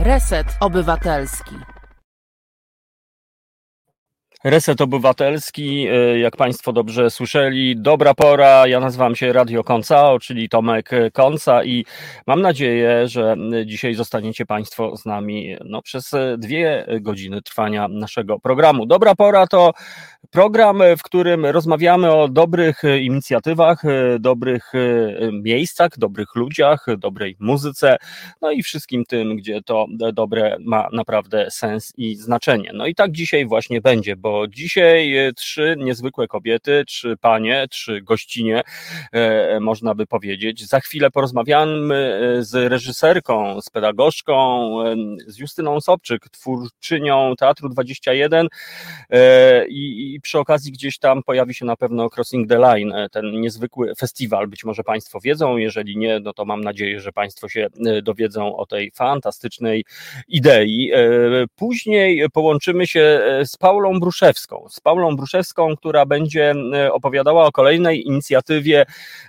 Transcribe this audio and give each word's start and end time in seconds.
Reset 0.00 0.46
Obywatelski. 0.60 1.73
Reset 4.44 4.80
Obywatelski, 4.80 5.86
e, 5.88 6.18
jak 6.18 6.36
Państwo 6.36 6.72
dobrze 6.72 7.10
słyszeli, 7.10 7.76
dobra 7.76 8.14
pora. 8.14 8.66
Ja 8.66 8.80
nazywam 8.80 9.16
się 9.16 9.32
Radio 9.32 9.64
Koncao, 9.64 10.18
czyli 10.18 10.48
Tomek 10.48 10.90
Konca 11.12 11.64
i 11.64 11.84
mam 12.26 12.40
nadzieję, 12.40 13.08
że 13.08 13.36
dzisiaj 13.66 13.94
zostaniecie 13.94 14.46
Państwo 14.46 14.96
z 14.96 15.06
nami 15.06 15.56
no, 15.64 15.82
przez 15.82 16.10
dwie 16.38 16.86
godziny 17.00 17.42
trwania 17.42 17.88
naszego 17.88 18.40
programu. 18.40 18.86
Dobra 18.86 19.14
pora 19.14 19.46
to 19.46 19.72
program, 20.30 20.82
w 20.98 21.02
którym 21.02 21.46
rozmawiamy 21.46 22.12
o 22.12 22.28
dobrych 22.28 22.82
inicjatywach, 23.00 23.82
dobrych 24.20 24.72
miejscach, 25.32 25.90
dobrych 25.98 26.34
ludziach, 26.34 26.86
dobrej 26.98 27.36
muzyce, 27.40 27.96
no 28.42 28.50
i 28.50 28.62
wszystkim 28.62 29.04
tym, 29.04 29.36
gdzie 29.36 29.62
to 29.62 29.86
dobre 30.12 30.56
ma 30.60 30.88
naprawdę 30.92 31.50
sens 31.50 31.92
i 31.96 32.16
znaczenie. 32.16 32.70
No 32.74 32.86
i 32.86 32.94
tak 32.94 33.12
dzisiaj 33.12 33.46
właśnie 33.46 33.80
będzie, 33.80 34.16
bo 34.16 34.33
dzisiaj 34.48 35.16
e, 35.16 35.32
trzy 35.32 35.76
niezwykłe 35.78 36.28
kobiety, 36.28 36.84
trzy 36.86 37.16
panie, 37.20 37.66
trzy 37.70 38.02
gościnie, 38.02 38.62
e, 39.12 39.60
można 39.60 39.94
by 39.94 40.06
powiedzieć. 40.06 40.66
Za 40.66 40.80
chwilę 40.80 41.10
porozmawiamy 41.10 42.20
e, 42.38 42.42
z 42.42 42.54
reżyserką, 42.54 43.60
z 43.60 43.70
pedagogzką, 43.70 44.44
z 45.26 45.38
Justyną 45.38 45.80
Sobczyk, 45.80 46.28
twórczynią 46.28 47.34
Teatru 47.38 47.68
21 47.68 48.48
i, 49.68 50.18
przy 50.22 50.38
okazji 50.38 50.72
gdzieś 50.72 50.98
tam 50.98 51.22
pojawi 51.22 51.54
się 51.54 51.64
na 51.64 51.76
pewno 51.76 52.08
Crossing 52.10 52.48
the 52.48 52.58
Line, 52.58 52.94
ten 53.12 53.40
niezwykły 53.40 53.94
festiwal, 53.94 54.48
być 54.48 54.64
może 54.64 54.82
Państwo 54.82 55.20
wiedzą, 55.20 55.56
jeżeli 55.56 55.96
nie, 55.96 56.20
no 56.20 56.32
to 56.32 56.44
mam 56.44 56.64
nadzieję, 56.64 57.00
że 57.00 57.12
Państwo 57.12 57.48
się 57.48 57.66
dowiedzą 58.02 58.56
o 58.56 58.66
tej 58.66 58.90
fantastycznej 58.90 59.84
idei. 60.28 60.90
Później 61.56 62.30
połączymy 62.32 62.86
się 62.86 63.20
z 63.44 63.56
Paulą 63.56 64.00
Bruszewską, 64.00 64.23
Bruszewską, 64.24 64.66
z 64.70 64.80
Paulą 64.80 65.16
Bruszewską, 65.16 65.76
która 65.76 66.06
będzie 66.06 66.54
e, 66.74 66.92
opowiadała 66.92 67.46
o 67.46 67.52
kolejnej 67.52 68.06
inicjatywie 68.06 68.86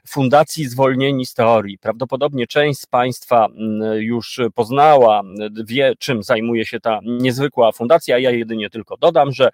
Fundacji 0.07 0.67
Zwolnieni 0.67 1.25
z 1.25 1.33
Teorii. 1.33 1.77
Prawdopodobnie 1.77 2.47
część 2.47 2.79
z 2.79 2.85
Państwa 2.85 3.47
już 3.95 4.39
poznała, 4.55 5.21
wie 5.65 5.93
czym 5.99 6.23
zajmuje 6.23 6.65
się 6.65 6.79
ta 6.79 6.99
niezwykła 7.03 7.71
fundacja. 7.71 8.19
Ja 8.19 8.31
jedynie 8.31 8.69
tylko 8.69 8.97
dodam, 8.97 9.31
że, 9.31 9.49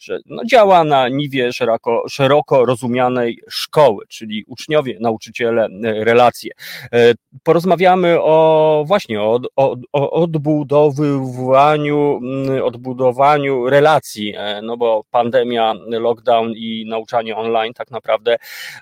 że 0.00 0.18
no 0.26 0.44
działa 0.44 0.84
na 0.84 1.08
niwie 1.08 1.52
szeroko, 1.52 2.02
szeroko 2.08 2.64
rozumianej 2.64 3.38
szkoły, 3.48 4.04
czyli 4.08 4.44
uczniowie, 4.46 4.98
nauczyciele, 5.00 5.64
e, 5.64 6.04
relacje. 6.04 6.52
E, 6.92 7.14
porozmawiamy 7.42 8.20
o 8.20 8.84
właśnie 8.86 9.22
o, 9.22 9.40
o, 9.56 9.76
o 9.92 10.10
odbudowywaniu, 10.10 12.20
odbudowaniu 12.64 13.70
relacji, 13.70 14.34
no 14.62 14.76
bo 14.76 14.83
bo 14.84 15.04
pandemia, 15.10 15.74
lockdown 15.86 16.52
i 16.56 16.84
nauczanie 16.88 17.36
online 17.36 17.74
tak 17.74 17.90
naprawdę, 17.90 18.36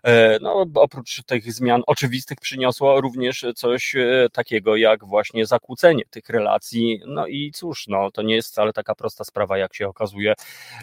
e, 0.05 0.39
no, 0.41 0.67
oprócz 0.75 1.23
tych 1.23 1.53
zmian 1.53 1.83
oczywistych 1.87 2.39
przyniosło 2.41 3.01
również 3.01 3.47
coś 3.57 3.95
e, 3.97 4.29
takiego 4.33 4.77
jak 4.77 5.05
właśnie 5.05 5.47
zakłócenie 5.47 6.03
tych 6.11 6.29
relacji. 6.29 7.01
No 7.07 7.27
i 7.27 7.51
cóż, 7.55 7.89
no, 7.89 8.11
to 8.11 8.23
nie 8.23 8.35
jest 8.35 8.49
wcale 8.49 8.73
taka 8.73 8.95
prosta 8.95 9.25
sprawa, 9.25 9.59
jak 9.59 9.75
się 9.75 9.89
okazuje, 9.89 10.35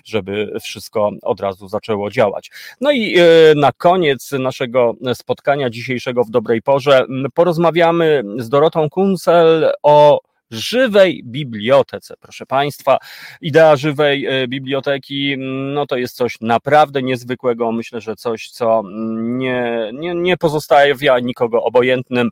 żeby 0.05 0.51
wszystko 0.61 1.11
od 1.21 1.39
razu 1.39 1.67
zaczęło 1.67 2.11
działać. 2.11 2.51
No 2.81 2.91
i 2.91 3.15
e, 3.17 3.23
na 3.55 3.71
koniec 3.71 4.31
naszego 4.31 4.93
spotkania 5.13 5.69
dzisiejszego 5.69 6.23
w 6.23 6.29
dobrej 6.29 6.61
porze 6.61 7.05
porozmawiamy 7.33 8.23
z 8.37 8.49
Dorotą 8.49 8.89
Kuncel 8.89 9.71
o 9.83 10.28
żywej 10.51 11.21
bibliotece. 11.25 12.13
Proszę 12.19 12.45
Państwa, 12.45 12.97
idea 13.41 13.75
żywej 13.75 14.25
e, 14.25 14.47
biblioteki 14.47 15.33
mm, 15.33 15.73
no 15.73 15.85
to 15.85 15.97
jest 15.97 16.15
coś 16.15 16.35
naprawdę 16.41 17.03
niezwykłego. 17.03 17.71
Myślę, 17.71 18.01
że 18.01 18.15
coś, 18.15 18.49
co 18.49 18.79
mm, 18.79 19.37
nie, 19.37 19.91
nie, 19.93 20.15
nie 20.15 20.37
pozostawia 20.37 21.19
nikogo 21.19 21.63
obojętnym. 21.63 22.29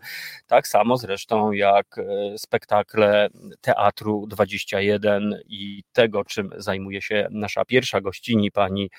Tak 0.48 0.68
samo 0.68 0.98
zresztą 0.98 1.52
jak 1.52 1.98
e, 1.98 2.04
spektakle 2.38 3.30
Teatru 3.62 4.26
21 4.28 5.36
i 5.46 5.84
tego, 5.94 6.26
czym 6.26 6.50
zajmuje 6.58 7.02
się 7.02 7.28
nasza 7.32 7.66
pierwsza 7.66 8.02
gościni, 8.02 8.52
pani 8.52 8.90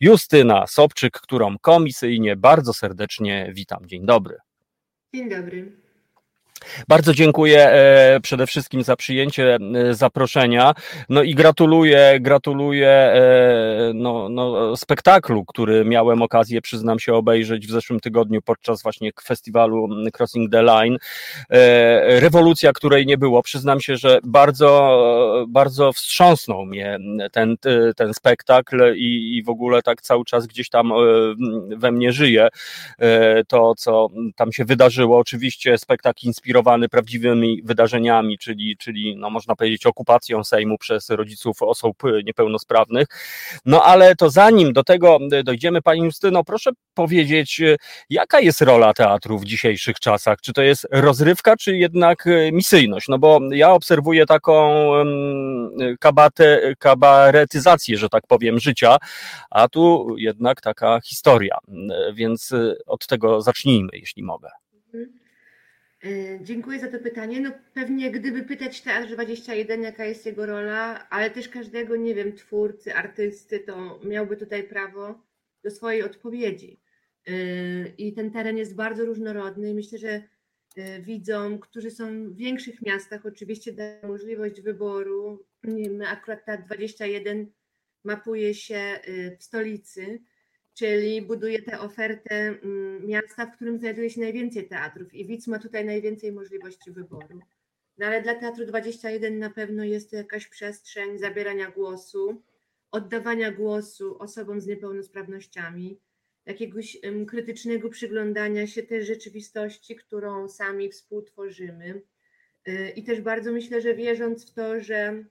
Justyna 0.00 0.66
Sobczyk, 0.66 1.12
którą 1.12 1.58
komisyjnie 1.58 2.36
bardzo 2.36 2.74
serdecznie 2.74 3.50
witam. 3.54 3.86
Dzień 3.86 4.06
dobry. 4.06 4.36
Dzień 5.14 5.30
dobry. 5.30 5.89
Bardzo 6.88 7.14
dziękuję 7.14 7.70
e, 7.70 8.20
przede 8.22 8.46
wszystkim 8.46 8.82
za 8.82 8.96
przyjęcie 8.96 9.54
e, 9.54 9.94
zaproszenia. 9.94 10.74
No 11.08 11.22
i 11.22 11.34
gratuluję, 11.34 12.18
gratuluję 12.20 12.88
e, 12.88 13.92
no, 13.94 14.28
no, 14.28 14.76
spektaklu, 14.76 15.44
który 15.44 15.84
miałem 15.84 16.22
okazję, 16.22 16.60
przyznam 16.60 16.98
się, 16.98 17.14
obejrzeć 17.14 17.66
w 17.66 17.70
zeszłym 17.70 18.00
tygodniu 18.00 18.42
podczas 18.42 18.82
właśnie 18.82 19.10
festiwalu 19.22 19.88
Crossing 20.18 20.52
the 20.52 20.62
Line. 20.62 20.96
Rewolucja, 22.06 22.72
której 22.72 23.06
nie 23.06 23.18
było. 23.18 23.42
Przyznam 23.42 23.80
się, 23.80 23.96
że 23.96 24.18
bardzo, 24.24 25.46
bardzo 25.48 25.92
wstrząsnął 25.92 26.66
mnie 26.66 26.98
ten, 27.32 27.56
ten 27.96 28.14
spektakl 28.14 28.94
i, 28.96 29.36
i 29.36 29.42
w 29.42 29.48
ogóle 29.48 29.82
tak 29.82 30.02
cały 30.02 30.24
czas 30.24 30.46
gdzieś 30.46 30.68
tam 30.68 30.92
we 31.76 31.92
mnie 31.92 32.12
żyje 32.12 32.48
to, 33.48 33.74
co 33.74 34.08
tam 34.36 34.52
się 34.52 34.64
wydarzyło. 34.64 35.18
Oczywiście 35.18 35.78
spektakl 35.78 36.26
inspirowany 36.26 36.39
inspirowany 36.40 36.88
prawdziwymi 36.88 37.62
wydarzeniami, 37.64 38.38
czyli, 38.38 38.76
czyli 38.76 39.16
no 39.16 39.30
można 39.30 39.56
powiedzieć 39.56 39.86
okupacją 39.86 40.44
Sejmu 40.44 40.78
przez 40.78 41.10
rodziców 41.10 41.62
osób 41.62 42.02
niepełnosprawnych. 42.24 43.06
No 43.64 43.82
ale 43.82 44.16
to 44.16 44.30
zanim 44.30 44.72
do 44.72 44.84
tego 44.84 45.18
dojdziemy, 45.44 45.82
Pani 45.82 46.00
Justyno, 46.00 46.44
proszę 46.44 46.70
powiedzieć, 46.94 47.60
jaka 48.10 48.40
jest 48.40 48.60
rola 48.60 48.92
teatru 48.94 49.38
w 49.38 49.44
dzisiejszych 49.44 50.00
czasach? 50.00 50.40
Czy 50.40 50.52
to 50.52 50.62
jest 50.62 50.86
rozrywka, 50.90 51.56
czy 51.56 51.76
jednak 51.76 52.24
misyjność? 52.52 53.08
No 53.08 53.18
bo 53.18 53.40
ja 53.50 53.72
obserwuję 53.72 54.26
taką 54.26 54.90
kabate, 56.00 56.74
kabaretyzację, 56.78 57.98
że 57.98 58.08
tak 58.08 58.26
powiem, 58.26 58.60
życia, 58.60 58.96
a 59.50 59.68
tu 59.68 60.14
jednak 60.18 60.60
taka 60.60 61.00
historia, 61.04 61.58
więc 62.14 62.52
od 62.86 63.06
tego 63.06 63.42
zacznijmy, 63.42 63.90
jeśli 63.92 64.22
mogę. 64.22 64.48
Mhm. 64.86 65.19
E, 66.04 66.44
dziękuję 66.44 66.80
za 66.80 66.88
to 66.88 66.98
pytanie. 66.98 67.40
No 67.40 67.52
pewnie 67.74 68.10
gdyby 68.10 68.42
pytać 68.42 68.80
Teatr 68.80 69.08
21, 69.12 69.82
jaka 69.82 70.04
jest 70.04 70.26
jego 70.26 70.46
rola, 70.46 71.08
ale 71.10 71.30
też 71.30 71.48
każdego, 71.48 71.96
nie 71.96 72.14
wiem, 72.14 72.32
twórcy, 72.32 72.94
artysty, 72.94 73.60
to 73.60 74.00
miałby 74.04 74.36
tutaj 74.36 74.68
prawo 74.68 75.26
do 75.64 75.70
swojej 75.70 76.02
odpowiedzi. 76.02 76.80
E, 77.26 77.32
I 77.98 78.12
ten 78.12 78.30
teren 78.30 78.58
jest 78.58 78.74
bardzo 78.74 79.04
różnorodny. 79.04 79.74
Myślę, 79.74 79.98
że 79.98 80.22
e, 80.76 81.00
widzom, 81.00 81.58
którzy 81.58 81.90
są 81.90 82.30
w 82.30 82.36
większych 82.36 82.82
miastach, 82.82 83.26
oczywiście 83.26 83.72
dają 83.72 84.08
możliwość 84.08 84.60
wyboru. 84.60 85.46
My 85.62 86.08
akurat 86.08 86.44
Teatr 86.44 86.64
21 86.64 87.52
mapuje 88.04 88.54
się 88.54 89.00
w 89.38 89.44
stolicy, 89.44 90.20
czyli 90.80 91.22
buduje 91.22 91.62
tę 91.62 91.80
ofertę 91.80 92.34
mm, 92.34 93.06
miasta, 93.06 93.46
w 93.46 93.54
którym 93.56 93.78
znajduje 93.78 94.10
się 94.10 94.20
najwięcej 94.20 94.68
teatrów 94.68 95.14
i 95.14 95.26
widz 95.26 95.46
ma 95.46 95.58
tutaj 95.58 95.84
najwięcej 95.84 96.32
możliwości 96.32 96.90
wyboru. 96.90 97.40
No 97.98 98.06
ale 98.06 98.22
dla 98.22 98.34
Teatru 98.34 98.66
21 98.66 99.38
na 99.38 99.50
pewno 99.50 99.84
jest 99.84 100.10
to 100.10 100.16
jakaś 100.16 100.46
przestrzeń 100.46 101.18
zabierania 101.18 101.70
głosu, 101.70 102.42
oddawania 102.90 103.52
głosu 103.52 104.18
osobom 104.18 104.60
z 104.60 104.66
niepełnosprawnościami, 104.66 106.00
jakiegoś 106.46 106.98
krytycznego 107.28 107.88
przyglądania 107.88 108.66
się 108.66 108.82
tej 108.82 109.04
rzeczywistości, 109.04 109.96
którą 109.96 110.48
sami 110.48 110.90
współtworzymy. 110.90 112.02
Y, 112.68 112.92
I 112.96 113.04
też 113.04 113.20
bardzo 113.20 113.52
myślę, 113.52 113.80
że 113.80 113.94
wierząc 113.94 114.50
w 114.50 114.54
to, 114.54 114.80
że 114.80 115.24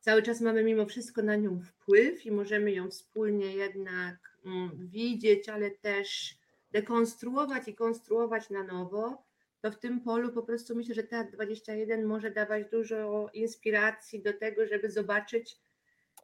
cały 0.00 0.22
czas 0.22 0.40
mamy 0.40 0.64
mimo 0.64 0.86
wszystko 0.86 1.22
na 1.22 1.36
nią 1.36 1.60
wpływ 1.60 2.26
i 2.26 2.30
możemy 2.30 2.72
ją 2.72 2.90
wspólnie 2.90 3.56
jednak 3.56 4.33
widzieć, 4.74 5.48
ale 5.48 5.70
też 5.70 6.38
dekonstruować 6.70 7.68
i 7.68 7.74
konstruować 7.74 8.50
na 8.50 8.62
nowo, 8.62 9.24
to 9.60 9.70
w 9.70 9.78
tym 9.78 10.00
polu 10.00 10.32
po 10.32 10.42
prostu 10.42 10.76
myślę, 10.76 10.94
że 10.94 11.02
Teatr 11.02 11.32
21 11.32 12.04
może 12.04 12.30
dawać 12.30 12.70
dużo 12.70 13.30
inspiracji 13.32 14.22
do 14.22 14.32
tego, 14.32 14.66
żeby 14.66 14.90
zobaczyć, 14.90 15.56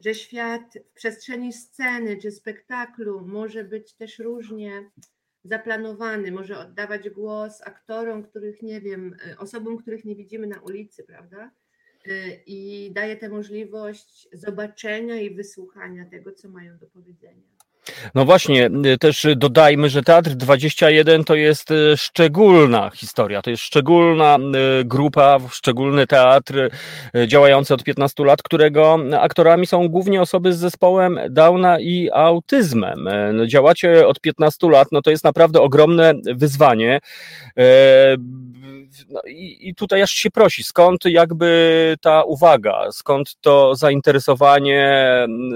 że 0.01 0.15
świat 0.15 0.79
w 0.91 0.95
przestrzeni 0.95 1.53
sceny 1.53 2.17
czy 2.17 2.31
spektaklu 2.31 3.27
może 3.27 3.65
być 3.65 3.95
też 3.95 4.19
różnie 4.19 4.91
zaplanowany, 5.45 6.33
może 6.33 6.59
oddawać 6.59 7.11
głos 7.11 7.63
aktorom, 7.63 8.23
których 8.23 8.63
nie 8.63 8.81
wiem, 8.81 9.17
osobom, 9.39 9.79
których 9.79 10.05
nie 10.05 10.17
widzimy 10.17 10.47
na 10.47 10.61
ulicy, 10.61 11.05
prawda? 11.05 11.51
Y, 12.07 12.43
I 12.47 12.91
daje 12.93 13.17
tę 13.17 13.29
możliwość 13.29 14.29
zobaczenia 14.33 15.21
i 15.21 15.35
wysłuchania 15.35 16.05
tego, 16.05 16.33
co 16.33 16.49
mają 16.49 16.79
do 16.79 16.87
powiedzenia. 16.87 17.60
No 18.15 18.25
właśnie, 18.25 18.71
y, 18.87 18.99
też 18.99 19.27
dodajmy, 19.37 19.89
że 19.89 20.03
Teatr 20.03 20.31
21 20.31 21.25
to 21.25 21.35
jest 21.35 21.71
y, 21.71 21.97
szczególna 21.97 22.91
historia, 22.95 23.43
to 23.43 23.51
jest 23.51 23.63
szczególna 23.63 24.39
y, 24.81 24.85
grupa, 24.85 25.39
szczególny 25.51 26.07
teatr 26.07 26.71
działający 27.27 27.75
od 27.75 27.85
15 27.85 28.25
lat, 28.25 28.43
którego 28.43 28.99
aktorami 29.21 29.67
są 29.67 29.89
głównie 29.89 30.23
osoby 30.23 30.53
z 30.53 30.59
zespołem 30.59 31.21
Downa 31.31 31.81
i 31.81 32.11
autyzmem. 32.13 33.09
No, 33.33 33.47
działacie 33.47 34.07
od 34.07 34.21
15 34.21 34.71
lat, 34.71 34.89
no 34.93 35.03
to 35.03 35.11
jest 35.11 35.25
naprawdę 35.25 35.61
ogromne 35.61 36.15
wyzwanie. 36.35 37.01
No 39.09 39.21
i, 39.27 39.69
i 39.69 39.75
tutaj 39.75 40.03
aż 40.03 40.11
się 40.11 40.31
prosi, 40.31 40.65
skąd 40.65 41.05
jakby 41.05 41.97
ta 42.01 42.23
uwaga, 42.23 42.93
skąd 42.93 43.37
to 43.41 43.75
zainteresowanie, 43.75 45.05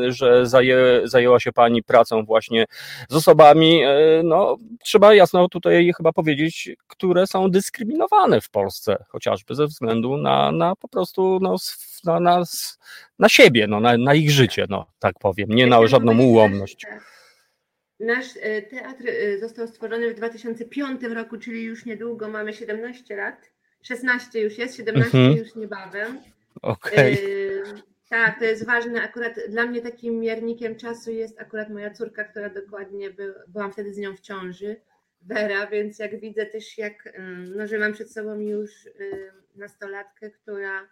że 0.08 0.46
zaję, 0.46 1.00
zajęła 1.04 1.40
się 1.40 1.52
Pani 1.52 1.82
pracą 1.82 2.23
właśnie 2.24 2.64
z 3.08 3.14
osobami, 3.14 3.82
e, 3.82 4.20
no 4.24 4.56
trzeba 4.82 5.14
jasno 5.14 5.48
tutaj 5.48 5.92
chyba 5.96 6.12
powiedzieć, 6.12 6.70
które 6.86 7.26
są 7.26 7.50
dyskryminowane 7.50 8.40
w 8.40 8.50
Polsce, 8.50 9.04
chociażby 9.08 9.54
ze 9.54 9.66
względu 9.66 10.16
na, 10.16 10.52
na 10.52 10.76
po 10.76 10.88
prostu 10.88 11.38
no, 11.42 11.56
na, 12.04 12.20
na, 12.20 12.42
na 13.18 13.28
siebie, 13.28 13.66
no, 13.66 13.80
na, 13.80 13.98
na 13.98 14.14
ich 14.14 14.30
życie, 14.30 14.66
no 14.68 14.86
tak 14.98 15.18
powiem, 15.18 15.48
nie 15.48 15.66
na 15.66 15.86
żadną 15.86 16.18
ułomność. 16.18 16.86
Nasz 18.00 18.26
e, 18.40 18.62
teatr 18.62 19.08
e, 19.08 19.38
został 19.38 19.68
stworzony 19.68 20.10
w 20.10 20.16
2005 20.16 21.02
roku, 21.02 21.38
czyli 21.38 21.62
już 21.62 21.84
niedługo 21.84 22.28
mamy 22.28 22.52
17 22.52 23.16
lat. 23.16 23.50
16 23.82 24.40
już 24.40 24.58
jest, 24.58 24.76
17 24.76 25.18
mhm. 25.18 25.36
już 25.36 25.54
niebawem. 25.54 26.20
Okay. 26.62 26.94
E, 26.94 27.93
tak, 28.14 28.38
to 28.38 28.44
jest 28.44 28.66
ważne. 28.66 29.02
Akurat 29.02 29.34
dla 29.48 29.66
mnie 29.66 29.82
takim 29.82 30.20
miernikiem 30.20 30.76
czasu 30.76 31.10
jest 31.10 31.40
akurat 31.40 31.70
moja 31.70 31.90
córka, 31.90 32.24
która 32.24 32.50
dokładnie 32.50 33.10
by, 33.10 33.34
byłam 33.48 33.72
wtedy 33.72 33.94
z 33.94 33.98
nią 33.98 34.16
w 34.16 34.20
ciąży, 34.20 34.76
Vera, 35.22 35.66
więc 35.66 35.98
jak 35.98 36.20
widzę 36.20 36.46
też 36.46 36.78
jak, 36.78 37.18
no, 37.56 37.66
że 37.66 37.78
mam 37.78 37.92
przed 37.92 38.12
sobą 38.12 38.38
już 38.38 38.88
nastolatkę, 39.54 40.30
która 40.30 40.88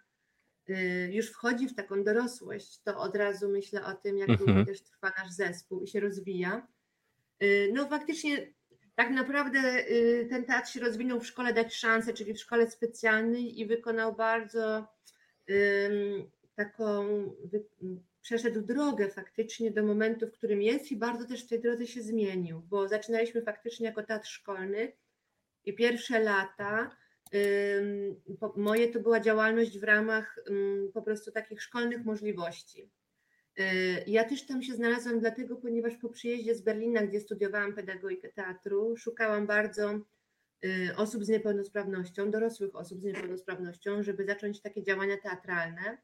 już 1.09 1.31
wchodzi 1.31 1.67
w 1.67 1.75
taką 1.75 2.03
dorosłość, 2.03 2.79
to 2.79 2.99
od 2.99 3.15
razu 3.15 3.49
myślę 3.49 3.85
o 3.85 3.93
tym, 3.93 4.17
jak 4.17 4.27
długo 4.27 4.45
mhm. 4.45 4.65
też 4.65 4.81
trwa 4.81 5.11
nasz 5.17 5.31
zespół 5.31 5.81
i 5.81 5.87
się 5.87 5.99
rozwija. 5.99 6.67
Y, 7.43 7.71
no 7.73 7.87
faktycznie 7.87 8.53
tak 8.95 9.09
naprawdę 9.09 9.59
y, 9.91 10.27
ten 10.29 10.45
teatr 10.45 10.69
się 10.69 10.79
rozwinął 10.79 11.19
w 11.19 11.27
szkole 11.27 11.53
Dać 11.53 11.75
Szansę, 11.75 12.13
czyli 12.13 12.33
w 12.33 12.39
szkole 12.39 12.71
specjalnej 12.71 13.59
i 13.59 13.65
wykonał 13.65 14.15
bardzo 14.15 14.87
taką, 16.55 17.07
przeszedł 18.21 18.61
drogę 18.61 19.09
faktycznie 19.09 19.71
do 19.71 19.83
momentu, 19.83 20.27
w 20.27 20.31
którym 20.31 20.61
jest 20.61 20.91
i 20.91 20.95
bardzo 20.95 21.27
też 21.27 21.45
w 21.45 21.49
tej 21.49 21.59
drodze 21.59 21.87
się 21.87 22.01
zmienił, 22.01 22.61
bo 22.61 22.87
zaczynaliśmy 22.87 23.41
faktycznie 23.41 23.85
jako 23.85 24.03
teatr 24.03 24.27
szkolny 24.27 24.91
i 25.65 25.73
pierwsze 25.73 26.19
lata 26.19 26.95
moje 28.55 28.87
to 28.87 28.99
była 28.99 29.19
działalność 29.19 29.79
w 29.79 29.83
ramach 29.83 30.39
po 30.93 31.01
prostu 31.01 31.31
takich 31.31 31.61
szkolnych 31.61 32.05
możliwości. 32.05 32.89
Y, 33.59 33.63
ja 34.07 34.23
też 34.23 34.45
tam 34.45 34.63
się 34.63 34.73
znalazłam 34.73 35.19
dlatego, 35.19 35.55
ponieważ 35.55 35.97
po 35.97 36.09
przyjeździe 36.09 36.55
z 36.55 36.61
Berlina, 36.61 37.01
gdzie 37.01 37.19
studiowałam 37.19 37.73
pedagogikę 37.73 38.29
teatru, 38.29 38.97
szukałam 38.97 39.47
bardzo 39.47 39.99
y, 40.65 40.95
osób 40.97 41.25
z 41.25 41.29
niepełnosprawnością, 41.29 42.31
dorosłych 42.31 42.75
osób 42.75 43.01
z 43.01 43.03
niepełnosprawnością, 43.03 44.03
żeby 44.03 44.25
zacząć 44.25 44.61
takie 44.61 44.83
działania 44.83 45.17
teatralne. 45.17 45.97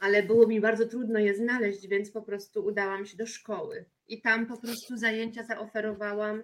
Ale 0.00 0.22
było 0.22 0.46
mi 0.46 0.60
bardzo 0.60 0.86
trudno 0.86 1.18
je 1.18 1.34
znaleźć, 1.34 1.88
więc 1.88 2.10
po 2.10 2.22
prostu 2.22 2.64
udałam 2.64 3.06
się 3.06 3.16
do 3.16 3.26
szkoły 3.26 3.84
i 4.08 4.20
tam 4.20 4.46
po 4.46 4.56
prostu 4.56 4.96
zajęcia 4.96 5.42
zaoferowałam. 5.42 6.42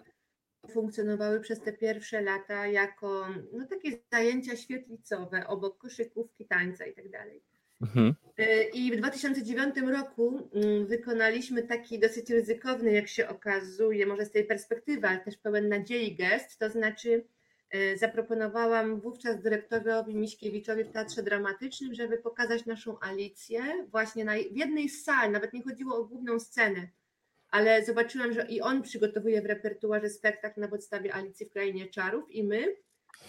Funkcjonowały 0.70 1.40
przez 1.40 1.60
te 1.60 1.72
pierwsze 1.72 2.22
lata 2.22 2.66
jako 2.66 3.28
no, 3.52 3.66
takie 3.66 3.98
zajęcia 4.12 4.56
świetlicowe 4.56 5.46
obok 5.46 5.78
koszykówki, 5.78 6.46
tańca 6.46 6.86
i 6.86 6.94
tak 6.94 7.10
dalej. 7.10 7.42
Mhm. 7.82 8.14
E, 8.38 8.62
I 8.62 8.92
w 8.92 8.96
2009 8.96 9.74
roku 9.76 10.48
mm, 10.54 10.86
wykonaliśmy 10.86 11.62
taki 11.62 11.98
dosyć 11.98 12.30
ryzykowny, 12.30 12.92
jak 12.92 13.08
się 13.08 13.28
okazuje, 13.28 14.06
może 14.06 14.24
z 14.24 14.30
tej 14.30 14.44
perspektywy, 14.44 15.06
ale 15.06 15.20
też 15.20 15.36
pełen 15.36 15.68
nadziei 15.68 16.16
gest, 16.16 16.58
to 16.58 16.70
znaczy 16.70 17.24
zaproponowałam 17.96 19.00
wówczas 19.00 19.40
dyrektorowi 19.40 20.14
Miśkiewiczowi 20.14 20.84
w 20.84 20.90
Teatrze 20.90 21.22
Dramatycznym, 21.22 21.94
żeby 21.94 22.18
pokazać 22.18 22.66
naszą 22.66 23.00
Alicję 23.00 23.86
właśnie 23.90 24.24
na, 24.24 24.32
w 24.32 24.56
jednej 24.56 24.88
z 24.88 25.04
sal, 25.04 25.30
nawet 25.30 25.52
nie 25.52 25.62
chodziło 25.62 25.96
o 25.96 26.04
główną 26.04 26.40
scenę, 26.40 26.88
ale 27.50 27.84
zobaczyłam, 27.84 28.32
że 28.32 28.46
i 28.46 28.60
on 28.60 28.82
przygotowuje 28.82 29.42
w 29.42 29.46
repertuarze 29.46 30.10
spektakl 30.10 30.60
na 30.60 30.68
podstawie 30.68 31.14
Alicji 31.14 31.46
w 31.46 31.50
Krainie 31.50 31.86
Czarów 31.86 32.30
i 32.30 32.44
my, 32.44 32.76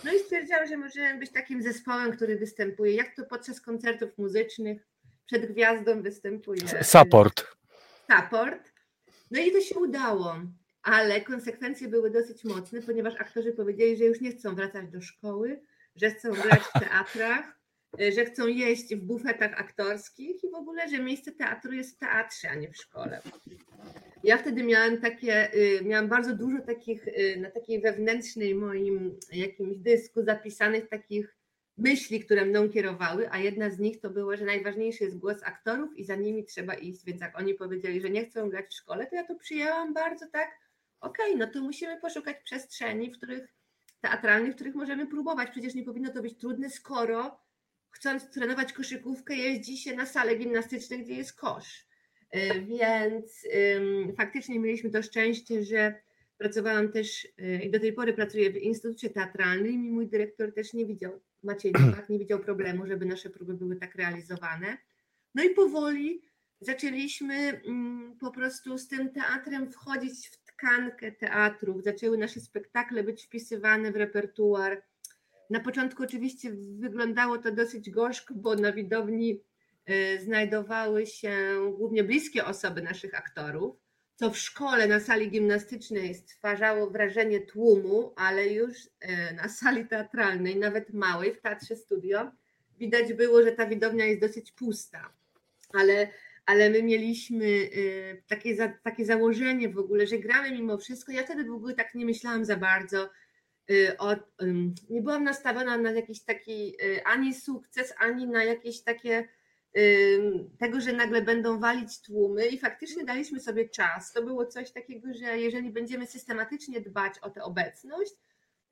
no 0.04 0.14
i 0.14 0.20
stwierdziłam, 0.20 0.68
że 0.68 0.78
możemy 0.78 1.20
być 1.20 1.32
takim 1.32 1.64
zespołem, 1.64 2.12
który 2.12 2.38
występuje, 2.38 2.96
jak 2.96 3.16
to 3.16 3.26
podczas 3.26 3.62
koncertów 3.62 4.18
muzycznych 4.18 4.88
przed 5.26 5.52
gwiazdą 5.52 6.02
występuje. 6.02 6.62
Support. 6.84 7.46
Support. 8.12 8.72
No 9.32 9.42
i 9.42 9.52
to 9.52 9.62
się 9.62 9.80
udało, 9.80 10.36
ale 10.86 11.22
konsekwencje 11.22 11.88
były 11.88 12.12
dosyć 12.12 12.44
mocne, 12.44 12.82
ponieważ 12.82 13.14
aktorzy 13.16 13.52
powiedzieli, 13.52 13.98
że 13.98 14.04
już 14.06 14.22
nie 14.22 14.32
chcą 14.32 14.56
wracać 14.56 14.90
do 14.90 15.02
szkoły, 15.02 15.62
że 15.96 16.12
chcą 16.12 16.32
grać 16.32 16.60
w 16.60 16.80
teatrach, 16.80 17.60
że 18.16 18.26
chcą 18.26 18.48
jeść 18.48 18.96
w 18.96 19.02
bufetach 19.02 19.54
aktorskich 19.60 20.44
i 20.44 20.50
w 20.52 20.56
ogóle, 20.56 20.90
że 20.90 21.00
miejsce 21.00 21.32
teatru 21.32 21.74
jest 21.74 21.96
w 21.96 22.00
teatrze, 22.00 22.50
a 22.50 22.56
nie 22.56 22.72
w 22.72 22.78
szkole. 22.78 23.22
Ja 24.24 24.38
wtedy 24.38 24.64
miałam 24.64 25.02
takie, 25.02 25.54
y, 25.54 25.82
miałam 25.84 26.08
bardzo 26.08 26.36
dużo 26.36 26.62
takich, 26.62 27.08
y, 27.08 27.38
na 27.42 27.52
takiej 27.52 27.82
wewnętrznej 27.82 28.56
moim 28.56 29.20
jakimś 29.32 29.78
dysku 29.78 30.24
zapisanych 30.24 30.90
takich 30.90 31.38
myśli, 31.78 32.20
które 32.20 32.46
mną 32.46 32.70
kierowały, 32.70 33.32
a 33.32 33.38
jedna 33.38 33.70
z 33.70 33.80
nich 33.80 34.00
to 34.00 34.10
było, 34.10 34.38
że 34.38 34.46
najważniejszy 34.46 35.04
jest 35.04 35.18
głos 35.18 35.44
aktorów 35.44 35.98
i 35.98 36.06
za 36.06 36.16
nimi 36.16 36.46
trzeba 36.46 36.74
iść, 36.74 37.06
więc 37.06 37.22
jak 37.22 37.40
oni 37.40 37.54
powiedzieli, 37.54 38.02
że 38.02 38.10
nie 38.10 38.26
chcą 38.26 38.50
grać 38.50 38.66
w 38.66 38.74
szkole, 38.74 39.08
to 39.08 39.16
ja 39.16 39.28
to 39.28 39.36
przyjęłam 39.36 39.94
bardzo 39.94 40.26
tak, 40.32 40.65
okej, 41.06 41.34
okay, 41.34 41.38
no 41.38 41.54
to 41.54 41.62
musimy 41.62 42.00
poszukać 42.02 42.38
przestrzeni, 42.44 43.12
w 43.12 43.18
których 43.18 43.54
teatralnych, 44.02 44.52
w 44.52 44.56
których 44.56 44.76
możemy 44.76 45.08
próbować. 45.08 45.52
Przecież 45.52 45.76
nie 45.76 45.84
powinno 45.84 46.14
to 46.14 46.22
być 46.22 46.38
trudne, 46.38 46.70
skoro 46.70 47.40
chcąc 47.90 48.30
trenować 48.30 48.74
koszykówkę, 48.74 49.36
jeździ 49.36 49.78
się 49.78 49.96
na 49.96 50.06
salę 50.06 50.36
gimnastyczną, 50.36 50.98
gdzie 50.98 51.14
jest 51.14 51.34
kosz. 51.34 51.88
E, 52.32 52.60
więc 52.60 53.48
faktycznie 54.18 54.60
mieliśmy 54.60 54.90
to 54.90 55.04
szczęście, 55.04 55.64
że 55.64 55.96
pracowałam 56.38 56.92
też 56.92 57.28
e, 57.38 57.64
i 57.64 57.72
do 57.72 57.80
tej 57.80 57.94
pory 57.94 58.14
pracuję 58.14 58.52
w 58.52 58.58
Instytucie 58.58 59.10
Teatralnym 59.10 59.86
i 59.86 59.92
mój 59.92 60.08
dyrektor 60.08 60.54
też 60.54 60.74
nie 60.74 60.86
widział, 60.86 61.22
Maciej 61.44 61.72
Nowak, 61.72 62.10
nie 62.10 62.20
widział 62.20 62.40
problemu, 62.40 62.88
żeby 62.88 63.06
nasze 63.06 63.30
próby 63.30 63.54
były 63.54 63.76
tak 63.76 63.96
realizowane. 63.96 64.78
No 65.36 65.44
i 65.44 65.50
powoli 65.50 66.22
zaczęliśmy 66.62 67.62
po 68.20 68.32
prostu 68.32 68.78
z 68.78 68.88
tym 68.88 69.10
teatrem 69.10 69.72
wchodzić 69.72 70.28
w 70.28 70.45
tkankę 70.58 71.12
teatrów. 71.12 71.84
Zaczęły 71.84 72.18
nasze 72.18 72.40
spektakle 72.40 73.04
być 73.04 73.26
wpisywane 73.26 73.92
w 73.92 73.96
repertuar. 73.96 74.84
Na 75.50 75.60
początku 75.60 76.04
oczywiście 76.04 76.52
wyglądało 76.80 77.38
to 77.38 77.52
dosyć 77.52 77.90
gorzko, 77.90 78.34
bo 78.34 78.56
na 78.56 78.72
widowni 78.72 79.42
Y, 79.90 80.22
znajdowały 80.22 81.06
się 81.06 81.34
głównie 81.78 82.04
bliskie 82.04 82.46
osoby 82.46 82.82
naszych 82.82 83.16
aktorów, 83.16 83.76
co 84.16 84.32
w 84.32 84.38
szkole 84.38 84.88
na 84.88 85.00
sali 85.00 85.32
gimnastycznej 85.32 86.16
stwarzało 86.16 86.90
wrażenie 86.90 87.40
tłumu, 87.40 88.14
ale 88.16 88.48
już 88.48 88.86
y, 88.86 88.90
na 89.36 89.50
sali 89.50 89.88
teatralnej, 89.88 90.56
nawet 90.56 90.94
małej, 90.94 91.34
w 91.34 91.42
Teatrze 91.42 91.76
Studio, 91.76 92.32
widać 92.80 93.14
było, 93.14 93.44
że 93.44 93.52
ta 93.52 93.68
widownia 93.68 94.06
jest 94.06 94.22
dosyć 94.22 94.52
pusta. 94.52 95.14
Ale, 95.74 96.08
ale 96.46 96.70
my 96.70 96.84
mieliśmy 96.84 97.46
y, 97.46 98.24
takie, 98.28 98.76
takie 98.84 99.06
założenie 99.06 99.70
w 99.70 99.78
ogóle, 99.78 100.08
że 100.08 100.18
gramy 100.18 100.52
mimo 100.52 100.78
wszystko. 100.78 101.12
Ja 101.12 101.24
wtedy 101.24 101.44
w 101.44 101.52
ogóle 101.52 101.74
tak 101.74 101.96
nie 101.96 102.06
myślałam 102.06 102.46
za 102.46 102.56
bardzo. 102.56 103.10
O, 103.98 104.16
nie 104.90 105.02
byłam 105.02 105.24
nastawiona 105.24 105.78
na 105.78 105.92
jakiś 105.92 106.24
taki 106.24 106.76
ani 107.06 107.34
sukces, 107.34 107.94
ani 107.98 108.28
na 108.28 108.44
jakieś 108.44 108.82
takie 108.82 109.28
tego, 110.60 110.82
że 110.82 110.94
nagle 110.94 111.22
będą 111.22 111.60
walić 111.60 112.02
tłumy 112.02 112.48
i 112.48 112.60
faktycznie 112.60 113.06
daliśmy 113.06 113.40
sobie 113.40 113.70
czas. 113.70 114.14
To 114.14 114.24
było 114.24 114.46
coś 114.46 114.72
takiego, 114.72 115.08
że 115.14 115.40
jeżeli 115.40 115.70
będziemy 115.70 116.08
systematycznie 116.08 116.82
dbać 116.82 117.20
o 117.20 117.30
tę 117.30 117.44
obecność, 117.44 118.14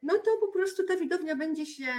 no 0.01 0.17
to 0.17 0.37
po 0.39 0.47
prostu 0.47 0.83
ta 0.83 0.97
widownia 0.97 1.35
będzie 1.35 1.65
się 1.65 1.93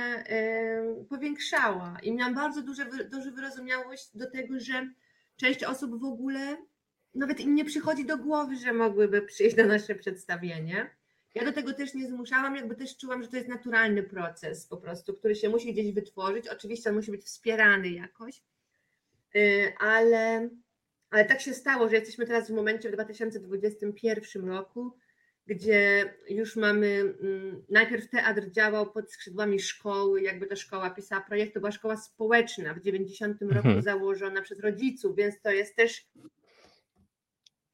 powiększała. 1.09 1.97
I 2.03 2.13
miałam 2.13 2.35
bardzo 2.35 2.63
duże, 2.63 2.87
duże 3.13 3.31
wyrozumiałość 3.31 4.11
do 4.15 4.31
tego, 4.31 4.61
że 4.61 4.91
część 5.37 5.65
osób 5.65 6.01
w 6.01 6.05
ogóle 6.05 6.57
nawet 7.15 7.41
im 7.41 7.55
nie 7.55 7.65
przychodzi 7.65 8.07
do 8.07 8.17
głowy, 8.19 8.57
że 8.57 8.73
mogłyby 8.73 9.23
przyjść 9.23 9.57
na 9.57 9.67
nasze 9.67 9.95
przedstawienie. 9.95 10.91
Ja 11.35 11.45
do 11.45 11.53
tego 11.53 11.73
też 11.73 11.95
nie 11.95 12.09
zmuszałam, 12.09 12.57
jakby 12.57 12.75
też 12.75 12.97
czułam, 12.97 13.23
że 13.23 13.29
to 13.29 13.37
jest 13.37 13.49
naturalny 13.49 14.03
proces 14.03 14.67
po 14.67 14.77
prostu, 14.77 15.15
który 15.15 15.35
się 15.35 15.49
musi 15.49 15.73
gdzieś 15.73 15.93
wytworzyć. 15.93 16.49
Oczywiście 16.49 16.91
on 16.91 16.97
musi 16.97 17.11
być 17.11 17.25
wspierany 17.25 17.91
jakoś, 17.91 18.43
Y, 19.37 19.73
ale, 19.79 20.49
Ale 21.11 21.25
tak 21.25 21.41
się 21.41 21.55
stało, 21.55 21.89
że 21.89 21.97
jesteśmy 21.97 22.27
teraz 22.27 22.51
w 22.51 22.55
momencie 22.55 22.91
w 22.91 22.93
2021 22.93 24.49
roku, 24.49 24.97
gdzie 25.47 26.15
już 26.29 26.57
mamy, 26.57 27.15
mm, 27.21 27.65
najpierw 27.69 28.11
teatr 28.11 28.51
działał 28.51 28.93
pod 28.93 29.13
skrzydłami 29.13 29.61
szkoły, 29.61 30.23
jakby 30.23 30.47
ta 30.47 30.57
szkoła 30.57 30.91
pisała 30.91 31.21
projekt, 31.21 31.55
to 31.55 31.61
była 31.61 31.73
szkoła 31.73 31.97
społeczna 31.97 32.75
w 32.75 32.81
90 32.81 33.43
roku 33.43 33.69
Mhm. 33.69 33.83
założona 33.83 34.43
przez 34.43 34.61
rodziców, 34.61 35.17
więc 35.17 35.41
to 35.41 35.51
jest 35.51 35.77
też 35.77 36.07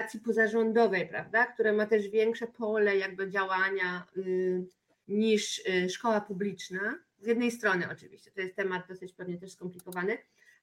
organizacji 0.01 0.21
pozarządowej, 0.21 1.09
prawda, 1.09 1.47
która 1.47 1.73
ma 1.73 1.87
też 1.87 2.09
większe 2.09 2.47
pole 2.47 2.97
jakby 2.97 3.31
działania 3.31 4.07
y, 4.17 4.65
niż 5.09 5.59
y, 5.59 5.89
szkoła 5.89 6.21
publiczna. 6.21 6.99
Z 7.19 7.27
jednej 7.27 7.51
strony 7.51 7.89
oczywiście, 7.93 8.31
to 8.31 8.41
jest 8.41 8.57
temat 8.57 8.89
dosyć 8.89 9.13
pewnie 9.13 9.39
też 9.39 9.53
skomplikowany, 9.53 10.19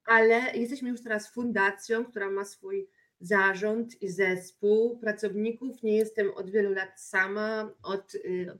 ale 0.05 0.51
jesteśmy 0.55 0.89
już 0.89 1.03
teraz 1.03 1.33
fundacją, 1.33 2.05
która 2.05 2.29
ma 2.29 2.45
swój 2.45 2.87
zarząd 3.19 4.01
i 4.01 4.09
zespół 4.09 4.99
pracowników. 4.99 5.83
Nie 5.83 5.97
jestem 5.97 6.31
od 6.31 6.49
wielu 6.49 6.73
lat 6.73 7.01
sama, 7.01 7.73
od 7.83 8.15
y, 8.15 8.57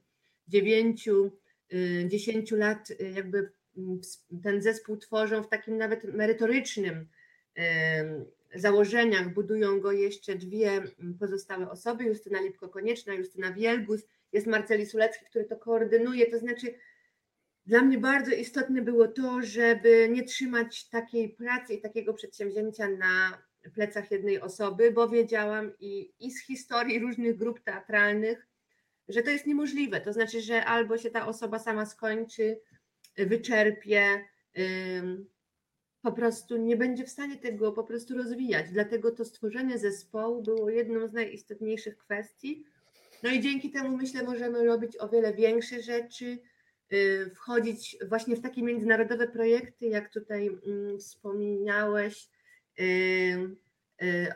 dziewięciu, 0.48 1.32
y, 1.74 2.06
dziesięciu 2.08 2.56
lat 2.56 2.92
y, 2.92 3.12
jakby 3.16 3.52
mm, 3.78 4.02
ten 4.44 4.62
zespół 4.62 4.98
tworzą 4.98 5.44
w 5.44 5.50
takim 5.50 5.78
nawet 5.78 6.04
merytorycznym 6.04 7.08
założeniach. 8.56 9.34
Budują 9.34 9.80
go 9.80 9.92
jeszcze 9.92 10.36
dwie 10.36 10.72
mm, 10.72 11.18
pozostałe 11.20 11.70
osoby, 11.70 12.04
Justyna 12.04 12.40
Lipko-Konieczna, 12.42 13.14
Justyna 13.14 13.54
Wielgus, 13.54 14.02
jest 14.32 14.48
Marceli 14.48 14.86
Sulecki, 14.86 15.26
który 15.26 15.46
to 15.46 15.56
koordynuje, 15.56 16.32
to 16.32 16.40
znaczy 16.40 16.74
dla 17.66 17.82
mnie 17.82 17.98
bardzo 17.98 18.32
istotne 18.32 18.82
było 18.82 19.08
to, 19.08 19.42
żeby 19.42 20.10
nie 20.12 20.24
trzymać 20.24 20.90
takiej 20.90 21.30
pracy 21.30 21.74
i 21.74 21.82
takiego 21.82 22.14
przedsięwzięcia 22.14 22.90
na 22.90 23.47
plecach 23.72 24.12
jednej 24.12 24.42
osoby, 24.42 24.92
bo 24.92 25.10
wiedziałam 25.10 25.72
i, 25.80 26.12
i 26.20 26.32
z 26.32 26.46
historii 26.46 27.00
różnych 27.00 27.38
grup 27.38 27.60
teatralnych, 27.60 28.48
że 29.10 29.22
to 29.22 29.30
jest 29.30 29.46
niemożliwe. 29.46 30.02
To 30.02 30.14
znaczy, 30.14 30.42
że 30.42 30.66
albo 30.66 30.98
się 30.98 31.10
ta 31.10 31.28
osoba 31.28 31.60
sama 31.60 31.86
skończy, 31.86 32.60
wyczerpie, 33.18 34.26
po 36.02 36.12
prostu 36.12 36.58
nie 36.58 36.78
będzie 36.78 37.06
w 37.06 37.10
stanie 37.10 37.38
tego 37.38 37.72
po 37.72 37.84
prostu 37.84 38.18
rozwijać. 38.18 38.72
Dlatego 38.72 39.12
to 39.12 39.26
stworzenie 39.26 39.78
zespołu 39.78 40.42
było 40.42 40.70
jedną 40.70 41.08
z 41.08 41.14
najistotniejszych 41.14 41.98
kwestii. 41.98 42.66
No 43.24 43.30
i 43.30 43.42
dzięki 43.42 43.72
temu 43.72 43.98
myślę, 43.98 44.24
możemy 44.24 44.66
robić 44.66 44.98
o 44.98 45.10
wiele 45.10 45.34
większe 45.34 45.82
rzeczy, 45.82 46.40
y, 46.94 47.32
wchodzić 47.36 47.98
właśnie 48.10 48.36
w 48.36 48.42
takie 48.42 48.64
międzynarodowe 48.64 49.28
projekty, 49.28 49.88
jak 49.88 50.14
tutaj 50.14 50.48
mm, 50.48 51.00
wspomniałeś 51.00 52.30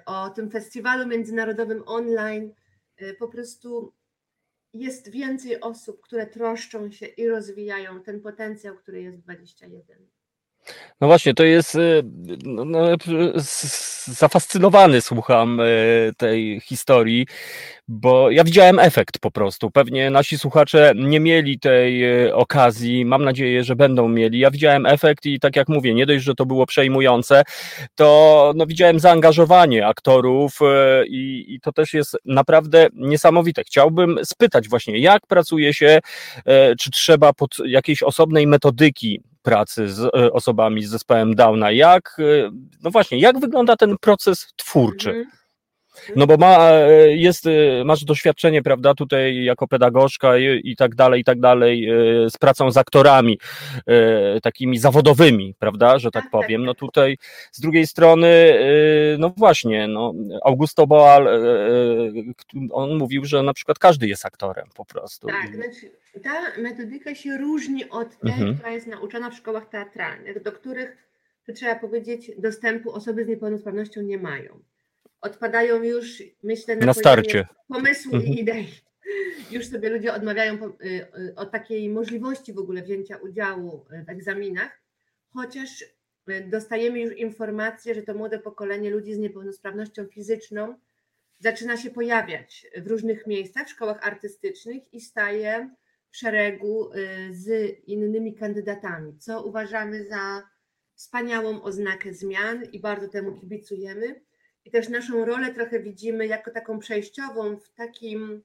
o 0.06 0.30
tym 0.30 0.52
festiwalu 0.52 1.08
międzynarodowym 1.08 1.84
online. 1.86 2.54
Y, 3.02 3.16
Po 3.20 3.28
prostu 3.28 3.94
jest 4.74 5.10
więcej 5.10 5.62
osób, 5.62 6.02
które 6.02 6.28
troszczą 6.28 6.92
się 6.92 7.06
i 7.06 7.28
rozwijają 7.28 8.04
ten 8.04 8.22
potencjał, 8.22 8.76
który 8.78 9.02
jest 9.02 9.18
w 9.18 9.22
21. 9.22 10.21
No 11.02 11.08
właśnie, 11.08 11.34
to 11.34 11.44
jest. 11.44 11.76
y, 11.76 12.04
No, 12.46 12.66
no, 12.66 12.88
s- 13.36 14.08
zafascynowany 14.08 15.02
słucham 15.02 15.60
y, 15.60 16.12
tej 16.18 16.60
historii, 16.60 17.28
bo 17.88 18.32
ja 18.32 18.44
widziałem 18.44 18.80
efekt 18.80 19.20
po 19.20 19.32
prostu. 19.32 19.72
Pewnie 19.72 20.10
nasi 20.10 20.38
słuchacze 20.38 20.94
nie 20.96 21.20
mieli 21.20 21.60
tej 21.60 22.24
y, 22.28 22.36
okazji. 22.36 23.06
Mam 23.06 23.24
nadzieję, 23.24 23.64
że 23.64 23.76
będą 23.76 24.08
mieli. 24.10 24.40
Ja 24.40 24.52
widziałem 24.52 24.86
efekt 24.86 25.26
i 25.26 25.40
tak 25.40 25.56
jak 25.56 25.70
mówię, 25.70 25.94
nie 25.94 26.06
dość, 26.06 26.24
że 26.24 26.36
to 26.36 26.46
było 26.46 26.66
przejmujące, 26.66 27.44
to 27.96 28.54
no, 28.56 28.66
widziałem 28.66 29.00
zaangażowanie 29.00 29.88
aktorów 29.88 30.60
y, 30.62 31.08
i, 31.08 31.54
i 31.54 31.60
to 31.60 31.72
też 31.72 31.94
jest 31.94 32.18
naprawdę 32.26 32.88
niesamowite. 32.94 33.64
Chciałbym 33.64 34.20
spytać 34.24 34.70
właśnie, 34.70 35.00
jak 35.00 35.28
pracuje 35.28 35.74
się, 35.74 36.00
y, 36.40 36.76
czy 36.80 36.92
trzeba 36.92 37.34
pod 37.34 37.56
jakiejś 37.66 38.04
osobnej 38.04 38.48
metodyki 38.48 39.22
pracy 39.42 39.90
z 39.90 40.00
e, 40.00 40.32
osobami 40.32 40.84
z 40.84 40.90
zespołem 40.90 41.36
Downa. 41.36 41.72
Jak, 41.72 42.18
e, 42.20 42.52
no 42.84 42.92
właśnie, 42.92 43.20
jak 43.20 43.40
wygląda 43.40 43.76
ten 43.76 43.98
proces 43.98 44.48
twórczy? 44.56 45.26
No 46.16 46.28
bo 46.28 46.38
ma, 46.38 46.72
e, 46.72 47.16
jest, 47.16 47.48
e, 47.48 47.84
masz 47.86 48.04
doświadczenie, 48.06 48.62
prawda, 48.64 48.94
tutaj 48.94 49.44
jako 49.44 49.68
pedagogzka 49.68 50.38
i, 50.38 50.62
i 50.64 50.76
tak 50.76 50.96
dalej, 50.96 51.22
i 51.22 51.24
tak 51.24 51.40
dalej, 51.40 51.90
e, 51.90 52.30
z 52.30 52.38
pracą 52.38 52.72
z 52.72 52.78
aktorami, 52.78 53.40
takimi 54.44 54.78
zawodowymi, 54.78 55.56
prawda, 55.60 56.00
że 56.00 56.12
tak 56.12 56.24
Tak, 56.24 56.32
tak, 56.32 56.42
powiem. 56.42 56.66
No 56.66 56.74
tak. 56.74 56.80
tutaj 56.80 57.18
z 57.52 57.60
drugiej 57.62 57.88
strony, 57.88 58.60
no 59.20 59.34
właśnie, 59.38 59.88
no, 59.88 60.14
Augusto 60.44 60.88
Boal, 60.88 61.28
on 62.72 62.98
mówił, 62.98 63.26
że 63.26 63.44
na 63.44 63.54
przykład 63.54 63.80
każdy 63.80 64.08
jest 64.08 64.26
aktorem 64.26 64.66
po 64.76 64.86
prostu. 64.86 65.28
Tak, 65.28 65.56
znaczy 65.56 65.92
ta 66.24 66.62
metodyka 66.62 67.16
się 67.16 67.38
różni 67.38 67.90
od 67.90 68.20
tej, 68.20 68.32
Mhm. 68.32 68.56
która 68.56 68.70
jest 68.72 68.88
nauczana 68.88 69.30
w 69.30 69.36
szkołach 69.36 69.70
teatralnych, 69.70 70.44
do 70.44 70.52
których, 70.52 70.98
to 71.46 71.54
trzeba 71.54 71.76
powiedzieć, 71.76 72.32
dostępu 72.38 72.92
osoby 72.92 73.26
z 73.26 73.28
niepełnosprawnością 73.28 74.02
nie 74.02 74.18
mają. 74.18 74.60
Odpadają 75.22 75.84
już, 75.84 76.24
myślę, 76.44 76.76
Na 76.76 76.80
poziomie 76.80 76.94
starcie. 76.94 77.48
pomysłu 77.68 78.16
Mhm. 78.16 78.34
i 78.34 78.40
idei. 78.40 78.68
Już 79.52 79.66
sobie 79.68 79.90
ludzie 79.90 80.14
odmawiają 80.14 80.56
y, 80.56 81.08
y, 81.20 81.36
o 81.36 81.46
takiej 81.46 81.90
możliwości 81.90 82.54
w 82.54 82.58
ogóle 82.58 82.82
wzięcia 82.82 83.18
udziału 83.18 83.86
w 84.06 84.10
egzaminach, 84.10 84.82
chociaż 85.34 85.82
y, 85.82 86.48
dostajemy 86.50 87.00
już 87.00 87.18
informację, 87.18 87.96
że 87.96 88.02
to 88.02 88.14
młode 88.14 88.40
pokolenie 88.40 88.90
ludzi 88.90 89.14
z 89.14 89.18
niepełnosprawnością 89.18 90.06
fizyczną 90.08 90.76
zaczyna 91.40 91.78
się 91.78 91.90
pojawiać 91.90 92.68
w 92.78 92.88
różnych 92.88 93.28
miejscach, 93.28 93.68
w 93.68 93.72
szkołach 93.72 94.08
artystycznych 94.08 94.94
i 94.94 95.02
staje 95.02 95.70
w 96.10 96.18
szeregu 96.18 96.92
y, 96.94 96.98
z 97.32 97.78
innymi 97.88 98.36
kandydatami, 98.36 99.18
co 99.18 99.44
uważamy 99.44 100.08
za 100.10 100.44
wspaniałą 100.96 101.62
oznakę 101.62 102.14
zmian 102.14 102.64
i 102.72 102.80
bardzo 102.80 103.08
temu 103.08 103.40
kibicujemy. 103.40 104.22
I 104.66 104.72
też 104.72 104.90
naszą 104.90 105.26
rolę 105.26 105.54
trochę 105.54 105.80
widzimy 105.80 106.28
jako 106.28 106.52
taką 106.52 106.80
przejściową 106.80 107.58
w 107.58 107.70
takim 107.70 108.44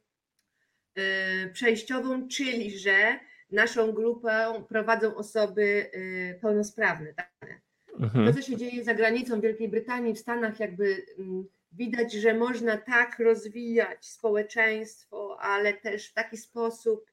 y, 0.98 1.50
przejściową, 1.52 2.28
czyli 2.28 2.78
że 2.78 3.18
naszą 3.50 3.92
grupę 3.92 4.64
prowadzą 4.68 5.14
osoby 5.14 5.90
y, 5.94 6.38
pełnosprawne. 6.42 7.14
Tak? 7.14 7.60
Mhm. 8.00 8.26
To, 8.26 8.32
co 8.32 8.42
się 8.42 8.56
dzieje 8.56 8.84
za 8.84 8.94
granicą 8.94 9.40
Wielkiej 9.40 9.68
Brytanii, 9.68 10.14
w 10.14 10.18
Stanach, 10.18 10.60
jakby 10.60 11.06
widać, 11.72 12.12
że 12.12 12.34
można 12.34 12.76
tak 12.76 13.18
rozwijać 13.18 14.06
społeczeństwo, 14.06 15.40
ale 15.40 15.74
też 15.74 16.10
w 16.10 16.14
taki 16.14 16.36
sposób 16.36 17.10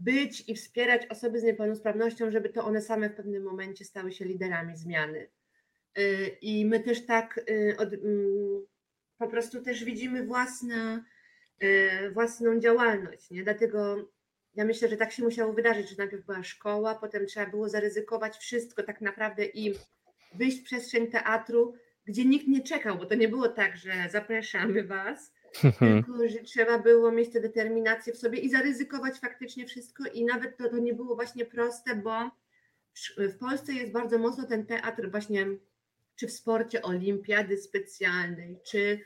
być 0.00 0.48
i 0.48 0.54
wspierać 0.54 1.06
osoby 1.06 1.40
z 1.40 1.42
niepełnosprawnością, 1.42 2.30
żeby 2.30 2.48
to 2.48 2.64
one 2.64 2.82
same 2.82 3.10
w 3.10 3.14
pewnym 3.14 3.42
momencie 3.42 3.84
stały 3.84 4.12
się 4.12 4.24
liderami 4.24 4.76
zmiany. 4.76 5.28
I 6.40 6.66
my 6.66 6.80
też 6.80 7.06
tak 7.06 7.40
y, 7.50 7.76
od, 7.78 7.92
mm, 7.92 8.66
po 9.18 9.28
prostu 9.28 9.62
też 9.62 9.84
widzimy 9.84 10.26
własne, 10.26 11.04
y, 11.62 12.10
własną 12.10 12.60
działalność. 12.60 13.30
Nie? 13.30 13.42
Dlatego 13.42 14.08
ja 14.54 14.64
myślę, 14.64 14.88
że 14.88 14.96
tak 14.96 15.12
się 15.12 15.22
musiało 15.22 15.52
wydarzyć, 15.52 15.90
że 15.90 15.96
najpierw 15.98 16.26
była 16.26 16.42
szkoła, 16.42 16.94
potem 16.94 17.26
trzeba 17.26 17.50
było 17.50 17.68
zaryzykować 17.68 18.36
wszystko 18.36 18.82
tak 18.82 19.00
naprawdę 19.00 19.44
i 19.44 19.74
wyjść 20.34 20.60
w 20.60 20.64
przestrzeń 20.64 21.10
teatru, 21.10 21.74
gdzie 22.04 22.24
nikt 22.24 22.48
nie 22.48 22.62
czekał, 22.62 22.98
bo 22.98 23.06
to 23.06 23.14
nie 23.14 23.28
było 23.28 23.48
tak, 23.48 23.76
że 23.76 23.92
zapraszamy 24.10 24.84
was, 24.84 25.32
tylko 25.78 26.28
że 26.28 26.38
trzeba 26.38 26.78
było 26.78 27.12
mieć 27.12 27.32
tę 27.32 27.40
determinację 27.40 28.12
w 28.12 28.18
sobie 28.18 28.38
i 28.38 28.50
zaryzykować 28.50 29.18
faktycznie 29.18 29.66
wszystko 29.66 30.04
i 30.14 30.24
nawet 30.24 30.56
to, 30.56 30.68
to 30.68 30.78
nie 30.78 30.94
było 30.94 31.14
właśnie 31.14 31.44
proste, 31.44 31.96
bo 31.96 32.30
w 33.18 33.38
Polsce 33.38 33.72
jest 33.72 33.92
bardzo 33.92 34.18
mocno 34.18 34.46
ten 34.46 34.66
teatr 34.66 35.10
właśnie, 35.10 35.46
czy 36.16 36.26
w 36.26 36.32
sporcie 36.32 36.82
olimpiady 36.82 37.56
specjalnej, 37.56 38.60
czy 38.66 39.00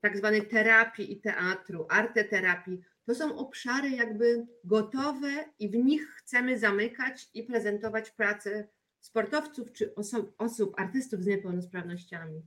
tak 0.00 0.16
zwanej 0.16 0.48
terapii 0.48 1.12
i 1.12 1.20
teatru, 1.20 1.86
arteterapii. 1.90 2.80
To 3.06 3.14
są 3.14 3.38
obszary 3.38 3.90
jakby 3.90 4.46
gotowe 4.64 5.44
i 5.58 5.68
w 5.68 5.74
nich 5.74 6.08
chcemy 6.08 6.58
zamykać 6.58 7.28
i 7.34 7.42
prezentować 7.42 8.10
pracę 8.10 8.68
sportowców 9.00 9.72
czy 9.72 9.94
osób, 9.94 10.34
osób 10.38 10.80
artystów 10.80 11.22
z 11.22 11.26
niepełnosprawnościami. 11.26 12.42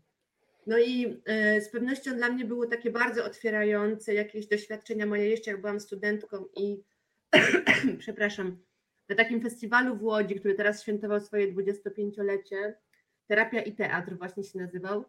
No 0.68 0.78
i 0.80 1.22
e, 1.26 1.62
z 1.62 1.70
pewnością 1.70 2.16
dla 2.16 2.30
mnie 2.30 2.46
było 2.46 2.68
takie 2.68 2.92
bardzo 2.92 3.26
otwierające 3.26 4.14
jakieś 4.14 4.48
doświadczenia 4.48 5.06
moje 5.06 5.30
jeszcze 5.30 5.52
jak 5.52 5.62
byłam 5.62 5.80
studentką 5.80 6.46
i 6.56 6.84
przepraszam, 8.00 8.58
na 9.10 9.16
takim 9.16 9.42
festiwalu 9.42 9.98
w 9.98 10.04
Łodzi, 10.04 10.36
który 10.36 10.54
teraz 10.56 10.82
świętował 10.82 11.20
swoje 11.20 11.54
25-lecie, 11.54 12.76
Terapia 13.28 13.62
i 13.62 13.76
Teatr 13.76 14.18
właśnie 14.18 14.44
się 14.44 14.60
nazywał. 14.60 15.06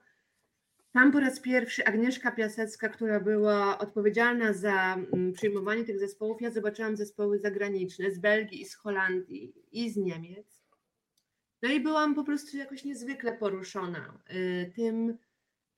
Tam 0.93 1.13
po 1.13 1.21
raz 1.21 1.41
pierwszy 1.41 1.85
Agnieszka 1.85 2.33
Piasecka, 2.33 2.89
która 2.89 3.21
była 3.21 3.79
odpowiedzialna 3.79 4.53
za 4.53 4.95
mm, 4.95 5.33
przyjmowanie 5.33 5.85
tych 5.85 5.99
zespołów, 5.99 6.43
ja 6.43 6.51
zobaczyłam 6.51 6.97
zespoły 6.97 7.39
zagraniczne 7.39 8.11
z 8.11 8.19
Belgii 8.19 8.65
z 8.65 8.75
Holandii 8.75 9.55
i 9.73 9.91
z 9.91 9.97
Niemiec. 9.97 10.61
No 11.63 11.69
i 11.69 11.81
byłam 11.81 12.15
po 12.15 12.25
prostu 12.25 12.57
jakoś 12.57 12.85
niezwykle 12.85 13.33
poruszona 13.33 14.19
y, 14.31 14.73
tym, 14.77 15.19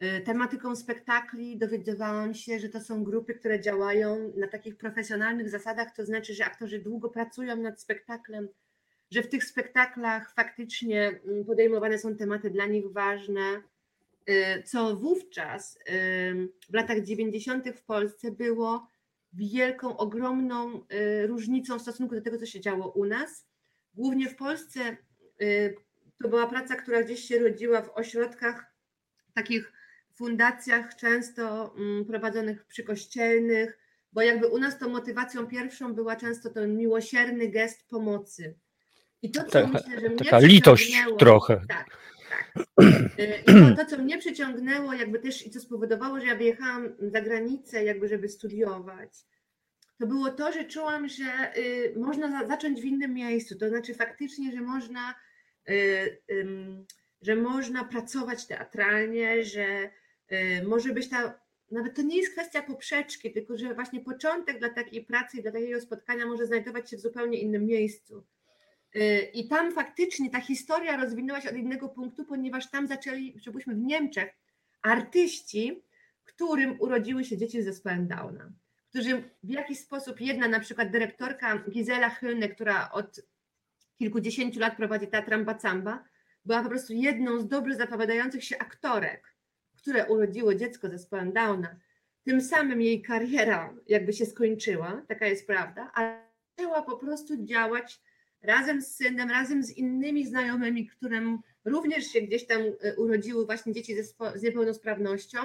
Y, 0.03 0.21
tematyką 0.21 0.77
spektakli 0.77 1.59
dowiedziałam 1.59 2.35
się, 2.35 2.59
że 2.59 2.69
to 2.69 2.81
są 2.81 3.05
grupy, 3.05 3.35
które 3.35 3.61
działają 3.61 4.33
na 4.37 4.49
takich 4.49 4.77
profesjonalnych 4.77 5.51
zasadach, 5.51 5.97
to 5.97 6.07
znaczy, 6.07 6.35
że 6.35 6.45
aktorzy 6.45 6.79
długo 6.79 7.09
pracują 7.09 7.57
nad 7.57 7.81
spektaklem, 7.81 8.49
że 9.11 9.23
w 9.23 9.29
tych 9.29 9.45
spektaklach 9.45 10.35
faktycznie 10.35 11.21
mm, 11.25 11.45
podejmowane 11.45 11.99
są 11.99 12.17
tematy 12.17 12.51
dla 12.51 12.67
nich 12.67 12.93
ważne, 12.93 13.63
y, 14.31 14.63
co 14.63 14.97
wówczas 14.97 15.79
w 16.71 16.75
latach 16.75 17.01
90. 17.01 17.69
w 17.69 17.83
Polsce 17.83 18.31
było 18.31 18.87
wielką, 19.33 19.97
ogromną 19.97 20.81
y, 20.81 21.27
różnicą 21.27 21.79
w 21.79 21.83
stosunku 21.83 22.15
do 22.15 22.21
tego, 22.21 22.39
co 22.39 22.47
się 22.47 22.61
działo 22.61 22.89
u 22.89 23.05
nas. 23.05 23.47
Głównie 23.95 24.29
w 24.29 24.37
Polsce 24.37 24.97
to 26.23 26.29
była 26.29 26.47
praca, 26.47 26.77
która 26.77 27.03
gdzieś 27.03 27.25
się 27.25 27.39
rodziła 27.39 27.83
w 27.83 27.91
ośrodkach 27.91 28.75
takich 29.35 29.73
fundacjach 30.15 30.97
często 30.97 31.75
mm, 31.77 32.05
prowadzonych 32.05 32.65
przykościelnych, 32.65 33.79
bo 34.13 34.23
jakby 34.23 34.47
u 34.47 34.59
nas 34.59 34.79
tą 34.79 34.89
motywacją 34.89 35.47
pierwszą 35.47 35.95
była 35.95 36.17
często 36.17 36.51
ten 36.51 36.77
miłosierny 36.77 37.49
gest 37.49 37.89
pomocy. 37.89 38.55
I 39.23 39.31
to, 39.31 39.45
co 39.45 39.51
Ta, 39.51 39.67
myślę, 39.67 40.01
że 40.01 40.09
mnie 40.09 40.17
taka 40.17 40.39
litość 40.39 40.97
trochę. 41.19 41.61
Tak, 41.69 41.69
tak. 41.69 42.01
Y, 43.19 43.43
I 43.43 43.77
to, 43.77 43.85
to, 43.85 43.91
co 43.91 43.99
mnie 43.99 44.19
przyciągnęło, 44.19 44.93
jakby 44.93 45.19
też 45.19 45.47
i 45.47 45.51
co 45.51 45.61
spowodowało, 45.61 46.21
że 46.21 46.27
ja 46.27 46.37
wyjechałam 46.37 46.89
za 47.01 47.21
granicę, 47.21 47.85
jakby 47.85 48.09
żeby 48.09 48.29
studiować, 48.29 49.11
to 49.99 50.07
było 50.07 50.31
to, 50.31 50.53
że 50.53 50.65
czułam, 50.65 51.09
że 51.09 51.53
y, 51.57 51.95
można 51.97 52.31
za, 52.31 52.49
zacząć 52.49 52.81
w 52.81 52.85
innym 52.85 53.15
miejscu. 53.15 53.59
To 53.59 53.69
znaczy 53.69 53.95
faktycznie, 53.95 54.53
że 54.53 54.61
można, 54.61 55.15
y, 55.69 55.73
y, 56.31 56.47
że 57.23 57.37
można 57.37 57.85
pracować 57.85 58.47
teatralnie, 58.47 59.45
że 59.45 59.91
może 60.67 60.93
być 60.93 61.09
ta, 61.09 61.41
nawet 61.71 61.97
to 61.97 62.03
nie 62.03 62.17
jest 62.17 62.33
kwestia 62.33 62.63
poprzeczki, 62.63 63.33
tylko 63.33 63.59
że 63.59 63.75
właśnie 63.75 64.01
początek 64.01 64.59
dla 64.59 64.69
takiej 64.69 65.05
pracy 65.05 65.39
i 65.39 65.43
dla 65.43 65.53
takiego 65.53 65.81
spotkania 65.81 66.27
może 66.27 66.47
znajdować 66.47 66.91
się 66.91 66.97
w 66.97 67.01
zupełnie 67.01 67.41
innym 67.41 67.67
miejscu. 67.67 68.25
Y, 68.97 69.31
I 69.35 69.49
tam 69.49 69.73
faktycznie 69.73 70.31
ta 70.31 70.41
historia 70.41 70.97
rozwinęła 70.97 71.41
się 71.41 71.51
od 71.51 71.57
innego 71.57 71.89
punktu, 71.89 72.25
ponieważ 72.25 72.71
tam 72.71 72.87
zaczęli, 72.87 73.35
żebyśmy 73.41 73.75
w 73.75 73.79
Niemczech, 73.79 74.31
artyści, 74.83 75.83
którym 76.25 76.81
urodziły 76.81 77.25
się 77.25 77.37
dzieci 77.37 77.63
z 77.63 77.65
zespołem 77.65 78.09
Downa, 78.09 78.53
którzy 78.89 79.31
w 79.43 79.51
jakiś 79.51 79.79
sposób, 79.79 80.21
jedna 80.21 80.49
na 80.49 80.61
przykład 80.61 80.91
dyrektorka 80.91 81.59
Gizela 81.71 82.11
Hylne, 82.11 82.49
która 82.49 82.91
od 82.93 83.21
kilkudziesięciu 83.99 84.61
lat 84.61 84.77
prowadzi 84.77 85.07
teatr 85.07 85.35
Ambacamba, 85.35 86.05
była 86.45 86.63
po 86.63 86.69
prostu 86.69 86.93
jedną 86.93 87.41
z 87.41 87.49
dobrze 87.49 87.77
zapowiadających 87.77 88.45
się 88.45 88.59
aktorek 88.59 89.31
które 89.81 90.07
urodziło 90.07 90.55
dziecko 90.55 90.89
ze 90.89 90.99
zespołem 90.99 91.33
Downa, 91.33 91.77
tym 92.25 92.41
samym 92.41 92.81
jej 92.81 93.03
kariera 93.03 93.75
jakby 93.87 94.13
się 94.13 94.27
skończyła, 94.27 95.03
taka 95.09 95.27
jest 95.27 95.47
prawda, 95.47 95.91
ale 95.95 96.31
zaczęła 96.59 96.83
po 96.83 96.97
prostu 96.97 97.45
działać 97.45 98.01
razem 98.43 98.83
z 98.83 98.97
synem, 98.97 99.31
razem 99.31 99.63
z 99.63 99.71
innymi 99.71 100.27
znajomymi, 100.27 100.87
którym 100.87 101.39
również 101.65 102.07
się 102.07 102.21
gdzieś 102.21 102.47
tam 102.47 102.61
e, 102.61 102.97
urodziły 102.97 103.47
właśnie 103.47 103.73
dzieci 103.73 103.95
z 104.35 104.43
niepełnosprawnością, 104.43 105.39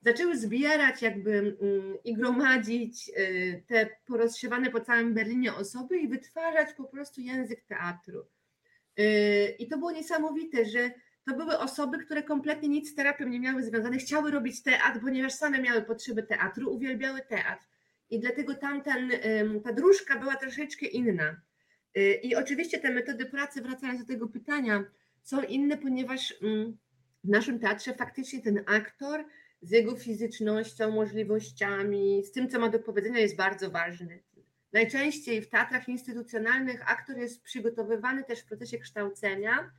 zaczęły 0.00 0.38
zbierać 0.38 1.02
jakby 1.02 1.32
mm, 1.32 1.96
i 2.04 2.14
gromadzić 2.14 3.10
e, 3.16 3.22
te 3.60 3.88
porozsiewane 4.06 4.70
po 4.70 4.80
całym 4.80 5.14
Berlinie 5.14 5.54
osoby 5.54 5.98
i 5.98 6.08
wytwarzać 6.08 6.74
po 6.74 6.84
prostu 6.84 7.20
język 7.20 7.64
teatru. 7.64 8.26
E, 8.96 9.48
I 9.50 9.68
to 9.68 9.78
było 9.78 9.92
niesamowite, 9.92 10.64
że 10.64 10.90
to 11.26 11.36
były 11.36 11.58
osoby, 11.58 11.98
które 11.98 12.22
kompletnie 12.22 12.68
nic 12.68 12.90
z 12.90 12.94
terapią 12.94 13.28
nie 13.28 13.40
miały 13.40 13.62
związane, 13.62 13.98
chciały 13.98 14.30
robić 14.30 14.62
teatr, 14.62 15.00
ponieważ 15.00 15.32
same 15.32 15.60
miały 15.60 15.82
potrzeby 15.82 16.22
teatru, 16.22 16.74
uwielbiały 16.74 17.20
teatr. 17.20 17.66
I 18.10 18.20
dlatego 18.20 18.54
tamten, 18.54 19.10
ta 19.64 19.72
dróżka 19.72 20.18
była 20.18 20.36
troszeczkę 20.36 20.86
inna. 20.86 21.40
Y, 21.96 22.20
I 22.22 22.34
oczywiście 22.36 22.78
te 22.78 22.90
metody 22.90 23.26
pracy, 23.26 23.62
wracając 23.62 24.00
do 24.00 24.06
tego 24.06 24.28
pytania, 24.28 24.84
są 25.22 25.42
inne, 25.42 25.78
ponieważ 25.78 26.34
mm, 26.42 26.76
w 27.24 27.28
naszym 27.28 27.58
teatrze 27.58 27.94
faktycznie 27.94 28.42
ten 28.42 28.64
aktor 28.66 29.24
z 29.62 29.70
jego 29.70 29.96
fizycznością, 29.96 30.90
możliwościami, 30.90 32.24
z 32.24 32.32
tym, 32.32 32.48
co 32.48 32.58
ma 32.58 32.68
do 32.68 32.78
powiedzenia, 32.78 33.18
jest 33.18 33.36
bardzo 33.36 33.70
ważny. 33.70 34.22
Najczęściej 34.72 35.42
w 35.42 35.48
teatrach 35.48 35.88
instytucjonalnych 35.88 36.90
aktor 36.90 37.18
jest 37.18 37.42
przygotowywany 37.42 38.24
też 38.24 38.40
w 38.40 38.46
procesie 38.46 38.78
kształcenia, 38.78 39.70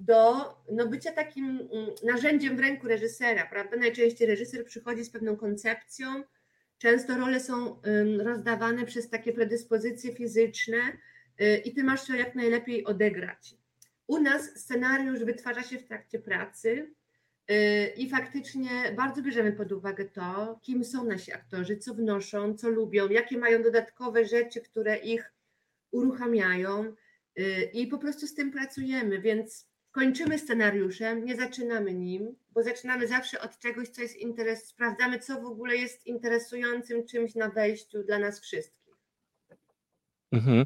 do 0.00 0.54
no, 0.72 0.86
bycia 0.86 1.12
takim 1.12 1.44
mm, 1.44 1.90
narzędziem 2.04 2.56
w 2.56 2.60
ręku 2.60 2.88
reżysera, 2.88 3.46
prawda? 3.46 3.76
Najczęściej 3.76 4.28
reżyser 4.28 4.64
przychodzi 4.64 5.04
z 5.04 5.10
pewną 5.10 5.36
koncepcją, 5.36 6.22
często 6.78 7.18
role 7.18 7.40
są 7.40 7.80
rozdawane 8.18 8.84
przez 8.84 9.10
takie 9.10 9.32
predyspozycje 9.32 10.14
fizyczne 10.14 10.78
i 11.64 11.74
ty 11.74 11.84
masz 11.84 12.06
to 12.06 12.14
jak 12.14 12.34
najlepiej 12.34 12.84
odegrać. 12.84 13.54
U 14.08 14.20
nas 14.20 14.60
scenariusz 14.60 15.24
wytwarza 15.24 15.62
się 15.62 15.78
w 15.78 15.84
trakcie 15.84 16.18
pracy 16.18 16.94
y, 17.50 17.92
i 17.96 18.10
faktycznie 18.10 18.70
bardzo 18.96 19.22
bierzemy 19.22 19.52
pod 19.52 19.72
uwagę 19.72 20.04
to, 20.04 20.58
kim 20.62 20.84
są 20.84 21.04
nasi 21.04 21.32
aktorzy, 21.32 21.76
co 21.76 21.94
wnoszą, 21.94 22.54
co 22.54 22.68
lubią, 22.68 23.08
jakie 23.08 23.38
mają 23.38 23.62
dodatkowe 23.62 24.24
rzeczy, 24.24 24.60
które 24.60 24.96
ich 24.96 25.32
uruchamiają 25.90 26.94
y, 27.38 27.70
i 27.72 27.86
po 27.86 27.98
prostu 27.98 28.26
z 28.26 28.34
tym 28.34 28.52
pracujemy, 28.52 29.20
więc 29.20 29.68
kończymy 29.90 30.38
scenariuszem, 30.38 31.24
nie 31.24 31.36
zaczynamy 31.36 31.94
nim, 31.94 32.36
bo 32.50 32.62
zaczynamy 32.62 33.06
zawsze 33.06 33.40
od 33.40 33.58
czegoś, 33.58 33.88
co 33.88 34.02
jest 34.02 34.16
interes, 34.16 34.66
sprawdzamy, 34.66 35.18
co 35.18 35.40
w 35.40 35.44
ogóle 35.44 35.76
jest 35.76 36.06
interesującym 36.06 37.06
czymś 37.06 37.34
na 37.34 37.48
wejściu 37.48 38.02
dla 38.02 38.18
nas 38.18 38.40
wszystkich. 38.40 38.77
Mhm. 40.32 40.64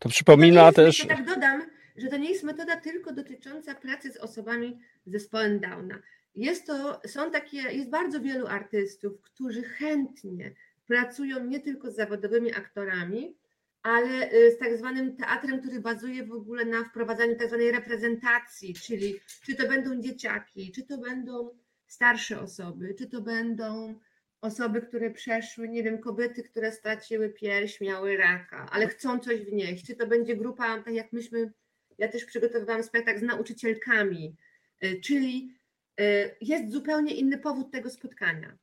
To 0.00 0.08
przypomina 0.08 0.72
to 0.72 0.76
też. 0.76 1.06
tak 1.06 1.26
dodam, 1.26 1.62
że 1.96 2.08
to 2.08 2.16
nie 2.16 2.30
jest 2.30 2.44
metoda 2.44 2.76
tylko 2.76 3.12
dotycząca 3.12 3.74
pracy 3.74 4.12
z 4.12 4.16
osobami 4.16 4.78
z 5.06 5.12
zespołem 5.12 5.60
Downa. 5.60 5.98
Jest 6.34 6.66
to, 6.66 7.00
są 7.06 7.30
takie, 7.30 7.56
jest 7.56 7.90
bardzo 7.90 8.20
wielu 8.20 8.46
artystów, 8.46 9.20
którzy 9.20 9.62
chętnie 9.62 10.54
pracują 10.86 11.44
nie 11.44 11.60
tylko 11.60 11.90
z 11.90 11.96
zawodowymi 11.96 12.54
aktorami, 12.54 13.36
ale 13.82 14.32
y, 14.32 14.52
z 14.52 14.58
tak 14.58 14.78
zwanym 14.78 15.16
teatrem, 15.16 15.60
który 15.60 15.80
bazuje 15.80 16.26
w 16.26 16.32
ogóle 16.32 16.64
na 16.64 16.84
wprowadzaniu 16.84 17.36
tak 17.36 17.48
zwanej 17.48 17.72
reprezentacji, 17.72 18.74
czyli 18.74 19.20
czy 19.46 19.54
to 19.54 19.68
będą 19.68 20.00
dzieciaki, 20.00 20.72
czy 20.72 20.82
to 20.82 20.98
będą 20.98 21.50
starsze 21.86 22.40
osoby, 22.40 22.94
czy 22.98 23.06
to 23.06 23.20
będą 23.20 23.98
osoby, 24.40 24.82
które 24.82 25.10
przeszły, 25.10 25.68
nie 25.68 25.82
wiem, 25.82 25.98
kobiety, 25.98 26.42
które 26.42 26.72
straciły 26.72 27.28
pierś, 27.30 27.80
miały 27.80 28.16
raka, 28.16 28.68
ale 28.72 28.88
chcą 28.88 29.18
coś 29.18 29.40
wnieść, 29.40 29.86
czy 29.86 29.96
to 29.96 30.06
będzie 30.06 30.36
grupa, 30.36 30.82
tak 30.82 30.94
jak 30.94 31.12
myśmy, 31.12 31.52
ja 31.98 32.08
też 32.08 32.24
przygotowywałam 32.24 32.82
spektakl 32.82 33.18
z 33.18 33.22
nauczycielkami, 33.22 34.36
y, 34.84 35.00
czyli 35.00 35.54
y, 36.00 36.36
jest 36.40 36.72
zupełnie 36.72 37.14
inny 37.14 37.38
powód 37.38 37.70
tego 37.72 37.90
spotkania. 37.90 38.58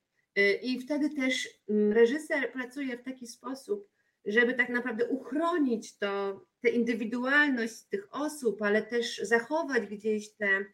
I 0.61 0.79
wtedy 0.79 1.09
też 1.09 1.49
reżyser 1.89 2.51
pracuje 2.51 2.97
w 2.97 3.03
taki 3.03 3.27
sposób, 3.27 3.89
żeby 4.25 4.53
tak 4.53 4.69
naprawdę 4.69 5.07
uchronić 5.07 5.97
to, 5.97 6.41
tę 6.61 6.69
indywidualność 6.69 7.83
tych 7.83 8.07
osób, 8.11 8.61
ale 8.61 8.81
też 8.81 9.17
zachować 9.17 9.87
gdzieś 9.87 10.33
te 10.33 10.65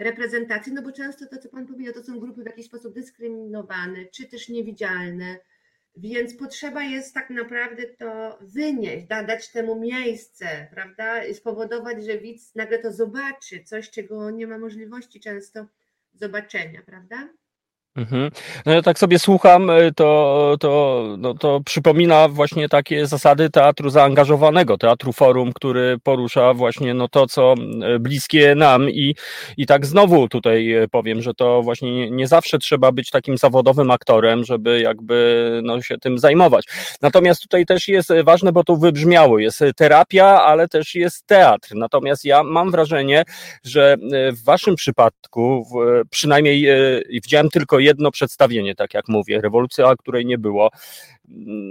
reprezentacje, 0.00 0.72
no 0.72 0.82
bo 0.82 0.92
często 0.92 1.26
to, 1.26 1.38
co 1.38 1.48
Pan 1.48 1.66
powiedział, 1.66 1.94
to 1.94 2.02
są 2.02 2.18
grupy 2.18 2.42
w 2.42 2.46
jakiś 2.46 2.66
sposób 2.66 2.94
dyskryminowane, 2.94 4.04
czy 4.04 4.26
też 4.26 4.48
niewidzialne, 4.48 5.36
więc 5.96 6.34
potrzeba 6.34 6.82
jest 6.82 7.14
tak 7.14 7.30
naprawdę 7.30 7.82
to 7.86 8.38
wynieść, 8.40 9.06
dać 9.06 9.52
temu 9.52 9.80
miejsce, 9.80 10.68
prawda, 10.70 11.24
i 11.24 11.34
spowodować, 11.34 12.04
że 12.04 12.18
widz 12.18 12.54
nagle 12.54 12.78
to 12.78 12.92
zobaczy, 12.92 13.64
coś, 13.64 13.90
czego 13.90 14.30
nie 14.30 14.46
ma 14.46 14.58
możliwości 14.58 15.20
często 15.20 15.66
zobaczenia, 16.14 16.82
prawda? 16.86 17.28
Mhm. 17.96 18.30
No 18.66 18.72
ja 18.72 18.82
tak 18.82 18.98
sobie 18.98 19.18
słucham, 19.18 19.70
y, 19.70 19.92
to, 19.96 20.56
to, 20.60 21.04
no 21.18 21.34
to 21.34 21.60
przypomina 21.64 22.28
właśnie 22.28 22.68
takie 22.68 23.06
zasady 23.06 23.50
teatru 23.50 23.90
zaangażowanego, 23.90 24.78
teatru 24.78 25.12
forum, 25.12 25.52
który 25.52 25.98
porusza 26.02 26.54
właśnie 26.54 26.94
no 26.94 27.08
to, 27.08 27.26
co 27.26 27.54
y, 27.94 27.98
bliskie 27.98 28.54
nam 28.54 28.90
i, 28.90 29.14
i 29.56 29.66
tak 29.66 29.86
znowu 29.86 30.28
tutaj 30.28 30.74
y, 30.74 30.88
powiem, 30.88 31.22
że 31.22 31.34
to 31.34 31.62
właśnie 31.62 31.92
nie, 31.92 32.10
nie 32.10 32.28
zawsze 32.28 32.58
trzeba 32.58 32.92
być 32.92 33.10
takim 33.10 33.38
zawodowym 33.38 33.90
aktorem, 33.90 34.44
żeby 34.44 34.80
jakby 34.80 35.60
no, 35.62 35.82
się 35.82 35.98
tym 35.98 36.18
zajmować. 36.18 36.64
Natomiast 37.02 37.42
tutaj 37.42 37.66
też 37.66 37.88
jest 37.88 38.10
ważne, 38.24 38.52
bo 38.52 38.64
to 38.64 38.76
wybrzmiało, 38.76 39.38
jest 39.38 39.62
terapia, 39.76 40.26
ale 40.26 40.68
też 40.68 40.94
jest 40.94 41.26
teatr. 41.26 41.68
Natomiast 41.74 42.24
ja 42.24 42.42
mam 42.42 42.70
wrażenie, 42.70 43.24
że 43.64 43.96
w 44.32 44.44
waszym 44.44 44.74
przypadku, 44.76 45.66
przynajmniej 46.10 46.66
widziałem 47.10 47.48
tylko 47.48 47.79
jedno 47.80 48.10
przedstawienie, 48.10 48.74
tak 48.74 48.94
jak 48.94 49.08
mówię, 49.08 49.40
rewolucja, 49.40 49.94
której 49.98 50.26
nie 50.26 50.38
było. 50.38 50.70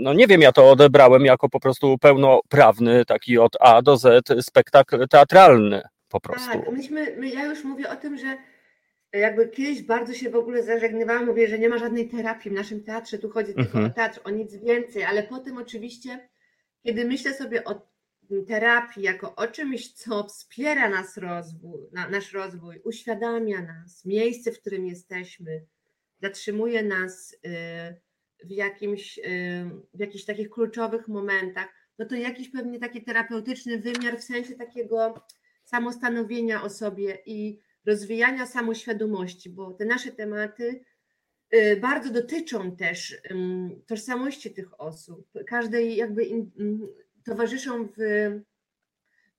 No 0.03 0.13
nie 0.13 0.27
wiem, 0.27 0.41
ja 0.41 0.51
to 0.51 0.71
odebrałem 0.71 1.25
jako 1.25 1.49
po 1.49 1.59
prostu 1.59 1.97
pełnoprawny, 1.97 3.05
taki 3.05 3.37
od 3.37 3.57
A 3.59 3.81
do 3.81 3.97
Z 3.97 4.27
spektakl 4.41 5.07
teatralny 5.07 5.81
po 6.09 6.19
prostu. 6.19 6.51
Tak, 6.59 6.71
myśmy, 6.71 7.15
my, 7.17 7.29
ja 7.29 7.45
już 7.45 7.63
mówię 7.63 7.89
o 7.89 7.95
tym, 7.95 8.17
że 8.17 8.37
jakby 9.13 9.47
kiedyś 9.47 9.81
bardzo 9.83 10.13
się 10.13 10.29
w 10.29 10.35
ogóle 10.35 10.63
zażegnywałam, 10.63 11.25
mówię, 11.25 11.47
że 11.47 11.59
nie 11.59 11.69
ma 11.69 11.77
żadnej 11.77 12.09
terapii 12.09 12.51
w 12.51 12.53
naszym 12.53 12.83
teatrze, 12.83 13.17
tu 13.19 13.29
chodzi 13.29 13.53
tylko 13.53 13.77
Mhm. 13.77 13.85
o 13.85 13.89
teatr, 13.89 14.19
o 14.23 14.29
nic 14.29 14.55
więcej, 14.55 15.03
ale 15.03 15.23
potem 15.23 15.57
oczywiście, 15.57 16.29
kiedy 16.83 17.05
myślę 17.05 17.33
sobie 17.33 17.63
o 17.63 17.89
terapii 18.47 19.03
jako 19.03 19.35
o 19.35 19.47
czymś, 19.47 19.93
co 19.93 20.23
wspiera 20.23 20.89
nas 20.89 21.17
rozwój, 21.17 21.81
na, 21.91 22.09
nasz 22.09 22.33
rozwój, 22.33 22.81
uświadamia 22.83 23.61
nas, 23.61 24.05
miejsce, 24.05 24.51
w 24.51 24.59
którym 24.59 24.85
jesteśmy, 24.85 25.65
zatrzymuje 26.21 26.83
nas 26.83 27.33
y, 27.33 28.47
w, 28.47 28.51
jakimś, 28.51 29.17
y, 29.17 29.21
w 29.93 29.99
jakichś 29.99 30.25
takich 30.25 30.49
kluczowych 30.49 31.07
momentach, 31.07 31.67
no 31.99 32.05
to 32.05 32.15
jakiś 32.15 32.49
pewnie 32.49 32.79
taki 32.79 33.03
terapeutyczny 33.03 33.79
wymiar 33.79 34.17
w 34.17 34.23
sensie 34.23 34.55
takiego 34.55 35.25
samostanowienia 35.63 36.63
o 36.63 36.69
sobie 36.69 37.17
i 37.25 37.59
rozwijania 37.85 38.45
samoświadomości, 38.45 39.49
bo 39.49 39.73
te 39.73 39.85
nasze 39.85 40.11
tematy 40.11 40.83
y, 41.55 41.77
bardzo 41.77 42.11
dotyczą 42.11 42.75
też 42.75 43.21
tożsamości 43.87 44.53
tych 44.53 44.81
osób. 44.81 45.27
Każdej 45.47 45.95
jakby 45.95 46.29
towarzyszą 47.25 47.87
w, 47.97 47.99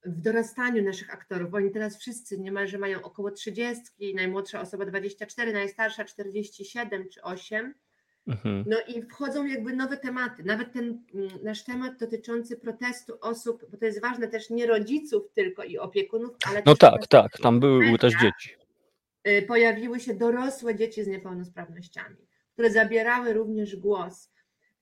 w 0.05 0.21
dorastaniu 0.21 0.83
naszych 0.85 1.15
aktorów. 1.15 1.55
Oni 1.55 1.71
teraz 1.71 1.99
wszyscy 1.99 2.39
niemalże 2.39 2.79
mają 2.79 3.03
około 3.03 3.31
30, 3.31 3.83
najmłodsza 4.15 4.61
osoba 4.61 4.87
24, 4.87 5.53
najstarsza 5.53 6.05
47 6.05 7.09
czy 7.09 7.23
8. 7.23 7.75
Mhm. 8.27 8.65
No 8.67 8.77
i 8.89 9.03
wchodzą 9.03 9.47
jakby 9.47 9.73
nowe 9.77 9.97
tematy. 9.97 10.43
Nawet 10.45 10.73
ten 10.73 11.03
mm, 11.15 11.29
nasz 11.43 11.65
temat 11.65 11.99
dotyczący 11.99 12.57
protestu 12.57 13.13
osób, 13.21 13.67
bo 13.71 13.77
to 13.77 13.85
jest 13.85 14.01
ważne 14.01 14.29
też 14.29 14.51
nie 14.51 14.67
rodziców 14.67 15.23
tylko 15.35 15.65
i 15.65 15.79
opiekunów, 15.79 16.31
ale 16.49 16.63
No 16.67 16.77
tak, 16.77 17.07
tak, 17.07 17.33
tam 17.43 17.61
były, 17.61 17.99
też 17.99 18.13
dzieci. 18.23 18.57
y, 19.29 19.43
pojawiły 19.43 20.01
się 20.01 20.15
dorosłe 20.15 20.75
dzieci 20.75 21.05
z 21.05 21.07
niepełnosprawnościami, 21.07 22.17
które 22.53 22.71
zabierały 22.71 23.33
również 23.33 23.77
głos. 23.77 24.31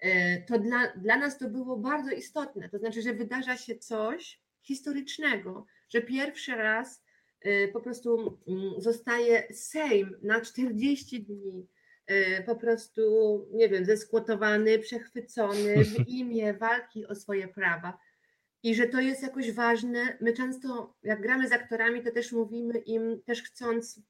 Y, 0.05 0.45
To 0.49 0.59
dla, 0.59 0.93
dla 0.97 1.17
nas 1.19 1.39
to 1.39 1.49
było 1.49 1.77
bardzo 1.77 2.11
istotne. 2.11 2.69
To 2.69 2.79
znaczy, 2.79 3.03
że 3.03 3.13
wydarza 3.13 3.57
się 3.57 3.77
coś 3.79 4.41
historycznego, 4.69 5.67
że 5.89 6.03
pierwszy 6.03 6.55
raz 6.55 7.05
y, 7.47 7.71
po 7.73 7.81
prostu 7.81 8.39
mm, 8.49 8.81
zostaje 8.81 9.55
Sejm 9.55 10.17
na 10.23 10.41
40 10.41 11.23
dni 11.23 11.69
y, 12.11 12.43
po 12.47 12.57
prostu, 12.57 13.03
nie 13.53 13.69
wiem, 13.69 13.85
zeskłotowany, 13.85 14.79
przechwycony 14.79 15.85
w 15.85 16.09
imię 16.19 16.55
walki 16.55 17.07
o 17.07 17.15
swoje 17.15 17.49
prawa. 17.49 17.99
I 18.63 18.75
że 18.75 18.87
to 18.87 19.01
jest 19.01 19.23
jakoś 19.23 19.53
ważne. 19.53 20.19
My 20.21 20.33
często, 20.33 20.95
jak 21.03 21.23
gramy 21.23 21.49
z 21.49 21.53
aktorami, 21.53 22.03
to 22.03 22.11
też 22.11 22.33
mówimy 22.33 22.79
im, 22.79 23.23
też 23.27 23.43
chcąc 23.43 24.01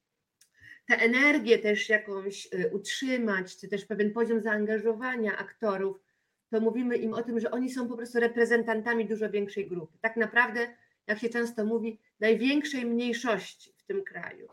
tę 0.89 0.95
energię 0.95 1.59
też 1.59 1.89
jakąś 1.89 2.45
y, 2.53 2.69
utrzymać, 2.73 3.57
czy 3.57 3.67
też 3.67 3.85
pewien 3.85 4.13
poziom 4.13 4.41
zaangażowania 4.41 5.37
aktorów, 5.37 6.08
to 6.51 6.61
mówimy 6.61 6.97
im 6.97 7.13
o 7.13 7.23
tym, 7.23 7.39
że 7.39 7.51
oni 7.51 7.69
są 7.69 7.87
po 7.87 7.97
prostu 7.97 8.19
reprezentantami 8.19 9.05
dużo 9.05 9.29
większej 9.29 9.67
grupy. 9.67 9.97
Tak 10.01 10.17
naprawdę, 10.17 10.67
jak 11.07 11.19
się 11.19 11.29
często 11.29 11.65
mówi, 11.65 11.99
największej 12.19 12.85
mniejszości 12.85 13.73
w 13.77 13.83
tym 13.83 14.03
kraju. 14.03 14.47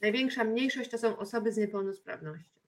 Największa 0.00 0.44
mniejszość 0.44 0.90
to 0.90 0.98
są 0.98 1.16
osoby 1.16 1.52
z 1.52 1.56
niepełnosprawnością. 1.56 2.58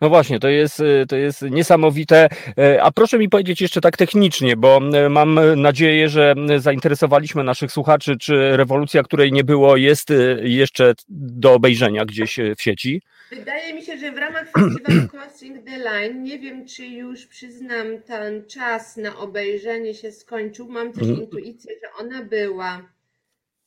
No 0.00 0.08
właśnie, 0.08 0.40
to 0.40 0.48
jest, 0.48 0.80
y, 0.80 1.04
to 1.08 1.16
jest 1.16 1.42
niesamowite. 1.42 2.28
E, 2.58 2.82
A 2.82 2.90
proszę 2.90 3.18
mi 3.18 3.28
powiedzieć 3.28 3.60
jeszcze 3.60 3.80
tak 3.80 3.96
technicznie, 3.96 4.56
bo 4.56 4.80
e, 4.94 5.08
mam 5.08 5.40
nadzieję, 5.56 6.08
że 6.08 6.34
zainteresowaliśmy 6.58 7.44
naszych 7.44 7.72
słuchaczy, 7.72 8.16
czy 8.20 8.56
rewolucja, 8.56 9.02
której 9.02 9.32
nie 9.32 9.44
było, 9.44 9.76
jest 9.76 10.10
e, 10.10 10.14
jeszcze 10.42 10.94
do 11.08 11.52
obejrzenia 11.52 12.04
gdzieś 12.04 12.38
e, 12.38 12.54
w 12.56 12.62
sieci. 12.62 13.02
Wydaje 13.36 13.74
mi 13.74 13.82
się, 13.82 13.98
że 13.98 14.12
w 14.12 14.18
ramach 14.18 14.50
festiwalu 14.50 15.08
Crossing 15.12 15.64
the 15.66 15.78
Line, 15.78 16.22
nie 16.22 16.38
wiem 16.38 16.66
czy 16.66 16.86
już 16.86 17.26
przyznam, 17.26 18.02
ten 18.02 18.44
czas 18.46 18.96
na 18.96 19.16
obejrzenie 19.18 19.94
się 19.94 20.12
skończył. 20.12 20.68
Mam 20.68 20.92
też 20.92 21.02
Mhm. 21.02 21.20
intuicję, 21.20 21.72
że 21.82 21.92
ona 22.04 22.22
była. 22.24 22.92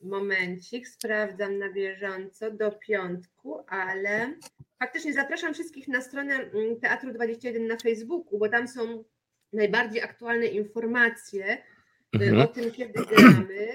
Momencik, 0.02 0.88
sprawdzam 0.88 1.58
na 1.58 1.70
bieżąco 1.74 2.52
do 2.52 2.72
piątku, 2.72 3.64
ale 3.68 4.34
faktycznie 4.80 5.14
zapraszam 5.14 5.54
wszystkich 5.54 5.88
na 5.88 6.02
stronę 6.02 6.34
mm, 6.34 6.80
Teatru 6.80 7.14
21 7.14 7.68
na 7.68 7.78
Facebooku, 7.78 8.40
bo 8.40 8.50
tam 8.50 8.68
są 8.68 9.04
najbardziej 9.54 10.02
aktualne 10.02 10.46
informacje 10.46 11.54
y, 11.58 11.62
Mhm. 12.14 12.40
o 12.42 12.48
tym, 12.48 12.72
kiedy 12.72 12.94
gramy. 13.06 13.68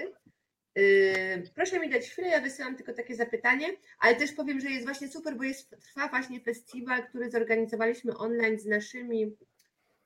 Y, 0.77 1.51
Proszę 1.55 1.79
mi 1.79 1.89
dać 1.89 2.09
chwilę, 2.09 2.27
ja 2.27 2.41
wysyłam 2.41 2.75
tylko 2.75 2.93
takie 2.93 3.15
zapytanie, 3.15 3.67
ale 3.99 4.15
też 4.15 4.31
powiem, 4.31 4.59
że 4.59 4.69
jest 4.69 4.85
właśnie 4.85 5.07
super, 5.07 5.37
bo 5.37 5.43
jest, 5.43 5.75
trwa 5.81 6.07
właśnie 6.07 6.39
festiwal, 6.39 7.07
który 7.07 7.31
zorganizowaliśmy 7.31 8.17
online 8.17 8.59
z 8.59 8.65
naszymi 8.65 9.35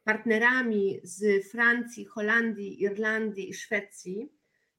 partnerami 0.03 0.99
z 1.03 1.51
Francji, 1.51 2.05
Holandii, 2.05 2.83
Irlandii 2.83 3.49
i 3.49 3.53
Szwecji. 3.53 4.29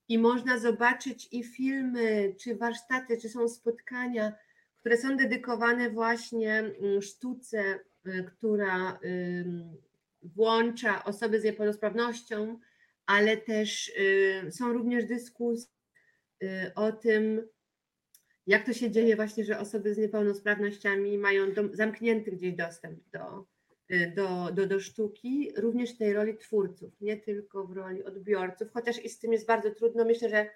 I 0.09 0.18
można 0.18 0.59
zobaczyć 0.59 1.29
i 1.33 1.44
filmy, 1.44 2.35
czy 2.40 2.57
warsztaty, 2.57 3.18
czy 3.20 3.29
są 3.29 3.49
spotkania, 3.49 4.33
które 4.81 4.96
są 4.96 5.16
dedykowane 5.16 5.90
właśnie 5.90 6.59
mm, 6.59 7.03
sztuce, 7.03 7.81
y, 8.07 8.25
która 8.25 8.99
włącza 10.22 11.05
osoby 11.05 11.40
z 11.40 11.44
niepełnosprawnością, 11.44 12.59
ale 13.07 13.37
też 13.37 13.88
y, 13.88 14.53
są 14.53 14.73
również 14.73 15.05
dyskusje 15.05 15.71
y, 16.42 16.75
o 16.75 16.92
tym, 16.92 17.49
jak 18.47 18.66
to 18.66 18.73
się 18.73 18.90
dzieje 18.90 19.16
właśnie, 19.16 19.45
że 19.45 19.59
osoby 19.59 19.95
z 19.95 19.99
niepełnosprawnościami 19.99 21.19
mają 21.19 21.47
zamknięty 21.73 22.33
gdzieś 22.33 22.55
dostęp 22.55 23.01
do, 23.12 23.47
y, 23.90 24.12
do, 24.16 24.53
do, 24.53 24.66
do 24.66 24.81
sztuki, 24.81 25.53
również 25.57 25.95
w 25.95 25.99
tej 25.99 26.12
roli 26.12 26.37
twórców, 26.37 27.01
nie 27.01 27.16
tylko 27.16 27.66
w 27.66 27.73
roli 27.73 28.05
odbiorców, 28.05 28.69
chociaż 28.73 29.05
i 29.05 29.09
z 29.09 29.19
tym 29.19 29.33
jest 29.33 29.47
bardzo 29.47 29.71
trudno. 29.71 30.05
Myślę, 30.05 30.29
że 30.31 30.51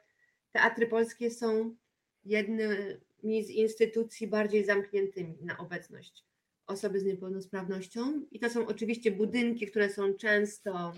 teatry 0.52 0.86
polskie 0.86 1.30
są 1.30 1.76
jednymi 2.24 3.44
z 3.44 3.50
instytucji 3.50 4.26
bardziej 4.26 4.64
zamkniętymi 4.64 5.38
na 5.40 5.58
obecność 5.58 6.24
osoby 6.66 7.00
z 7.00 7.04
niepełnosprawnością. 7.04 8.26
I 8.30 8.40
to 8.40 8.50
są 8.50 8.66
oczywiście 8.66 9.10
budynki, 9.10 9.66
które 9.66 9.90
są 9.90 10.14
często 10.14 10.92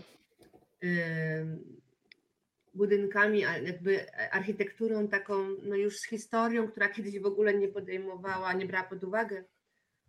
budynkami, 2.75 3.41
jakby 3.41 4.13
architekturą 4.31 5.09
taką, 5.09 5.49
no 5.63 5.77
już 5.77 5.99
z 5.99 6.07
historią, 6.07 6.69
która 6.69 6.89
kiedyś 6.89 7.19
w 7.19 7.27
ogóle 7.27 7.55
nie 7.55 7.69
podejmowała, 7.69 8.53
nie 8.53 8.67
brała 8.67 8.89
pod 8.89 9.05
uwagę 9.05 9.45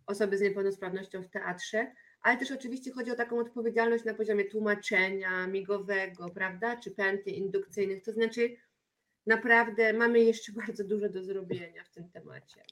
osoby 0.06 0.38
z 0.38 0.40
niepełnosprawnością 0.40 1.22
w 1.22 1.28
teatrze, 1.28 1.92
ale 2.22 2.36
też 2.36 2.50
oczywiście 2.50 2.92
chodzi 2.92 3.10
o 3.10 3.14
taką 3.14 3.38
odpowiedzialność 3.38 4.04
na 4.04 4.14
poziomie 4.14 4.44
tłumaczenia 4.44 5.46
migowego, 5.46 6.30
prawda, 6.30 6.76
czy 6.76 6.90
pętli 6.90 7.38
indukcyjnych, 7.38 8.02
to 8.02 8.12
znaczy 8.12 8.56
naprawdę 9.26 9.92
mamy 9.92 10.20
jeszcze 10.20 10.52
bardzo 10.66 10.84
dużo 10.84 11.08
do 11.08 11.22
zrobienia 11.22 11.84
w 11.84 11.90
tym 11.94 12.08
temacie. 12.08 12.64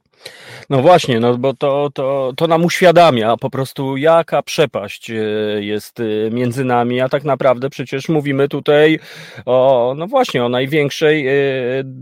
No 0.70 0.82
właśnie, 0.82 1.20
no 1.20 1.38
bo 1.38 1.54
to, 1.54 1.90
to, 1.94 2.32
to 2.36 2.46
nam 2.46 2.64
uświadamia 2.64 3.36
po 3.36 3.50
prostu, 3.50 3.96
jaka 3.96 4.42
przepaść 4.42 5.10
e, 5.10 5.14
jest 5.60 6.00
e, 6.00 6.30
między 6.30 6.64
nami, 6.64 7.00
a 7.00 7.08
tak 7.08 7.24
naprawdę 7.24 7.70
przecież 7.70 8.08
mówimy 8.08 8.48
tutaj 8.48 8.98
o, 9.46 9.94
no 9.96 10.06
właśnie, 10.06 10.44
o 10.44 10.48
największej 10.48 11.28
e, 11.28 11.32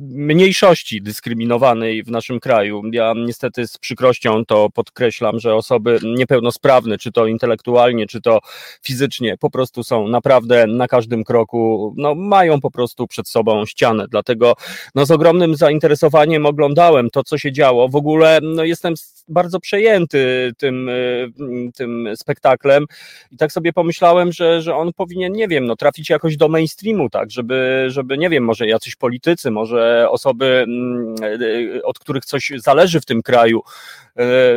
mniejszości 0.09 1.03
dyskryminowanej 1.03 2.03
w 2.03 2.11
naszym 2.11 2.41
kraju. 2.41 2.83
Ja 2.93 3.13
niestety 3.27 3.67
z 3.67 3.79
przykrością 3.79 4.45
to 4.45 4.71
podkreślam, 4.71 5.41
że 5.41 5.55
osoby 5.55 5.99
niepełnosprawne, 6.03 6.99
czy 6.99 7.13
to 7.13 7.27
intelektualnie, 7.27 8.07
czy 8.07 8.21
to 8.21 8.41
fizycznie, 8.83 9.37
po 9.37 9.51
prostu 9.51 9.85
są 9.85 10.09
naprawdę 10.09 10.67
na 10.67 10.89
każdym 10.89 11.25
kroku, 11.25 11.95
no 11.97 12.15
mają 12.15 12.61
po 12.61 12.71
prostu 12.71 13.07
przed 13.07 13.29
sobą 13.29 13.67
ścianę, 13.67 14.07
dlatego 14.09 14.40
no 14.95 15.07
z 15.07 15.11
ogromnym 15.11 15.57
zainteresowaniem 15.57 16.47
oglądałem 16.47 17.11
to, 17.11 17.25
co 17.25 17.39
się 17.39 17.53
działo. 17.53 17.89
W 17.89 17.97
ogóle 17.97 18.39
no, 18.43 18.65
jestem 18.65 18.95
bardzo 19.31 19.61
przejęty 19.61 20.53
tym, 20.59 20.89
y, 20.89 21.33
tym 21.75 22.09
spektaklem. 22.15 22.85
I 23.31 23.37
tak 23.37 23.53
sobie 23.53 23.73
pomyślałem, 23.73 24.33
że, 24.33 24.63
że 24.63 24.77
on 24.77 24.93
powinien, 24.93 25.33
nie 25.33 25.49
wiem, 25.49 25.67
no, 25.67 25.77
trafić 25.77 26.11
jakoś 26.11 26.37
do 26.37 26.49
mainstreamu, 26.49 27.11
tak, 27.11 27.31
żeby, 27.31 27.87
żeby, 27.89 28.19
nie 28.19 28.31
wiem, 28.31 28.45
może 28.45 28.67
jacyś 28.67 28.97
politycy, 28.97 29.51
może 29.51 30.07
osoby, 30.11 30.65
mm, 30.69 31.15
y, 31.43 31.81
od 31.85 31.99
których 31.99 32.25
coś 32.25 32.53
zależy 32.57 33.01
w 33.01 33.05
tym 33.05 33.23
kraju, 33.23 33.63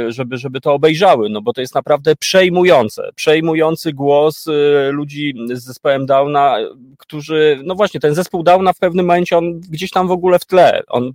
y, 0.07 0.11
żeby, 0.11 0.37
żeby 0.37 0.61
to 0.61 0.73
obejrzały, 0.73 1.29
no 1.29 1.41
bo 1.41 1.53
to 1.53 1.61
jest 1.61 1.75
naprawdę 1.75 2.15
przejmujące, 2.15 3.09
przejmujący 3.15 3.93
głos 3.93 4.45
ludzi 4.91 5.33
z 5.53 5.63
zespołem 5.63 6.05
Downa, 6.05 6.57
którzy, 6.97 7.59
no 7.63 7.75
właśnie, 7.75 7.99
ten 7.99 8.15
zespół 8.15 8.43
Downa 8.43 8.73
w 8.73 8.79
pewnym 8.79 9.05
momencie, 9.05 9.37
on 9.37 9.59
gdzieś 9.59 9.89
tam 9.89 10.07
w 10.07 10.11
ogóle 10.11 10.39
w 10.39 10.45
tle, 10.45 10.83
on 10.87 11.13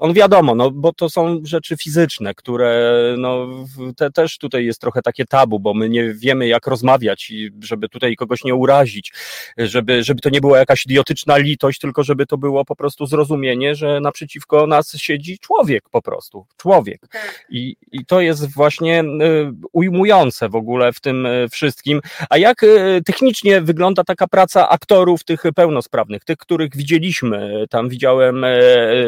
on 0.00 0.12
wiadomo, 0.12 0.54
no 0.54 0.70
bo 0.70 0.92
to 0.92 1.10
są 1.10 1.40
rzeczy 1.44 1.76
fizyczne, 1.76 2.34
które 2.34 3.00
no 3.18 3.48
te, 3.96 4.10
też 4.10 4.38
tutaj 4.38 4.64
jest 4.64 4.80
trochę 4.80 5.02
takie 5.02 5.24
tabu, 5.24 5.60
bo 5.60 5.74
my 5.74 5.88
nie 5.88 6.14
wiemy 6.14 6.48
jak 6.48 6.66
rozmawiać 6.66 7.30
i 7.30 7.50
żeby 7.62 7.88
tutaj 7.88 8.16
kogoś 8.16 8.44
nie 8.44 8.54
urazić, 8.54 9.12
żeby, 9.58 10.04
żeby 10.04 10.20
to 10.20 10.30
nie 10.30 10.40
była 10.40 10.58
jakaś 10.58 10.86
idiotyczna 10.86 11.36
litość, 11.36 11.78
tylko 11.78 12.04
żeby 12.04 12.26
to 12.26 12.38
było 12.38 12.64
po 12.64 12.76
prostu 12.76 13.06
zrozumienie, 13.06 13.74
że 13.74 14.00
naprzeciwko 14.00 14.66
nas 14.66 14.96
siedzi 14.96 15.38
człowiek 15.38 15.88
po 15.88 16.02
prostu, 16.02 16.46
człowiek. 16.56 17.00
Tak. 17.12 17.46
I, 17.50 17.76
i 17.92 18.04
to 18.06 18.20
jest 18.20 18.54
właśnie 18.54 19.00
y, 19.00 19.52
ujmujące 19.72 20.48
w 20.48 20.54
ogóle 20.54 20.92
w 20.92 21.00
tym 21.00 21.26
y, 21.26 21.48
wszystkim. 21.50 22.00
A 22.30 22.38
jak 22.38 22.62
y, 22.62 23.02
technicznie 23.06 23.60
wygląda 23.60 24.04
taka 24.04 24.28
praca 24.28 24.68
aktorów 24.68 25.24
tych 25.24 25.42
pełnosprawnych, 25.56 26.24
tych, 26.24 26.38
których 26.38 26.76
widzieliśmy? 26.76 27.64
Tam 27.70 27.88
widziałem 27.88 28.44
e, 28.44 28.58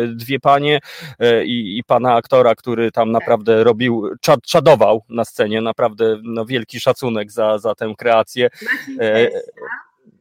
dwie 0.07 0.41
panie 0.41 0.77
e, 0.77 0.82
i, 1.45 1.79
i 1.79 1.85
pana 1.85 2.14
aktora, 2.14 2.55
który 2.55 2.92
tam 2.92 3.12
naprawdę 3.12 3.64
robił, 3.64 4.09
czad, 4.21 4.42
czadował 4.42 5.03
na 5.09 5.25
scenie, 5.25 5.61
naprawdę 5.61 6.18
no, 6.23 6.47
wielki 6.47 6.81
szacunek 6.81 7.33
za, 7.33 7.59
za 7.59 7.75
tę 7.75 7.95
kreację. 7.99 8.51
E, 9.01 9.31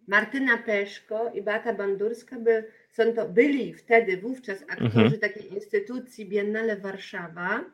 Martyna 0.07 0.57
Peszko 0.57 1.31
i 1.33 1.41
Beata 1.41 1.73
Bandurska 1.73 2.39
by, 2.39 2.63
są 2.89 3.13
to, 3.13 3.29
byli 3.29 3.73
wtedy, 3.73 4.17
wówczas 4.17 4.61
aktorzy 4.61 4.99
Mhm. 4.99 5.19
takiej 5.19 5.53
instytucji 5.53 6.29
Biennale 6.29 6.77
Warszawa, 6.77 7.65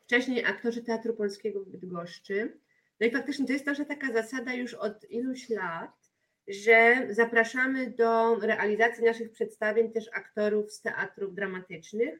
wcześniej 0.00 0.44
aktorzy 0.44 0.82
Teatru 0.82 1.14
Polskiego 1.14 1.60
w 1.60 1.68
Bydgoszczy. 1.68 2.58
No 3.00 3.06
i 3.06 3.10
faktycznie 3.10 3.46
to 3.46 3.52
jest 3.52 3.64
też 3.64 3.78
taka 3.88 4.12
zasada 4.12 4.54
już 4.54 4.74
od 4.74 5.10
iluś 5.10 5.50
lat, 5.50 6.10
że 6.48 7.06
zapraszamy 7.10 7.90
do 7.90 8.36
realizacji 8.36 9.04
naszych 9.04 9.32
przedstawień 9.32 9.92
też 9.92 10.04
aktorów 10.14 10.72
z 10.72 10.82
teatrów 10.82 11.34
dramatycznych, 11.34 12.18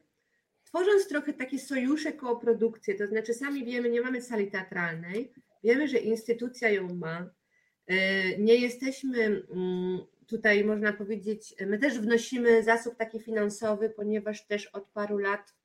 tworząc 0.77 1.07
trochę 1.07 1.33
takie 1.33 1.59
sojusze, 1.59 2.13
kooprodukcje, 2.13 2.95
to 2.95 3.07
znaczy 3.07 3.33
sami 3.33 3.65
wiemy, 3.65 3.89
nie 3.89 4.01
mamy 4.01 4.21
sali 4.21 4.51
teatralnej, 4.51 5.33
wiemy, 5.63 5.87
że 5.87 5.97
instytucja 5.97 6.69
ją 6.69 6.95
ma, 6.95 7.29
E, 7.87 8.37
nie 8.37 8.55
jesteśmy 8.55 9.45
mm, 9.51 9.99
tutaj, 10.27 10.65
można 10.65 10.93
powiedzieć, 10.93 11.55
my 11.67 11.77
też 11.77 11.99
wnosimy 11.99 12.63
zasób 12.63 12.95
taki 12.95 13.19
finansowy, 13.19 13.89
ponieważ 13.89 14.47
też 14.47 14.67
od 14.67 14.89
paru 14.89 15.17
lat 15.17 15.55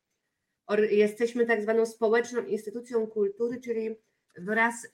jesteśmy 0.90 1.46
tak 1.46 1.62
zwaną 1.62 1.86
społeczną 1.86 2.44
instytucją 2.44 3.06
kultury, 3.06 3.60
czyli 3.60 3.96
wraz 4.38 4.88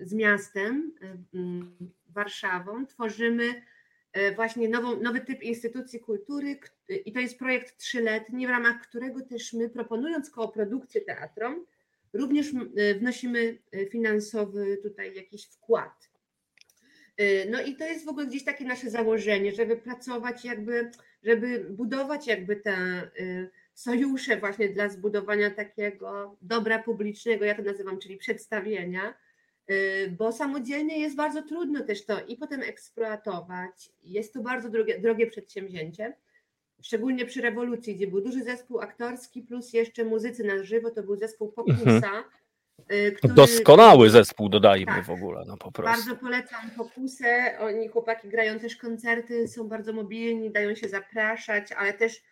z 0.00 0.12
miastem, 0.14 0.92
ym, 1.34 1.76
Warszawą, 2.08 2.86
tworzymy 2.86 3.62
właśnie 4.36 4.68
nową, 4.68 5.00
nowy 5.00 5.20
typ 5.20 5.42
instytucji 5.42 6.00
kultury 6.00 6.58
i 7.04 7.12
to 7.12 7.20
jest 7.20 7.38
projekt 7.38 7.76
trzyletni, 7.76 8.46
w 8.46 8.50
ramach 8.50 8.82
którego 8.82 9.20
też 9.20 9.52
my, 9.52 9.70
proponując 9.70 10.30
kooprodukcję 10.30 11.00
teatrom, 11.00 11.66
również 12.12 12.52
e, 12.76 12.94
wnosimy 12.94 13.58
e, 13.72 13.86
finansowy 13.86 14.78
tutaj 14.82 15.14
jakiś 15.14 15.46
wkład. 15.46 16.14
No 17.50 17.62
i 17.62 17.76
to 17.76 17.84
jest 17.84 18.04
w 18.04 18.08
ogóle 18.08 18.26
gdzieś 18.26 18.44
takie 18.44 18.64
nasze 18.64 18.90
założenie, 18.90 19.52
żeby 19.52 19.76
pracować 19.76 20.44
jakby, 20.44 20.90
żeby 21.22 21.66
budować 21.70 22.26
jakby 22.26 22.56
te 22.56 22.76
sojusze 23.74 24.36
właśnie 24.36 24.68
dla 24.68 24.88
zbudowania 24.88 25.50
takiego 25.50 26.36
dobra 26.42 26.82
publicznego, 26.82 27.44
ja 27.44 27.54
to 27.54 27.62
nazywam, 27.62 27.98
czyli 27.98 28.16
przedstawienia, 28.16 29.14
bo 30.18 30.32
samodzielnie 30.32 30.98
jest 31.00 31.16
bardzo 31.16 31.42
trudno 31.42 31.80
też 31.84 32.06
to 32.06 32.20
i 32.26 32.36
potem 32.36 32.62
eksploatować. 32.62 33.90
Jest 34.02 34.32
to 34.34 34.40
bardzo 34.40 34.68
drogie, 34.68 34.98
drogie 34.98 35.26
przedsięwzięcie, 35.26 36.16
szczególnie 36.82 37.26
przy 37.26 37.40
rewolucji, 37.40 37.94
gdzie 37.96 38.06
był 38.06 38.20
duży 38.20 38.44
zespół 38.44 38.80
aktorski 38.80 39.42
plus 39.42 39.72
jeszcze 39.72 40.04
muzycy 40.04 40.44
na 40.44 40.62
żywo, 40.64 40.90
to 40.90 41.02
był 41.02 41.16
zespół 41.16 41.52
Popusa. 41.52 42.24
y, 42.92 43.12
który- 43.12 43.34
Doskonały 43.34 44.10
zespół, 44.10 44.48
dodajmy 44.48 44.86
Tak. 44.86 45.04
w 45.04 45.10
ogóle, 45.10 45.44
no 45.46 45.56
po 45.56 45.72
prostu. 45.72 46.04
bardzo 46.06 46.20
polecam 46.20 46.70
Popusę. 46.76 47.58
Oni 47.60 47.88
chłopaki 47.88 48.28
grają 48.28 48.58
też 48.58 48.76
koncerty, 48.76 49.48
są 49.48 49.68
bardzo 49.68 49.92
mobilni, 49.92 50.50
dają 50.50 50.74
się 50.74 50.88
zapraszać, 50.88 51.72
ale 51.72 51.92
też 51.92 52.22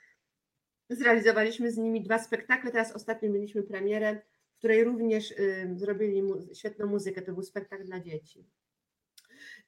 zrealizowaliśmy 0.90 1.70
z 1.70 1.76
nimi 1.76 2.02
dwa 2.02 2.18
spektakle. 2.18 2.70
Teraz 2.70 2.92
ostatnio 2.92 3.30
mieliśmy 3.30 3.62
premierę, 3.62 4.20
której 4.62 4.84
również 4.84 5.30
y, 5.30 5.68
zrobili 5.76 6.22
mu- 6.22 6.54
świetną 6.54 6.86
muzykę. 6.86 7.22
To 7.22 7.32
był 7.32 7.42
spektakl 7.42 7.84
dla 7.84 8.00
dzieci. 8.00 8.44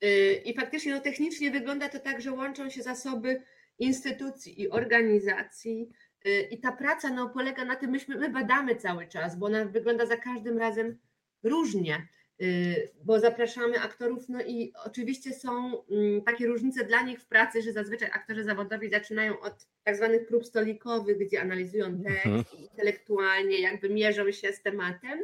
Y, 0.04 0.42
I 0.44 0.54
faktycznie 0.54 0.92
no, 0.94 1.00
technicznie 1.00 1.50
wygląda 1.50 1.88
to 1.88 1.98
tak, 1.98 2.20
że 2.20 2.32
łączą 2.32 2.70
się 2.70 2.82
zasoby 2.82 3.42
instytucji 3.78 4.60
i 4.62 4.70
organizacji. 4.70 5.90
y, 6.26 6.40
I 6.50 6.60
ta 6.60 6.72
praca 6.72 7.10
no, 7.10 7.28
polega 7.30 7.64
na 7.64 7.76
tym, 7.76 7.90
myśmy, 7.90 8.16
my 8.16 8.28
badamy 8.30 8.76
cały 8.76 9.06
czas, 9.06 9.38
bo 9.38 9.46
ona 9.46 9.64
wygląda 9.64 10.06
za 10.06 10.16
każdym 10.16 10.58
razem 10.58 10.98
różnie. 11.42 12.08
Y, 12.42 12.90
bo 13.04 13.20
zapraszamy 13.20 13.80
aktorów, 13.80 14.28
no 14.28 14.42
i 14.42 14.72
oczywiście 14.84 15.32
są 15.32 15.84
mm, 15.90 16.22
takie 16.22 16.46
różnice 16.46 16.84
dla 16.84 17.02
nich 17.02 17.20
w 17.20 17.26
pracy, 17.26 17.62
że 17.62 17.72
zazwyczaj 17.72 18.10
aktorzy 18.12 18.44
zawodowi 18.44 18.90
zaczynają 18.90 19.40
od 19.40 19.66
tak 19.84 19.96
zwanych 19.96 20.26
prób 20.26 20.46
stolikowych, 20.46 21.18
gdzie 21.18 21.40
analizują 21.40 22.02
tekst 22.02 22.26
Mhm. 22.26 22.44
intelektualnie 22.58 23.60
jakby 23.60 23.88
mierzą 23.88 24.32
się 24.32 24.52
z 24.52 24.62
tematem. 24.62 25.20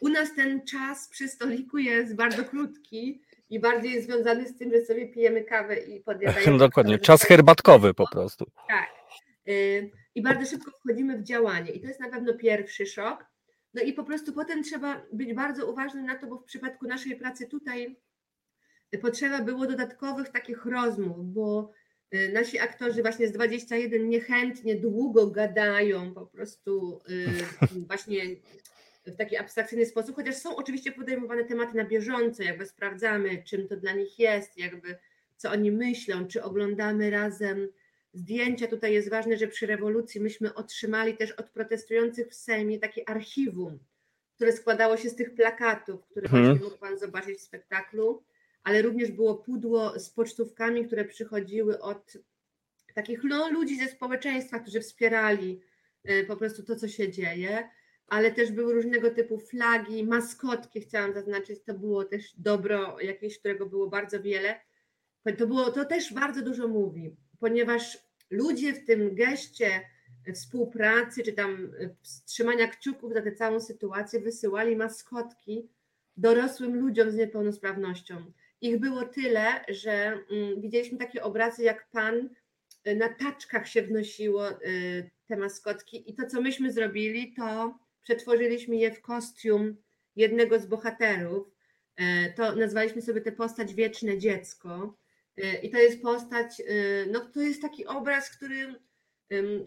U 0.00 0.08
nas 0.08 0.34
ten 0.34 0.64
czas 0.66 1.08
przy 1.08 1.28
stoliku 1.28 1.78
jest 1.78 2.14
bardzo 2.16 2.44
krótki 2.44 3.22
i 3.50 3.60
bardziej 3.60 3.92
jest 3.92 4.06
związany 4.06 4.48
z 4.48 4.58
tym, 4.58 4.72
że 4.72 4.80
sobie 4.84 5.08
pijemy 5.08 5.44
kawę 5.44 5.76
i 5.76 6.00
podjadajemy. 6.00 6.58
Dokładnie, 6.68 6.94
aktorzy 6.94 7.06
czas 7.06 7.22
herbatkowy 7.22 7.94
po 7.94 8.08
prostu. 8.12 8.46
tak. 8.68 8.88
Y, 9.48 9.90
I 10.14 10.22
bardzo 10.22 10.46
szybko 10.50 10.70
wchodzimy 10.70 11.18
w 11.18 11.22
działanie. 11.22 11.70
I 11.72 11.80
to 11.80 11.86
jest 11.86 12.00
na 12.00 12.10
pewno 12.10 12.34
pierwszy 12.34 12.86
szok. 12.86 13.31
No 13.74 13.82
i 13.82 13.92
po 13.92 14.04
prostu 14.04 14.32
potem 14.32 14.62
trzeba 14.62 15.02
być 15.12 15.34
bardzo 15.34 15.70
uważnym 15.70 16.06
na 16.06 16.18
to, 16.18 16.26
bo 16.26 16.38
w 16.38 16.44
przypadku 16.44 16.86
naszej 16.86 17.16
pracy 17.16 17.48
tutaj 17.48 17.96
potrzeba 18.98 19.42
było 19.42 19.66
dodatkowych 19.66 20.28
takich 20.28 20.66
rozmów, 20.66 21.32
bo 21.32 21.70
y, 22.14 22.32
nasi 22.32 22.58
aktorzy 22.58 23.02
właśnie 23.02 23.28
z 23.28 23.32
21 23.32 24.08
niechętnie 24.08 24.76
długo 24.76 25.26
gadają 25.26 26.14
po 26.14 26.26
prostu 26.26 27.00
y, 27.08 27.26
właśnie 27.88 28.22
w 29.06 29.16
taki 29.16 29.36
abstrakcyjny 29.36 29.86
sposób, 29.86 30.16
chociaż 30.16 30.36
są 30.36 30.56
oczywiście 30.56 30.92
podejmowane 30.92 31.44
tematy 31.44 31.76
na 31.76 31.84
bieżąco, 31.84 32.42
jakby 32.42 32.66
sprawdzamy, 32.66 33.42
czym 33.42 33.68
to 33.68 33.76
dla 33.76 33.92
nich 33.92 34.18
jest, 34.18 34.58
jakby 34.58 34.98
co 35.36 35.50
oni 35.50 35.72
myślą, 35.72 36.26
czy 36.26 36.42
oglądamy 36.42 37.10
razem 37.10 37.68
zdjęcia. 38.12 38.66
Tutaj 38.66 38.92
jest 38.92 39.10
ważne, 39.10 39.36
że 39.36 39.48
przy 39.48 39.66
rewolucji 39.66 40.20
myśmy 40.20 40.54
otrzymali 40.54 41.16
też 41.16 41.32
od 41.32 41.50
protestujących 41.50 42.28
w 42.28 42.34
Sejmie 42.34 42.78
takie 42.78 43.08
archiwum, 43.08 43.78
które 44.34 44.52
składało 44.52 44.96
się 44.96 45.10
z 45.10 45.16
tych 45.16 45.34
plakatów, 45.34 46.06
które 46.06 46.26
Mhm. 46.26 46.44
właśnie 46.44 46.64
mógł 46.64 46.78
Pan 46.78 46.98
zobaczyć 46.98 47.38
w 47.38 47.42
spektaklu, 47.42 48.24
ale 48.64 48.82
również 48.82 49.10
było 49.10 49.34
pudło 49.34 49.98
z 50.00 50.10
pocztówkami, 50.10 50.86
które 50.86 51.04
przychodziły 51.04 51.80
od 51.80 52.12
takich 52.94 53.24
no, 53.24 53.50
ludzi 53.50 53.78
ze 53.78 53.88
społeczeństwa, 53.88 54.58
którzy 54.58 54.80
wspierali 54.80 55.60
y, 56.10 56.24
po 56.28 56.36
prostu 56.36 56.62
to, 56.62 56.76
co 56.76 56.88
się 56.88 57.10
dzieje, 57.10 57.68
ale 58.06 58.32
też 58.32 58.52
były 58.52 58.74
różnego 58.74 59.10
typu 59.10 59.38
flagi, 59.38 60.04
maskotki, 60.04 60.80
chciałam 60.80 61.14
zaznaczyć, 61.14 61.62
to 61.64 61.74
było 61.74 62.04
też 62.04 62.34
dobro 62.38 63.00
jakieś, 63.00 63.38
którego 63.38 63.66
było 63.66 63.86
bardzo 63.86 64.22
wiele. 64.22 64.60
To, 65.38 65.46
było, 65.46 65.70
to 65.70 65.84
też 65.84 66.14
bardzo 66.14 66.42
dużo 66.42 66.68
mówi, 66.68 67.16
ponieważ 67.42 67.98
ludzie 68.30 68.72
w 68.72 68.84
tym 68.84 69.14
geście 69.14 69.80
współpracy, 70.34 71.22
czy 71.22 71.32
tam 71.32 71.74
y, 71.80 71.96
trzymania 72.26 72.68
kciuków 72.68 73.12
za 73.12 73.22
tę 73.22 73.32
całą 73.32 73.60
sytuację, 73.60 74.20
wysyłali 74.20 74.76
maskotki 74.76 75.68
dorosłym 76.16 76.76
ludziom 76.76 77.10
z 77.10 77.14
niepełnosprawnością. 77.14 78.32
Ich 78.60 78.80
było 78.80 79.02
tyle, 79.02 79.64
że 79.68 79.92
mm, 80.30 80.60
widzieliśmy 80.60 80.98
takie 80.98 81.22
obrazy, 81.22 81.62
jak 81.62 81.90
pan 81.90 82.28
y, 82.88 82.96
na 82.96 83.08
taczkach 83.08 83.68
się 83.68 83.82
wnosiło 83.82 84.50
y, 84.50 85.10
te 85.26 85.36
maskotki 85.36 86.10
i 86.10 86.14
to, 86.14 86.26
co 86.26 86.40
myśmy 86.40 86.72
zrobili, 86.72 87.34
to 87.34 87.78
przetworzyliśmy 88.02 88.76
je 88.76 88.92
w 88.92 89.00
kostium 89.00 89.76
jednego 90.16 90.58
z 90.58 90.66
bohaterów. 90.66 91.50
E, 91.96 92.32
To 92.32 92.56
nazwaliśmy 92.56 93.02
sobie 93.02 93.20
tę 93.20 93.32
postać 93.32 93.74
Wieczne 93.74 94.18
Dziecko. 94.18 95.01
E, 95.36 95.60
I 95.60 95.70
to 95.70 95.78
jest 95.78 96.02
postać, 96.02 96.60
e, 96.60 96.64
no 97.10 97.20
to 97.20 97.40
jest 97.40 97.62
taki 97.62 97.86
obraz, 97.86 98.30
który 98.30 98.74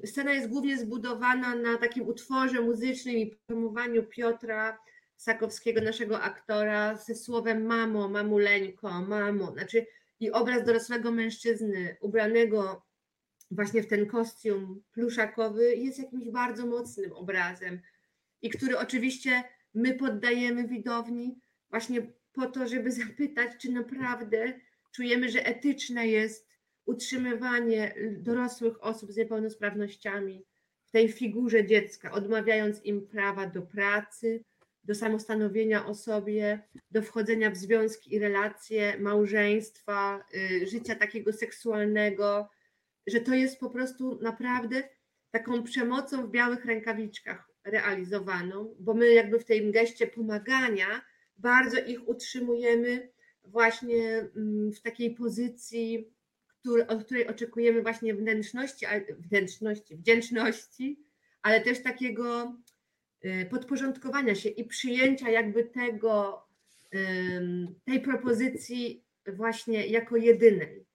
scena 0.06 0.34
jest 0.34 0.50
głównie 0.50 0.78
zbudowana 0.78 1.56
na 1.56 1.78
takim 1.78 2.08
utworze 2.08 2.62
muzycznym 2.62 3.16
i 3.16 3.36
promowaniu 3.48 4.04
Piotra 4.04 4.80
Sakowskiego, 5.16 5.82
naszego 5.82 6.22
aktora, 6.22 6.96
ze 6.96 7.16
słowem 7.16 7.66
mamo, 7.66 8.10
mamuleńko, 8.10 9.02
mamo. 9.02 9.52
Znaczy, 9.52 9.86
i 10.20 10.32
obraz 10.32 10.64
dorosłego 10.64 11.12
mężczyzny 11.12 11.98
ubranego 12.02 12.86
właśnie 13.52 13.84
w 13.84 13.88
ten 13.88 14.06
kostium 14.06 14.84
pluszakowy 14.92 15.76
jest 15.76 16.00
jakimś 16.00 16.30
bardzo 16.30 16.66
mocnym 16.66 17.14
obrazem 17.14 17.82
i 18.42 18.50
który 18.50 18.80
oczywiście 18.80 19.44
my 19.74 19.94
poddajemy 19.94 20.68
widowni 20.68 21.40
właśnie 21.70 22.02
po 22.34 22.46
to, 22.46 22.68
żeby 22.68 22.92
zapytać, 22.92 23.52
czy 23.62 23.72
naprawdę 23.72 24.60
czujemy, 24.96 25.30
że 25.30 25.46
etyczne 25.46 26.08
jest 26.08 26.48
utrzymywanie 26.86 27.96
dorosłych 28.12 28.84
osób 28.84 29.12
z 29.12 29.18
niepełnosprawnościami 29.18 30.46
w 30.86 30.92
tej 30.92 31.12
figurze 31.12 31.66
dziecka, 31.66 32.12
odmawiając 32.12 32.86
im 32.86 33.08
prawa 33.08 33.48
do 33.48 33.62
pracy, 33.62 34.44
do 34.84 34.96
samostanowienia 34.96 35.86
o 35.86 35.96
sobie, 35.96 36.60
do 36.92 37.02
wchodzenia 37.02 37.52
w 37.52 37.58
związki 37.58 38.16
i 38.16 38.20
relacje, 38.20 38.98
małżeństwa, 39.00 40.26
y, 40.36 40.68
życia 40.68 40.96
takiego 40.96 41.34
seksualnego, 41.34 42.50
że 43.08 43.20
to 43.20 43.34
jest 43.34 43.60
po 43.60 43.70
prostu 43.70 44.20
naprawdę 44.22 44.84
taką 45.32 45.64
przemocą 45.64 46.28
w 46.28 46.32
białych 46.32 46.66
rękawiczkach 46.66 47.50
realizowaną, 47.64 48.76
bo 48.80 48.94
my 48.94 49.14
jakby 49.14 49.40
w 49.40 49.46
tym 49.46 49.72
geście 49.72 50.08
pomagania 50.08 51.02
bardzo 51.38 51.80
ich 51.80 52.08
utrzymujemy 52.08 53.15
właśnie 53.48 54.30
mm, 54.36 54.72
w 54.72 54.82
takiej 54.82 55.16
pozycji, 55.16 56.12
który, 56.48 56.88
od 56.88 57.04
której 57.04 57.28
oczekujemy 57.28 57.82
właśnie 57.82 58.16
wnętrzności, 58.16 58.86
wnętrzności, 59.20 59.96
wdzięczności, 59.96 61.00
ale 61.42 61.62
też 61.62 61.84
takiego 61.84 62.56
y, 63.26 63.48
podporządkowania 63.50 64.36
się 64.36 64.50
i 64.50 64.64
przyjęcia 64.64 65.30
jakby 65.30 65.64
tego, 65.64 66.46
tej 67.86 68.02
propozycji 68.02 69.04
właśnie 69.28 69.88
jako 69.88 70.18
jedynej. 70.18 70.86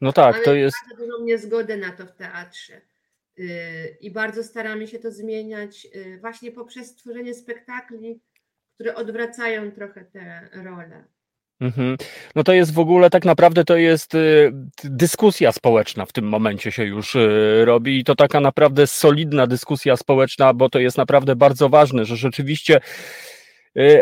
No 0.00 0.12
tak, 0.12 0.32
Mamy 0.32 0.44
to 0.44 0.54
jest. 0.54 0.76
bardzo 0.88 1.04
dużą 1.04 1.24
niezgodę 1.24 1.76
na 1.76 1.92
to 1.92 2.06
w 2.06 2.12
teatrze. 2.12 2.80
Y, 3.38 3.96
I 4.00 4.10
bardzo 4.10 4.44
staramy 4.44 4.86
się 4.86 4.98
to 4.98 5.10
zmieniać 5.10 5.86
y, 5.96 6.18
właśnie 6.20 6.52
poprzez 6.52 6.88
stworzenie 6.88 7.34
spektakli, 7.34 8.20
które 8.82 8.94
odwracają 8.94 9.70
trochę 9.70 10.04
te 10.04 10.48
role. 10.52 11.04
Mhm. 11.60 11.96
No 12.34 12.44
to 12.44 12.52
jest 12.52 12.74
w 12.74 12.78
ogóle 12.78 13.10
tak 13.10 13.24
naprawdę 13.24 13.64
to 13.64 13.76
jest 13.76 14.14
y, 14.14 14.52
dyskusja 14.84 15.52
społeczna 15.52 16.06
w 16.06 16.12
tym 16.12 16.24
momencie 16.28 16.72
się 16.72 16.84
już 16.84 17.14
y, 17.14 17.62
robi 17.64 17.98
i 17.98 18.04
to 18.04 18.14
taka 18.14 18.40
naprawdę 18.40 18.86
solidna 18.86 19.46
dyskusja 19.46 19.96
społeczna, 19.96 20.54
bo 20.54 20.68
to 20.68 20.78
jest 20.78 20.98
naprawdę 20.98 21.36
bardzo 21.36 21.68
ważne, 21.68 22.04
że 22.04 22.16
rzeczywiście 22.16 22.80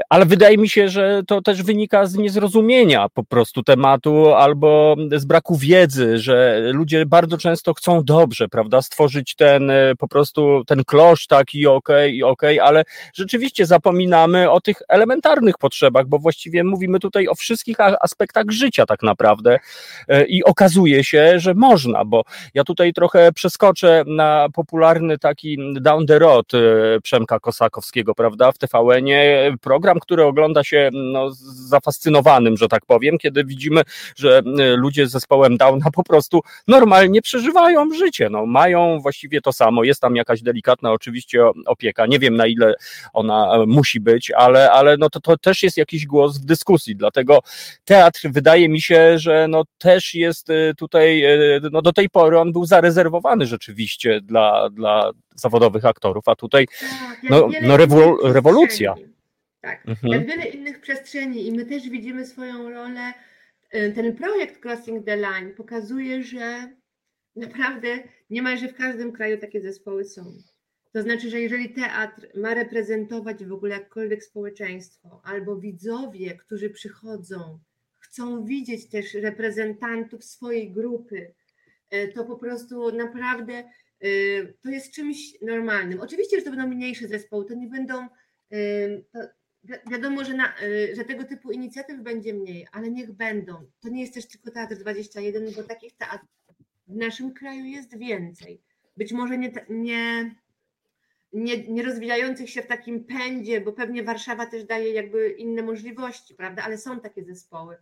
ale 0.08 0.26
wydaje 0.26 0.58
mi 0.58 0.68
się, 0.68 0.88
że 0.88 1.22
to 1.26 1.42
też 1.42 1.62
wynika 1.62 2.06
z 2.06 2.14
niezrozumienia 2.14 3.08
po 3.08 3.24
prostu 3.24 3.62
tematu 3.62 4.34
albo 4.34 4.96
z 5.16 5.24
braku 5.24 5.56
wiedzy, 5.56 6.18
że 6.18 6.60
ludzie 6.72 7.06
bardzo 7.06 7.38
często 7.38 7.74
chcą 7.74 8.04
dobrze, 8.04 8.48
prawda, 8.48 8.82
stworzyć 8.82 9.34
ten 9.34 9.70
y, 9.70 9.92
po 9.98 10.08
prostu 10.08 10.64
ten 10.66 10.84
klosz 10.84 11.26
taki 11.26 11.66
okej, 11.66 12.22
okay, 12.22 12.32
okej, 12.32 12.60
okay, 12.60 12.68
ale 12.68 12.84
rzeczywiście 13.14 13.66
zapominamy 13.66 14.50
o 14.50 14.60
tych 14.60 14.82
elementarnych 14.88 15.58
potrzebach, 15.58 16.06
bo 16.06 16.18
właściwie 16.18 16.64
mówimy 16.64 16.98
tutaj 16.98 17.28
o 17.28 17.34
wszystkich 17.34 17.80
aspektach 17.80 18.50
życia 18.50 18.86
tak 18.86 19.02
naprawdę 19.02 19.58
y, 20.12 20.24
i 20.24 20.44
okazuje 20.44 21.04
się, 21.04 21.40
że 21.40 21.54
można, 21.54 22.04
bo 22.04 22.22
ja 22.54 22.64
tutaj 22.64 22.92
trochę 22.92 23.32
przeskoczę 23.32 24.04
na 24.06 24.46
popularny 24.54 25.18
taki 25.18 25.58
down 25.80 26.06
the 26.06 26.18
road 26.18 26.46
Przemka 27.02 27.40
Kosakowskiego, 27.40 28.14
prawda, 28.14 28.52
w 28.52 28.58
TVN-ie 28.58 29.52
program, 29.60 30.00
który 30.00 30.24
ogląda 30.24 30.64
się 30.64 30.90
no, 30.92 31.30
zafascynowanym, 31.68 32.56
że 32.56 32.68
tak 32.68 32.86
powiem, 32.86 33.18
kiedy 33.18 33.44
widzimy, 33.44 33.82
że 34.16 34.42
ludzie 34.76 35.06
z 35.06 35.10
zespołem 35.10 35.56
Downa 35.56 35.90
po 35.90 36.02
prostu 36.02 36.40
normalnie 36.68 37.22
przeżywają 37.22 37.94
życie. 37.94 38.28
No, 38.30 38.46
mają 38.46 38.98
właściwie 39.00 39.40
to 39.40 39.52
samo. 39.52 39.84
Jest 39.84 40.00
tam 40.00 40.16
jakaś 40.16 40.42
delikatna 40.42 40.92
oczywiście 40.92 41.42
opieka. 41.66 42.06
Nie 42.06 42.18
wiem 42.18 42.36
na 42.36 42.46
ile 42.46 42.74
ona 43.12 43.54
e, 43.54 43.66
musi 43.66 44.00
być, 44.00 44.30
ale, 44.30 44.70
ale 44.70 44.96
no 44.96 45.10
to, 45.10 45.20
to 45.20 45.36
też 45.36 45.62
jest 45.62 45.76
jakiś 45.76 46.06
głos 46.06 46.38
w 46.38 46.44
dyskusji. 46.44 46.96
Dlatego 46.96 47.40
teatr 47.84 48.20
wydaje 48.24 48.68
mi 48.68 48.80
się, 48.80 49.18
że 49.18 49.46
no 49.48 49.62
też 49.78 50.14
jest 50.14 50.50
e, 50.50 50.74
tutaj, 50.74 51.24
e, 51.24 51.60
no 51.72 51.82
do 51.82 51.92
tej 51.92 52.10
pory 52.10 52.38
on 52.38 52.52
był 52.52 52.64
zarezerwowany 52.64 53.46
rzeczywiście 53.46 54.20
dla, 54.20 54.70
dla 54.70 55.10
zawodowych 55.34 55.84
aktorów, 55.84 56.28
a 56.28 56.34
tutaj 56.36 56.66
tak, 56.66 57.30
no, 57.30 57.48
no 57.62 57.76
rewolucja. 58.22 58.94
Tak, 59.60 59.88
mhm. 59.88 60.12
jak 60.12 60.26
wiele 60.26 60.44
innych 60.44 60.80
przestrzeni 60.80 61.46
i 61.46 61.52
my 61.52 61.66
też 61.66 61.88
widzimy 61.88 62.26
swoją 62.26 62.70
rolę. 62.70 63.12
Y, 63.74 63.92
ten 63.94 64.16
projekt 64.16 64.64
Crossing 64.64 65.06
the 65.06 65.16
Line 65.16 65.54
pokazuje, 65.54 66.22
że 66.22 66.74
naprawdę 67.36 67.88
niemalże 68.30 68.68
w 68.68 68.74
każdym 68.74 69.12
kraju 69.12 69.38
takie 69.38 69.60
zespoły 69.60 70.04
są. 70.04 70.36
To 70.92 71.02
znaczy, 71.02 71.30
że 71.30 71.40
jeżeli 71.40 71.74
teatr 71.74 72.26
ma 72.34 72.54
reprezentować 72.54 73.44
w 73.44 73.52
ogóle 73.52 73.74
jakkolwiek 73.74 74.24
społeczeństwo, 74.24 75.20
albo 75.24 75.56
widzowie, 75.56 76.36
którzy 76.36 76.70
przychodzą, 76.70 77.58
chcą 77.98 78.44
widzieć 78.44 78.88
też 78.88 79.14
reprezentantów 79.14 80.24
swojej 80.24 80.72
grupy, 80.72 81.34
y, 81.94 82.12
to 82.14 82.24
po 82.24 82.36
prostu 82.36 82.92
naprawdę 82.96 83.64
y, 84.04 84.54
to 84.62 84.70
jest 84.70 84.92
czymś 84.92 85.18
normalnym. 85.42 86.00
Oczywiście, 86.00 86.38
że 86.38 86.44
to 86.44 86.50
będą 86.50 86.68
mniejsze 86.68 87.08
zespoły, 87.08 87.44
to 87.44 87.54
nie 87.54 87.68
będą, 87.68 88.08
to, 89.12 89.18
Wiadomo, 89.64 90.24
że, 90.24 90.34
na, 90.34 90.54
y, 90.62 90.96
że 90.96 91.04
tego 91.04 91.24
typu 91.24 91.50
inicjatyw 91.50 92.00
będzie 92.00 92.34
mniej, 92.34 92.66
ale 92.72 92.90
niech 92.90 93.12
będą. 93.12 93.66
To 93.80 93.88
nie 93.88 94.00
jest 94.00 94.14
też 94.14 94.26
tylko 94.26 94.50
Teatr 94.50 94.76
21, 94.76 95.52
bo 95.56 95.62
takich 95.62 95.96
teatrów 95.96 96.30
w 96.90 96.96
naszym 96.96 97.34
kraju 97.34 97.64
jest 97.64 97.98
więcej. 97.98 98.60
Być 98.96 99.12
może 99.12 99.38
nie, 99.38 99.52
nie, 99.68 100.34
nie, 101.32 101.68
nie 101.68 101.82
rozwijających 101.82 102.50
się 102.50 102.62
w 102.62 102.66
takim 102.66 103.04
pędzie, 103.04 103.60
bo 103.60 103.72
pewnie 103.72 104.02
Warszawa 104.02 104.46
też 104.46 104.64
daje 104.64 104.92
jakby 104.92 105.30
inne 105.30 105.62
możliwości, 105.62 106.34
prawda? 106.34 106.62
Ale 106.62 106.78
są 106.78 107.00
takie 107.00 107.24
zespoły. 107.24 107.76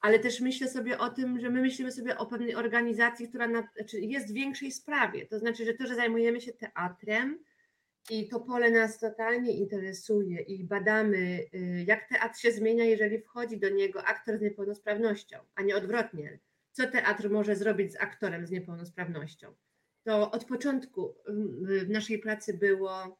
Ale 0.00 0.18
też 0.18 0.40
myślę 0.40 0.68
sobie 0.68 0.98
o 0.98 1.08
tym, 1.08 1.40
że 1.40 1.50
my 1.50 1.60
myślimy 1.60 1.92
sobie 1.92 2.18
o 2.18 2.26
pewnej 2.26 2.54
organizacji, 2.54 3.28
która 3.28 3.48
na, 3.48 3.68
znaczy 3.76 4.00
jest 4.00 4.30
w 4.30 4.34
większej 4.34 4.72
sprawie. 4.72 5.26
To 5.26 5.38
znaczy, 5.38 5.64
że 5.64 5.74
to, 5.74 5.86
że 5.86 5.94
zajmujemy 5.94 6.40
się 6.40 6.52
teatrem, 6.52 7.38
i 8.10 8.28
to 8.28 8.40
pole 8.40 8.70
nas 8.70 8.98
totalnie 8.98 9.52
interesuje 9.52 10.40
i 10.40 10.64
badamy, 10.64 11.44
y, 11.54 11.84
jak 11.86 12.08
teatr 12.08 12.38
się 12.38 12.52
zmienia, 12.52 12.84
jeżeli 12.84 13.18
wchodzi 13.18 13.58
do 13.58 13.68
niego 13.68 14.04
aktor 14.04 14.38
z 14.38 14.40
niepełnosprawnością, 14.40 15.38
a 15.54 15.62
nie 15.62 15.76
odwrotnie. 15.76 16.38
Co 16.72 16.86
teatr 16.86 17.30
może 17.30 17.56
zrobić 17.56 17.92
z 17.92 18.00
aktorem 18.00 18.46
z 18.46 18.50
niepełnosprawnością? 18.50 19.54
To 20.04 20.30
od 20.30 20.44
początku 20.44 21.14
w 21.62 21.90
naszej 21.90 22.18
pracy 22.18 22.54
było 22.54 23.18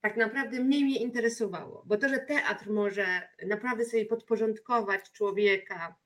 tak 0.00 0.16
naprawdę 0.16 0.60
mniej 0.60 0.84
mnie 0.84 0.98
interesowało, 0.98 1.82
bo 1.86 1.96
to, 1.96 2.08
że 2.08 2.18
teatr 2.18 2.70
może 2.70 3.06
naprawdę 3.46 3.84
sobie 3.84 4.06
podporządkować 4.06 5.10
człowieka, 5.12 5.96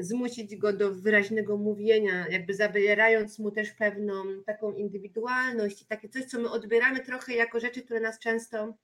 zmusić 0.00 0.56
go 0.56 0.72
do 0.72 0.94
wyraźnego 0.94 1.56
mówienia, 1.56 2.28
jakby 2.28 2.54
zabierając 2.54 3.38
mu 3.38 3.50
też 3.50 3.70
pewną 3.70 4.24
taką 4.46 4.72
indywidualność 4.72 5.82
i 5.82 5.86
takie 5.86 6.08
coś, 6.08 6.24
co 6.24 6.40
my 6.40 6.50
odbieramy 6.50 7.00
trochę 7.00 7.34
jako 7.34 7.60
rzeczy, 7.60 7.82
które 7.82 8.00
nas 8.00 8.18
często, 8.18 8.74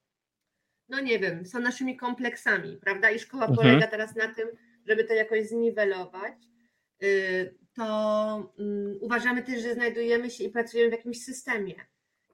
no 0.88 1.00
nie 1.00 1.18
wiem, 1.18 1.46
są 1.46 1.60
naszymi 1.60 1.96
kompleksami, 1.96 2.76
prawda? 2.76 3.10
I 3.10 3.18
szkoła 3.18 3.46
mhm. 3.46 3.56
polega 3.56 3.86
teraz 3.86 4.16
na 4.16 4.34
tym, 4.34 4.48
żeby 4.86 5.04
to 5.04 5.14
jakoś 5.14 5.48
zniwelować. 5.48 6.34
Y, 7.02 7.54
to 7.74 8.52
um, 8.58 8.98
uważamy 9.00 9.42
też, 9.42 9.62
że 9.62 9.74
znajdujemy 9.74 10.30
się 10.30 10.44
i 10.44 10.50
pracujemy 10.50 10.90
w 10.90 10.92
jakimś 10.92 11.24
systemie. 11.24 11.74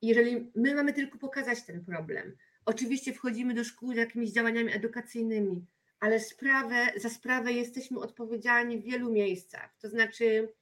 Jeżeli 0.02 0.50
my 0.54 0.74
mamy 0.74 0.92
tylko 0.92 1.18
pokazać 1.18 1.62
ten 1.62 1.84
problem, 1.84 2.36
oczywiście 2.64 3.12
wchodzimy 3.12 3.54
do 3.54 3.64
szkół 3.64 3.92
z 3.92 3.96
jakimiś 3.96 4.32
działaniami 4.32 4.72
edukacyjnymi, 4.72 5.66
ale 6.02 6.20
sprawę, 6.20 6.92
za 6.96 7.10
sprawę 7.10 7.52
jesteśmy 7.52 8.00
odpowiedzialni 8.00 8.78
w 8.78 8.84
wielu 8.84 9.10
miejscach. 9.10 9.76
To 9.80 9.88
znaczy 9.88 10.52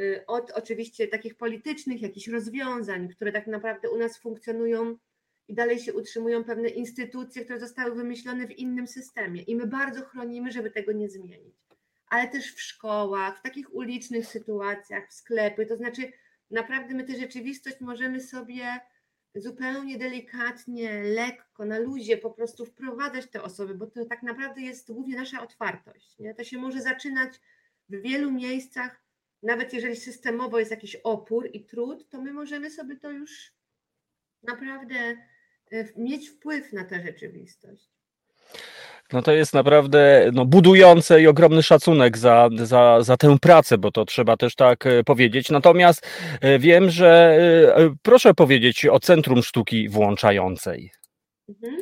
y, 0.00 0.24
od 0.26 0.50
oczywiście 0.50 1.08
takich 1.08 1.36
politycznych, 1.36 2.02
jakichś 2.02 2.28
rozwiązań, 2.28 3.08
które 3.08 3.32
tak 3.32 3.46
naprawdę 3.46 3.90
u 3.90 3.98
nas 3.98 4.18
funkcjonują 4.18 4.96
i 5.48 5.54
dalej 5.54 5.78
się 5.78 5.94
utrzymują 5.94 6.44
pewne 6.44 6.68
instytucje, 6.68 7.44
które 7.44 7.60
zostały 7.60 7.94
wymyślone 7.94 8.46
w 8.46 8.58
innym 8.58 8.86
systemie. 8.86 9.42
I 9.42 9.56
my 9.56 9.66
bardzo 9.66 10.04
chronimy, 10.04 10.52
żeby 10.52 10.70
tego 10.70 10.92
nie 10.92 11.08
zmienić. 11.08 11.56
Ale 12.06 12.28
też 12.28 12.54
w 12.54 12.60
szkołach, 12.60 13.38
w 13.38 13.42
takich 13.42 13.74
ulicznych 13.74 14.26
sytuacjach, 14.26 15.08
w 15.08 15.12
sklepy. 15.12 15.66
To 15.66 15.76
znaczy, 15.76 16.12
naprawdę 16.50 16.94
my 16.94 17.04
tę 17.04 17.16
rzeczywistość 17.16 17.80
możemy 17.80 18.20
sobie 18.20 18.80
zupełnie 19.34 19.98
delikatnie, 19.98 21.02
lekko, 21.02 21.64
na 21.64 21.78
luzie 21.78 22.16
po 22.16 22.30
prostu 22.30 22.66
wprowadzać 22.66 23.26
te 23.30 23.42
osoby, 23.42 23.74
bo 23.74 23.86
to 23.86 24.04
tak 24.04 24.22
naprawdę 24.22 24.60
jest 24.60 24.92
głównie 24.92 25.16
nasza 25.16 25.42
otwartość. 25.42 26.18
Nie? 26.18 26.34
To 26.34 26.44
się 26.44 26.58
może 26.58 26.82
zaczynać 26.82 27.40
w 27.88 28.00
wielu 28.00 28.32
miejscach, 28.32 29.04
nawet 29.42 29.72
jeżeli 29.72 29.96
systemowo 29.96 30.58
jest 30.58 30.70
jakiś 30.70 30.96
opór 30.96 31.50
i 31.52 31.64
trud, 31.64 32.08
to 32.08 32.20
my 32.20 32.32
możemy 32.32 32.70
sobie 32.70 32.96
to 32.96 33.10
już 33.10 33.52
naprawdę 34.42 35.16
e, 35.72 35.88
mieć 35.96 36.28
wpływ 36.28 36.72
na 36.72 36.84
tę 36.84 37.02
rzeczywistość. 37.02 37.90
No 39.14 39.22
to 39.22 39.32
jest 39.32 39.54
naprawdę 39.54 40.30
no, 40.32 40.44
budujące 40.44 41.22
i 41.22 41.26
ogromny 41.26 41.62
szacunek 41.62 42.18
za, 42.18 42.48
za, 42.56 43.02
za 43.02 43.16
tę 43.16 43.38
pracę, 43.38 43.78
bo 43.78 43.90
to 43.90 44.04
trzeba 44.04 44.36
też 44.36 44.54
tak 44.54 44.86
e, 44.86 45.04
powiedzieć. 45.04 45.50
Natomiast 45.50 46.06
e, 46.40 46.58
wiem, 46.58 46.90
że 46.90 47.38
e, 47.76 47.94
proszę 48.02 48.34
powiedzieć 48.34 48.86
o 48.86 49.00
Centrum 49.00 49.42
Sztuki 49.42 49.88
Włączającej. 49.88 50.90
Mhm. 51.48 51.76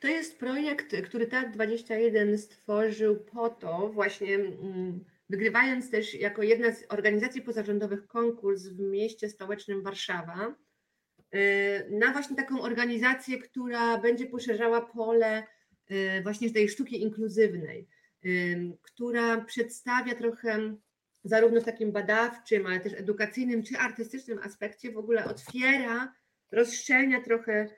To 0.00 0.08
jest 0.08 0.38
projekt, 0.38 0.96
który 1.04 1.26
TAT 1.26 1.50
21 1.50 2.38
stworzył 2.38 3.16
po 3.16 3.48
to, 3.48 3.88
właśnie 3.88 4.34
mm, 4.34 5.04
wygrywając 5.30 5.90
też 5.90 6.14
jako 6.14 6.42
jedna 6.42 6.72
z 6.72 6.84
organizacji 6.88 7.42
pozarządowych 7.42 8.06
konkurs 8.06 8.66
w 8.66 8.80
mieście 8.80 9.28
stołecznym 9.28 9.82
Warszawa 9.82 10.54
na 11.90 12.12
właśnie 12.12 12.36
taką 12.36 12.60
organizację, 12.60 13.38
która 13.38 13.98
będzie 13.98 14.26
poszerzała 14.26 14.80
pole 14.80 15.42
właśnie 16.22 16.50
tej 16.50 16.68
sztuki 16.68 17.02
inkluzywnej, 17.02 17.88
która 18.82 19.40
przedstawia 19.40 20.14
trochę 20.14 20.76
zarówno 21.24 21.60
w 21.60 21.64
takim 21.64 21.92
badawczym, 21.92 22.66
ale 22.66 22.80
też 22.80 22.92
edukacyjnym 22.92 23.62
czy 23.62 23.78
artystycznym 23.78 24.38
aspekcie 24.42 24.92
w 24.92 24.98
ogóle 24.98 25.24
otwiera, 25.24 26.14
rozszczelnia 26.52 27.20
trochę 27.20 27.68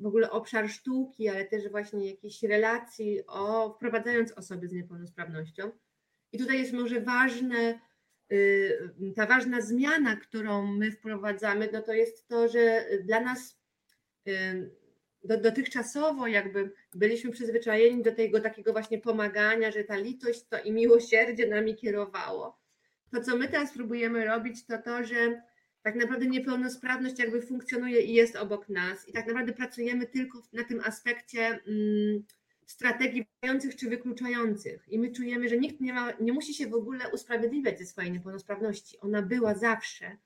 w 0.00 0.06
ogóle 0.06 0.30
obszar 0.30 0.70
sztuki, 0.70 1.28
ale 1.28 1.44
też 1.44 1.68
właśnie 1.68 2.10
jakichś 2.10 2.42
relacji, 2.42 3.26
o, 3.26 3.74
wprowadzając 3.76 4.32
osoby 4.32 4.68
z 4.68 4.72
niepełnosprawnością. 4.72 5.70
I 6.32 6.38
tutaj 6.38 6.58
jest 6.58 6.72
może 6.72 7.00
ważne, 7.00 7.80
y, 8.32 9.12
ta 9.16 9.26
ważna 9.26 9.60
zmiana, 9.60 10.16
którą 10.16 10.66
my 10.66 10.90
wprowadzamy, 10.92 11.68
no 11.72 11.82
to 11.82 11.92
jest 11.92 12.28
to, 12.28 12.48
że 12.48 12.86
dla 13.04 13.20
nas 13.20 13.58
do, 15.24 15.40
dotychczasowo 15.40 16.26
jakby 16.26 16.72
byliśmy 16.94 17.30
przyzwyczajeni 17.30 18.02
do 18.02 18.12
tego 18.12 18.40
takiego 18.40 18.72
właśnie 18.72 18.98
pomagania, 18.98 19.70
że 19.70 19.84
ta 19.84 19.96
litość 19.96 20.44
to 20.48 20.62
i 20.62 20.72
miłosierdzie 20.72 21.46
nami 21.46 21.76
kierowało. 21.76 22.58
To, 23.12 23.20
co 23.20 23.36
my 23.36 23.48
teraz 23.48 23.72
próbujemy 23.72 24.24
robić, 24.24 24.66
to 24.66 24.78
to, 24.78 25.04
że 25.04 25.42
tak 25.82 25.94
naprawdę 25.94 26.26
niepełnosprawność 26.26 27.18
jakby 27.18 27.42
funkcjonuje 27.42 28.00
i 28.00 28.14
jest 28.14 28.36
obok 28.36 28.68
nas 28.68 29.08
i 29.08 29.12
tak 29.12 29.26
naprawdę 29.26 29.52
pracujemy 29.52 30.06
tylko 30.06 30.42
na 30.52 30.64
tym 30.64 30.80
aspekcie 30.84 31.40
mm, 31.40 32.24
strategii 32.66 33.26
wymagających 33.42 33.76
czy 33.76 33.88
wykluczających 33.88 34.88
i 34.88 34.98
my 34.98 35.12
czujemy, 35.12 35.48
że 35.48 35.56
nikt 35.56 35.80
nie, 35.80 35.92
ma, 35.92 36.12
nie 36.20 36.32
musi 36.32 36.54
się 36.54 36.66
w 36.66 36.74
ogóle 36.74 37.08
usprawiedliwiać 37.08 37.78
ze 37.78 37.86
swojej 37.86 38.12
niepełnosprawności. 38.12 39.00
Ona 39.00 39.22
była 39.22 39.54
zawsze 39.54 40.16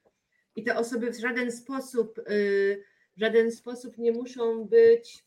i 0.56 0.64
te 0.64 0.76
osoby 0.76 1.10
w 1.10 1.20
żaden 1.20 1.52
sposób 1.52 2.18
y, 2.18 2.84
w 3.18 3.20
żaden 3.20 3.52
sposób 3.52 3.98
nie 3.98 4.12
muszą 4.12 4.64
być 4.64 5.24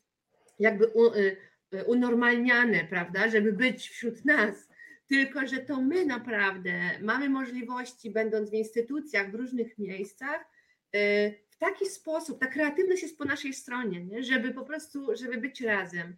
jakby 0.59 0.85
y, 0.85 1.37
y, 1.73 1.85
unormalniane, 1.85 2.87
prawda, 2.89 3.29
żeby 3.29 3.53
być 3.53 3.89
wśród 3.89 4.25
nas, 4.25 4.69
tylko 5.07 5.47
że 5.47 5.57
to 5.57 5.81
my 5.81 6.05
naprawdę 6.05 6.71
mamy 7.01 7.29
możliwości, 7.29 8.11
będąc 8.11 8.49
w 8.49 8.53
instytucjach, 8.53 9.31
w 9.31 9.35
różnych 9.35 9.77
miejscach, 9.77 10.41
y, 10.95 11.33
w 11.49 11.57
taki 11.57 11.85
sposób, 11.85 12.39
ta 12.39 12.47
kreatywność 12.47 13.03
jest 13.03 13.17
po 13.17 13.25
naszej 13.25 13.53
stronie, 13.53 14.05
nie? 14.05 14.23
żeby 14.23 14.51
po 14.53 14.65
prostu, 14.65 15.15
żeby 15.15 15.37
być 15.37 15.61
razem. 15.61 16.15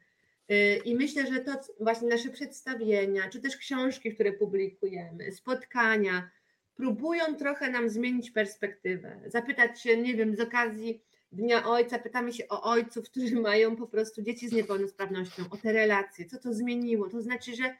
I 0.85 0.95
myślę, 0.95 1.27
że 1.27 1.39
to 1.39 1.51
właśnie 1.79 2.07
nasze 2.07 2.29
przedstawienia, 2.29 3.29
czy 3.29 3.41
też 3.41 3.57
książki, 3.57 4.13
które 4.15 4.33
publikujemy, 4.33 5.31
spotkania, 5.31 6.29
próbują 6.75 7.35
trochę 7.35 7.69
nam 7.69 7.89
zmienić 7.89 8.31
perspektywę. 8.31 9.21
Zapytać 9.25 9.81
się, 9.81 9.97
nie 9.97 10.15
wiem, 10.15 10.35
z 10.35 10.39
okazji 10.39 11.01
Dnia 11.33 11.65
Ojca 11.65 11.99
pytamy 11.99 12.33
się 12.33 12.47
o 12.47 12.63
ojców, 12.63 13.05
którzy 13.05 13.35
mają 13.49 13.75
po 13.75 13.87
prostu 13.87 14.21
dzieci 14.21 14.49
z 14.49 14.51
niepełnosprawnością, 14.51 15.43
o 15.49 15.57
te 15.57 15.73
relacje, 15.73 16.25
co 16.25 16.37
to 16.37 16.53
zmieniło. 16.53 17.09
To 17.09 17.21
znaczy, 17.21 17.55
że 17.55 17.75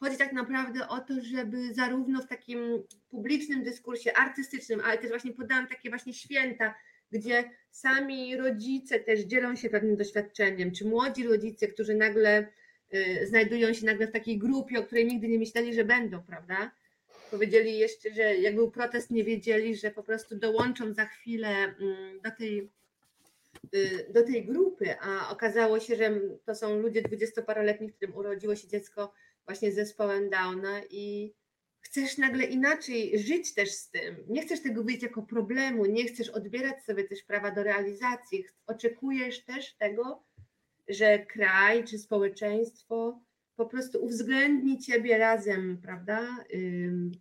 chodzi 0.00 0.16
tak 0.16 0.32
naprawdę 0.32 0.88
o 0.88 1.00
to, 1.00 1.14
żeby 1.20 1.74
zarówno 1.74 2.22
w 2.22 2.26
takim 2.26 2.82
publicznym 3.10 3.62
dyskursie 3.62 4.12
artystycznym, 4.12 4.80
ale 4.84 4.98
też 4.98 5.08
właśnie 5.08 5.32
podałam 5.32 5.66
takie 5.66 5.90
właśnie 5.90 6.14
święta, 6.14 6.74
gdzie 7.12 7.50
sami 7.70 8.36
rodzice 8.36 9.00
też 9.00 9.20
dzielą 9.20 9.56
się 9.56 9.70
pewnym 9.70 9.96
doświadczeniem, 9.96 10.72
czy 10.72 10.84
młodzi 10.84 11.28
rodzice, 11.28 11.68
którzy 11.68 11.94
nagle 11.94 12.46
y, 12.94 13.26
znajdują 13.26 13.72
się 13.72 13.86
nagle 13.86 14.06
w 14.06 14.12
takiej 14.12 14.38
grupie, 14.38 14.78
o 14.78 14.82
której 14.82 15.06
nigdy 15.06 15.28
nie 15.28 15.38
myśleli, 15.38 15.74
że 15.74 15.84
będą, 15.84 16.22
prawda? 16.22 16.70
Powiedzieli 17.30 17.78
jeszcze, 17.78 18.14
że 18.14 18.36
jak 18.36 18.54
był 18.54 18.70
protest, 18.70 19.10
nie 19.10 19.24
wiedzieli, 19.24 19.76
że 19.76 19.90
po 19.90 20.02
prostu 20.02 20.36
dołączą 20.36 20.92
za 20.92 21.04
chwilę 21.04 21.48
mm, 21.48 22.20
do 22.20 22.30
tej 22.38 22.70
do 24.14 24.22
tej 24.22 24.46
grupy, 24.46 24.98
a 25.00 25.30
okazało 25.30 25.80
się, 25.80 25.96
że 25.96 26.20
to 26.44 26.54
są 26.54 26.78
ludzie 26.78 27.02
dwudziestoparoletni, 27.02 27.92
którym 27.92 28.16
urodziło 28.16 28.56
się 28.56 28.68
dziecko 28.68 29.12
właśnie 29.46 29.72
z 29.72 29.74
zespołem 29.74 30.30
Downa 30.30 30.80
i 30.90 31.34
chcesz 31.80 32.18
nagle 32.18 32.44
inaczej 32.44 33.18
żyć 33.18 33.54
też 33.54 33.70
z 33.70 33.90
tym. 33.90 34.16
Nie 34.28 34.42
chcesz 34.42 34.62
tego 34.62 34.84
widzieć 34.84 35.02
jako 35.02 35.22
problemu, 35.22 35.86
nie 35.86 36.04
chcesz 36.04 36.28
odbierać 36.28 36.84
sobie 36.84 37.04
też 37.04 37.22
prawa 37.22 37.50
do 37.50 37.62
realizacji. 37.62 38.44
Oczekujesz 38.66 39.44
też 39.44 39.74
tego, 39.74 40.24
że 40.88 41.26
kraj 41.26 41.84
czy 41.84 41.98
społeczeństwo 41.98 43.20
po 43.56 43.66
prostu 43.66 44.04
uwzględni 44.04 44.78
ciebie 44.78 45.18
razem, 45.18 45.78
prawda? 45.82 46.44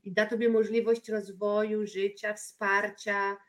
I 0.04 0.12
da 0.12 0.26
tobie 0.26 0.50
możliwość 0.50 1.10
rozwoju, 1.10 1.88
życia, 1.88 2.34
wsparcia, 2.34 3.38
Y, 3.38 3.49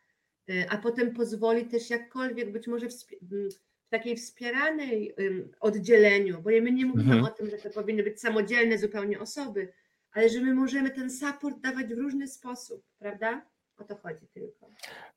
a 0.69 0.77
potem 0.79 1.15
pozwoli 1.15 1.65
też 1.65 1.91
jakkolwiek 1.91 2.53
być 2.53 2.67
może 2.67 2.89
w, 2.89 2.93
w 3.23 3.89
takiej 3.89 4.17
wspieranej 4.17 5.15
oddzieleniu, 5.61 6.43
bo 6.43 6.51
my 6.51 6.73
nie 6.73 6.87
mówimy 6.87 7.15
mhm. 7.15 7.25
o 7.25 7.29
tym, 7.29 7.51
że 7.51 7.59
to 7.59 7.71
powinny 7.71 8.03
być 8.03 8.21
samodzielne 8.21 8.79
zupełnie 8.79 9.21
osoby, 9.21 9.73
ale 10.13 10.29
że 10.29 10.41
my 10.41 10.55
możemy 10.55 10.91
ten 10.91 11.11
support 11.11 11.61
dawać 11.61 11.95
w 11.95 11.99
różny 11.99 12.29
sposób, 12.29 12.83
prawda? 12.99 13.50
O 13.81 13.85
to 13.85 13.97
chodzi 14.03 14.27
tylko. 14.35 14.67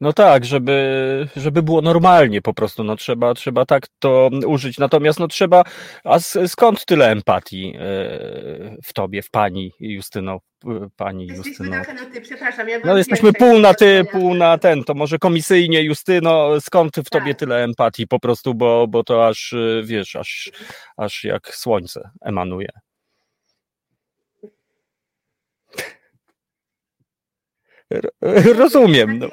No 0.01 0.14
tak, 0.14 0.45
żeby, 0.45 1.28
żeby 1.36 1.64
było 1.64 1.82
normalnie 1.82 2.41
po 2.41 2.53
prostu, 2.53 2.84
no 2.84 2.95
trzeba, 2.95 3.34
trzeba 3.34 3.66
tak 3.66 3.88
to 3.99 4.30
użyć. 4.47 4.78
Natomiast 4.78 5.20
no 5.20 5.28
trzeba, 5.28 5.64
a 6.03 6.20
skąd 6.47 6.86
tyle 6.86 7.11
empatii 7.11 7.74
e, 7.76 7.80
w 8.84 8.93
tobie, 8.93 9.22
w 9.22 9.30
pani 9.30 9.72
Justyno? 9.80 10.39
Pani 10.95 11.28
Jesteśmy 11.28 11.49
Justyno. 11.49 11.72
trochę 11.72 11.93
na 11.93 12.05
ty, 12.05 12.22
przepraszam. 12.22 12.70
Ja 12.70 12.80
no 12.86 12.97
jesteśmy 12.97 13.34
pół 13.34 13.59
na 13.59 13.74
ty, 13.74 14.05
pół 14.11 14.36
na 14.36 14.57
ten, 14.57 14.84
to 14.84 14.93
może 14.93 15.20
komisyjnie 15.20 15.82
Justyno, 15.82 16.61
skąd 16.61 16.95
w 16.97 17.09
tobie 17.09 17.34
tak. 17.34 17.39
tyle 17.39 17.64
empatii 17.64 18.07
po 18.07 18.20
prostu, 18.20 18.53
bo, 18.53 18.88
bo 18.88 19.03
to 19.03 19.28
aż, 19.28 19.55
wiesz, 19.84 20.16
aż, 20.16 20.51
aż 20.97 21.24
jak 21.24 21.55
słońce 21.55 22.09
emanuje. 22.22 22.70
Rozumiem. 28.60 29.20
No. 29.20 29.28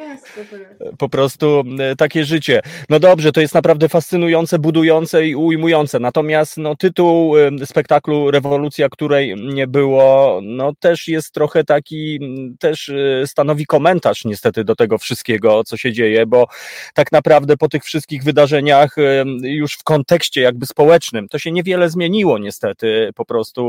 Po 0.99 1.09
prostu 1.09 1.65
e, 1.79 1.97
takie 1.97 2.25
życie. 2.25 2.61
No 2.89 3.01
dobrze, 3.01 3.33
to 3.33 3.41
jest 3.41 3.55
naprawdę 3.55 3.89
fascynujące, 3.89 4.59
budujące 4.59 5.27
i 5.27 5.35
ujmujące. 5.35 5.99
Natomiast 5.99 6.57
no, 6.57 6.77
tytuł 6.77 7.35
spektaklu 7.65 8.31
Rewolucja, 8.31 8.89
której 8.89 9.35
nie 9.55 9.67
było, 9.67 10.41
no 10.43 10.73
też 10.81 11.09
jest 11.09 11.33
trochę 11.35 11.65
taki, 11.65 12.21
też 12.59 12.89
e, 12.89 13.27
stanowi 13.27 13.67
komentarz 13.67 14.25
niestety 14.25 14.65
do 14.65 14.77
tego 14.77 14.99
wszystkiego, 14.99 15.65
co 15.65 15.77
się 15.77 15.93
dzieje, 15.93 16.27
bo 16.27 16.47
tak 16.95 17.13
naprawdę 17.13 17.57
po 17.57 17.69
tych 17.69 17.85
wszystkich 17.85 18.25
wydarzeniach 18.25 18.97
już 19.43 19.75
w 19.75 19.83
kontekście 19.83 20.41
jakby 20.41 20.67
społecznym 20.67 21.29
to 21.29 21.39
się 21.39 21.53
niewiele 21.53 21.91
zmieniło 21.91 22.39
niestety. 22.39 23.11
Po 23.15 23.25
prostu 23.25 23.63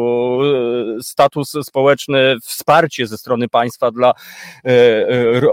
e, 0.98 1.04
status 1.04 1.58
społeczny, 1.64 2.36
wsparcie 2.44 3.08
ze 3.08 3.18
strony 3.18 3.50
państwa 3.50 3.92
dla 3.92 4.14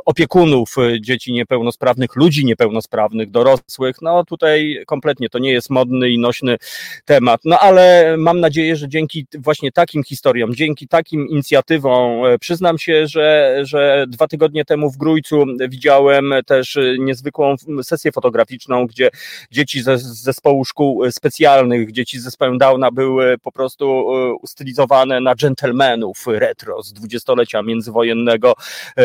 opiekunów 0.04 0.74
e, 0.78 1.00
dzieci 1.00 1.32
niepełnosprawnych, 1.32 2.16
ludzi 2.16 2.44
niepełnosprawnych, 2.44 3.30
dorosłych. 3.30 3.96
No 4.02 4.24
tutaj 4.24 4.82
kompletnie 4.86 5.28
to 5.28 5.38
nie 5.38 5.52
jest 5.52 5.70
modny 5.70 6.10
i 6.10 6.18
nośny 6.18 6.56
temat. 7.04 7.40
No 7.44 7.58
ale 7.58 8.14
mam 8.18 8.40
nadzieję, 8.40 8.76
że 8.76 8.88
dzięki 8.88 9.26
właśnie 9.38 9.72
takim 9.72 10.04
historiom, 10.04 10.54
dzięki 10.54 10.88
takim 10.88 11.28
inicjatywom, 11.28 12.24
e, 12.24 12.38
przyznam 12.38 12.78
się, 12.78 13.06
że, 13.06 13.58
że 13.62 14.04
dwa 14.08 14.28
tygodnie 14.28 14.64
temu 14.64 14.90
w 14.90 14.96
Grójcu 14.96 15.44
widziałem 15.68 16.34
też 16.46 16.78
niezwykłą 16.98 17.54
sesję 17.82 18.12
fotograficzną, 18.12 18.86
gdzie 18.86 19.10
dzieci 19.50 19.82
ze, 19.82 19.98
z 19.98 20.22
zespołu 20.22 20.64
szkół 20.64 21.10
specjalnych, 21.10 21.92
dzieci 21.92 22.18
z 22.18 22.22
zespołem 22.22 22.58
Downa 22.58 22.90
były 22.90 23.38
po 23.38 23.52
prostu 23.52 24.06
ustylizowane 24.42 25.20
na 25.20 25.34
dżentelmenów 25.34 26.24
retro 26.26 26.82
z 26.82 26.92
dwudziestolecia 26.92 27.62
międzywojennego 27.62 28.54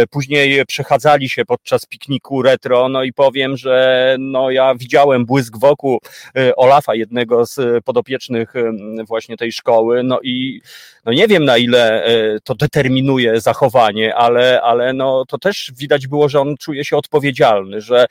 później 0.08 0.66
przechadzali 0.66 1.30
się 1.30 1.46
podczas 1.46 1.86
pikniku 1.86 2.42
retro, 2.42 2.90
no 2.90 3.04
i 3.04 3.14
powiem, 3.14 3.58
że 3.58 4.16
no 4.20 4.52
ja 4.52 4.76
widziałem 4.76 5.26
błysk 5.26 5.58
wokół 5.58 6.00
y, 6.38 6.56
Olafa, 6.56 6.96
jednego 6.96 7.46
z 7.46 7.86
podopiecznych 7.86 8.56
y, 8.56 8.72
właśnie 9.08 9.38
tej 9.38 9.52
szkoły, 9.52 10.04
no 10.04 10.20
i 10.24 10.62
no 11.06 11.14
nie 11.14 11.28
wiem 11.28 11.46
na 11.46 11.58
ile 11.58 12.06
to 12.44 12.56
determinuje 12.56 13.42
zachowanie, 13.42 14.16
ale, 14.16 14.62
ale 14.62 14.94
no 14.94 15.26
to 15.26 15.38
też 15.38 15.72
widać 15.78 16.08
było, 16.08 16.30
że 16.30 16.40
on 16.40 16.58
czuje 16.58 16.86
się 16.86 16.98
odpowiedzialny, 16.98 17.82
że 17.82 18.06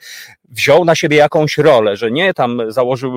wziął 0.49 0.85
na 0.85 0.95
siebie 0.95 1.17
jakąś 1.17 1.57
rolę, 1.57 1.97
że 1.97 2.11
nie 2.11 2.33
tam 2.33 2.61
założył 2.67 3.13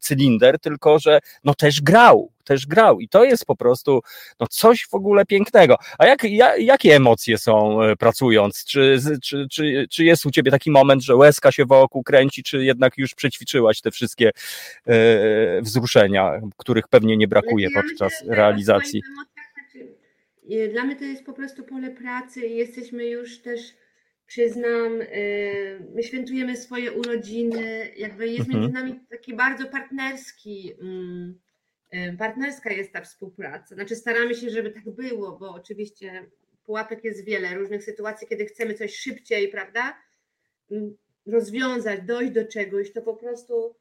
cylinder, 0.00 0.58
tylko 0.58 0.98
że 0.98 1.20
no 1.44 1.54
też 1.54 1.80
grał, 1.80 2.30
też 2.50 2.66
grał 2.66 3.00
i 3.00 3.08
to 3.08 3.24
jest 3.24 3.46
po 3.46 3.56
prostu 3.56 4.00
no 4.40 4.46
coś 4.46 4.86
w 4.90 4.94
ogóle 4.94 5.26
pięknego. 5.26 5.76
A 5.98 6.06
jak, 6.06 6.24
jak 6.24 6.60
jakie 6.60 6.96
emocje 6.96 7.38
są 7.38 7.82
e, 7.82 7.96
pracując? 7.96 8.64
Czy, 8.64 8.98
czy, 9.22 9.46
czy, 9.50 9.86
czy 9.90 10.04
jest 10.04 10.26
u 10.26 10.30
ciebie 10.30 10.50
taki 10.50 10.70
moment, 10.70 11.02
że 11.02 11.16
łezka 11.16 11.52
się 11.52 11.64
wokół 11.64 12.02
kręci, 12.02 12.42
czy 12.42 12.64
jednak 12.64 12.98
już 12.98 13.14
przećwiczyłaś 13.14 13.80
te 13.80 13.90
wszystkie 13.90 14.30
e, 14.86 15.62
wzruszenia, 15.62 16.40
których 16.56 16.88
pewnie 16.88 17.16
nie 17.16 17.28
brakuje 17.28 17.68
ja 17.74 17.82
podczas 17.82 18.12
realizacji? 18.26 19.02
Znaczy, 19.12 20.68
dla 20.72 20.84
mnie 20.84 20.96
to 20.96 21.04
jest 21.04 21.24
po 21.24 21.32
prostu 21.32 21.62
pole 21.64 21.90
pracy 21.90 22.46
i 22.46 22.56
jesteśmy 22.56 23.06
już 23.06 23.42
też 23.42 23.60
przyznam, 24.26 25.00
y, 25.00 25.86
my 25.94 26.02
świętujemy 26.02 26.56
swoje 26.56 26.92
urodziny, 26.92 27.90
jakby 27.96 28.28
jest 28.28 28.40
Mhm. 28.40 28.60
między 28.60 28.74
nami 28.74 29.00
taki 29.10 29.34
bardzo 29.34 29.66
partnerski, 29.66 30.72
mm, 30.80 31.38
partnerska 32.18 32.72
jest 32.72 32.92
ta 32.92 33.00
współpraca. 33.00 33.74
Znaczy 33.74 33.96
staramy 33.96 34.34
się, 34.34 34.50
żeby 34.50 34.70
tak 34.70 34.90
było, 34.90 35.38
bo 35.38 35.50
oczywiście 35.54 36.30
pułapek 36.64 37.04
jest 37.04 37.24
wiele, 37.24 37.54
różnych 37.54 37.84
sytuacji, 37.84 38.26
kiedy 38.28 38.46
chcemy 38.46 38.74
coś 38.74 38.96
szybciej, 38.96 39.48
prawda, 39.48 39.96
rozwiązać, 41.26 42.00
dojść 42.02 42.32
do 42.32 42.44
czegoś, 42.44 42.92
to 42.92 43.02
po 43.02 43.16
prostu 43.16 43.74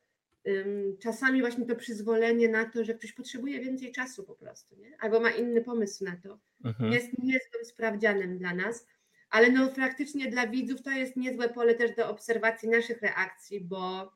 ym, 0.47 0.97
czasami 1.01 1.41
właśnie 1.41 1.65
to 1.65 1.75
przyzwolenie 1.75 2.49
na 2.49 2.65
to, 2.65 2.83
że 2.83 2.93
ktoś 2.93 3.11
potrzebuje 3.13 3.59
więcej 3.59 3.91
czasu 3.91 4.23
po 4.23 4.35
prostu, 4.35 4.75
nie? 4.75 4.97
albo 4.99 5.19
ma 5.19 5.29
inny 5.31 5.61
pomysł 5.61 6.03
na 6.03 6.17
to 6.23 6.39
Mhm. 6.65 6.91
jest 6.93 7.17
niezłym 7.17 7.65
sprawdzianem 7.65 8.37
dla 8.37 8.53
nas, 8.53 8.87
ale 9.29 9.49
no 9.51 9.67
praktycznie 9.69 10.31
dla 10.31 10.47
widzów 10.47 10.81
to 10.81 10.91
jest 10.91 11.15
niezłe 11.15 11.49
pole 11.49 11.75
też 11.75 11.95
do 11.95 12.09
obserwacji 12.09 12.69
naszych 12.69 13.01
reakcji, 13.01 13.61
bo 13.61 14.11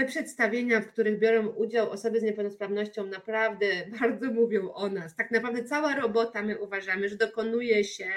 te 0.00 0.06
przedstawienia, 0.06 0.80
w 0.80 0.86
których 0.86 1.18
biorą 1.18 1.48
udział 1.48 1.90
osoby 1.90 2.20
z 2.20 2.22
niepełnosprawnością, 2.22 3.06
naprawdę 3.06 3.66
bardzo 4.00 4.32
mówią 4.32 4.72
o 4.72 4.88
nas. 4.88 5.16
Tak 5.16 5.30
naprawdę 5.30 5.64
cała 5.64 5.94
robota, 5.94 6.42
my 6.42 6.58
uważamy, 6.58 7.08
że 7.08 7.16
dokonuje 7.16 7.84
się 7.84 8.10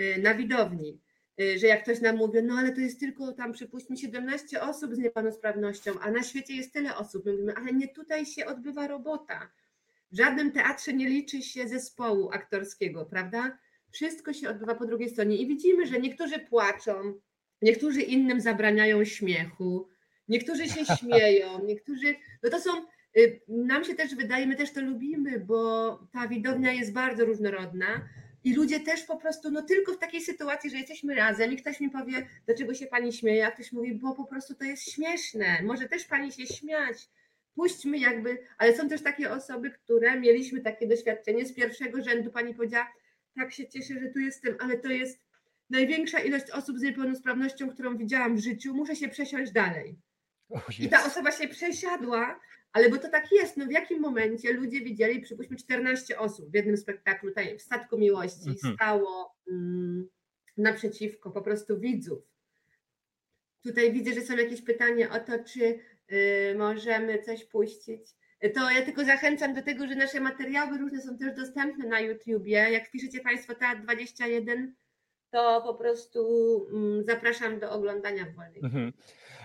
y, 0.00 0.18
na 0.22 0.34
widowni. 0.34 1.00
Y, 1.40 1.58
Że 1.58 1.66
jak 1.66 1.82
ktoś 1.82 2.00
nam 2.00 2.16
mówi, 2.16 2.42
no 2.42 2.54
ale 2.54 2.72
to 2.72 2.80
jest 2.80 3.00
tylko 3.00 3.32
tam, 3.32 3.52
przypuśćmy, 3.52 3.96
17 3.96 4.62
osób 4.62 4.94
z 4.94 4.98
niepełnosprawnością, 4.98 5.92
a 6.00 6.10
na 6.10 6.22
świecie 6.22 6.54
jest 6.54 6.72
tyle 6.72 6.96
osób. 6.96 7.24
My 7.24 7.32
mówimy, 7.32 7.54
ale 7.54 7.72
nie 7.72 7.88
tutaj 7.88 8.26
się 8.26 8.46
odbywa 8.46 8.86
robota. 8.86 9.50
W 10.12 10.16
żadnym 10.16 10.52
teatrze 10.52 10.92
nie 10.92 11.08
liczy 11.08 11.42
się 11.42 11.68
zespołu 11.68 12.30
aktorskiego, 12.32 13.06
prawda? 13.06 13.58
Wszystko 13.90 14.32
się 14.32 14.48
odbywa 14.48 14.74
po 14.74 14.86
drugiej 14.86 15.10
stronie 15.10 15.36
i 15.36 15.46
widzimy, 15.46 15.86
że 15.86 16.00
niektórzy 16.00 16.38
płaczą, 16.38 17.14
niektórzy 17.62 18.00
innym 18.00 18.40
zabraniają 18.40 19.04
śmiechu, 19.04 19.88
niektórzy 20.28 20.68
się 20.68 20.84
śmieją, 20.96 21.64
niektórzy. 21.64 22.16
No 22.42 22.50
to 22.50 22.60
są. 22.60 22.70
y, 23.16 23.40
Nam 23.48 23.84
się 23.84 23.94
też 23.94 24.14
wydaje, 24.14 24.46
my 24.46 24.56
też 24.56 24.72
to 24.72 24.80
lubimy, 24.80 25.40
bo 25.40 25.90
ta 26.12 26.28
widownia 26.28 26.72
jest 26.72 26.92
bardzo 26.92 27.24
różnorodna 27.24 28.08
i 28.44 28.54
ludzie 28.54 28.80
też 28.80 29.02
po 29.02 29.16
prostu, 29.16 29.50
no 29.50 29.62
tylko 29.62 29.92
w 29.92 29.98
takiej 29.98 30.20
sytuacji, 30.20 30.70
że 30.70 30.76
jesteśmy 30.76 31.14
razem 31.14 31.52
i 31.52 31.56
ktoś 31.56 31.80
mi 31.80 31.90
powie, 31.90 32.26
dlaczego 32.46 32.74
się 32.74 32.86
pani 32.86 33.12
śmieje, 33.12 33.46
a 33.46 33.50
ktoś 33.50 33.72
mówi, 33.72 33.94
bo 33.94 34.14
po 34.14 34.24
prostu 34.24 34.54
to 34.54 34.64
jest 34.64 34.90
śmieszne, 34.92 35.62
może 35.62 35.88
też 35.88 36.04
pani 36.04 36.32
się 36.32 36.46
śmiać 36.46 37.08
puśćmy 37.54 37.98
jakby, 37.98 38.38
ale 38.58 38.76
są 38.76 38.88
też 38.88 39.02
takie 39.02 39.30
osoby, 39.32 39.70
które 39.70 40.20
mieliśmy 40.20 40.60
takie 40.60 40.86
doświadczenie 40.86 41.46
z 41.46 41.54
pierwszego 41.54 42.02
rzędu. 42.02 42.30
Pani 42.30 42.54
powiedziała, 42.54 42.92
tak 43.34 43.52
się 43.52 43.68
cieszę, 43.68 43.94
że 44.00 44.08
tu 44.08 44.18
jestem, 44.18 44.56
ale 44.60 44.78
to 44.78 44.88
jest 44.88 45.20
największa 45.70 46.20
ilość 46.20 46.50
osób 46.50 46.78
z 46.78 46.82
niepełnosprawnością, 46.82 47.70
którą 47.70 47.96
widziałam 47.96 48.36
w 48.36 48.40
życiu. 48.40 48.74
Muszę 48.74 48.96
się 48.96 49.08
przesiąść 49.08 49.52
dalej. 49.52 49.96
I 50.78 50.88
ta 50.88 51.06
osoba 51.06 51.32
się 51.32 51.48
przesiadła, 51.48 52.40
ale 52.72 52.90
bo 52.90 52.98
to 52.98 53.08
tak 53.08 53.32
jest, 53.32 53.56
no 53.56 53.66
w 53.66 53.70
jakim 53.70 54.00
momencie 54.00 54.52
ludzie 54.52 54.80
widzieli, 54.80 55.20
przypuśćmy 55.20 55.56
14 55.56 56.18
osób 56.18 56.50
w 56.50 56.54
jednym 56.54 56.76
spektaklu, 56.76 57.28
tutaj 57.28 57.58
w 57.58 57.62
Statku 57.62 57.98
Miłości, 57.98 58.48
Mhm. 58.50 58.74
stało 58.74 59.34
mm, 59.50 60.08
naprzeciwko 60.56 61.30
po 61.30 61.42
prostu 61.42 61.80
widzów. 61.80 62.18
Tutaj 63.62 63.92
widzę, 63.92 64.12
że 64.12 64.20
są 64.20 64.36
jakieś 64.36 64.62
pytania 64.62 65.10
o 65.10 65.20
to, 65.20 65.44
czy 65.44 65.78
y, 66.12 66.54
możemy 66.58 67.22
coś 67.22 67.44
puścić. 67.44 68.02
To 68.54 68.70
ja 68.70 68.82
tylko 68.84 69.04
zachęcam 69.04 69.54
do 69.54 69.62
tego, 69.62 69.86
że 69.88 69.94
nasze 69.94 70.20
materiały 70.20 70.78
różne 70.78 71.02
są 71.02 71.18
też 71.18 71.36
dostępne 71.36 71.86
na 71.88 72.00
YouTubie. 72.00 72.52
Jak 72.52 72.88
wpiszecie 72.88 73.20
Państwo 73.20 73.54
Teatr 73.54 73.82
21, 73.82 74.74
to 75.30 75.62
po 75.66 75.74
prostu 75.74 76.20
mm, 76.72 77.04
zapraszam 77.04 77.58
do 77.60 77.70
oglądania 77.70 78.24
w 78.24 78.34
wolnej 78.34 78.60
Mhm. 78.64 78.92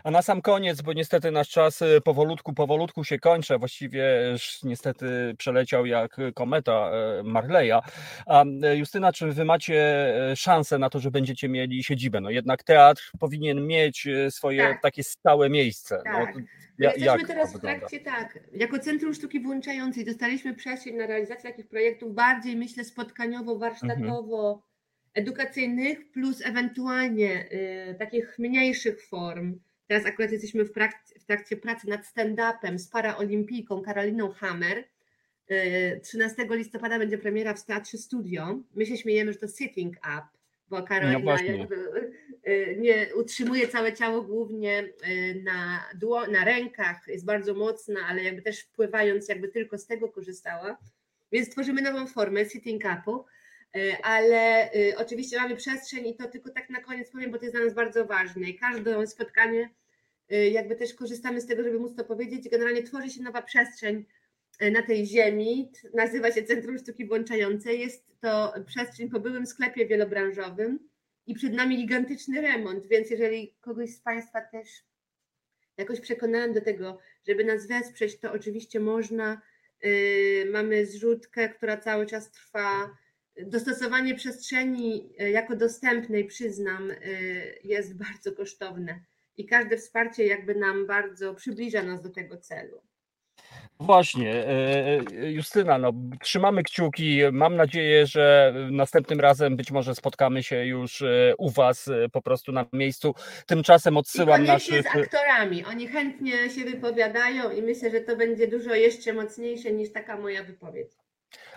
A 0.03 0.11
na 0.11 0.21
sam 0.21 0.41
koniec, 0.41 0.81
bo 0.81 0.93
niestety 0.93 1.31
nasz 1.31 1.49
czas 1.49 1.81
y, 1.81 2.01
powolutku, 2.01 2.53
powolutku 2.53 3.03
się 3.03 3.19
kończy, 3.19 3.57
właściwie 3.57 4.29
już 4.31 4.63
niestety 4.63 5.35
przeleciał 5.37 5.85
jak 5.85 6.17
kometa 6.35 6.91
e, 6.91 7.23
Marleya. 7.23 7.81
A 8.25 8.43
e, 8.63 8.77
Justyna, 8.77 9.13
czy 9.13 9.31
wy 9.31 9.45
macie 9.45 10.13
szansę 10.35 10.79
na 10.79 10.89
to, 10.89 10.99
że 10.99 11.11
będziecie 11.11 11.49
mieli 11.49 11.83
siedzibę? 11.83 12.21
No 12.21 12.29
jednak 12.29 12.63
teatr 12.63 13.11
powinien 13.19 13.67
mieć 13.67 14.07
swoje 14.29 14.63
Tak. 14.63 14.81
takie 14.81 15.03
stałe 15.03 15.49
miejsce. 15.49 16.01
No, 16.05 16.11
Tak. 16.11 16.35
My 16.35 16.85
ja, 16.85 16.91
jesteśmy 16.93 17.27
teraz 17.27 17.57
w 17.57 17.59
trakcie, 17.59 17.99
tak, 17.99 18.39
jako 18.53 18.79
Centrum 18.79 19.13
Sztuki 19.13 19.39
Włączającej 19.39 20.05
dostaliśmy 20.05 20.53
przestrzeń 20.53 20.95
na 20.95 21.07
realizację 21.07 21.49
takich 21.49 21.67
projektów 21.67 22.13
bardziej, 22.13 22.55
myślę, 22.55 22.83
spotkaniowo, 22.83 23.57
warsztatowo, 23.57 24.63
edukacyjnych, 25.13 26.11
plus 26.11 26.41
ewentualnie 26.45 27.51
y, 27.51 27.95
takich 27.99 28.39
mniejszych 28.39 29.07
form. 29.07 29.59
Teraz 29.93 30.05
akurat 30.05 30.31
jesteśmy 30.31 30.65
w, 30.65 30.73
prak- 30.73 31.19
w 31.19 31.25
trakcie 31.25 31.57
pracy 31.57 31.89
nad 31.89 32.05
stand-upem 32.05 32.79
z 32.79 32.87
paraolimpijką 32.87 33.81
Karoliną 33.81 34.31
Hammer. 34.31 34.83
Y, 35.51 35.99
13 36.03 36.47
listopada 36.49 36.99
będzie 36.99 37.17
premiera 37.17 37.53
w 37.53 37.65
Teatrze 37.65 37.97
Studio. 37.97 38.59
My 38.75 38.85
się 38.85 38.97
śmiejemy, 38.97 39.33
że 39.33 39.39
to 39.39 39.47
sitting 39.47 39.97
up, 39.97 40.23
bo 40.69 40.83
Karolina 40.83 41.19
No 41.19 41.37
jakby 41.43 42.11
y, 42.47 42.77
nie 42.79 43.15
utrzymuje 43.15 43.67
całe 43.67 43.93
ciało 43.93 44.21
głównie 44.21 44.83
y, 44.83 45.41
na, 45.43 45.89
dło, 45.95 46.27
na 46.27 46.45
rękach, 46.45 47.07
jest 47.07 47.25
bardzo 47.25 47.53
mocna, 47.53 47.99
ale 48.07 48.23
jakby 48.23 48.41
też 48.41 48.59
wpływając, 48.59 49.29
jakby 49.29 49.47
tylko 49.47 49.77
z 49.77 49.85
tego 49.85 50.09
korzystała. 50.09 50.77
Więc 51.31 51.49
tworzymy 51.49 51.81
nową 51.81 52.07
formę 52.07 52.45
sitting 52.45 52.83
upu, 52.99 53.25
y, 53.75 53.97
ale 54.03 54.71
y, 54.75 54.93
oczywiście 54.97 55.37
mamy 55.37 55.55
przestrzeń 55.55 56.07
i 56.07 56.15
to 56.15 56.27
tylko 56.27 56.49
tak 56.49 56.69
na 56.69 56.81
koniec 56.81 57.11
powiem, 57.11 57.31
bo 57.31 57.37
to 57.37 57.45
jest 57.45 57.55
dla 57.55 57.65
nas 57.65 57.73
bardzo 57.73 58.05
ważne. 58.05 58.49
I 58.49 58.55
każde 58.55 59.07
spotkanie 59.07 59.61
y, 59.61 59.82
jakby 60.35 60.75
też 60.75 60.93
korzystamy 60.93 61.41
z 61.41 61.45
tego, 61.45 61.63
żeby 61.63 61.79
móc 61.79 61.95
to 61.95 62.03
powiedzieć. 62.05 62.49
Generalnie 62.49 62.83
tworzy 62.83 63.09
się 63.09 63.23
nowa 63.23 63.41
przestrzeń 63.41 64.05
y, 64.61 64.71
na 64.71 64.81
tej 64.81 65.05
ziemi, 65.05 65.71
nazywa 65.93 66.31
się 66.31 66.43
Centrum 66.43 66.77
Sztuki 66.77 67.05
Włączającej. 67.05 67.79
Jest 67.79 68.05
to 68.19 68.53
przestrzeń 68.65 69.09
po 69.09 69.19
byłym 69.19 69.45
sklepie 69.45 69.85
wielobranżowym 69.85 70.89
i 71.27 71.33
przed 71.33 71.53
nami 71.53 71.77
gigantyczny 71.77 72.41
remont, 72.41 72.87
więc 72.87 73.09
jeżeli 73.09 73.55
kogoś 73.61 73.89
z 73.89 73.99
Państwa 73.99 74.41
też 74.41 74.69
jakoś 75.77 75.99
przekonałem 75.99 76.53
do 76.53 76.61
tego, 76.61 76.99
żeby 77.27 77.43
nas 77.43 77.67
wesprzeć, 77.67 78.19
to 78.19 78.31
oczywiście 78.31 78.79
można. 78.79 79.41
Yy, 79.83 80.51
Mamy 80.51 80.85
zrzutkę, 80.85 81.49
która 81.49 81.77
cały 81.77 82.05
czas 82.05 82.31
trwa. 82.31 82.97
Dostosowanie 83.41 84.15
przestrzeni 84.15 85.13
jako 85.17 85.55
dostępnej, 85.55 86.25
przyznam, 86.25 86.91
jest 87.63 87.97
bardzo 87.97 88.31
kosztowne 88.31 88.99
i 89.37 89.45
każde 89.45 89.77
wsparcie 89.77 90.25
jakby 90.25 90.55
nam 90.55 90.87
bardzo 90.87 91.35
przybliża 91.35 91.83
nas 91.83 92.03
do 92.03 92.09
tego 92.09 92.37
celu. 92.37 92.81
Właśnie, 93.79 94.47
e, 94.47 95.31
Justyna, 95.31 95.77
no, 95.77 95.93
trzymamy 96.21 96.63
kciuki. 96.63 97.19
Mam 97.31 97.55
nadzieję, 97.55 98.07
że 98.07 98.53
następnym 98.71 99.19
razem 99.19 99.55
być 99.55 99.71
może 99.71 99.95
spotkamy 99.95 100.43
się 100.43 100.65
już 100.65 101.01
e, 101.01 101.33
u 101.37 101.49
Was 101.49 101.87
e, 101.87 102.09
po 102.09 102.21
prostu 102.21 102.51
na 102.51 102.65
miejscu. 102.73 103.15
Tymczasem 103.47 103.93
I 103.93 103.97
odsyłam 103.97 104.45
koniecznie 104.45 104.77
naszych. 104.77 104.93
z 104.93 105.05
aktorami. 105.05 105.65
Oni 105.65 105.87
chętnie 105.87 106.49
się 106.49 106.65
wypowiadają 106.65 107.51
i 107.51 107.61
myślę, 107.61 107.91
że 107.91 108.01
to 108.01 108.15
będzie 108.15 108.47
dużo 108.47 108.75
jeszcze 108.75 109.13
mocniejsze 109.13 109.71
niż 109.71 109.91
taka 109.91 110.17
moja 110.17 110.43
wypowiedź. 110.43 110.91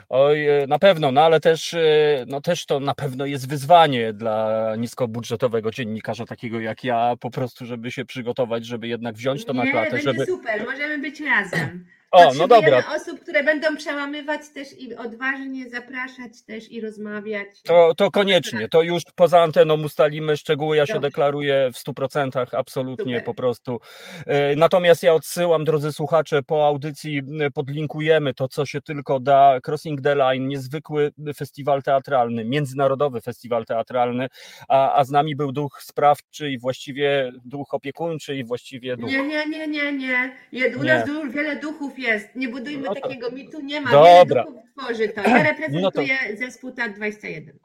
Oj, 0.08 0.48
e, 0.48 0.66
na 0.66 0.78
pewno, 0.78 1.12
no 1.12 1.20
ale 1.20 1.40
też, 1.40 1.74
e, 1.74 2.24
no 2.28 2.40
też 2.40 2.66
to 2.66 2.80
na 2.80 2.94
pewno 2.94 3.26
jest 3.26 3.48
wyzwanie 3.48 4.12
dla 4.12 4.72
niskobudżetowego 4.78 5.70
dziennikarza 5.70 6.26
takiego 6.26 6.60
jak 6.60 6.84
ja, 6.84 7.14
po 7.20 7.30
prostu, 7.30 7.66
żeby 7.66 7.90
się 7.90 8.04
przygotować, 8.04 8.66
żeby 8.66 8.88
jednak 8.88 9.14
wziąć 9.14 9.44
to 9.44 9.52
na 9.52 9.64
Nie, 9.64 9.70
klatę, 9.70 9.90
będzie 9.90 10.04
żeby. 10.12 10.26
super, 10.26 10.64
możemy 10.66 10.98
być 10.98 11.20
razem. 11.20 11.86
O, 12.12 12.34
no 12.34 12.48
dobra, 12.48 12.82
osób, 12.96 13.20
które 13.20 13.44
będą 13.44 13.76
przełamywać 13.76 14.40
też 14.54 14.68
i 14.78 14.94
odważnie 14.94 15.70
zapraszać 15.70 16.42
też 16.46 16.72
i 16.72 16.80
rozmawiać. 16.80 17.46
to, 17.64 17.94
to 17.96 18.10
koniecznie, 18.10 18.68
to 18.68 18.82
już 18.82 19.02
poza 19.14 19.42
anteną 19.42 19.82
ustalimy 19.82 20.36
szczegóły, 20.36 20.76
ja 20.76 20.86
się 20.86 20.92
Dobrze. 20.92 21.08
deklaruję 21.08 21.70
w 21.74 21.76
100%, 21.76 22.46
absolutnie 22.56 23.04
Super. 23.14 23.24
po 23.24 23.34
prostu. 23.34 23.80
E, 24.26 24.56
Natomiast 24.56 25.02
ja 25.02 25.14
odsyłam, 25.14 25.64
drodzy 25.64 25.92
słuchacze, 25.92 26.42
po 26.42 26.66
audycji 26.66 27.18
m, 27.18 27.52
podlinkujemy 27.52 28.34
to, 28.34 28.48
co 28.48 28.66
się 28.66 28.80
tylko 28.80 29.20
da. 29.20 29.58
Crossing 29.66 30.00
the 30.00 30.14
Line, 30.14 30.48
niezwykły 30.48 31.12
festiwal 31.36 31.82
teatralny, 31.82 32.44
międzynarodowy 32.44 33.20
festiwal 33.20 33.64
teatralny, 33.64 34.28
a, 34.68 34.94
a 34.94 35.04
z 35.04 35.10
nami 35.10 35.36
był 35.36 35.52
duch 35.52 35.82
sprawczy 35.82 36.50
i 36.50 36.58
właściwie 36.58 37.32
duch 37.44 37.74
opiekuńczy 37.74 38.36
i 38.36 38.44
właściwie 38.44 38.96
duch. 38.96 39.10
Nie, 39.10 39.22
nie, 39.22 39.46
nie, 39.46 39.66
nie, 39.68 39.92
nie. 39.92 40.34
U 40.80 40.82
nas 40.82 41.08
wiele 41.30 41.56
duchów 41.56 41.95
jest. 41.98 42.28
Nie 42.36 42.48
budujmy 42.48 42.82
No 42.88 42.94
to- 42.94 43.00
takiego 43.00 43.30
mitu, 43.30 43.60
nie 43.60 43.80
ma. 43.80 43.90
Dobra. 43.90 44.44
Wiele 44.44 44.44
duchów 44.44 44.70
tworzy 44.78 45.08
to. 45.08 45.20
Ja 45.20 45.42
reprezentuję 45.50 46.18
No 46.30 46.36
zespół 46.38 46.72
TAT 46.72 46.92
21. 46.92 47.58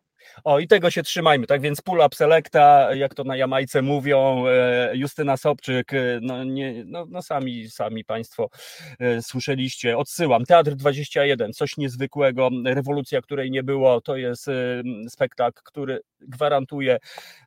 O, 0.44 0.60
i 0.60 0.68
tego 0.68 0.92
się 0.92 1.04
trzymajmy. 1.04 1.48
Tak 1.48 1.62
więc 1.62 1.82
pull 1.82 2.00
up 2.00 2.16
selecta, 2.16 2.96
jak 2.96 3.16
to 3.16 3.24
na 3.24 3.36
Jamajce 3.36 3.82
mówią, 3.82 4.48
e, 4.48 4.92
Justyna 4.96 5.38
Sobczyk, 5.38 5.94
e, 5.94 6.20
no, 6.22 6.44
nie, 6.44 6.84
no, 6.86 7.06
no 7.10 7.22
sami, 7.22 7.70
sami 7.70 8.06
Państwo 8.06 8.50
e, 9.00 9.22
słyszeliście. 9.22 9.98
Odsyłam. 9.98 10.46
Teatr 10.46 10.72
21, 10.72 11.54
coś 11.54 11.78
niezwykłego, 11.78 12.50
rewolucja, 12.66 13.22
której 13.22 13.52
nie 13.52 13.64
było, 13.64 14.02
to 14.02 14.18
jest 14.18 14.48
spektakl, 15.08 15.62
który 15.64 16.02
gwarantuję, 16.22 16.98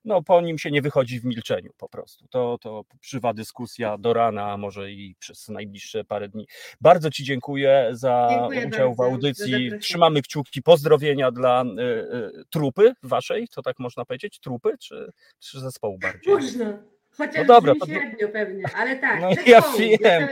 no 0.04 0.22
po 0.22 0.40
nim 0.40 0.58
się 0.58 0.70
nie 0.70 0.82
wychodzi 0.82 1.20
w 1.20 1.24
milczeniu 1.24 1.70
po 1.78 1.88
prostu. 1.88 2.28
To, 2.28 2.58
to 2.60 2.84
żywa 3.02 3.34
dyskusja 3.34 3.98
do 3.98 4.12
rana, 4.12 4.52
a 4.52 4.56
może 4.56 4.90
i 4.90 5.14
przez 5.18 5.48
najbliższe 5.48 6.04
parę 6.04 6.28
dni. 6.28 6.46
Bardzo 6.80 7.10
Ci 7.10 7.24
dziękuję 7.24 7.88
za 7.92 8.28
Dziękuję 8.30 8.66
udział 8.66 8.94
w 8.94 8.96
bardzo 8.96 9.10
za 9.10 9.14
audycji. 9.14 9.70
Trzymamy 9.80 10.22
kciuki, 10.22 10.62
pozdrowienia 10.62 11.30
dla 11.30 11.64
y, 11.64 11.82
y, 12.40 12.44
trupy 12.50 12.83
waszej, 13.02 13.48
to 13.48 13.62
tak 13.62 13.78
można 13.78 14.04
powiedzieć, 14.04 14.40
trupy 14.40 14.78
czy, 14.78 15.12
czy 15.40 15.60
zespołu 15.60 15.98
bardziej? 15.98 16.34
Można. 16.34 16.78
Chociaż 17.16 17.36
No 17.36 17.44
dobra, 17.44 17.72
to- 17.80 17.86
średnio 17.86 18.28
pewnie, 18.28 18.64
ale 18.76 18.96
tak. 18.96 19.20
No 19.20 19.34
zespołu, 19.34 19.78
ja 19.80 19.98
wiem. 20.00 20.28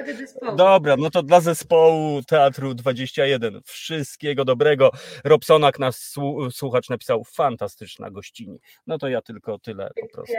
Dobra, 0.57 0.97
no 0.97 1.11
to 1.11 1.23
dla 1.23 1.41
zespołu 1.41 2.23
Teatru 2.23 2.75
21 2.75 3.61
wszystkiego 3.65 4.45
dobrego. 4.45 4.91
Robsonak 5.25 5.79
nas 5.79 6.13
słu- 6.17 6.51
słuchacz 6.51 6.89
napisał 6.89 7.25
fantastyczna 7.25 8.11
gościni. 8.11 8.61
No 8.87 8.99
to 8.99 9.09
ja 9.09 9.23
tylko 9.23 9.59
tyle 9.59 9.91
po 10.01 10.09
prostu. 10.09 10.35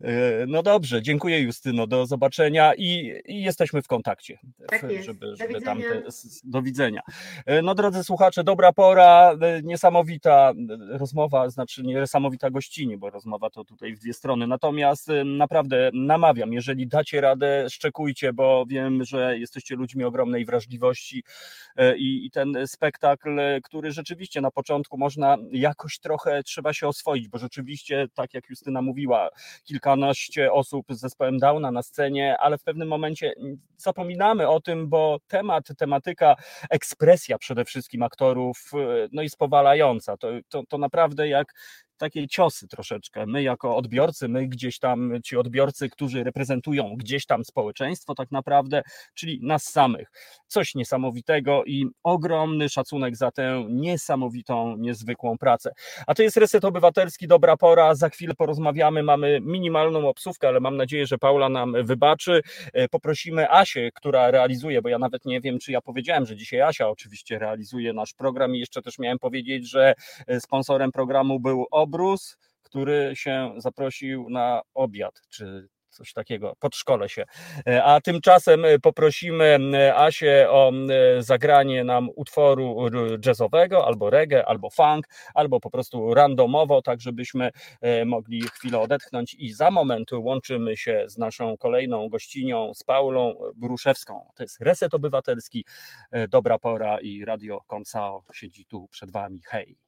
E, 0.00 0.46
No 0.46 0.62
dobrze, 0.62 1.02
dziękuję 1.02 1.40
Justyno, 1.40 1.86
do 1.86 2.06
zobaczenia 2.06 2.74
i, 2.74 3.12
i 3.26 3.42
jesteśmy 3.42 3.82
w 3.82 3.86
kontakcie, 3.86 4.38
Tak 4.68 4.86
w- 4.86 5.02
żeby, 5.04 5.26
Do 5.26 5.36
żeby 5.36 5.60
tam 5.60 5.80
te, 5.82 6.02
do 6.44 6.62
widzenia. 6.62 7.00
E, 7.46 7.62
No 7.62 7.74
drodzy 7.74 8.04
słuchacze, 8.04 8.44
dobra 8.44 8.72
pora, 8.72 9.32
e, 9.40 9.62
niesamowita 9.62 10.52
rozmowa, 10.90 11.50
znaczy 11.50 11.82
niesamowita 11.82 12.50
gościni, 12.50 12.96
bo 12.96 13.10
rozmowa 13.10 13.50
to 13.50 13.64
tutaj 13.64 13.94
w 13.94 13.98
dwie 13.98 14.12
strony, 14.12 14.46
natomiast 14.46 15.08
naprawdę 15.24 15.90
namawiam, 15.94 16.52
jeżeli 16.52 16.86
dacie 16.86 17.20
radę, 17.20 17.66
szczekujcie, 17.70 18.32
bo 18.32 18.64
wiem, 18.68 19.04
że 19.04 19.38
jesteście 19.38 19.74
ludźmi 19.76 20.04
ogromnej 20.04 20.44
wrażliwości 20.44 21.22
i, 21.96 22.26
i 22.26 22.30
ten 22.30 22.54
spektakl, 22.66 23.30
który 23.62 23.92
rzeczywiście 23.92 24.40
na 24.40 24.50
początku 24.50 24.98
można 24.98 25.36
jakoś 25.52 25.98
trochę 25.98 26.42
trzeba 26.42 26.72
się 26.72 26.88
oswoić, 26.88 27.28
bo 27.28 27.38
rzeczywiście, 27.38 28.06
tak 28.14 28.34
jak 28.34 28.48
Justyna 28.50 28.82
mówiła, 28.82 29.28
kilkanaście 29.68 30.52
osób 30.52 30.86
z 30.90 31.00
zespołem 31.00 31.38
Downa 31.38 31.70
na 31.70 31.82
scenie, 31.82 32.38
ale 32.38 32.58
w 32.58 32.62
pewnym 32.62 32.88
momencie 32.88 33.32
zapominamy 33.76 34.48
o 34.48 34.60
tym, 34.60 34.88
bo 34.88 35.18
temat, 35.28 35.64
tematyka, 35.78 36.36
ekspresja 36.70 37.38
przede 37.38 37.64
wszystkim 37.64 38.02
aktorów 38.02 38.70
e, 38.74 39.08
no 39.12 39.22
jest 39.22 39.36
powalająca. 39.36 40.16
To, 40.16 40.28
to, 40.48 40.62
to 40.68 40.78
naprawdę 40.78 41.28
jak 41.28 41.54
takie 41.98 42.28
ciosy 42.28 42.68
troszeczkę. 42.68 43.26
My 43.26 43.42
jako 43.42 43.76
odbiorcy, 43.76 44.28
my 44.28 44.48
gdzieś 44.48 44.78
tam, 44.78 45.12
ci 45.24 45.36
odbiorcy, 45.36 45.88
którzy 45.88 46.24
reprezentują 46.24 46.94
gdzieś 46.96 47.26
tam 47.26 47.44
społeczeństwo 47.44 48.14
tak 48.14 48.30
naprawdę, 48.30 48.82
czyli 49.14 49.40
nas 49.42 49.64
samych. 49.64 50.10
Coś 50.46 50.74
niesamowitego 50.74 51.64
i 51.64 51.86
ogromny 52.02 52.68
szacunek 52.68 53.16
za 53.16 53.30
tę 53.30 53.64
niesamowitą, 53.70 54.76
niezwykłą 54.76 55.38
pracę. 55.38 55.72
A 56.06 56.14
to 56.14 56.22
jest 56.22 56.36
Reset 56.36 56.64
Obywatelski, 56.64 57.28
dobra 57.28 57.56
pora, 57.56 57.94
za 57.94 58.08
chwilę 58.08 58.34
porozmawiamy, 58.34 59.02
mamy 59.02 59.40
minimalną 59.42 60.08
obsówkę, 60.08 60.48
ale 60.48 60.60
mam 60.60 60.76
nadzieję, 60.76 61.06
że 61.06 61.18
Paula 61.18 61.48
nam 61.48 61.74
wybaczy. 61.84 62.42
E, 62.72 62.88
Poprosimy 62.88 63.50
Asię, 63.50 63.90
która 63.94 64.30
realizuje, 64.30 64.82
bo 64.82 64.88
ja 64.88 64.98
nawet 64.98 65.24
nie 65.24 65.40
wiem, 65.40 65.58
czy 65.58 65.72
ja 65.72 65.80
powiedziałem, 65.80 66.26
że 66.26 66.36
dzisiaj 66.36 66.60
Asia 66.60 66.88
oczywiście 66.88 67.38
realizuje 67.38 67.92
nasz 67.92 68.14
program 68.14 68.56
i 68.56 68.60
jeszcze 68.60 68.82
też 68.82 68.98
miałem 68.98 69.18
powiedzieć, 69.18 69.70
że 69.70 69.94
e, 70.26 70.40
sponsorem 70.40 70.92
programu 70.92 71.40
był 71.40 71.66
Obrus, 71.88 72.36
który 72.62 73.12
się 73.14 73.54
zaprosił 73.56 74.30
na 74.30 74.62
obiad, 74.74 75.20
czy 75.28 75.68
coś 75.90 76.12
takiego, 76.12 76.56
pod 76.58 76.76
szkole 76.76 77.08
się. 77.08 77.24
E, 77.66 77.84
A 77.84 78.00
tymczasem 78.00 78.64
e, 78.64 78.78
poprosimy 78.78 79.58
Asię 79.96 80.50
o 80.50 80.72
e, 80.72 81.22
zagranie 81.22 81.84
nam 81.84 82.08
utworu 82.16 82.76
jazzowego, 83.26 83.86
albo 83.86 84.10
reggae, 84.10 84.46
albo 84.46 84.70
funk, 84.70 85.06
albo 85.34 85.60
po 85.60 85.70
prostu 85.70 86.14
randomowo, 86.14 86.82
tak 86.82 87.00
żebyśmy 87.00 87.50
mogli 88.06 88.42
chwilę 88.42 88.80
odetchnąć 88.80 89.34
i 89.34 89.52
za 89.52 89.70
moment 89.70 90.12
łączymy 90.12 90.76
się 90.76 91.04
z 91.06 91.18
naszą 91.18 91.56
kolejną 91.56 92.08
gościnią, 92.08 92.74
z 92.74 92.82
Paulą 92.82 93.34
Bruszewską. 93.54 94.30
To 94.34 94.42
jest 94.42 94.60
Reset 94.60 94.94
Obywatelski, 94.94 95.64
Dobra 96.28 96.58
Pora 96.58 97.00
i 97.00 97.24
Radio 97.24 97.60
Koncao 97.66 98.24
siedzi 98.32 98.66
tu 98.66 98.88
przed 98.90 99.12
Wami. 99.12 99.40
Hej! 99.46 99.87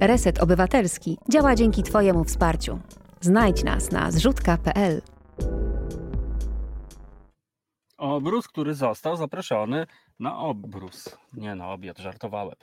Reset 0.00 0.42
Obywatelski 0.42 1.18
działa 1.28 1.54
dzięki 1.54 1.82
Twojemu 1.82 2.24
wsparciu. 2.24 2.78
Znajdź 3.20 3.64
nas 3.64 3.92
na 3.92 4.10
zrzutka.pl. 4.10 5.02
Obrus, 7.98 8.48
który 8.48 8.74
został 8.74 9.16
zaproszony 9.16 9.86
na 10.20 10.38
obrus. 10.38 11.16
Nie 11.32 11.54
na 11.54 11.72
obiad, 11.72 11.98
żartowałem. 11.98 12.54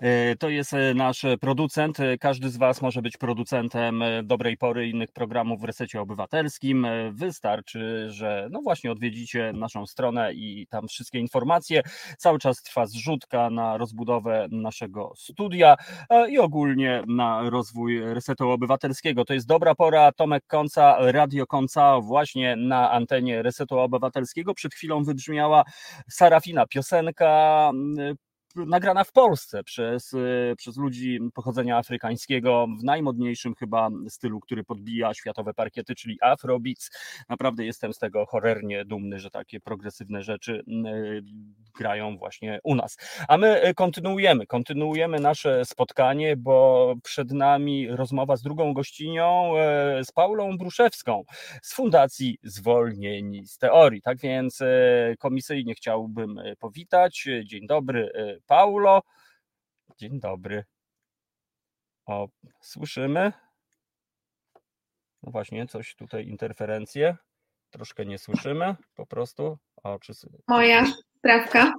E, 0.00 0.36
To 0.36 0.48
jest 0.48 0.74
e, 0.74 0.94
nasz 0.94 1.26
producent. 1.40 2.00
E, 2.00 2.18
Każdy 2.18 2.50
z 2.50 2.56
Was 2.56 2.82
może 2.82 3.02
być 3.02 3.16
producentem 3.16 4.02
dobrej 4.22 4.56
pory 4.56 4.88
innych 4.88 5.12
programów 5.12 5.60
w 5.60 5.64
resecie 5.64 6.00
obywatelskim. 6.00 6.86
Wystarczy, 7.12 8.06
że 8.10 8.48
no 8.50 8.60
właśnie 8.62 8.92
odwiedzicie 8.92 9.52
naszą 9.54 9.86
stronę 9.86 10.34
i 10.34 10.66
tam 10.70 10.88
wszystkie 10.88 11.18
informacje. 11.18 11.82
Cały 12.18 12.38
czas 12.38 12.62
trwa 12.62 12.86
zrzutka 12.86 13.50
na 13.50 13.76
rozbudowę 13.76 14.46
naszego 14.50 15.12
studia 15.16 15.76
i 16.28 16.38
ogólnie 16.38 17.02
na 17.06 17.50
rozwój 17.50 18.00
resetu 18.14 18.50
obywatelskiego. 18.50 19.24
To 19.24 19.34
jest 19.34 19.46
dobra 19.46 19.74
pora. 19.74 20.12
Tomek 20.12 20.44
Konca, 20.46 20.96
Radio 20.98 21.46
Konca, 21.46 22.00
właśnie 22.00 22.56
na 22.56 22.90
antenie 22.90 23.42
resetu 23.42 23.78
obywatelskiego. 23.78 24.54
Przed 24.54 24.74
chwilą 24.74 25.04
wybrzmiała 25.04 25.64
Sarafina, 26.08 26.66
piosenka 26.66 26.99
mm, 27.72 28.16
nagrana 28.56 29.04
w 29.04 29.12
Polsce 29.12 29.64
przez, 29.64 30.12
y, 30.12 30.54
przez 30.56 30.76
ludzi 30.76 31.18
pochodzenia 31.34 31.78
afrykańskiego 31.78 32.66
w 32.80 32.84
najmodniejszym 32.84 33.54
chyba 33.54 33.90
stylu, 34.08 34.40
który 34.40 34.64
podbija 34.64 35.14
światowe 35.14 35.54
parkiety, 35.54 35.94
czyli 35.94 36.18
Afrobeats. 36.20 36.90
Naprawdę 37.28 37.64
jestem 37.64 37.92
z 37.92 37.98
tego 37.98 38.26
cholernie 38.26 38.84
dumny, 38.84 39.18
że 39.18 39.30
takie 39.30 39.60
progresywne 39.60 40.22
rzeczy 40.22 40.64
y, 40.68 41.22
grają 41.78 42.18
właśnie 42.18 42.58
u 42.64 42.74
nas. 42.74 42.96
A 43.28 43.38
my 43.38 43.68
y, 43.68 43.74
kontynuujemy, 43.74 44.46
kontynuujemy 44.46 45.20
nasze 45.20 45.64
spotkanie, 45.64 46.36
bo 46.36 46.94
przed 47.02 47.32
nami 47.32 47.88
rozmowa 47.88 48.36
z 48.36 48.42
drugą 48.42 48.74
gościnią, 48.74 49.52
z 50.04 50.12
Paulą 50.12 50.58
Bruszewską 50.58 51.24
z 51.62 51.74
Fundacji 51.74 52.38
Zwolnieni 52.42 53.46
z 53.46 53.58
Teorii. 53.58 54.02
Tak 54.02 54.18
więc 54.18 54.58
komisyjnie 55.18 55.74
chciałbym 55.74 56.40
powitać. 56.58 57.28
Dzień 57.44 57.66
dobry, 57.66 58.12
Paulo. 58.46 59.02
Dzień 59.98 60.20
dobry. 60.20 60.64
O, 62.06 62.28
słyszymy? 62.60 63.32
No 65.22 65.32
właśnie, 65.32 65.66
coś 65.66 65.94
tutaj 65.94 66.26
interferencje. 66.26 67.16
Troszkę 67.70 68.06
nie 68.06 68.18
słyszymy, 68.18 68.76
po 68.94 69.06
prostu. 69.06 69.58
O, 69.82 69.98
czy... 69.98 70.12
Moja 70.48 70.84
sprawka. 71.20 71.72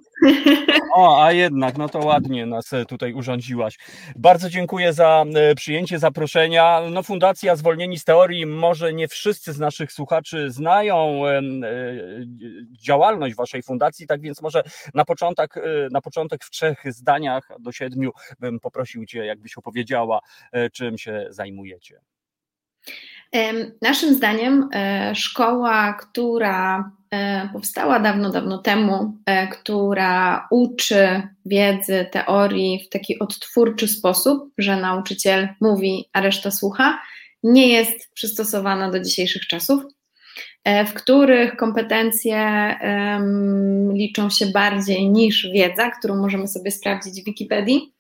O, 0.94 1.24
a 1.24 1.32
jednak, 1.32 1.78
no 1.78 1.89
to 1.89 2.00
ładnie 2.00 2.46
nas 2.46 2.74
e, 2.74 2.86
tutaj 2.86 3.14
urządziłaś. 3.14 3.78
Bardzo 4.16 4.50
dziękuję 4.50 4.94
za 4.94 5.26
e, 5.36 5.56
przyjęcie 5.56 6.00
zaproszenia. 6.00 6.82
No, 6.92 7.04
Fundacja 7.04 7.56
Zwolnieni 7.56 8.00
z 8.00 8.04
Teorii, 8.04 8.46
może 8.46 8.94
nie 8.94 9.08
wszyscy 9.08 9.54
z 9.54 9.60
naszych 9.60 9.92
słuchaczy 9.92 10.52
znają 10.52 11.28
e, 11.28 11.42
działalność 12.72 13.36
Waszej 13.36 13.64
fundacji, 13.64 14.08
tak 14.08 14.22
więc 14.22 14.42
może 14.42 14.64
na 14.94 15.06
początek, 15.06 15.56
na 15.92 16.02
początek 16.02 16.44
w 16.44 16.50
trzech 16.50 16.84
zdaniach 16.86 17.50
do 17.60 17.72
siedmiu 17.72 18.12
bym 18.39 18.60
poprosił 18.60 19.06
Cię, 19.06 19.26
jakbyś 19.26 19.58
opowiedziała, 19.58 20.20
czym 20.74 20.98
się 20.98 21.28
zajmujecie. 21.30 22.02
Naszym 23.82 24.14
zdaniem 24.16 24.70
e, 24.74 25.16
szkoła, 25.16 25.94
która 25.94 26.92
e, 27.12 27.50
powstała 27.54 28.00
dawno, 28.00 28.30
dawno 28.30 28.58
temu, 28.58 29.18
e, 29.26 29.48
która 29.48 30.48
uczy 30.52 31.22
wiedzy, 31.46 32.06
teorii 32.12 32.84
w 32.86 32.90
taki 32.90 33.20
odtwórczy 33.20 33.88
sposób, 33.88 34.50
że 34.58 34.76
nauczyciel 34.76 35.50
mówi, 35.62 36.10
a 36.14 36.22
reszta 36.22 36.52
słucha, 36.52 37.02
nie 37.44 37.68
jest 37.68 38.14
przystosowana 38.14 38.92
do 38.92 39.00
dzisiejszych 39.00 39.48
czasów, 39.48 39.84
w 40.88 40.94
których 40.94 41.56
kompetencje 41.56 42.76
liczą 43.94 44.30
się 44.30 44.46
bardziej 44.46 45.10
niż 45.10 45.48
wiedza, 45.54 45.92
którą 45.92 46.16
możemy 46.16 46.48
sobie 46.48 46.72
sprawdzić 46.72 47.22
w 47.22 47.26
Wikipedii. 47.26 47.94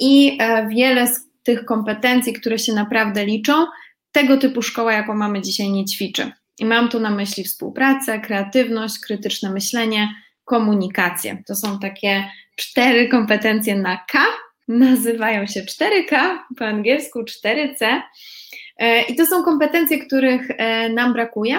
I 0.00 0.38
wiele 0.68 1.06
z 1.06 1.20
tych 1.42 1.64
kompetencji, 1.64 2.32
które 2.32 2.58
się 2.58 2.72
naprawdę 2.72 3.24
liczą, 3.24 3.66
tego 4.12 4.36
typu 4.36 4.62
szkoła, 4.62 4.92
jaką 4.92 5.14
mamy 5.14 5.42
dzisiaj, 5.42 5.70
nie 5.70 5.84
ćwiczy. 5.84 6.32
I 6.58 6.64
mam 6.64 6.88
tu 6.88 7.00
na 7.00 7.10
myśli 7.10 7.44
współpracę, 7.44 8.20
kreatywność, 8.20 8.98
krytyczne 8.98 9.50
myślenie, 9.50 10.08
komunikację. 10.44 11.42
To 11.46 11.54
są 11.54 11.78
takie 11.78 12.24
cztery 12.56 13.08
kompetencje 13.08 13.76
na 13.76 13.96
K, 13.96 14.18
nazywają 14.68 15.46
się 15.46 15.62
4K, 15.62 16.38
po 16.58 16.66
angielsku 16.66 17.22
4C. 17.22 18.00
E, 18.78 19.02
I 19.02 19.16
to 19.16 19.26
są 19.26 19.42
kompetencje, 19.42 20.06
których 20.06 20.50
e, 20.50 20.88
nam 20.88 21.12
brakuje. 21.12 21.58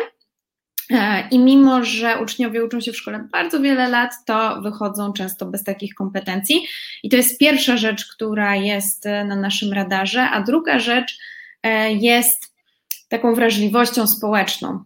I 1.32 1.40
mimo, 1.40 1.84
że 1.84 2.20
uczniowie 2.22 2.66
uczą 2.66 2.82
się 2.82 2.92
w 2.92 2.98
szkole 2.98 3.28
bardzo 3.32 3.60
wiele 3.60 3.90
lat, 3.90 4.12
to 4.26 4.62
wychodzą 4.62 5.14
często 5.14 5.46
bez 5.46 5.64
takich 5.64 5.94
kompetencji. 5.94 6.66
I 7.04 7.10
to 7.10 7.18
jest 7.18 7.40
pierwsza 7.40 7.78
rzecz, 7.78 8.06
która 8.06 8.56
jest 8.56 9.06
na 9.06 9.36
naszym 9.36 9.74
radarze, 9.74 10.22
a 10.22 10.42
druga 10.42 10.80
rzecz 10.80 11.18
jest 12.00 12.54
taką 13.10 13.36
wrażliwością 13.36 14.08
społeczną. 14.08 14.84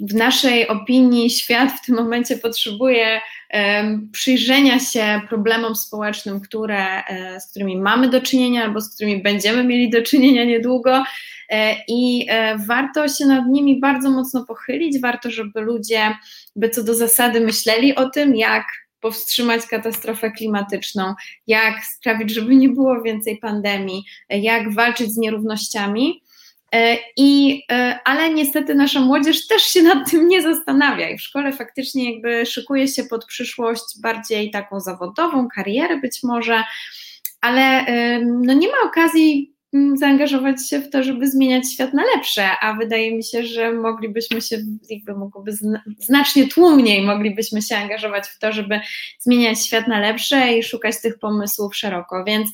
W 0.00 0.14
naszej 0.14 0.68
opinii 0.68 1.30
świat 1.30 1.72
w 1.72 1.86
tym 1.86 1.96
momencie 1.96 2.36
potrzebuje 2.36 3.20
przyjrzenia 4.12 4.78
się 4.78 5.20
problemom 5.28 5.76
społecznym, 5.76 6.40
które, 6.40 7.04
e, 7.04 7.40
z 7.40 7.50
którymi 7.50 7.76
mamy 7.78 8.08
do 8.08 8.20
czynienia 8.20 8.64
albo 8.64 8.80
z 8.80 8.94
którymi 8.94 9.22
będziemy 9.22 9.64
mieli 9.64 9.90
do 9.90 10.02
czynienia 10.02 10.44
niedługo. 10.44 11.04
E, 11.48 11.76
I 11.88 12.26
e, 12.28 12.58
warto 12.58 13.08
się 13.08 13.26
nad 13.26 13.46
nimi 13.46 13.80
bardzo 13.80 14.10
mocno 14.10 14.44
pochylić. 14.44 15.00
Warto, 15.00 15.30
żeby 15.30 15.60
ludzie 15.60 16.16
by 16.56 16.70
co 16.70 16.84
do 16.84 16.94
zasady 16.94 17.40
myśleli 17.40 17.94
o 17.94 18.10
tym, 18.10 18.36
jak 18.36 18.64
powstrzymać 19.00 19.66
katastrofę 19.66 20.30
klimatyczną, 20.30 21.14
jak 21.46 21.84
sprawić, 21.84 22.30
żeby 22.30 22.56
nie 22.56 22.68
było 22.68 23.02
więcej 23.02 23.38
pandemii, 23.38 24.04
jak 24.30 24.74
walczyć 24.74 25.12
z 25.12 25.18
nierównościami. 25.18 26.22
E, 26.74 26.96
I, 27.16 27.62
e, 27.72 27.98
ale 28.04 28.34
niestety 28.34 28.74
nasza 28.74 29.00
młodzież 29.00 29.46
też 29.46 29.62
się 29.62 29.82
nad 29.82 30.10
tym 30.10 30.28
nie 30.28 30.42
zastanawia 30.42 31.10
i 31.10 31.18
w 31.18 31.22
szkole 31.22 31.52
faktycznie 31.52 32.12
jakby 32.12 32.46
szykuje 32.46 32.88
się 32.88 33.04
pod 33.04 33.24
przyszłość 33.26 33.84
bardziej 34.02 34.50
taką 34.50 34.80
zawodową, 34.80 35.48
karierę 35.54 36.00
być 36.00 36.22
może, 36.22 36.62
ale 37.40 37.86
no 38.24 38.52
nie 38.52 38.68
ma 38.68 38.76
okazji 38.84 39.57
zaangażować 39.94 40.68
się 40.68 40.80
w 40.80 40.90
to, 40.90 41.02
żeby 41.02 41.30
zmieniać 41.30 41.72
świat 41.72 41.94
na 41.94 42.02
lepsze, 42.16 42.50
a 42.60 42.72
wydaje 42.72 43.16
mi 43.16 43.24
się, 43.24 43.46
że 43.46 43.72
moglibyśmy 43.72 44.40
się, 44.42 44.58
jakby 44.90 45.14
mogłoby 45.14 45.52
znacznie 45.98 46.48
tłumniej 46.48 47.02
moglibyśmy 47.02 47.62
się 47.62 47.76
angażować 47.76 48.28
w 48.28 48.38
to, 48.38 48.52
żeby 48.52 48.80
zmieniać 49.18 49.66
świat 49.66 49.88
na 49.88 50.00
lepsze 50.00 50.58
i 50.58 50.62
szukać 50.62 51.00
tych 51.00 51.18
pomysłów 51.18 51.76
szeroko, 51.76 52.24
więc 52.24 52.50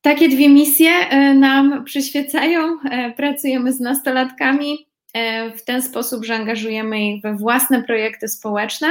takie 0.00 0.28
dwie 0.28 0.48
misje 0.48 0.90
e, 0.90 1.34
nam 1.34 1.84
przyświecają. 1.84 2.78
E, 2.90 3.12
pracujemy 3.12 3.72
z 3.72 3.80
nastolatkami 3.80 4.88
e, 5.14 5.50
w 5.50 5.64
ten 5.64 5.82
sposób, 5.82 6.24
że 6.24 6.34
angażujemy 6.34 7.08
ich 7.08 7.22
we 7.22 7.34
własne 7.34 7.82
projekty 7.82 8.28
społeczne, 8.28 8.88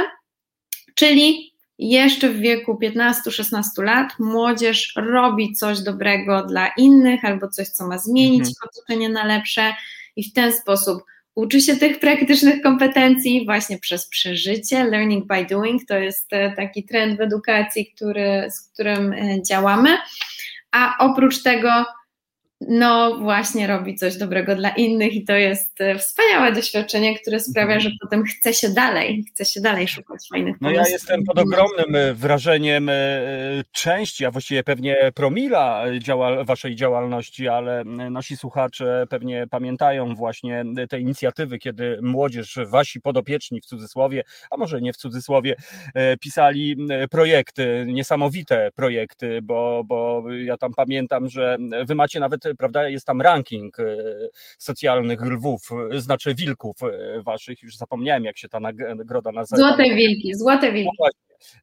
czyli 0.94 1.52
jeszcze 1.78 2.28
w 2.28 2.36
wieku 2.36 2.78
15-16 2.82 3.62
lat 3.82 4.12
młodzież 4.18 4.92
robi 4.96 5.52
coś 5.52 5.80
dobrego 5.80 6.42
dla 6.42 6.68
innych 6.76 7.24
albo 7.24 7.48
coś, 7.48 7.68
co 7.68 7.88
ma 7.88 7.98
zmienić 7.98 8.40
mhm. 8.40 8.54
otoczenie 8.62 9.08
na 9.08 9.24
lepsze 9.24 9.74
i 10.16 10.30
w 10.30 10.32
ten 10.32 10.52
sposób 10.52 11.02
uczy 11.34 11.60
się 11.60 11.76
tych 11.76 12.00
praktycznych 12.00 12.62
kompetencji 12.62 13.44
właśnie 13.44 13.78
przez 13.78 14.08
przeżycie. 14.08 14.84
Learning 14.84 15.26
by 15.26 15.44
doing 15.44 15.82
to 15.88 15.98
jest 15.98 16.28
taki 16.56 16.84
trend 16.84 17.18
w 17.18 17.20
edukacji, 17.20 17.86
który, 17.86 18.48
z 18.50 18.60
którym 18.60 19.14
działamy 19.48 19.98
a 20.72 20.94
oprócz 20.98 21.42
tego 21.42 21.86
no 22.60 23.18
właśnie 23.18 23.66
robi 23.66 23.94
coś 23.94 24.16
dobrego 24.16 24.56
dla 24.56 24.70
innych 24.70 25.14
i 25.14 25.24
to 25.24 25.32
jest 25.32 25.80
e, 25.80 25.98
wspaniałe 25.98 26.52
doświadczenie, 26.52 27.18
które 27.18 27.40
sprawia, 27.40 27.74
mhm. 27.74 27.80
że 27.80 27.90
potem 28.02 28.24
chce 28.24 28.54
się 28.54 28.68
dalej, 28.68 29.24
chce 29.32 29.44
się 29.44 29.60
dalej 29.60 29.88
szukać 29.88 30.28
fajnych 30.32 30.56
No 30.60 30.70
ja 30.70 30.82
jestem 30.88 31.24
pod 31.24 31.38
ogromnym 31.38 31.96
e, 31.96 32.14
wrażeniem 32.14 32.88
e, 32.88 32.92
części, 33.72 34.24
a 34.24 34.30
właściwie 34.30 34.64
pewnie 34.64 35.12
promila 35.14 35.84
działal, 35.98 36.44
waszej 36.44 36.76
działalności, 36.76 37.48
ale 37.48 37.84
nasi 37.84 38.36
słuchacze 38.36 39.04
pewnie 39.10 39.46
pamiętają 39.50 40.14
właśnie 40.14 40.64
te 40.90 41.00
inicjatywy, 41.00 41.58
kiedy 41.58 41.98
młodzież, 42.02 42.58
wasi 42.66 43.00
podopieczni 43.00 43.60
w 43.60 43.66
cudzysłowie, 43.66 44.24
a 44.50 44.56
może 44.56 44.80
nie 44.80 44.92
w 44.92 44.96
cudzysłowie, 44.96 45.56
pisali 46.20 46.76
projekty, 47.10 47.84
niesamowite 47.88 48.70
projekty, 48.74 49.42
bo, 49.42 49.82
bo 49.86 50.24
ja 50.32 50.56
tam 50.56 50.74
pamiętam, 50.74 51.28
że 51.28 51.56
wy 51.86 51.94
macie 51.94 52.20
nawet 52.20 52.47
prawda, 52.58 52.88
jest 52.88 53.06
tam 53.06 53.22
ranking 53.22 53.80
e, 53.80 53.84
socjalnych 54.58 55.20
lwów, 55.20 55.60
e, 55.92 56.00
znaczy 56.00 56.34
wilków 56.34 56.76
e, 56.82 57.22
waszych, 57.22 57.62
już 57.62 57.76
zapomniałem 57.76 58.24
jak 58.24 58.38
się 58.38 58.48
ta 58.48 58.60
nagroda 58.96 59.32
nazywa. 59.32 59.56
Złote 59.56 59.82
wilki, 59.82 60.34
złote 60.34 60.72
wilki. 60.72 60.90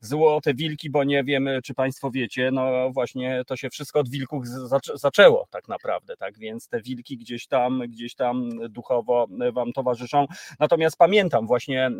Złote 0.01 0.53
wilki, 0.53 0.89
bo 0.89 1.03
nie 1.03 1.23
wiem, 1.23 1.49
czy 1.63 1.73
Państwo 1.73 2.11
wiecie, 2.11 2.51
no 2.51 2.91
właśnie 2.91 3.41
to 3.47 3.55
się 3.55 3.69
wszystko 3.69 3.99
od 3.99 4.09
wilków 4.09 4.47
zaczęło 4.95 5.47
tak 5.49 5.67
naprawdę, 5.67 6.17
tak 6.17 6.37
więc 6.37 6.67
te 6.67 6.81
wilki 6.81 7.17
gdzieś 7.17 7.47
tam, 7.47 7.83
gdzieś 7.87 8.15
tam 8.15 8.49
duchowo 8.69 9.27
Wam 9.53 9.73
towarzyszą. 9.73 10.25
Natomiast 10.59 10.97
pamiętam 10.97 11.47
właśnie 11.47 11.91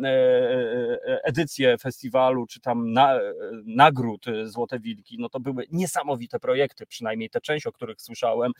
edycję 1.24 1.78
festiwalu, 1.78 2.46
czy 2.46 2.60
tam 2.60 2.92
na, 2.92 3.18
nagród 3.64 4.24
Złote 4.44 4.80
Wilki, 4.80 5.16
no 5.18 5.28
to 5.28 5.40
były 5.40 5.66
niesamowite 5.70 6.40
projekty, 6.40 6.86
przynajmniej 6.86 7.30
te 7.30 7.40
część, 7.40 7.66
o 7.66 7.72
których 7.72 8.02
słyszałem, 8.02 8.52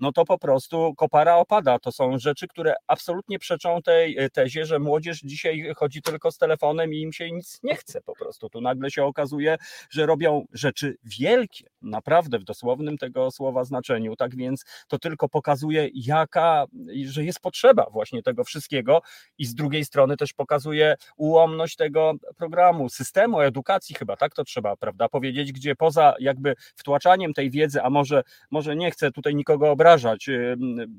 no 0.00 0.12
to 0.12 0.24
po 0.24 0.38
prostu 0.38 0.94
kopara 0.94 1.36
opada. 1.36 1.78
To 1.78 1.92
są 1.92 2.18
rzeczy, 2.18 2.48
które 2.48 2.74
absolutnie 2.86 3.38
przeczą 3.38 3.82
tej 3.82 4.16
tezie, 4.32 4.66
że 4.66 4.78
młodzież 4.78 5.20
dzisiaj 5.20 5.72
chodzi 5.76 6.02
tylko 6.02 6.32
z 6.32 6.38
telefonem 6.38 6.94
i 6.94 7.00
im 7.00 7.12
się 7.12 7.30
nic 7.30 7.60
nie 7.62 7.74
chce 7.74 8.00
po 8.00 8.14
prostu. 8.14 8.48
Tu 8.48 8.60
nagle 8.62 8.90
się 8.90 9.04
okazuje, 9.04 9.56
że 9.90 10.06
robią 10.06 10.44
rzeczy 10.52 10.96
wielkie, 11.04 11.64
naprawdę 11.82 12.38
w 12.38 12.44
dosłownym 12.44 12.98
tego 12.98 13.30
słowa 13.30 13.64
znaczeniu. 13.64 14.16
Tak 14.16 14.36
więc 14.36 14.64
to 14.88 14.98
tylko 14.98 15.28
pokazuje, 15.28 15.88
jaka, 15.94 16.66
że 17.04 17.24
jest 17.24 17.40
potrzeba 17.40 17.86
właśnie 17.92 18.22
tego 18.22 18.44
wszystkiego 18.44 19.02
i 19.38 19.44
z 19.44 19.54
drugiej 19.54 19.84
strony 19.84 20.16
też 20.16 20.32
pokazuje 20.32 20.94
ułomność 21.16 21.76
tego 21.76 22.12
programu, 22.36 22.88
systemu 22.88 23.40
edukacji, 23.40 23.94
chyba 23.94 24.16
tak 24.16 24.34
to 24.34 24.44
trzeba, 24.44 24.76
prawda, 24.76 25.08
powiedzieć, 25.08 25.52
gdzie 25.52 25.76
poza 25.76 26.14
jakby 26.20 26.54
wtłaczaniem 26.76 27.34
tej 27.34 27.50
wiedzy, 27.50 27.82
a 27.82 27.90
może, 27.90 28.22
może 28.50 28.76
nie 28.76 28.90
chcę 28.90 29.10
tutaj 29.10 29.34
nikogo 29.34 29.70
obrażać, 29.70 30.30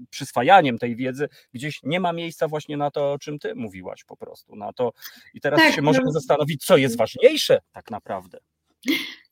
przyswajaniem 0.09 0.78
tej 0.78 0.95
wiedzy, 0.95 1.30
gdzieś 1.53 1.80
nie 1.84 1.99
ma 1.99 2.14
miejsca 2.14 2.47
właśnie 2.47 2.78
na 2.78 2.91
to, 2.91 3.14
o 3.14 3.20
czym 3.20 3.39
ty 3.39 3.55
mówiłaś 3.55 4.03
po 4.03 4.18
prostu, 4.18 4.55
na 4.55 4.74
to 4.74 4.91
i 5.34 5.41
teraz 5.41 5.59
tak, 5.59 5.74
się 5.74 5.82
możemy 5.82 6.05
no. 6.05 6.11
zastanowić, 6.11 6.66
co 6.66 6.78
jest 6.78 6.97
ważniejsze 6.97 7.53
tak 7.72 7.91
naprawdę. 7.91 8.39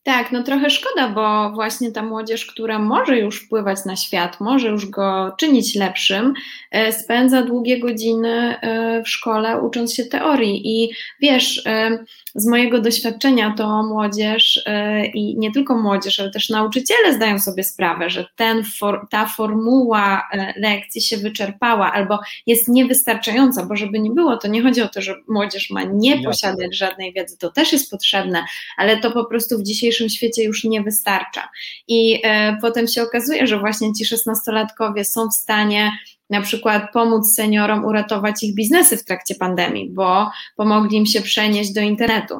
Tak, 0.03 0.31
no 0.31 0.43
trochę 0.43 0.69
szkoda, 0.69 1.09
bo 1.09 1.51
właśnie 1.51 1.91
ta 1.91 2.03
młodzież, 2.03 2.45
która 2.45 2.79
może 2.79 3.19
już 3.19 3.45
wpływać 3.45 3.85
na 3.85 3.95
świat, 3.95 4.39
może 4.39 4.67
już 4.67 4.85
go 4.85 5.35
czynić 5.37 5.75
lepszym, 5.75 6.33
e, 6.71 6.93
spędza 6.93 7.43
długie 7.43 7.79
godziny 7.79 8.59
e, 8.61 9.03
w 9.03 9.09
szkole 9.09 9.61
ucząc 9.61 9.93
się 9.93 10.05
teorii. 10.05 10.61
I 10.65 10.89
wiesz, 11.21 11.61
e, 11.65 12.05
z 12.35 12.47
mojego 12.47 12.81
doświadczenia 12.81 13.53
to 13.57 13.83
młodzież 13.83 14.63
i 15.13 15.37
nie 15.37 15.51
tylko 15.51 15.77
młodzież, 15.77 16.19
ale 16.19 16.31
też 16.31 16.49
nauczyciele 16.49 17.13
zdają 17.13 17.39
sobie 17.39 17.63
sprawę, 17.63 18.09
że 18.09 18.25
ten 18.35 18.63
ta 19.09 19.25
formuła 19.25 20.29
lekcji 20.55 21.01
się 21.01 21.17
wyczerpała 21.17 21.93
albo 21.93 22.19
jest 22.47 22.67
niewystarczająca, 22.67 23.65
bo 23.65 23.75
żeby 23.75 23.99
nie 23.99 24.11
było, 24.11 24.37
to 24.37 24.47
nie 24.47 24.61
chodzi 24.61 24.81
o 24.81 24.87
to, 24.87 25.01
że 25.01 25.15
młodzież 25.27 25.69
ma 25.69 25.83
nie 25.83 26.23
posiadać 26.23 26.75
żadnej 26.75 27.13
wiedzy, 27.13 27.37
to 27.37 27.51
też 27.51 27.73
jest 27.73 27.91
potrzebne, 27.91 28.45
ale 28.77 28.97
to 28.97 29.11
po 29.11 29.25
prostu 29.25 29.57
w 29.57 29.63
dzisiejszym 29.63 29.90
dzisiejszym 29.91 30.09
świecie 30.09 30.43
już 30.43 30.63
nie 30.63 30.81
wystarcza. 30.81 31.49
I 31.87 32.21
e, 32.23 32.57
potem 32.61 32.87
się 32.87 33.03
okazuje, 33.03 33.47
że 33.47 33.59
właśnie 33.59 33.93
ci 33.93 34.05
szesnastolatkowie 34.05 35.05
są 35.05 35.29
w 35.29 35.33
stanie 35.33 35.91
na 36.29 36.41
przykład 36.41 36.83
pomóc 36.93 37.33
seniorom 37.35 37.85
uratować 37.85 38.43
ich 38.43 38.55
biznesy 38.55 38.97
w 38.97 39.05
trakcie 39.05 39.35
pandemii, 39.35 39.89
bo 39.89 40.31
pomogli 40.55 40.97
im 40.97 41.05
się 41.05 41.21
przenieść 41.21 41.73
do 41.73 41.81
internetu 41.81 42.39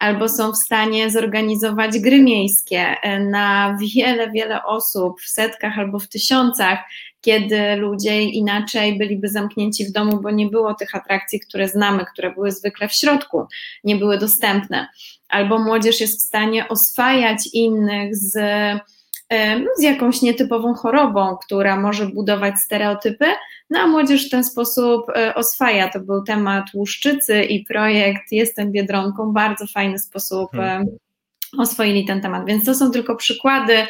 albo 0.00 0.28
są 0.28 0.52
w 0.52 0.56
stanie 0.56 1.10
zorganizować 1.10 1.98
gry 1.98 2.22
miejskie 2.22 2.96
e, 3.02 3.20
na 3.20 3.76
wiele, 3.80 4.30
wiele 4.30 4.64
osób, 4.64 5.20
w 5.20 5.28
setkach 5.28 5.78
albo 5.78 5.98
w 5.98 6.08
tysiącach, 6.08 6.78
kiedy 7.22 7.76
ludzie 7.76 8.22
inaczej 8.22 8.98
byliby 8.98 9.28
zamknięci 9.28 9.86
w 9.86 9.92
domu, 9.92 10.20
bo 10.20 10.30
nie 10.30 10.46
było 10.46 10.74
tych 10.74 10.94
atrakcji, 10.94 11.40
które 11.40 11.68
znamy, 11.68 12.04
które 12.12 12.30
były 12.30 12.52
zwykle 12.52 12.88
w 12.88 12.92
środku, 12.92 13.46
nie 13.84 13.96
były 13.96 14.18
dostępne. 14.18 14.88
Albo 15.28 15.58
młodzież 15.58 16.00
jest 16.00 16.18
w 16.18 16.22
stanie 16.22 16.68
oswajać 16.68 17.38
innych 17.52 18.16
z, 18.16 18.36
e, 19.28 19.58
no, 19.58 19.70
z 19.78 19.82
jakąś 19.82 20.22
nietypową 20.22 20.74
chorobą, 20.74 21.36
która 21.36 21.80
może 21.80 22.06
budować 22.06 22.54
stereotypy, 22.58 23.26
no 23.70 23.78
a 23.78 23.86
młodzież 23.86 24.26
w 24.26 24.30
ten 24.30 24.44
sposób 24.44 25.10
e, 25.16 25.34
oswaja. 25.34 25.88
To 25.88 26.00
był 26.00 26.22
temat 26.22 26.64
łuszczycy 26.74 27.42
i 27.42 27.64
projekt 27.64 28.32
Jestem 28.32 28.72
Biedronką, 28.72 29.32
bardzo 29.32 29.66
fajny 29.66 29.98
sposób 29.98 30.50
hmm. 30.52 30.86
oswoili 31.58 32.04
ten 32.04 32.20
temat. 32.20 32.46
Więc 32.46 32.64
to 32.64 32.74
są 32.74 32.90
tylko 32.90 33.16
przykłady 33.16 33.86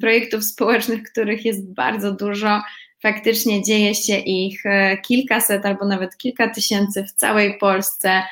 projektów 0.00 0.44
społecznych, 0.44 1.02
których 1.02 1.44
jest 1.44 1.72
bardzo 1.74 2.12
dużo. 2.12 2.62
Faktycznie 3.02 3.62
dzieje 3.62 3.94
się 3.94 4.18
ich 4.18 4.66
e, 4.66 4.96
kilkaset 4.98 5.66
albo 5.66 5.84
nawet 5.86 6.16
kilka 6.16 6.50
tysięcy 6.50 7.04
w 7.04 7.12
całej 7.12 7.58
Polsce. 7.58 8.22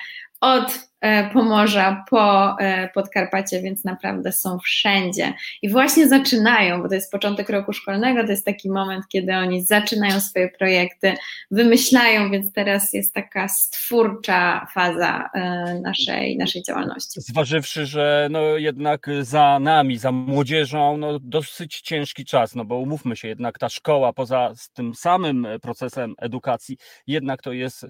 Od 0.40 0.91
Pomorza 1.32 2.04
po 2.10 2.56
e, 2.58 2.88
Podkarpacie, 2.88 3.62
więc 3.62 3.84
naprawdę 3.84 4.32
są 4.32 4.58
wszędzie. 4.58 5.34
I 5.62 5.68
właśnie 5.68 6.08
zaczynają, 6.08 6.82
bo 6.82 6.88
to 6.88 6.94
jest 6.94 7.12
początek 7.12 7.50
roku 7.50 7.72
szkolnego, 7.72 8.24
to 8.24 8.30
jest 8.30 8.44
taki 8.44 8.70
moment, 8.70 9.08
kiedy 9.08 9.32
oni 9.32 9.64
zaczynają 9.64 10.20
swoje 10.20 10.48
projekty, 10.48 11.14
wymyślają, 11.50 12.30
więc 12.30 12.52
teraz 12.52 12.92
jest 12.92 13.14
taka 13.14 13.48
stwórcza 13.48 14.66
faza 14.74 15.30
e, 15.34 15.80
naszej, 15.82 16.36
naszej 16.36 16.62
działalności. 16.62 17.20
Zważywszy, 17.20 17.86
że 17.86 18.28
no 18.30 18.42
jednak 18.56 19.06
za 19.20 19.58
nami, 19.60 19.98
za 19.98 20.12
młodzieżą, 20.12 20.96
no 20.96 21.18
dosyć 21.18 21.80
ciężki 21.80 22.24
czas, 22.24 22.54
no 22.54 22.64
bo 22.64 22.78
umówmy 22.78 23.16
się, 23.16 23.28
jednak 23.28 23.58
ta 23.58 23.68
szkoła 23.68 24.12
poza 24.12 24.52
tym 24.72 24.94
samym 24.94 25.46
procesem 25.62 26.14
edukacji, 26.18 26.76
jednak 27.06 27.42
to 27.42 27.52
jest, 27.52 27.86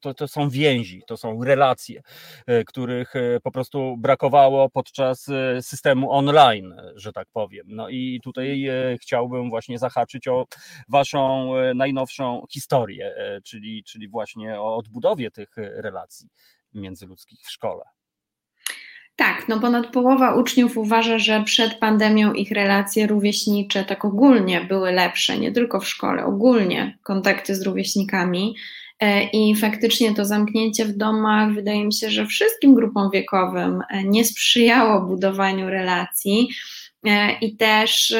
to, 0.00 0.14
to 0.14 0.28
są 0.28 0.50
więzi, 0.50 1.02
to 1.06 1.16
są 1.16 1.44
relacje, 1.44 2.02
e, 2.46 2.53
których 2.66 3.16
e, 3.16 3.40
po 3.40 3.50
prostu 3.50 3.96
brakowało 3.96 4.70
podczas 4.70 5.28
e, 5.28 5.62
systemu 5.62 6.12
online, 6.12 6.74
że 6.94 7.12
tak 7.12 7.28
powiem. 7.32 7.66
No 7.68 7.88
i 7.88 8.20
tutaj 8.24 8.68
chciałbym 9.00 9.50
właśnie 9.50 9.78
zahaczyć 9.78 10.28
o 10.28 10.46
waszą 10.88 11.52
najnowszą 11.74 12.44
historię, 12.50 13.14
czyli, 13.44 13.84
czyli 13.84 14.08
właśnie 14.08 14.60
o 14.60 14.76
odbudowie 14.76 15.30
tych 15.30 15.56
relacji 15.56 16.28
międzyludzkich 16.74 17.40
w 17.40 17.50
szkole. 17.50 17.84
Tak, 19.16 19.48
no 19.48 19.60
ponad 19.60 19.86
połowa 19.86 20.34
uczniów 20.34 20.76
uważa, 20.76 21.18
że 21.18 21.42
przed 21.44 21.74
pandemią 21.74 22.32
ich 22.32 22.50
relacje 22.50 23.06
rówieśnicze 23.06 23.84
tak 23.84 24.04
ogólnie 24.04 24.60
były 24.60 24.92
lepsze, 24.92 25.38
nie 25.38 25.52
tylko 25.52 25.80
w 25.80 25.88
szkole, 25.88 26.24
ogólnie 26.24 26.98
kontakty 27.02 27.54
z 27.54 27.62
rówieśnikami. 27.62 28.54
E, 29.04 29.22
I 29.32 29.56
faktycznie 29.56 30.14
to 30.14 30.24
zamknięcie 30.24 30.84
w 30.84 30.96
domach, 30.96 31.54
wydaje 31.54 31.84
mi 31.84 31.92
się, 31.92 32.10
że 32.10 32.26
wszystkim 32.26 32.74
grupom 32.74 33.10
wiekowym 33.10 33.82
e, 33.90 34.04
nie 34.04 34.24
sprzyjało 34.24 35.00
budowaniu 35.00 35.70
relacji. 35.70 36.48
E, 37.06 37.32
I 37.40 37.56
też 37.56 38.14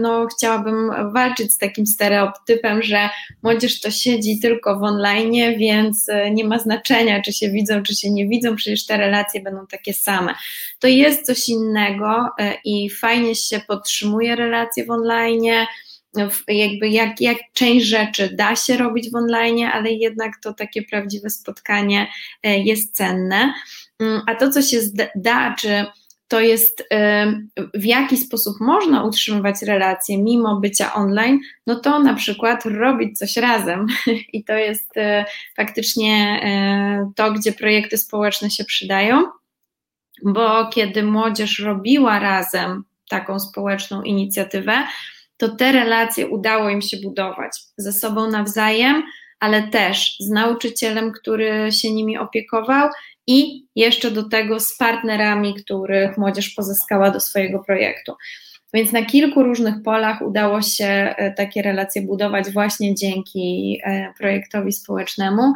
no, 0.00 0.26
chciałabym 0.26 0.90
walczyć 1.12 1.52
z 1.52 1.58
takim 1.58 1.86
stereotypem, 1.86 2.82
że 2.82 3.08
młodzież 3.42 3.80
to 3.80 3.90
siedzi 3.90 4.40
tylko 4.40 4.78
w 4.78 4.82
online, 4.82 5.58
więc 5.58 6.06
nie 6.32 6.44
ma 6.44 6.58
znaczenia, 6.58 7.22
czy 7.22 7.32
się 7.32 7.50
widzą, 7.50 7.82
czy 7.82 7.94
się 7.94 8.10
nie 8.10 8.28
widzą, 8.28 8.56
przecież 8.56 8.86
te 8.86 8.96
relacje 8.96 9.42
będą 9.42 9.66
takie 9.66 9.94
same. 9.94 10.34
To 10.78 10.88
jest 10.88 11.26
coś 11.26 11.48
innego 11.48 12.28
i 12.64 12.90
fajnie 12.90 13.34
się 13.34 13.60
podtrzymuje 13.68 14.36
relacje 14.36 14.84
w 14.84 14.90
online 14.90 15.66
jakby 16.48 16.88
jak, 16.88 17.20
jak 17.20 17.38
część 17.52 17.86
rzeczy 17.86 18.34
da 18.36 18.56
się 18.56 18.76
robić 18.76 19.10
w 19.10 19.14
online, 19.14 19.64
ale 19.72 19.92
jednak 19.92 20.32
to 20.42 20.54
takie 20.54 20.82
prawdziwe 20.82 21.30
spotkanie 21.30 22.06
e, 22.42 22.58
jest 22.58 22.94
cenne. 22.94 23.54
Mm, 24.00 24.22
a 24.26 24.34
to, 24.34 24.50
co 24.50 24.62
się 24.62 24.78
da, 25.14 25.54
czy 25.58 25.86
to 26.28 26.40
jest 26.40 26.88
w 27.74 27.84
jaki 27.84 28.16
sposób 28.16 28.60
można 28.60 29.04
utrzymywać 29.04 29.62
relacje 29.62 30.22
mimo 30.22 30.60
bycia 30.60 30.94
online, 30.94 31.40
no 31.66 31.74
to 31.74 31.98
na 31.98 32.14
przykład 32.14 32.64
robić 32.66 33.18
coś 33.18 33.36
razem. 33.36 33.86
I 34.32 34.44
to 34.44 34.52
jest 34.52 34.96
e, 34.96 35.24
faktycznie 35.56 36.40
e, 36.42 37.12
to, 37.16 37.32
gdzie 37.32 37.52
projekty 37.52 37.98
społeczne 37.98 38.50
się 38.50 38.64
przydają, 38.64 39.24
bo 40.24 40.68
kiedy 40.68 41.02
młodzież 41.02 41.58
robiła 41.58 42.18
razem 42.18 42.84
taką 43.08 43.40
społeczną 43.40 44.02
inicjatywę, 44.02 44.86
to 45.38 45.48
te 45.48 45.72
relacje 45.72 46.26
udało 46.26 46.70
im 46.70 46.82
się 46.82 46.96
budować 46.96 47.52
ze 47.76 47.92
sobą 47.92 48.30
nawzajem, 48.30 49.02
ale 49.40 49.62
też 49.62 50.16
z 50.20 50.30
nauczycielem, 50.30 51.12
który 51.12 51.72
się 51.72 51.92
nimi 51.92 52.18
opiekował 52.18 52.88
i 53.26 53.66
jeszcze 53.76 54.10
do 54.10 54.28
tego 54.28 54.60
z 54.60 54.76
partnerami, 54.76 55.54
których 55.54 56.18
młodzież 56.18 56.50
pozyskała 56.50 57.10
do 57.10 57.20
swojego 57.20 57.58
projektu. 57.58 58.12
Więc 58.74 58.92
na 58.92 59.04
kilku 59.04 59.42
różnych 59.42 59.82
polach 59.82 60.22
udało 60.22 60.62
się 60.62 60.86
e, 60.86 61.32
takie 61.32 61.62
relacje 61.62 62.02
budować 62.02 62.50
właśnie 62.50 62.94
dzięki 62.94 63.78
e, 63.84 64.12
projektowi 64.18 64.72
społecznemu. 64.72 65.52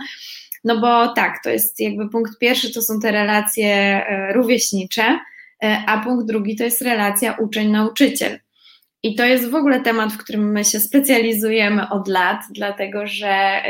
No 0.65 0.81
bo 0.81 1.09
tak, 1.09 1.41
to 1.45 1.51
jest 1.51 1.81
jakby 1.81 2.09
punkt 2.09 2.39
pierwszy, 2.39 2.73
to 2.73 2.83
są 2.83 3.01
te 3.01 3.13
relacje 3.13 3.67
e, 4.07 4.33
rówieśnicze, 4.33 5.19
a 5.87 5.99
punkt 6.05 6.27
drugi 6.27 6.57
to 6.57 6.65
jest 6.65 6.83
relacja 6.83 7.33
uczeń-nauczyciel. 7.33 8.39
I 9.03 9.15
to 9.15 9.25
jest 9.25 9.51
w 9.51 9.55
ogóle 9.55 9.81
temat, 9.81 10.13
w 10.13 10.19
którym 10.19 10.53
my 10.53 10.65
się 10.65 10.81
specjalizujemy 10.81 11.89
od 11.91 12.09
lat, 12.09 12.41
dlatego 12.51 13.07
że 13.07 13.63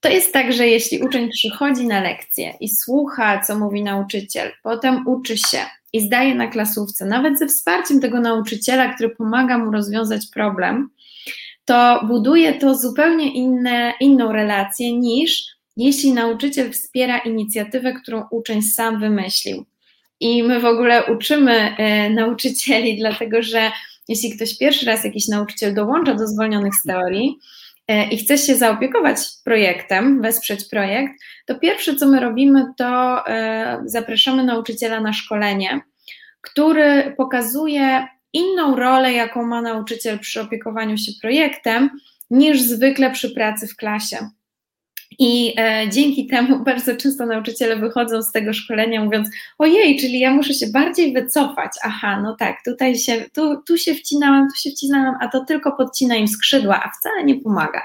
to 0.00 0.08
jest 0.08 0.32
tak, 0.32 0.52
że 0.52 0.68
jeśli 0.68 1.02
uczeń 1.02 1.30
przychodzi 1.30 1.86
na 1.86 2.00
lekcję 2.00 2.54
i 2.60 2.68
słucha, 2.68 3.40
co 3.40 3.58
mówi 3.58 3.82
nauczyciel, 3.82 4.52
potem 4.62 5.06
uczy 5.06 5.36
się 5.36 5.58
i 5.92 6.00
zdaje 6.00 6.34
na 6.34 6.46
klasówce, 6.46 7.06
nawet 7.06 7.38
ze 7.38 7.46
wsparciem 7.46 8.00
tego 8.00 8.20
nauczyciela, 8.20 8.94
który 8.94 9.10
pomaga 9.10 9.58
mu 9.58 9.70
rozwiązać 9.70 10.26
problem, 10.34 10.90
to 11.64 12.04
buduje 12.08 12.54
to 12.54 12.74
zupełnie 12.74 13.32
inne, 13.34 13.92
inną 14.00 14.32
relację 14.32 14.98
niż 14.98 15.46
jeśli 15.76 16.12
nauczyciel 16.12 16.72
wspiera 16.72 17.18
inicjatywę, 17.18 17.92
którą 17.92 18.24
uczeń 18.30 18.62
sam 18.62 19.00
wymyślił. 19.00 19.64
I 20.22 20.42
my 20.42 20.60
w 20.60 20.64
ogóle 20.64 21.04
uczymy 21.04 21.52
e, 21.52 22.10
nauczycieli, 22.10 22.96
dlatego 23.02 23.42
że 23.42 23.70
jeśli 24.08 24.36
ktoś 24.36 24.58
pierwszy 24.58 24.86
raz 24.86 25.04
jakiś 25.04 25.28
nauczyciel 25.28 25.74
dołącza 25.74 26.14
do 26.14 26.26
zwolnionych 26.26 26.74
z 26.74 26.82
teorii 26.82 27.38
e, 27.88 28.08
i 28.08 28.16
chce 28.16 28.38
się 28.38 28.54
zaopiekować 28.54 29.18
projektem, 29.44 30.22
wesprzeć 30.22 30.64
projekt, 30.64 31.12
to 31.46 31.58
pierwsze 31.58 31.96
co 31.96 32.06
my 32.06 32.20
robimy, 32.20 32.64
to 32.76 33.22
e, 33.26 33.82
zapraszamy 33.84 34.44
nauczyciela 34.44 35.00
na 35.00 35.12
szkolenie, 35.12 35.80
który 36.40 37.14
pokazuje 37.16 38.06
inną 38.32 38.76
rolę, 38.76 39.12
jaką 39.12 39.46
ma 39.46 39.62
nauczyciel 39.62 40.18
przy 40.18 40.40
opiekowaniu 40.40 40.98
się 40.98 41.12
projektem, 41.22 41.90
niż 42.30 42.60
zwykle 42.60 43.10
przy 43.10 43.30
pracy 43.30 43.66
w 43.66 43.76
klasie. 43.76 44.28
I 45.18 45.54
e, 45.58 45.88
dzięki 45.88 46.26
temu 46.26 46.58
bardzo 46.64 46.96
często 46.96 47.26
nauczyciele 47.26 47.76
wychodzą 47.76 48.22
z 48.22 48.32
tego 48.32 48.52
szkolenia 48.52 49.04
mówiąc, 49.04 49.28
ojej, 49.58 49.98
czyli 50.00 50.18
ja 50.18 50.34
muszę 50.34 50.54
się 50.54 50.66
bardziej 50.66 51.12
wycofać. 51.12 51.72
Aha, 51.82 52.20
no 52.22 52.36
tak, 52.38 52.56
tutaj 52.64 52.96
się, 52.96 53.24
tu, 53.34 53.62
tu 53.66 53.78
się 53.78 53.94
wcinałem, 53.94 54.48
tu 54.48 54.62
się 54.62 54.70
wcinałem, 54.70 55.14
a 55.20 55.28
to 55.28 55.44
tylko 55.44 55.72
podcina 55.72 56.16
im 56.16 56.28
skrzydła, 56.28 56.82
a 56.84 56.90
wcale 57.00 57.24
nie 57.24 57.40
pomaga. 57.40 57.82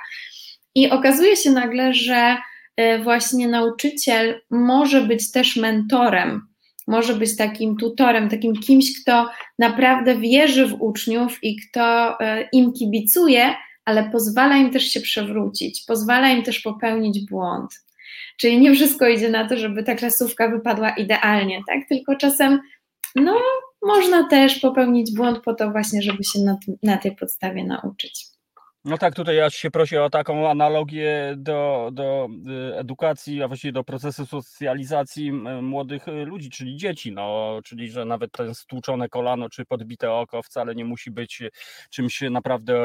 I 0.75 0.89
okazuje 0.89 1.35
się 1.35 1.51
nagle, 1.51 1.93
że 1.93 2.37
e, 2.77 2.99
właśnie 2.99 3.47
nauczyciel 3.47 4.41
może 4.49 5.01
być 5.01 5.31
też 5.31 5.55
mentorem, 5.55 6.47
może 6.87 7.13
być 7.13 7.37
takim 7.37 7.77
tutorem, 7.77 8.29
takim 8.29 8.53
kimś, 8.53 9.01
kto 9.01 9.29
naprawdę 9.59 10.17
wierzy 10.17 10.65
w 10.65 10.81
uczniów 10.81 11.39
i 11.43 11.55
kto 11.55 12.19
e, 12.19 12.49
im 12.51 12.73
kibicuje, 12.73 13.55
ale 13.87 14.09
pozwala 14.09 14.57
im 14.57 14.71
też 14.71 14.83
się 14.83 15.01
przewrócić, 15.01 15.83
pozwala 15.87 16.29
im 16.29 16.43
też 16.43 16.59
popełnić 16.59 17.25
błąd. 17.25 17.71
Czyli 18.37 18.59
nie 18.59 18.73
wszystko 18.73 19.07
idzie 19.07 19.29
na 19.29 19.49
to, 19.49 19.57
żeby 19.57 19.83
ta 19.83 19.95
klasówka 19.95 20.49
wypadła 20.49 20.89
idealnie, 20.89 21.61
tak? 21.67 21.87
Tylko 21.89 22.15
czasem, 22.15 22.59
no, 23.15 23.41
można 23.81 24.27
też 24.27 24.59
popełnić 24.59 25.15
błąd 25.15 25.39
po 25.43 25.53
to 25.53 25.71
właśnie, 25.71 26.01
żeby 26.01 26.23
się 26.23 26.39
na, 26.39 26.57
na 26.83 26.97
tej 26.97 27.15
podstawie 27.15 27.63
nauczyć. 27.63 28.25
No 28.87 28.97
tak, 28.97 29.15
tutaj 29.15 29.35
ja 29.35 29.49
się 29.49 29.71
prosi 29.71 29.97
o 29.97 30.09
taką 30.09 30.49
analogię 30.49 31.33
do, 31.37 31.89
do 31.93 32.27
y, 32.71 32.75
edukacji, 32.77 33.43
a 33.43 33.47
właściwie 33.47 33.71
do 33.71 33.83
procesu 33.83 34.25
socjalizacji 34.25 35.31
młodych 35.61 36.07
y, 36.07 36.11
ludzi, 36.11 36.49
czyli 36.49 36.77
dzieci, 36.77 37.11
no, 37.11 37.59
czyli 37.63 37.91
że 37.91 38.05
nawet 38.05 38.31
ten 38.31 38.55
stłuczone 38.55 39.09
kolano 39.09 39.49
czy 39.49 39.65
podbite 39.65 40.11
oko 40.11 40.43
wcale 40.43 40.75
nie 40.75 40.85
musi 40.85 41.11
być 41.11 41.41
czymś 41.89 42.21
naprawdę 42.21 42.75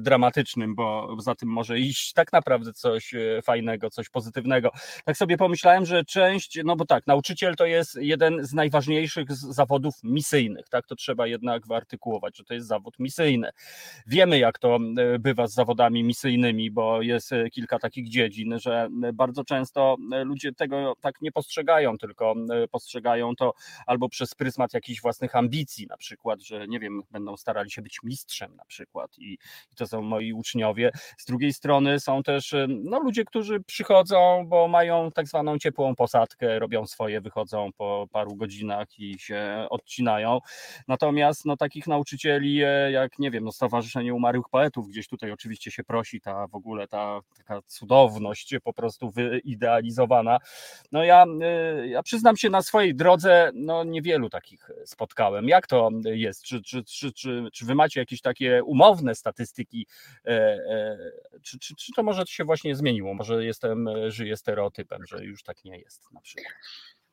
dramatycznym, 0.00 0.74
bo 0.74 1.16
za 1.18 1.34
tym 1.34 1.48
może 1.48 1.78
iść 1.78 2.12
tak 2.12 2.32
naprawdę 2.32 2.72
coś 2.72 3.14
y, 3.14 3.40
fajnego, 3.44 3.90
coś 3.90 4.08
pozytywnego. 4.08 4.70
Tak 5.04 5.16
sobie 5.16 5.36
pomyślałem, 5.36 5.86
że 5.86 6.04
część, 6.04 6.58
no 6.64 6.76
bo 6.76 6.84
tak, 6.84 7.06
nauczyciel 7.06 7.56
to 7.56 7.66
jest 7.66 7.96
jeden 8.00 8.44
z 8.44 8.52
najważniejszych 8.52 9.32
zawodów 9.32 9.94
misyjnych, 10.02 10.68
tak, 10.68 10.86
to 10.86 10.96
trzeba 10.96 11.26
jednak 11.26 11.66
wyartykułować, 11.66 12.36
że 12.36 12.44
to 12.44 12.54
jest 12.54 12.66
zawód 12.66 12.98
misyjny. 12.98 13.50
Wiemy 14.06 14.38
jak 14.38 14.58
to 14.58 14.78
bywa 15.18 15.39
z 15.48 15.54
zawodami 15.54 16.04
misyjnymi, 16.04 16.70
bo 16.70 17.02
jest 17.02 17.32
e, 17.32 17.50
kilka 17.50 17.78
takich 17.78 18.08
dziedzin, 18.08 18.58
że 18.58 18.88
e, 19.04 19.12
bardzo 19.12 19.44
często 19.44 19.96
e, 20.12 20.24
ludzie 20.24 20.52
tego 20.52 20.94
tak 21.00 21.22
nie 21.22 21.32
postrzegają, 21.32 21.98
tylko 21.98 22.34
postrzegają 22.70 23.36
to 23.36 23.54
albo 23.86 24.08
przez 24.08 24.34
pryzmat 24.34 24.74
jakichś 24.74 25.00
własnych 25.00 25.36
ambicji, 25.36 25.86
na 25.86 25.96
przykład, 25.96 26.42
że 26.42 26.68
nie 26.68 26.80
wiem, 26.80 27.02
będą 27.10 27.36
starali 27.36 27.70
się 27.70 27.82
być 27.82 27.98
mistrzem 28.02 28.56
na 28.56 28.64
przykład 28.64 29.18
i, 29.18 29.32
i 29.72 29.76
to 29.76 29.86
są 29.86 30.02
moi 30.02 30.32
uczniowie. 30.32 30.90
Z 31.18 31.24
drugiej 31.24 31.52
strony 31.52 32.00
są 32.00 32.22
też 32.22 32.54
no, 32.68 33.00
ludzie, 33.00 33.24
którzy 33.24 33.60
przychodzą, 33.60 34.46
bo 34.48 34.68
mają 34.68 35.10
tak 35.12 35.26
zwaną 35.26 35.58
ciepłą 35.58 35.94
posadkę, 35.94 36.58
robią 36.58 36.86
swoje, 36.86 37.20
wychodzą 37.20 37.70
po 37.76 38.06
paru 38.12 38.36
godzinach 38.36 38.98
i 38.98 39.18
się 39.18 39.66
odcinają. 39.70 40.38
Natomiast 40.88 41.44
no, 41.44 41.56
takich 41.56 41.86
nauczycieli, 41.86 42.56
jak 42.90 43.18
nie 43.18 43.30
wiem, 43.30 43.44
no, 43.44 43.52
Stowarzyszenie 43.52 44.14
Umarłych 44.14 44.48
Poetów 44.50 44.88
gdzieś 44.88 45.08
tutaj 45.08 45.19
tutaj 45.20 45.32
oczywiście 45.32 45.70
się 45.70 45.84
prosi 45.84 46.20
ta 46.20 46.46
w 46.46 46.54
ogóle 46.54 46.88
ta 46.88 47.20
taka 47.36 47.62
cudowność 47.66 48.54
po 48.64 48.72
prostu 48.72 49.10
wyidealizowana. 49.10 50.38
No 50.92 51.04
ja, 51.04 51.24
ja 51.84 52.02
przyznam 52.02 52.36
się 52.36 52.50
na 52.50 52.62
swojej 52.62 52.94
drodze, 52.94 53.50
no 53.54 53.84
niewielu 53.84 54.30
takich 54.30 54.70
spotkałem. 54.84 55.48
Jak 55.48 55.66
to 55.66 55.90
jest? 56.04 56.42
Czy, 56.42 56.62
czy, 56.62 56.84
czy, 56.84 57.12
czy, 57.12 57.44
czy 57.52 57.64
wy 57.64 57.74
macie 57.74 58.00
jakieś 58.00 58.20
takie 58.20 58.64
umowne 58.64 59.14
statystyki? 59.14 59.86
Czy, 61.42 61.58
czy, 61.58 61.74
czy 61.74 61.92
to 61.92 62.02
może 62.02 62.26
się 62.26 62.44
właśnie 62.44 62.76
zmieniło? 62.76 63.14
Może 63.14 63.44
jestem, 63.44 63.88
żyję 64.08 64.36
stereotypem, 64.36 65.06
że 65.06 65.24
już 65.24 65.42
tak 65.42 65.64
nie 65.64 65.78
jest 65.78 66.12
na 66.12 66.20
przykład. 66.20 66.54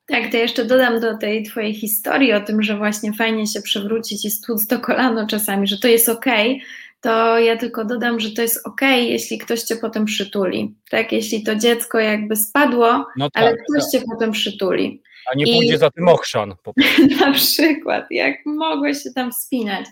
Tak, 0.08 0.32
to 0.32 0.38
jeszcze 0.38 0.66
dodam 0.66 1.00
do 1.00 1.18
tej 1.18 1.44
twojej 1.44 1.74
historii 1.74 2.34
o 2.34 2.42
tym, 2.42 2.64
że 2.64 2.78
właśnie 2.78 3.14
fajnie 3.14 3.48
się 3.48 3.62
przewrócić 3.62 4.26
i 4.26 4.32
stłuc 4.32 4.68
to 4.68 4.80
kolano 4.80 5.28
czasami, 5.28 5.68
że 5.68 5.78
to 5.78 5.88
jest 5.88 6.10
okej, 6.10 6.56
okay, 6.56 6.68
to 7.08 7.40
ja 7.40 7.58
tylko 7.58 7.86
dodam, 7.86 8.20
że 8.20 8.32
to 8.32 8.42
jest 8.42 8.68
okay, 8.68 9.00
jeśli 9.02 9.38
ktoś 9.38 9.62
cię 9.62 9.76
potem 9.76 10.06
przytuli. 10.06 10.76
Tak, 10.90 11.12
jeśli 11.12 11.44
to 11.44 11.56
dziecko 11.56 12.00
jakby 12.00 12.36
spadło, 12.36 13.06
no 13.18 13.30
tak, 13.30 13.44
ale 13.44 13.56
ktoś 13.56 13.84
tak. 13.84 13.92
cię 13.92 14.08
potem 14.12 14.32
przytuli. 14.32 15.02
A 15.32 15.36
nie 15.36 15.46
pójdzie 15.46 15.74
I, 15.74 15.78
za 15.78 15.92
tym 15.92 16.08
ochrzan. 16.08 16.56
Na 17.20 17.32
przykład, 17.32 18.06
jak 18.12 18.36
mogłeś 18.46 19.04
się 19.04 19.12
tam 19.16 19.32
wspinać. 19.32 19.86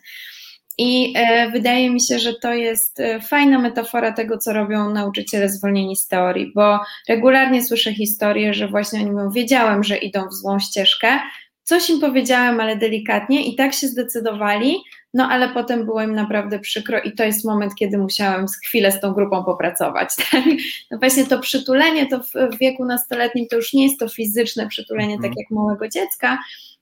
I 0.77 1.13
e, 1.17 1.51
wydaje 1.51 1.89
mi 1.89 2.01
się, 2.01 2.19
że 2.19 2.33
to 2.33 2.53
jest 2.53 2.99
e, 2.99 3.21
fajna 3.21 3.59
metafora 3.59 4.11
tego, 4.11 4.37
co 4.37 4.53
robią 4.53 4.89
nauczyciele 4.89 5.49
zwolnieni 5.49 5.95
z 5.95 6.07
teorii, 6.07 6.51
bo 6.55 6.79
regularnie 7.09 7.63
słyszę 7.63 7.93
historię, 7.93 8.53
że 8.53 8.67
właśnie 8.67 8.99
oni 8.99 9.11
mówią, 9.11 9.29
wiedziałem, 9.29 9.83
że 9.83 9.97
idą 9.97 10.27
w 10.27 10.33
złą 10.33 10.59
ścieżkę, 10.59 11.19
coś 11.65 11.89
im 11.89 11.99
powiedziałem, 11.99 12.59
ale 12.59 12.75
delikatnie 12.75 13.45
i 13.45 13.55
tak 13.55 13.73
się 13.73 13.87
zdecydowali, 13.87 14.77
no 15.13 15.29
ale 15.29 15.49
potem 15.49 15.85
było 15.85 16.01
im 16.01 16.15
naprawdę 16.15 16.59
przykro 16.59 16.99
i 16.99 17.11
to 17.11 17.23
jest 17.23 17.45
moment, 17.45 17.75
kiedy 17.75 17.97
musiałem 17.97 18.45
chwilę 18.65 18.91
z 18.91 18.99
tą 18.99 19.13
grupą 19.13 19.43
popracować. 19.43 20.09
Tak? 20.31 20.43
No 20.91 20.97
właśnie 20.97 21.25
to 21.25 21.39
przytulenie 21.39 22.07
to 22.07 22.19
w 22.19 22.57
wieku 22.59 22.85
nastoletnim 22.85 23.47
to 23.47 23.55
już 23.55 23.73
nie 23.73 23.83
jest 23.83 23.99
to 23.99 24.09
fizyczne 24.09 24.67
przytulenie, 24.67 25.17
tak 25.21 25.31
jak 25.37 25.51
małego 25.51 25.87
dziecka, 25.89 26.39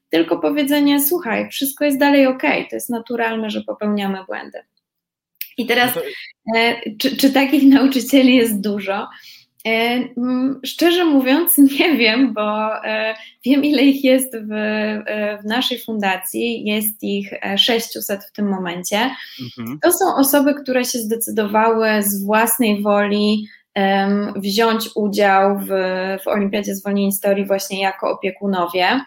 tylko 0.09 0.39
powiedzenie, 0.39 1.05
słuchaj, 1.05 1.49
wszystko 1.49 1.85
jest 1.85 1.99
dalej 1.99 2.27
ok, 2.27 2.41
to 2.69 2.75
jest 2.75 2.89
naturalne, 2.89 3.49
że 3.49 3.61
popełniamy 3.61 4.23
błędy. 4.25 4.59
I 5.57 5.65
teraz, 5.65 5.95
no 5.95 6.59
e, 6.59 6.81
czy, 6.97 7.17
czy 7.17 7.31
takich 7.33 7.63
nauczycieli 7.63 8.35
jest 8.35 8.61
dużo? 8.61 9.07
E, 9.67 9.99
szczerze 10.65 11.05
mówiąc, 11.05 11.57
nie 11.79 11.97
wiem, 11.97 12.33
bo 12.33 12.75
e, 12.85 13.15
wiem, 13.45 13.63
ile 13.63 13.81
ich 13.81 14.03
jest 14.03 14.37
w, 14.37 14.49
w 15.41 15.45
naszej 15.45 15.79
fundacji. 15.79 16.65
Jest 16.65 17.03
ich 17.03 17.33
600 17.57 18.23
w 18.23 18.31
tym 18.31 18.49
momencie. 18.49 19.09
Mhm. 19.59 19.79
To 19.81 19.91
są 19.91 20.15
osoby, 20.15 20.53
które 20.53 20.85
się 20.85 20.99
zdecydowały 20.99 21.87
z 22.01 22.25
własnej 22.25 22.81
woli 22.81 23.47
wziąć 24.35 24.89
udział 24.95 25.59
w, 25.59 25.67
w 26.23 26.27
Olimpiadzie 26.27 26.75
Zwolnień 26.75 27.11
Historii 27.11 27.45
właśnie 27.45 27.81
jako 27.81 28.11
opiekunowie. 28.11 29.01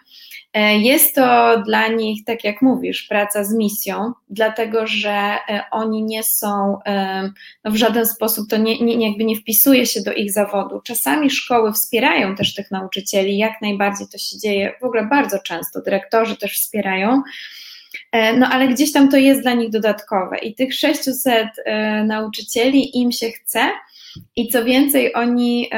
E, 0.57 0.77
jest 0.77 1.15
to 1.15 1.57
dla 1.65 1.87
nich, 1.87 2.25
tak 2.25 2.43
jak 2.43 2.61
mówisz, 2.61 3.03
praca 3.03 3.43
z 3.43 3.53
misją, 3.53 4.13
dlatego 4.29 4.87
że 4.87 5.11
e, 5.11 5.63
oni 5.71 6.03
nie 6.03 6.23
są, 6.23 6.77
e, 6.85 7.29
no 7.63 7.71
w 7.71 7.75
żaden 7.75 8.05
sposób 8.05 8.49
to 8.49 8.57
nie, 8.57 8.79
nie, 8.79 9.09
jakby 9.09 9.25
nie 9.25 9.35
wpisuje 9.35 9.85
się 9.85 10.01
do 10.01 10.13
ich 10.13 10.31
zawodu. 10.31 10.81
Czasami 10.81 11.29
szkoły 11.29 11.73
wspierają 11.73 12.35
też 12.35 12.55
tych 12.55 12.71
nauczycieli, 12.71 13.37
jak 13.37 13.61
najbardziej 13.61 14.07
to 14.07 14.17
się 14.17 14.37
dzieje, 14.37 14.73
w 14.81 14.83
ogóle 14.83 15.05
bardzo 15.05 15.39
często, 15.39 15.81
dyrektorzy 15.81 16.37
też 16.37 16.53
wspierają. 16.53 17.21
No 18.37 18.47
ale 18.49 18.67
gdzieś 18.67 18.91
tam 18.91 19.09
to 19.09 19.17
jest 19.17 19.41
dla 19.41 19.53
nich 19.53 19.69
dodatkowe 19.69 20.37
i 20.37 20.55
tych 20.55 20.73
600 20.73 21.47
nauczycieli 22.05 22.97
im 23.01 23.11
się 23.11 23.29
chce 23.29 23.71
i 24.35 24.47
co 24.47 24.65
więcej, 24.65 25.13
oni 25.13 25.69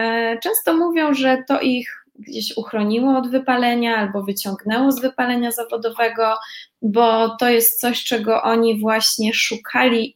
często 0.43 0.77
mówią, 0.77 1.13
że 1.13 1.43
to 1.47 1.61
ich 1.61 1.98
gdzieś 2.19 2.57
uchroniło 2.57 3.17
od 3.17 3.31
wypalenia 3.31 3.95
albo 3.95 4.23
wyciągnęło 4.23 4.91
z 4.91 5.01
wypalenia 5.01 5.51
zawodowego, 5.51 6.35
bo 6.81 7.29
to 7.29 7.49
jest 7.49 7.79
coś, 7.79 8.03
czego 8.03 8.43
oni 8.43 8.79
właśnie 8.79 9.33
szukali 9.33 10.15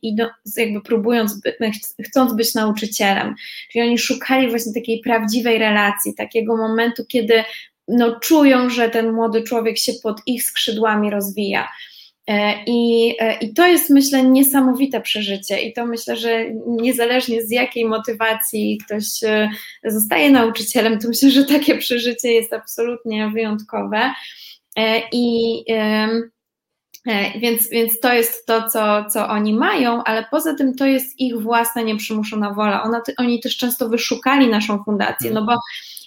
jakby 0.57 0.81
próbując, 0.81 1.41
chcąc 2.05 2.33
być 2.33 2.55
nauczycielem. 2.55 3.35
Czyli 3.71 3.87
oni 3.87 3.97
szukali 3.97 4.49
właśnie 4.49 4.73
takiej 4.73 4.99
prawdziwej 4.99 5.57
relacji, 5.57 6.15
takiego 6.15 6.57
momentu, 6.57 7.03
kiedy 7.07 7.43
no, 7.87 8.19
czują, 8.19 8.69
że 8.69 8.89
ten 8.89 9.13
młody 9.13 9.43
człowiek 9.43 9.77
się 9.77 9.93
pod 10.03 10.21
ich 10.25 10.43
skrzydłami 10.43 11.09
rozwija. 11.09 11.67
E, 12.27 12.63
I, 12.67 13.15
e, 13.19 13.37
I 13.37 13.53
to 13.53 13.67
jest, 13.67 13.89
myślę, 13.89 14.23
niesamowite 14.23 15.01
przeżycie, 15.01 15.61
i 15.61 15.73
to 15.73 15.85
myślę, 15.85 16.15
że 16.15 16.45
niezależnie 16.67 17.41
z 17.41 17.51
jakiej 17.51 17.85
motywacji 17.85 18.79
ktoś 18.85 19.23
e, 19.23 19.49
zostaje 19.85 20.31
nauczycielem, 20.31 20.99
to 20.99 21.07
myślę, 21.07 21.29
że 21.29 21.45
takie 21.45 21.77
przeżycie 21.77 22.31
jest 22.31 22.53
absolutnie 22.53 23.29
wyjątkowe. 23.29 24.13
I 25.11 25.65
więc, 27.39 27.69
więc 27.69 27.99
to 27.99 28.13
jest 28.13 28.45
to, 28.45 28.69
co, 28.69 29.05
co 29.05 29.27
oni 29.27 29.53
mają, 29.53 30.03
ale 30.03 30.25
poza 30.31 30.55
tym 30.55 30.75
to 30.75 30.85
jest 30.85 31.19
ich 31.19 31.41
własna 31.41 31.81
nieprzymuszona 31.81 32.53
wola. 32.53 32.83
Ona, 32.83 33.01
oni 33.17 33.39
też 33.39 33.57
często 33.57 33.89
wyszukali 33.89 34.47
naszą 34.47 34.83
fundację, 34.83 35.31
no 35.31 35.45
bo 35.45 35.57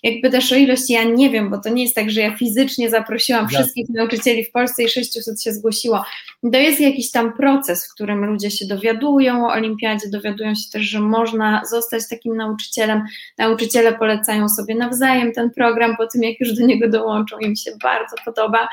jakby 0.06 0.30
też 0.30 0.52
o 0.52 0.56
ilość 0.56 0.90
ja 0.90 1.04
nie 1.04 1.30
wiem, 1.30 1.50
bo 1.50 1.58
to 1.58 1.68
nie 1.68 1.82
jest 1.82 1.94
tak, 1.94 2.10
że 2.10 2.20
ja 2.20 2.36
fizycznie 2.36 2.90
zaprosiłam 2.90 3.42
Jasne. 3.42 3.58
wszystkich 3.58 3.88
nauczycieli 3.88 4.44
w 4.44 4.50
Polsce 4.50 4.82
i 4.82 4.88
600 4.88 5.42
się 5.42 5.52
zgłosiło. 5.52 6.04
To 6.52 6.58
jest 6.58 6.80
jakiś 6.80 7.10
tam 7.10 7.32
proces, 7.32 7.86
w 7.86 7.94
którym 7.94 8.24
ludzie 8.24 8.50
się 8.50 8.66
dowiadują 8.66 9.46
o 9.46 9.52
olimpiadzie, 9.52 10.08
dowiadują 10.10 10.54
się 10.54 10.70
też, 10.72 10.82
że 10.82 11.00
można 11.00 11.62
zostać 11.70 12.08
takim 12.10 12.36
nauczycielem. 12.36 13.02
Nauczyciele 13.38 13.98
polecają 13.98 14.48
sobie 14.48 14.74
nawzajem 14.74 15.32
ten 15.32 15.50
program 15.50 15.96
po 15.96 16.06
tym, 16.06 16.22
jak 16.22 16.40
już 16.40 16.52
do 16.52 16.66
niego 16.66 16.88
dołączą, 16.88 17.38
im 17.38 17.56
się 17.56 17.70
bardzo 17.82 18.16
podoba. 18.24 18.68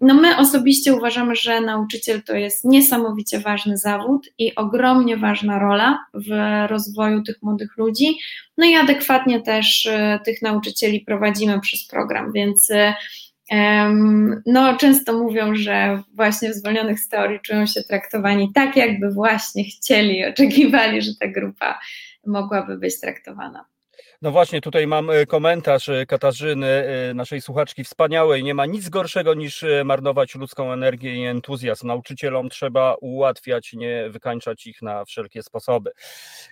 No 0.00 0.14
my 0.14 0.36
osobiście 0.36 0.94
uważamy, 0.94 1.36
że 1.36 1.60
nauczyciel 1.60 2.22
to 2.22 2.36
jest 2.36 2.64
niesamowicie 2.64 3.40
ważny 3.40 3.76
zawód 3.76 4.28
i 4.38 4.54
ogromnie 4.54 5.16
ważna 5.16 5.58
rola 5.58 5.98
w 6.14 6.28
rozwoju 6.68 7.22
tych 7.22 7.42
młodych 7.42 7.76
ludzi. 7.76 8.18
No 8.58 8.66
i 8.66 8.74
adekwatnie 8.74 9.40
też 9.40 9.86
e, 9.86 10.20
tych 10.24 10.42
nauczycieli 10.42 11.00
prowadzimy 11.00 11.60
przez 11.60 11.86
program, 11.86 12.32
więc 12.32 12.70
no, 14.46 14.76
często 14.76 15.18
mówią, 15.18 15.54
że 15.54 16.02
właśnie 16.14 16.50
w 16.50 16.54
zwolnionych 16.54 17.00
z 17.00 17.08
teorii 17.08 17.40
czują 17.40 17.66
się 17.66 17.82
traktowani 17.82 18.50
tak, 18.54 18.76
jakby 18.76 19.10
właśnie 19.10 19.64
chcieli, 19.64 20.26
oczekiwali, 20.26 21.02
że 21.02 21.10
ta 21.20 21.28
grupa 21.28 21.80
mogłaby 22.26 22.78
być 22.78 23.00
traktowana. 23.00 23.64
No 24.22 24.30
właśnie, 24.30 24.60
tutaj 24.60 24.86
mam 24.86 25.10
e, 25.10 25.26
komentarz 25.26 25.88
e, 25.88 26.06
Katarzyny, 26.06 26.66
e, 26.66 27.14
naszej 27.14 27.40
słuchaczki 27.40 27.84
wspaniałej. 27.84 28.44
Nie 28.44 28.54
ma 28.54 28.66
nic 28.66 28.88
gorszego 28.88 29.34
niż 29.34 29.64
marnować 29.84 30.34
ludzką 30.34 30.72
energię 30.72 31.16
i 31.16 31.24
entuzjazm. 31.24 31.86
Nauczycielom 31.86 32.48
trzeba 32.48 32.94
ułatwiać, 33.00 33.72
nie 33.72 34.10
wykańczać 34.10 34.66
ich 34.66 34.82
na 34.82 35.04
wszelkie 35.04 35.42
sposoby. 35.42 35.90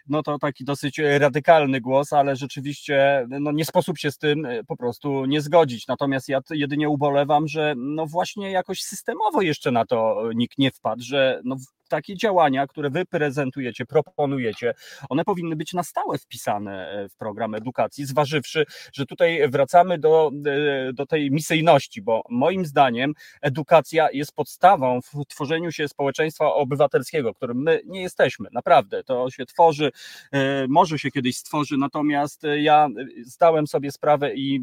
No 0.08 0.22
to 0.22 0.38
taki 0.38 0.64
dosyć 0.64 1.00
radykalny 1.18 1.80
głos, 1.80 2.12
ale 2.12 2.36
rzeczywiście 2.36 3.26
no 3.28 3.52
nie 3.52 3.64
sposób 3.64 3.98
się 3.98 4.10
z 4.10 4.18
tym 4.18 4.46
po 4.66 4.76
prostu 4.76 5.24
nie 5.24 5.40
zgodzić. 5.40 5.86
Natomiast 5.88 6.28
ja 6.28 6.40
jedynie 6.50 6.88
ubolewam, 6.88 7.48
że 7.48 7.74
no 7.76 8.06
właśnie 8.06 8.50
jakoś 8.50 8.82
systemowo 8.82 9.42
jeszcze 9.42 9.70
na 9.70 9.86
to 9.86 10.30
nikt 10.34 10.58
nie 10.58 10.70
wpadł, 10.70 11.02
że 11.02 11.40
no 11.44 11.56
takie 11.94 12.16
działania, 12.16 12.66
które 12.66 12.90
wy 12.90 13.04
prezentujecie, 13.04 13.86
proponujecie, 13.86 14.74
one 15.08 15.24
powinny 15.24 15.56
być 15.56 15.72
na 15.72 15.82
stałe 15.82 16.18
wpisane 16.18 16.90
e, 16.90 17.08
w 17.08 17.16
program 17.16 17.54
edukacji, 17.54 18.06
zważywszy, 18.06 18.64
że 18.92 19.06
tutaj 19.06 19.48
wracamy 19.50 19.98
do, 19.98 20.30
e, 20.46 20.92
do 20.92 21.06
tej 21.06 21.30
misyjności, 21.30 22.02
bo 22.02 22.22
moim 22.30 22.66
zdaniem 22.66 23.12
edukacja 23.42 24.08
jest 24.12 24.32
podstawą 24.32 25.00
w 25.02 25.26
tworzeniu 25.28 25.72
się 25.72 25.88
społeczeństwa 25.88 26.54
obywatelskiego, 26.54 27.34
którym 27.34 27.62
my 27.62 27.80
nie 27.86 28.02
jesteśmy, 28.02 28.48
naprawdę. 28.52 29.04
To 29.04 29.30
się 29.30 29.46
tworzy, 29.46 29.90
e, 30.32 30.66
może 30.68 30.98
się 30.98 31.10
kiedyś 31.10 31.36
stworzy, 31.36 31.76
natomiast 31.76 32.42
ja 32.56 32.88
zdałem 33.24 33.66
sobie 33.66 33.92
sprawę 33.92 34.34
i 34.34 34.60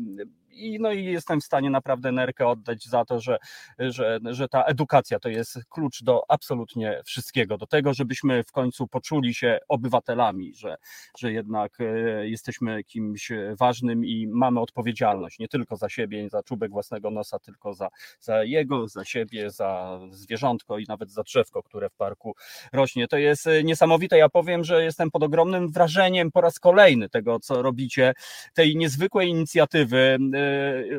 i, 0.54 0.80
no 0.80 0.91
i 0.91 1.04
jestem 1.04 1.41
w 1.41 1.43
stanie 1.43 1.70
naprawdę 1.70 2.12
nerkę 2.12 2.47
oddać 2.47 2.86
za 2.86 3.06
to, 3.06 3.20
że, 3.20 3.38
że, 3.80 4.20
że 4.26 4.47
ta 4.47 4.64
edukacja 4.64 5.20
to 5.20 5.30
jest 5.30 5.60
klucz 5.70 6.04
do 6.04 6.24
absolutnie 6.28 7.02
wszystkiego, 7.06 7.58
do 7.58 7.68
tego, 7.68 7.93
żebyśmy 7.93 8.43
w 8.43 8.52
końcu 8.52 8.88
poczuli 8.88 9.34
się 9.34 9.60
obywatelami, 9.68 10.56
że, 10.56 10.78
że 11.18 11.32
jednak 11.32 11.82
e, 11.82 12.28
jesteśmy 12.28 12.84
kimś 12.84 13.32
ważnym 13.60 14.06
i 14.06 14.28
mamy 14.28 14.60
odpowiedzialność 14.60 15.39
nie 15.39 15.47
tylko 15.47 15.76
za 15.76 15.89
siebie, 15.89 16.30
za 16.30 16.43
czubek 16.43 16.72
własnego 16.72 17.12
nosa, 17.12 17.39
tylko 17.39 17.74
za, 17.74 17.89
za 18.20 18.43
jego, 18.43 18.88
za 18.88 19.06
siebie, 19.06 19.52
za 19.52 19.99
zwierzątko 20.10 20.78
i 20.78 20.86
nawet 20.88 21.12
za 21.12 21.24
drzewko, 21.24 21.64
które 21.64 21.89
w 21.89 21.95
parku 21.95 22.36
rośnie. 22.74 23.08
To 23.08 23.18
jest 23.18 23.49
niesamowite. 23.64 24.18
Ja 24.18 24.30
powiem, 24.30 24.64
że 24.64 24.84
jestem 24.84 25.12
pod 25.12 25.24
ogromnym 25.24 25.72
wrażeniem 25.72 26.32
po 26.32 26.41
raz 26.41 26.60
kolejny 26.60 27.10
tego, 27.10 27.39
co 27.39 27.62
robicie, 27.62 28.14
tej 28.54 28.76
niezwykłej 28.76 29.30
inicjatywy 29.30 30.18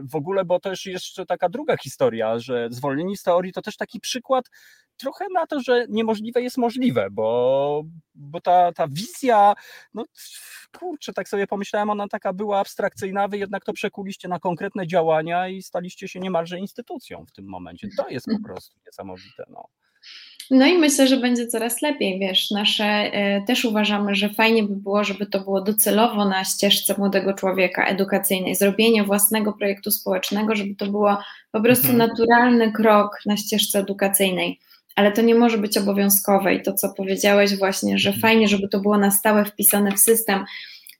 w 0.03 0.17
ogóle, 0.17 0.45
bo 0.45 0.61
też 0.61 0.87
jeszcze 0.87 1.27
taka 1.27 1.49
druga 1.49 1.77
historia, 1.77 2.39
że 2.39 2.69
zwolnieni 2.71 3.17
z 3.17 3.23
teorii 3.23 3.53
to 3.53 3.63
też 3.63 3.77
taki 3.77 4.01
przykład 4.01 4.45
trochę 4.97 5.27
na 5.35 5.47
to, 5.47 5.61
że 5.61 5.87
niemożliwe 5.89 6.43
jest 6.43 6.59
możliwe, 6.59 7.09
bo, 7.11 7.83
bo 8.15 8.41
ta, 8.41 8.73
ta 8.73 8.89
wizja, 8.89 9.55
no 9.95 10.05
kurczę, 10.79 11.13
tak 11.13 11.29
sobie 11.29 11.47
pomyślałem, 11.47 11.91
ona 11.91 12.09
taka 12.09 12.33
była 12.33 12.59
abstrakcyjna, 12.59 13.29
wy 13.29 13.39
jednak 13.39 13.65
to 13.65 13.73
przekuliście 13.73 14.29
na 14.29 14.39
konkretne 14.39 14.87
działania 14.87 15.49
i 15.49 15.63
staliście 15.63 16.09
się 16.09 16.21
niemalże 16.21 16.59
instytucją 16.59 17.27
w 17.27 17.33
tym 17.33 17.45
momencie. 17.49 17.89
To 17.97 18.09
jest 18.09 18.27
po 18.27 18.49
prostu 18.49 18.79
niesamowite. 18.87 19.45
No. 19.49 19.69
No 20.55 20.67
i 20.67 20.79
myślę, 20.79 21.07
że 21.09 21.17
będzie 21.17 21.47
coraz 21.47 21.83
lepiej, 21.83 22.19
wiesz, 22.19 22.51
nasze 22.51 22.85
e, 22.85 23.43
też 23.47 23.65
uważamy, 23.65 24.15
że 24.15 24.29
fajnie 24.29 24.63
by 24.63 24.77
było, 24.77 25.05
żeby 25.05 25.27
to 25.27 25.41
było 25.41 25.61
docelowo 25.61 26.25
na 26.25 26.45
ścieżce 26.45 26.95
młodego 26.99 27.33
człowieka 27.35 27.87
edukacyjnej, 27.87 28.55
zrobienie 28.55 29.05
własnego 29.05 29.53
projektu 29.53 29.91
społecznego, 29.91 30.55
żeby 30.55 30.75
to 30.75 30.87
było 30.87 31.19
po 31.53 31.61
prostu 31.61 31.89
mhm. 31.89 32.09
naturalny 32.09 32.73
krok 32.73 33.19
na 33.27 33.37
ścieżce 33.37 33.79
edukacyjnej. 33.79 34.59
Ale 34.97 35.13
to 35.13 35.23
nie 35.23 35.35
może 35.35 35.59
być 35.59 35.79
obowiązkowe 35.79 36.55
i 36.55 36.63
to, 36.63 36.73
co 36.73 36.89
powiedziałeś 36.89 37.59
właśnie, 37.59 37.99
że 37.99 38.09
mhm. 38.09 38.21
fajnie, 38.23 38.49
żeby 38.49 38.69
to 38.69 38.81
było 38.81 38.99
na 38.99 39.11
stałe 39.11 39.45
wpisane 39.45 39.93
w 39.93 40.01
system, 40.01 40.45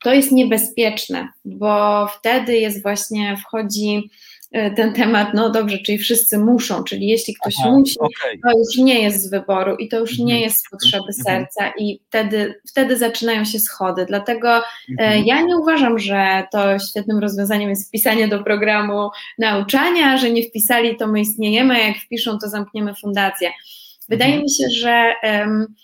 to 0.03 0.15
jest 0.15 0.33
niebezpieczne, 0.33 1.29
bo 1.45 2.07
wtedy 2.07 2.57
jest 2.57 2.83
właśnie, 2.83 3.37
wchodzi 3.37 4.11
ten 4.53 4.93
temat, 4.93 5.35
no 5.35 5.51
dobrze, 5.51 5.79
czyli 5.79 5.99
wszyscy 5.99 6.39
muszą, 6.39 6.85
czyli 6.85 7.07
jeśli 7.07 7.35
ktoś 7.35 7.55
Aha, 7.61 7.71
musi, 7.71 7.99
okay. 7.99 8.39
to 8.43 8.59
już 8.59 8.77
nie 8.77 9.03
jest 9.03 9.23
z 9.23 9.31
wyboru 9.31 9.77
i 9.77 9.89
to 9.89 9.99
już 9.99 10.19
nie 10.19 10.25
mhm. 10.25 10.41
jest 10.43 10.67
z 10.67 10.71
potrzeby 10.71 11.09
mhm. 11.19 11.25
serca 11.25 11.73
i 11.79 12.01
wtedy, 12.09 12.61
wtedy 12.69 12.97
zaczynają 12.97 13.45
się 13.45 13.59
schody. 13.59 14.07
Dlatego 14.09 14.57
e, 14.59 14.63
mhm. 14.91 15.25
ja 15.25 15.43
nie 15.43 15.57
uważam, 15.57 15.99
że 15.99 16.47
to 16.53 16.79
świetnym 16.79 17.19
rozwiązaniem 17.19 17.71
jest 17.71 17.89
wpisanie 17.89 18.29
do 18.29 18.45
programu 18.45 19.11
nauczania, 19.39 20.17
że 20.17 20.31
nie 20.31 20.43
wpisali, 20.43 20.97
to 20.97 21.07
my 21.07 21.21
istniejemy, 21.21 21.75
a 21.75 21.79
jak 21.79 21.97
wpiszą, 21.97 22.39
to 22.39 22.49
zamkniemy 22.49 22.95
fundację. 22.95 23.51
Wydaje 24.09 24.39
mi 24.39 24.51
się, 24.51 24.65
że 24.71 25.13
um, 25.23 25.75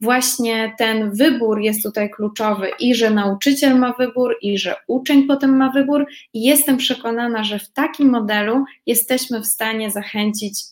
właśnie 0.00 0.74
ten 0.78 1.10
wybór 1.10 1.60
jest 1.60 1.82
tutaj 1.82 2.10
kluczowy 2.10 2.70
i 2.80 2.94
że 2.94 3.10
nauczyciel 3.10 3.78
ma 3.78 3.92
wybór, 3.98 4.36
i 4.42 4.58
że 4.58 4.74
uczeń 4.86 5.26
potem 5.26 5.56
ma 5.56 5.70
wybór, 5.72 6.06
i 6.32 6.42
jestem 6.42 6.76
przekonana, 6.76 7.44
że 7.44 7.58
w 7.58 7.72
takim 7.72 8.10
modelu 8.10 8.64
jesteśmy 8.86 9.40
w 9.40 9.46
stanie 9.46 9.90
zachęcić 9.90 10.64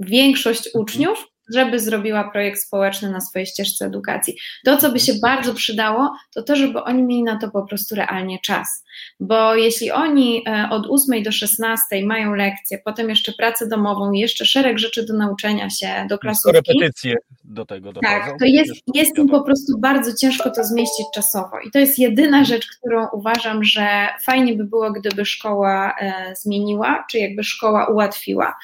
większość 0.00 0.70
uczniów 0.74 1.26
żeby 1.54 1.80
zrobiła 1.80 2.30
projekt 2.30 2.60
społeczny 2.60 3.10
na 3.10 3.20
swojej 3.20 3.46
ścieżce 3.46 3.86
edukacji. 3.86 4.36
To, 4.64 4.76
co 4.76 4.92
by 4.92 5.00
się 5.00 5.12
bardzo 5.22 5.54
przydało, 5.54 6.12
to 6.34 6.42
to, 6.42 6.56
żeby 6.56 6.82
oni 6.82 7.02
mieli 7.02 7.22
na 7.22 7.38
to 7.38 7.50
po 7.50 7.62
prostu 7.62 7.94
realnie 7.94 8.38
czas. 8.38 8.84
Bo 9.20 9.54
jeśli 9.54 9.90
oni 9.90 10.42
e, 10.48 10.68
od 10.70 10.86
8 10.90 11.22
do 11.22 11.32
16 11.32 12.06
mają 12.06 12.34
lekcje, 12.34 12.78
potem 12.84 13.08
jeszcze 13.08 13.32
pracę 13.32 13.68
domową, 13.68 14.12
jeszcze 14.12 14.46
szereg 14.46 14.78
rzeczy 14.78 15.06
do 15.06 15.14
nauczenia 15.14 15.70
się, 15.70 16.06
do 16.08 16.18
klasówki. 16.18 16.56
Repetycje 16.56 17.16
do 17.44 17.66
tego 17.66 17.92
dochodzą. 17.92 18.12
Tak, 18.12 18.38
to 18.38 18.44
jest, 18.44 18.72
jest 18.94 19.18
im 19.18 19.28
po 19.28 19.42
prostu 19.42 19.78
bardzo 19.78 20.14
ciężko 20.14 20.50
to 20.50 20.64
zmieścić 20.64 21.06
czasowo. 21.14 21.60
I 21.66 21.70
to 21.70 21.78
jest 21.78 21.98
jedyna 21.98 22.44
rzecz, 22.44 22.66
którą 22.66 23.08
uważam, 23.12 23.64
że 23.64 24.08
fajnie 24.22 24.54
by 24.54 24.64
było, 24.64 24.92
gdyby 24.92 25.24
szkoła 25.24 25.94
e, 26.00 26.34
zmieniła, 26.36 27.04
czy 27.10 27.18
jakby 27.18 27.44
szkoła 27.44 27.86
ułatwiła. 27.86 28.54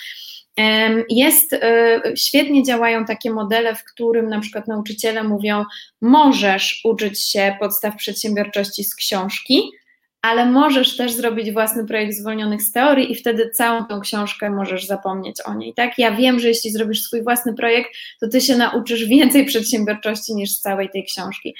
Jest, 1.11 1.53
e, 1.53 2.03
świetnie 2.17 2.63
działają 2.63 3.05
takie 3.05 3.31
modele, 3.31 3.75
w 3.75 3.85
którym 3.85 4.29
na 4.29 4.41
przykład 4.41 4.69
nauczyciele 4.69 5.25
mówią, 5.25 5.65
możesz 6.01 6.81
uczyć 6.85 7.29
się 7.29 7.57
podstaw 7.61 7.97
przedsiębiorczości 7.97 8.85
z 8.85 8.95
książki, 8.95 9.71
ale 10.23 10.47
możesz 10.47 10.97
też 10.97 11.13
zrobić 11.13 11.53
własny 11.53 11.87
projekt 11.87 12.15
zwolnionych 12.15 12.63
z 12.63 12.73
teorii 12.73 13.13
i 13.13 13.15
wtedy 13.15 13.51
całą 13.51 13.85
tą 13.85 14.01
książkę 14.01 14.51
możesz 14.51 14.87
zapomnieć 14.87 15.37
o 15.45 15.55
niej, 15.55 15.75
tak? 15.75 15.99
Ja 15.99 16.17
wiem, 16.17 16.41
że 16.41 16.49
jeśli 16.49 16.71
zrobisz 16.71 17.03
swój 17.03 17.23
własny 17.23 17.55
projekt, 17.55 17.91
to 18.21 18.29
ty 18.29 18.41
się 18.41 18.57
nauczysz 18.57 19.05
więcej 19.05 19.45
przedsiębiorczości 19.55 20.35
niż 20.35 20.51
z 20.51 20.61
całej 20.61 20.91
tej 20.91 21.05
książki. 21.05 21.55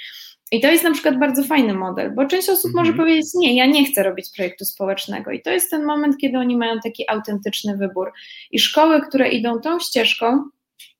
I 0.51 0.61
to 0.61 0.67
jest 0.67 0.83
na 0.83 0.91
przykład 0.91 1.19
bardzo 1.19 1.43
fajny 1.43 1.73
model, 1.73 2.15
bo 2.15 2.25
część 2.25 2.49
osób 2.49 2.65
mhm. 2.65 2.85
może 2.85 2.97
powiedzieć: 2.97 3.25
Nie, 3.35 3.55
ja 3.55 3.65
nie 3.65 3.85
chcę 3.85 4.03
robić 4.03 4.25
projektu 4.35 4.65
społecznego. 4.65 5.31
I 5.31 5.41
to 5.41 5.49
jest 5.49 5.69
ten 5.69 5.85
moment, 5.85 6.17
kiedy 6.17 6.37
oni 6.37 6.57
mają 6.57 6.79
taki 6.83 7.09
autentyczny 7.09 7.77
wybór. 7.77 8.11
I 8.51 8.59
szkoły, 8.59 9.01
które 9.01 9.29
idą 9.29 9.59
tą 9.59 9.79
ścieżką, 9.79 10.49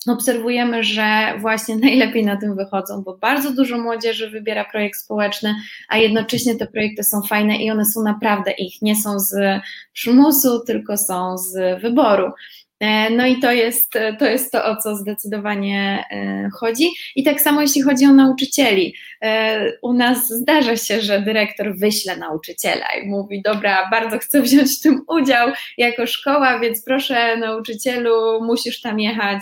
obserwujemy, 0.08 0.84
że 0.84 1.34
właśnie 1.40 1.76
najlepiej 1.88 2.26
na 2.26 2.38
tym 2.38 2.56
wychodzą, 2.56 3.04
bo 3.04 3.18
bardzo 3.18 3.54
dużo 3.54 3.78
młodzieży 3.78 4.30
wybiera 4.30 4.66
projekt 4.66 5.00
społeczny, 5.00 5.56
a 5.90 5.98
jednocześnie 5.98 6.56
te 6.56 6.68
projekty 6.68 7.04
są 7.04 7.22
fajne 7.22 7.58
i 7.58 7.72
one 7.72 7.86
są 7.86 8.04
naprawdę 8.04 8.52
ich, 8.52 8.82
nie 8.82 8.96
są 8.96 9.20
z 9.20 9.62
przymusu, 9.94 10.60
tylko 10.60 10.98
są 10.98 11.38
z 11.38 11.82
wyboru. 11.82 12.32
E, 12.80 13.10
no 13.10 13.26
i 13.26 13.40
to 13.40 13.52
jest, 13.52 13.94
to 14.20 14.26
jest 14.26 14.52
to, 14.52 14.66
o 14.66 14.76
co 14.76 14.96
zdecydowanie 14.96 16.06
e, 16.12 16.50
chodzi. 16.54 16.90
I 17.16 17.24
tak 17.24 17.42
samo 17.42 17.62
jeśli 17.62 17.82
chodzi 17.82 18.06
o 18.06 18.14
nauczycieli. 18.14 18.96
E, 19.22 19.72
u 19.82 19.94
nas 19.94 20.30
zdarza 20.30 20.78
się, 20.78 21.02
że 21.02 21.22
dyrektor 21.22 21.78
wyśle 21.78 22.18
nauczyciela 22.18 22.86
i 23.04 23.08
mówi: 23.08 23.42
Dobra, 23.42 23.88
bardzo 23.92 24.20
chcę 24.20 24.42
wziąć 24.42 24.80
w 24.80 24.82
tym 24.82 25.02
udział 25.08 25.50
jako 25.78 26.08
szkoła, 26.08 26.60
więc 26.60 26.84
proszę, 26.86 27.38
nauczycielu, 27.38 28.44
musisz 28.46 28.82
tam 28.82 29.00
jechać 29.00 29.42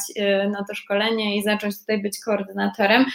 na 0.52 0.64
to 0.68 0.76
szkolenie 0.76 1.38
i 1.38 1.44
zacząć 1.44 1.80
tutaj 1.80 2.02
być 2.02 2.20
koordynatorem. 2.20 3.06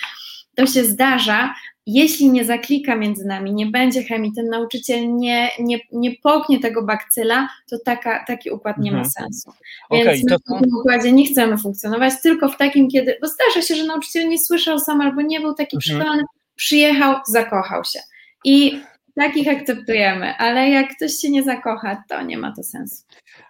To 0.55 0.67
się 0.67 0.85
zdarza, 0.85 1.55
jeśli 1.93 2.31
nie 2.31 2.45
zaklika 2.45 2.97
między 2.97 3.25
nami, 3.25 3.55
nie 3.55 3.67
będzie 3.67 4.03
chemii, 4.03 4.33
ten 4.33 4.49
nauczyciel 4.49 5.17
nie, 5.17 5.51
nie, 5.61 5.79
nie 5.93 6.17
poknie 6.23 6.61
tego 6.61 6.83
bakcyla, 6.83 7.49
to 7.71 7.77
taka, 7.85 8.25
taki 8.25 8.51
układ 8.51 8.79
nie 8.79 8.91
mhm. 8.91 9.05
ma 9.05 9.11
sensu. 9.11 9.53
Więc 9.91 10.07
okay, 10.07 10.21
my 10.25 10.31
to... 10.31 10.39
w 10.39 10.63
tym 10.63 10.77
układzie 10.79 11.13
nie 11.13 11.27
chcemy 11.27 11.59
funkcjonować, 11.59 12.15
tylko 12.23 12.49
w 12.49 12.57
takim, 12.57 12.89
kiedy, 12.89 13.19
bo 13.21 13.29
zdarza 13.29 13.63
się, 13.63 13.75
że 13.75 13.85
nauczyciel 13.85 14.29
nie 14.29 14.39
słyszał 14.39 14.79
sam 14.79 15.01
albo 15.01 15.23
nie 15.23 15.41
był 15.41 15.55
taki 15.55 15.77
mhm. 15.77 16.21
przyjechał, 16.57 17.17
zakochał 17.27 17.85
się. 17.85 18.01
I 18.45 18.81
takich 19.15 19.49
akceptujemy, 19.49 20.37
ale 20.37 20.71
jak 20.71 20.97
ktoś 20.97 21.13
się 21.13 21.31
nie 21.31 21.43
zakocha, 21.43 22.05
to 22.09 22.23
nie 22.23 22.39
ma 22.39 22.53
to 22.57 22.63
sensu. 22.63 23.05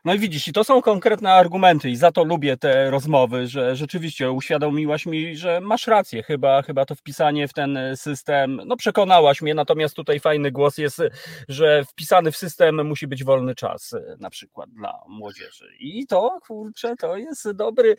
No 0.04 0.14
i 0.14 0.18
widzisz, 0.18 0.48
i 0.48 0.52
to 0.52 0.64
są 0.64 0.82
konkretne 0.82 1.32
argumenty 1.32 1.90
i 1.90 1.96
za 1.96 2.12
to 2.12 2.24
lubię 2.24 2.56
te 2.56 2.90
rozmowy, 2.90 3.46
że 3.46 3.76
rzeczywiście 3.76 4.30
uświadomiłaś 4.30 5.06
mi, 5.06 5.36
że 5.36 5.60
masz 5.60 5.86
rację, 5.86 6.22
chyba, 6.22 6.62
chyba 6.62 6.84
to 6.84 6.94
wpisanie 6.94 7.48
w 7.48 7.52
ten 7.52 7.78
system, 7.94 8.60
no 8.66 8.76
przekonałaś 8.76 9.42
mnie, 9.42 9.54
natomiast 9.54 9.96
tutaj 9.96 10.20
fajny 10.20 10.50
głos 10.50 10.78
jest, 10.78 11.02
że 11.48 11.84
wpisany 11.84 12.32
w 12.32 12.36
system 12.36 12.86
musi 12.86 13.06
być 13.06 13.24
wolny 13.24 13.54
czas 13.54 13.94
na 14.18 14.30
przykład 14.30 14.70
dla 14.70 15.00
młodzieży. 15.08 15.66
I 15.80 16.06
to, 16.06 16.38
kurczę, 16.46 16.96
to 16.96 17.16
jest 17.16 17.50
dobry, 17.50 17.96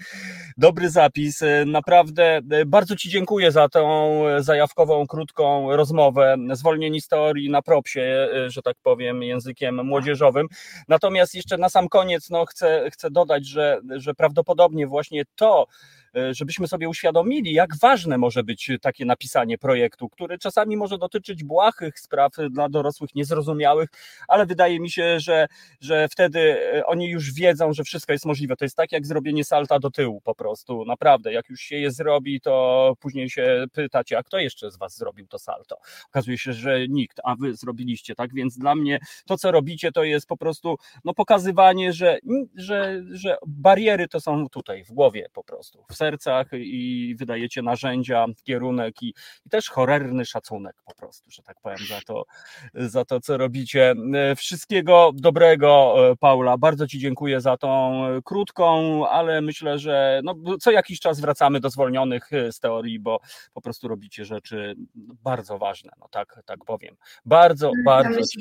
dobry 0.57 0.89
zapis, 0.89 1.39
naprawdę 1.65 2.39
bardzo 2.65 2.95
Ci 2.95 3.09
dziękuję 3.09 3.51
za 3.51 3.69
tą 3.69 4.23
zajawkową, 4.39 5.07
krótką 5.07 5.75
rozmowę, 5.75 6.35
zwolnieni 6.53 7.01
z 7.01 7.07
teorii 7.07 7.49
na 7.49 7.61
propsie, 7.61 8.27
że 8.47 8.61
tak 8.61 8.75
powiem, 8.83 9.23
językiem 9.23 9.85
młodzieżowym, 9.85 10.47
natomiast 10.87 11.35
jeszcze 11.35 11.57
na 11.57 11.69
sam 11.71 11.89
koniec 11.89 12.29
no, 12.29 12.45
chcę, 12.45 12.89
chcę 12.91 13.11
dodać, 13.11 13.47
że, 13.47 13.81
że 13.97 14.13
prawdopodobnie 14.13 14.87
właśnie 14.87 15.23
to, 15.35 15.67
E, 16.15 16.33
żebyśmy 16.33 16.67
sobie 16.67 16.89
uświadomili, 16.89 17.53
jak 17.53 17.77
ważne 17.77 18.17
może 18.17 18.43
być 18.43 18.71
takie 18.81 19.05
napisanie 19.05 19.57
projektu, 19.57 20.09
który 20.09 20.37
czasami 20.37 20.77
może 20.77 20.97
dotyczyć 20.97 21.43
błahych 21.43 21.99
spraw 21.99 22.31
dla 22.49 22.69
dorosłych, 22.69 23.15
niezrozumiałych, 23.15 23.89
ale 24.27 24.45
wydaje 24.45 24.79
mi 24.79 24.89
się, 24.89 25.19
że, 25.19 25.47
że 25.81 26.07
wtedy 26.09 26.39
e, 26.39 26.85
oni 26.85 27.09
już 27.09 27.33
wiedzą, 27.33 27.73
że 27.73 27.83
wszystko 27.83 28.13
jest 28.13 28.25
możliwe. 28.25 28.55
To 28.55 28.65
jest 28.65 28.77
tak 28.77 28.91
jak 28.91 29.05
zrobienie 29.05 29.43
salta 29.43 29.79
do 29.79 29.91
tyłu 29.91 30.21
po 30.21 30.35
prostu. 30.35 30.85
Naprawdę, 30.85 31.33
jak 31.33 31.49
już 31.49 31.61
się 31.61 31.75
je 31.75 31.91
zrobi, 31.91 32.41
to 32.41 32.93
później 32.99 33.29
się 33.29 33.65
pytacie, 33.73 34.17
a 34.17 34.23
kto 34.23 34.37
jeszcze 34.37 34.71
z 34.71 34.77
was 34.77 34.97
zrobił 34.97 35.27
to 35.27 35.39
salto? 35.39 35.77
Okazuje 36.07 36.37
się, 36.37 36.53
że 36.53 36.87
nikt, 36.87 37.19
a 37.23 37.35
wy 37.35 37.55
zrobiliście, 37.55 38.15
tak? 38.15 38.33
Więc 38.33 38.57
dla 38.57 38.75
mnie 38.75 38.99
to, 39.25 39.37
co 39.37 39.51
robicie, 39.51 39.91
to 39.91 40.03
jest 40.03 40.27
po 40.27 40.37
prostu 40.37 40.77
no, 41.05 41.13
pokazywanie, 41.13 41.60
że, 41.89 42.19
że, 42.55 43.01
że 43.11 43.37
bariery 43.47 44.07
to 44.07 44.19
są 44.19 44.49
tutaj, 44.49 44.83
w 44.83 44.91
głowie 44.91 45.27
po 45.33 45.43
prostu, 45.43 45.85
w 45.89 45.95
sercach 45.95 46.47
i 46.53 47.15
wydajecie 47.19 47.61
narzędzia, 47.61 48.25
kierunek 48.43 49.01
i, 49.01 49.13
i 49.45 49.49
też 49.49 49.69
horrorny 49.69 50.25
szacunek 50.25 50.75
po 50.85 50.95
prostu, 50.95 51.31
że 51.31 51.43
tak 51.43 51.61
powiem, 51.61 51.77
za 51.89 51.99
to, 52.07 52.25
za 52.73 53.05
to, 53.05 53.19
co 53.19 53.37
robicie. 53.37 53.93
Wszystkiego 54.35 55.11
dobrego, 55.13 55.95
Paula. 56.19 56.57
Bardzo 56.57 56.87
Ci 56.87 56.99
dziękuję 56.99 57.41
za 57.41 57.57
tą 57.57 58.01
krótką, 58.25 59.07
ale 59.07 59.41
myślę, 59.41 59.79
że 59.79 60.21
no, 60.23 60.35
co 60.61 60.71
jakiś 60.71 60.99
czas 60.99 61.19
wracamy 61.19 61.59
do 61.59 61.69
zwolnionych 61.69 62.29
z 62.51 62.59
teorii, 62.59 62.99
bo 62.99 63.19
po 63.53 63.61
prostu 63.61 63.87
robicie 63.87 64.25
rzeczy 64.25 64.75
bardzo 65.23 65.57
ważne, 65.57 65.91
no 65.99 66.07
tak, 66.11 66.41
tak 66.45 66.65
powiem. 66.65 66.95
Bardzo, 67.25 67.71
bardzo. 67.85 68.19
Ci, 68.27 68.39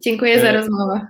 Dziękuję 0.00 0.40
za 0.40 0.48
E, 0.48 0.52
rozmowę. 0.52 1.06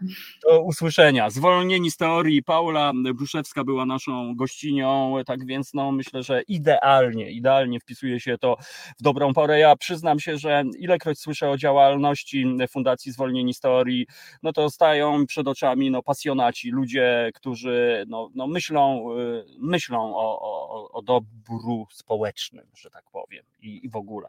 Do 0.49 0.63
usłyszenia. 0.63 1.31
Zwolnieni 1.31 1.91
z 1.91 1.97
teorii. 1.97 2.43
Paula 2.43 2.93
Bruszewska 3.15 3.65
była 3.65 3.87
naszą 3.87 4.35
gościnią, 4.35 5.15
tak 5.27 5.47
więc 5.47 5.75
no, 5.75 5.93
myślę, 5.93 6.23
że 6.23 6.43
idealnie, 6.43 7.31
idealnie 7.31 7.81
wpisuje 7.81 8.21
się 8.21 8.39
to 8.39 8.57
w 8.99 9.03
dobrą 9.03 9.35
porę. 9.35 9.59
Ja 9.59 9.77
przyznam 9.77 10.21
się, 10.21 10.39
że 10.39 10.65
ilekroć 10.79 11.21
słyszę 11.21 11.51
o 11.51 11.57
działalności 11.57 12.47
Fundacji 12.71 13.13
Zwolnieni 13.13 13.55
z 13.55 13.61
teorii, 13.61 14.07
no 14.43 14.53
to 14.53 14.71
stają 14.71 15.27
przed 15.27 15.49
oczami 15.49 15.91
no, 15.91 16.03
pasjonaci, 16.03 16.71
ludzie, 16.71 17.31
którzy 17.35 18.05
no, 18.09 18.31
no 18.35 18.47
myślą, 18.47 19.13
y, 19.19 19.45
myślą 19.59 20.17
o, 20.17 20.41
o, 20.41 20.91
o 20.93 21.03
dobru 21.03 21.87
społecznym, 21.93 22.67
że 22.75 22.91
tak 22.91 23.05
powiem, 23.13 23.45
i, 23.61 23.87
i 23.87 23.89
w 23.89 23.97
ogóle. 23.97 24.29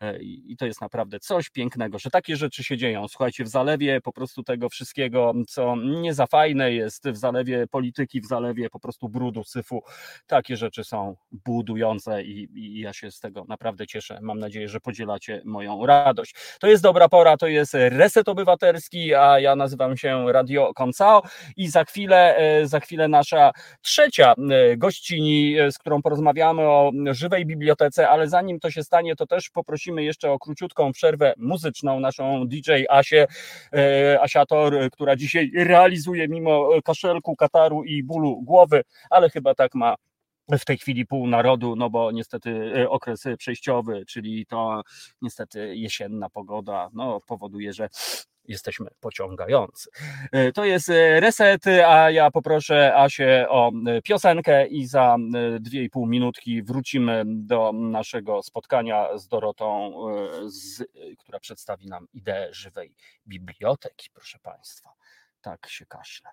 E, 0.00 0.22
I, 0.22 0.52
I 0.52 0.56
to 0.56 0.66
jest 0.66 0.80
naprawdę 0.80 1.20
coś 1.20 1.50
pięknego, 1.50 1.98
że 1.98 2.10
takie 2.10 2.36
rzeczy 2.36 2.64
się 2.64 2.76
dzieją. 2.76 3.08
Słuchajcie, 3.08 3.44
w 3.44 3.48
zalewie 3.48 3.99
po 4.00 4.12
prostu 4.12 4.42
tego 4.42 4.68
wszystkiego, 4.68 5.32
co 5.48 5.76
nie 5.76 6.14
za 6.14 6.26
fajne 6.26 6.72
jest, 6.72 7.08
w 7.08 7.16
zalewie 7.16 7.66
polityki, 7.66 8.20
w 8.20 8.26
zalewie 8.26 8.70
po 8.70 8.80
prostu 8.80 9.08
brudu, 9.08 9.44
syfu, 9.44 9.82
takie 10.26 10.56
rzeczy 10.56 10.84
są 10.84 11.16
budujące 11.32 12.22
i, 12.22 12.48
i 12.54 12.80
ja 12.80 12.92
się 12.92 13.10
z 13.10 13.20
tego 13.20 13.44
naprawdę 13.48 13.86
cieszę. 13.86 14.18
Mam 14.22 14.38
nadzieję, 14.38 14.68
że 14.68 14.80
podzielacie 14.80 15.42
moją 15.44 15.86
radość. 15.86 16.34
To 16.60 16.66
jest 16.66 16.82
dobra 16.82 17.08
pora, 17.08 17.36
to 17.36 17.46
jest 17.46 17.74
Reset 17.74 18.28
Obywatelski, 18.28 19.14
a 19.14 19.40
ja 19.40 19.56
nazywam 19.56 19.96
się 19.96 20.32
Radio 20.32 20.74
Koncao 20.74 21.22
i 21.56 21.68
za 21.68 21.84
chwilę, 21.84 22.36
e, 22.36 22.66
za 22.66 22.80
chwilę 22.80 23.08
nasza 23.08 23.50
trzecia 23.82 24.34
e, 24.50 24.76
gościni, 24.76 25.58
e, 25.58 25.72
z 25.72 25.78
którą 25.78 26.02
porozmawiamy 26.02 26.62
o 26.62 26.92
żywej 27.10 27.46
bibliotece, 27.46 28.08
ale 28.08 28.28
zanim 28.28 28.60
to 28.60 28.70
się 28.70 28.82
stanie, 28.82 29.16
to 29.16 29.26
też 29.26 29.50
poprosimy 29.50 30.04
jeszcze 30.04 30.32
o 30.32 30.38
króciutką 30.38 30.92
przerwę 30.92 31.34
muzyczną 31.36 32.00
naszą 32.00 32.46
DJ 32.48 32.70
Asię, 32.88 33.26
Asiator, 34.20 34.74
e, 34.74 34.90
która 34.90 35.16
dzisiaj 35.16 35.50
realizuje 35.54 36.28
mimo 36.28 36.68
kaszelku, 36.84 37.36
kataru 37.36 37.84
i 37.84 38.02
bólu 38.02 38.42
głowy, 38.42 38.82
ale 39.10 39.30
chyba 39.30 39.54
tak 39.54 39.74
ma 39.74 39.94
w 40.58 40.64
tej 40.64 40.78
chwili 40.78 41.06
pół 41.06 41.26
narodu, 41.26 41.76
no 41.76 41.90
bo 41.90 42.12
niestety 42.12 42.72
e, 42.76 42.90
okres 42.90 43.24
przejściowy, 43.38 44.04
czyli 44.06 44.46
to 44.46 44.82
niestety 45.22 45.76
jesienna 45.76 46.30
pogoda, 46.30 46.90
no 46.92 47.20
powoduje, 47.26 47.72
że 47.72 47.88
jesteśmy 48.50 48.90
pociągający. 49.00 49.90
E, 50.32 50.52
To 50.52 50.64
jest 50.64 50.88
e, 50.88 51.20
reset, 51.20 51.66
a 51.66 52.10
ja 52.10 52.30
poproszę 52.30 52.96
Asię 52.96 53.46
o 53.48 53.72
e, 53.86 54.02
piosenkę 54.02 54.66
i 54.66 54.86
za 54.86 55.16
e, 55.34 55.60
dwie 55.60 55.82
i 55.82 55.90
pół 55.90 56.06
minutki 56.06 56.62
wrócimy 56.62 57.22
do 57.26 57.72
naszego 57.72 58.42
spotkania 58.42 59.18
z 59.18 59.28
Dorotą, 59.28 59.92
z, 60.46 60.84
która 61.18 61.40
przedstawi 61.40 61.86
nam 61.86 62.06
ideę 62.12 62.48
żywej 62.54 62.94
biblioteki, 63.26 64.10
proszę 64.14 64.38
Państwa. 64.42 64.90
Tak 65.40 65.66
się 65.68 65.86
kaśle. 65.86 66.30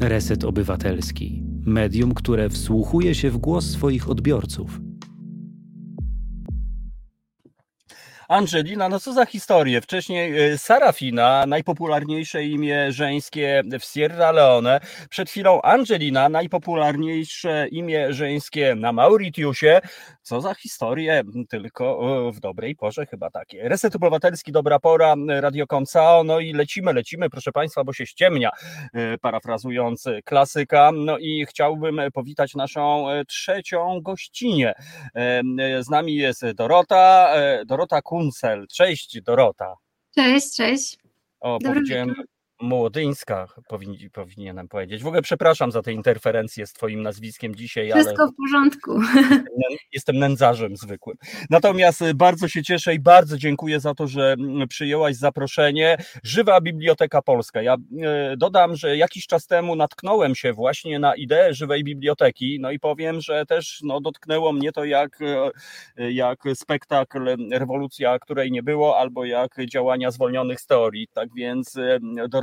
Reset 0.00 0.44
Obywatelski. 0.44 1.42
Medium, 1.66 2.14
które 2.14 2.48
wsłuchuje 2.48 3.14
się 3.14 3.30
w 3.30 3.38
głos 3.38 3.70
swoich 3.70 4.10
odbiorców. 4.10 4.80
Angelina, 8.32 8.88
no 8.88 9.00
co 9.00 9.12
za 9.12 9.26
historię. 9.26 9.80
Wcześniej 9.80 10.52
e, 10.52 10.58
Sarafina, 10.58 11.46
najpopularniejsze 11.46 12.44
imię 12.44 12.92
żeńskie 12.92 13.62
w 13.80 13.84
Sierra 13.84 14.32
Leone. 14.32 14.80
Przed 15.10 15.30
chwilą 15.30 15.62
Angelina, 15.62 16.28
najpopularniejsze 16.28 17.68
imię 17.68 18.12
żeńskie 18.12 18.74
na 18.74 18.92
Mauritiusie. 18.92 19.80
Co 20.22 20.40
za 20.40 20.54
historię, 20.54 21.22
tylko 21.48 22.00
e, 22.28 22.32
w 22.32 22.40
dobrej 22.40 22.76
porze 22.76 23.06
chyba 23.06 23.30
takie. 23.30 23.68
Reset 23.68 23.96
Obywatelski, 23.96 24.52
dobra 24.52 24.78
pora, 24.78 25.14
Radio 25.28 25.66
Koncao, 25.66 26.24
no 26.24 26.40
i 26.40 26.52
lecimy, 26.52 26.92
lecimy, 26.92 27.30
proszę 27.30 27.52
Państwa, 27.52 27.84
bo 27.84 27.92
się 27.92 28.06
ściemnia, 28.06 28.50
parafrazując 29.20 30.04
klasyka. 30.24 30.90
No 30.94 31.18
i 31.18 31.46
chciałbym 31.48 32.00
powitać 32.14 32.54
naszą 32.54 33.06
trzecią 33.28 34.00
gościnię. 34.00 34.72
E, 35.14 35.42
Z 35.82 35.90
nami 35.90 36.14
jest 36.14 36.50
Dorota, 36.54 37.34
Dorota 37.66 38.02
Kuncel. 38.22 38.66
Cześć 38.68 39.20
Dorota. 39.22 39.74
Cześć, 40.14 40.56
cześć. 40.56 40.98
O, 41.40 41.58
Dobry 41.58 41.74
powiedziałem 41.80 42.08
wieczór. 42.08 42.24
Młodyńska, 42.62 43.46
powinni, 43.68 44.10
powinienem 44.10 44.68
powiedzieć. 44.68 45.02
W 45.02 45.06
ogóle 45.06 45.22
przepraszam 45.22 45.72
za 45.72 45.82
te 45.82 45.92
interferencje 45.92 46.66
z 46.66 46.72
Twoim 46.72 47.02
nazwiskiem 47.02 47.54
dzisiaj, 47.54 47.92
ale 47.92 48.02
Wszystko 48.02 48.28
w 48.28 48.34
porządku. 48.34 49.00
jestem 49.92 50.18
nędzarzem 50.18 50.76
zwykłym. 50.76 51.16
Natomiast 51.50 52.02
y, 52.02 52.14
bardzo 52.14 52.48
się 52.48 52.62
cieszę 52.62 52.94
i 52.94 53.00
bardzo 53.00 53.38
dziękuję 53.38 53.80
za 53.80 53.94
to, 53.94 54.06
że 54.06 54.32
mm, 54.32 54.68
przyjęłaś 54.68 55.16
zaproszenie. 55.16 55.96
Żywa 56.22 56.60
Biblioteka 56.60 57.22
Polska. 57.22 57.62
Ja 57.62 57.74
y, 57.74 58.36
dodam, 58.36 58.76
że 58.76 58.96
jakiś 58.96 59.26
czas 59.26 59.46
temu 59.46 59.76
natknąłem 59.76 60.34
się 60.34 60.52
właśnie 60.52 60.98
na 60.98 61.14
ideę 61.14 61.54
żywej 61.54 61.84
biblioteki, 61.84 62.58
no 62.60 62.70
i 62.70 62.78
powiem, 62.78 63.20
że 63.20 63.46
też 63.46 63.80
no, 63.84 64.00
dotknęło 64.00 64.52
mnie 64.52 64.72
to 64.72 64.84
jak, 64.84 65.18
y, 65.98 66.12
jak 66.12 66.42
spektakl 66.54 67.36
Rewolucja, 67.52 68.18
której 68.18 68.50
nie 68.50 68.62
było, 68.62 68.98
albo 68.98 69.24
jak 69.24 69.56
działania 69.68 70.10
zwolnionych 70.10 70.60
z 70.60 70.66
teorii. 70.66 71.08
Tak 71.12 71.28
więc 71.34 71.76
y, 71.76 72.00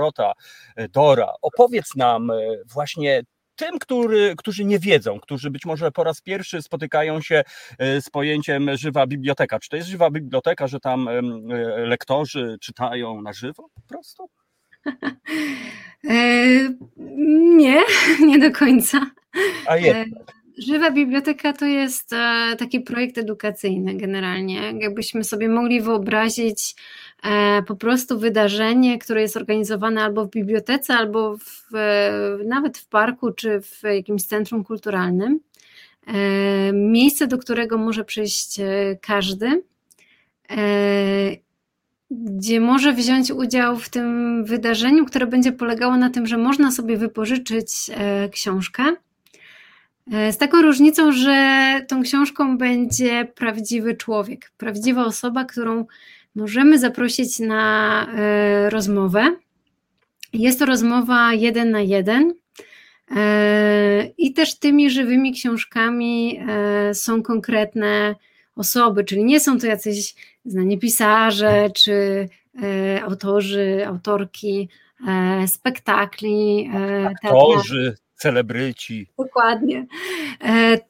Dorota, 0.09 0.33
y, 0.79 0.89
Dora, 0.89 1.33
opowiedz 1.41 1.95
nam 1.95 2.31
y, 2.31 2.63
właśnie 2.73 3.23
tym, 3.55 3.79
który, 3.79 4.33
którzy 4.37 4.65
nie 4.65 4.79
wiedzą, 4.79 5.19
którzy 5.19 5.51
być 5.51 5.65
może 5.65 5.91
po 5.91 6.03
raz 6.03 6.21
pierwszy 6.21 6.61
spotykają 6.61 7.21
się 7.21 7.43
e, 7.79 8.01
z 8.01 8.09
pojęciem 8.09 8.77
żywa 8.77 9.07
biblioteka. 9.07 9.59
Czy 9.59 9.69
to 9.69 9.75
jest 9.75 9.89
żywa 9.89 10.09
biblioteka, 10.11 10.67
że 10.67 10.79
tam 10.79 11.07
e, 11.07 11.21
lektorzy 11.85 12.57
czytają 12.61 13.21
na 13.21 13.33
żywo 13.33 13.69
po 13.73 13.81
prostu? 13.81 14.29
E, 16.09 16.15
nie, 17.57 17.81
nie 18.27 18.39
do 18.39 18.51
końca. 18.51 19.11
A 19.67 19.75
E, 19.75 19.81
jest. 19.81 20.09
Żywa 20.59 20.91
Biblioteka 20.91 21.53
to 21.53 21.65
jest 21.65 22.13
e, 22.13 22.55
taki 22.59 22.79
projekt 22.81 23.17
edukacyjny 23.17 23.95
generalnie. 23.95 24.73
Jakbyśmy 24.79 25.23
sobie 25.23 25.49
mogli 25.49 25.81
wyobrazić 25.81 26.75
e, 26.75 27.08
po 27.67 27.75
prostu 27.75 28.19
wydarzenie, 28.19 28.99
które 28.99 29.21
jest 29.21 29.37
organizowane 29.37 30.03
albo 30.03 30.25
w 30.25 30.29
bibliotece, 30.29 30.93
albo 30.93 31.37
w, 31.37 31.75
e, 31.75 32.11
nawet 32.45 32.77
w 32.77 32.87
parku, 32.87 33.31
czy 33.31 33.61
w 33.61 33.83
jakimś 33.83 34.23
centrum 34.23 34.63
kulturalnym. 34.63 35.39
E, 36.07 36.13
Miejsce, 36.73 37.27
do 37.27 37.37
którego 37.37 37.77
może 37.77 38.05
przyjść 38.05 38.59
e, 38.59 38.65
każdy. 39.01 39.63
E, 40.51 41.49
gdzie 42.11 42.59
może 42.59 42.93
wziąć 42.93 43.31
udział 43.31 43.77
w 43.77 43.89
tym 43.89 44.45
wydarzeniu, 44.45 45.05
które 45.05 45.27
będzie 45.27 45.51
polegało 45.51 45.97
na 45.97 46.09
tym, 46.09 46.27
że 46.27 46.37
można 46.37 46.71
sobie 46.71 46.97
wypożyczyć 46.97 47.71
e, 47.89 48.29
książkę. 48.29 48.83
E, 50.11 50.33
Z 50.33 50.37
taką 50.37 50.61
różnicą, 50.61 51.11
że 51.11 51.81
tą 51.87 52.03
książką 52.03 52.57
będzie 52.57 53.25
prawdziwy 53.35 53.95
człowiek, 53.95 54.51
prawdziwa 54.57 55.05
osoba, 55.05 55.45
którą 55.45 55.85
możemy 56.39 56.79
zaprosić 56.79 57.39
na 57.39 58.07
e, 58.13 58.69
rozmowę. 58.69 59.35
Jest 60.33 60.59
to 60.59 60.65
rozmowa 60.65 61.33
jeden 61.33 61.71
na 61.71 61.81
jeden. 61.81 62.33
E, 63.15 64.09
I 64.17 64.33
też 64.33 64.59
tymi 64.59 64.89
żywymi 64.89 65.33
książkami 65.33 66.39
e, 66.47 66.93
są 66.93 67.23
konkretne 67.23 68.15
osoby, 68.55 69.03
czyli 69.03 69.23
nie 69.23 69.39
są 69.39 69.59
to 69.59 69.67
jacyś 69.67 70.15
znani 70.45 70.79
pisarze 70.79 71.69
czy 71.75 72.29
autorzy, 73.03 73.83
autorki 73.87 74.69
spektakli. 75.47 76.69
E, 76.73 77.11
teatralnych. 77.21 77.57
Torzy, 77.57 77.95
celebryci. 78.15 79.07
Dokładnie. 79.17 79.85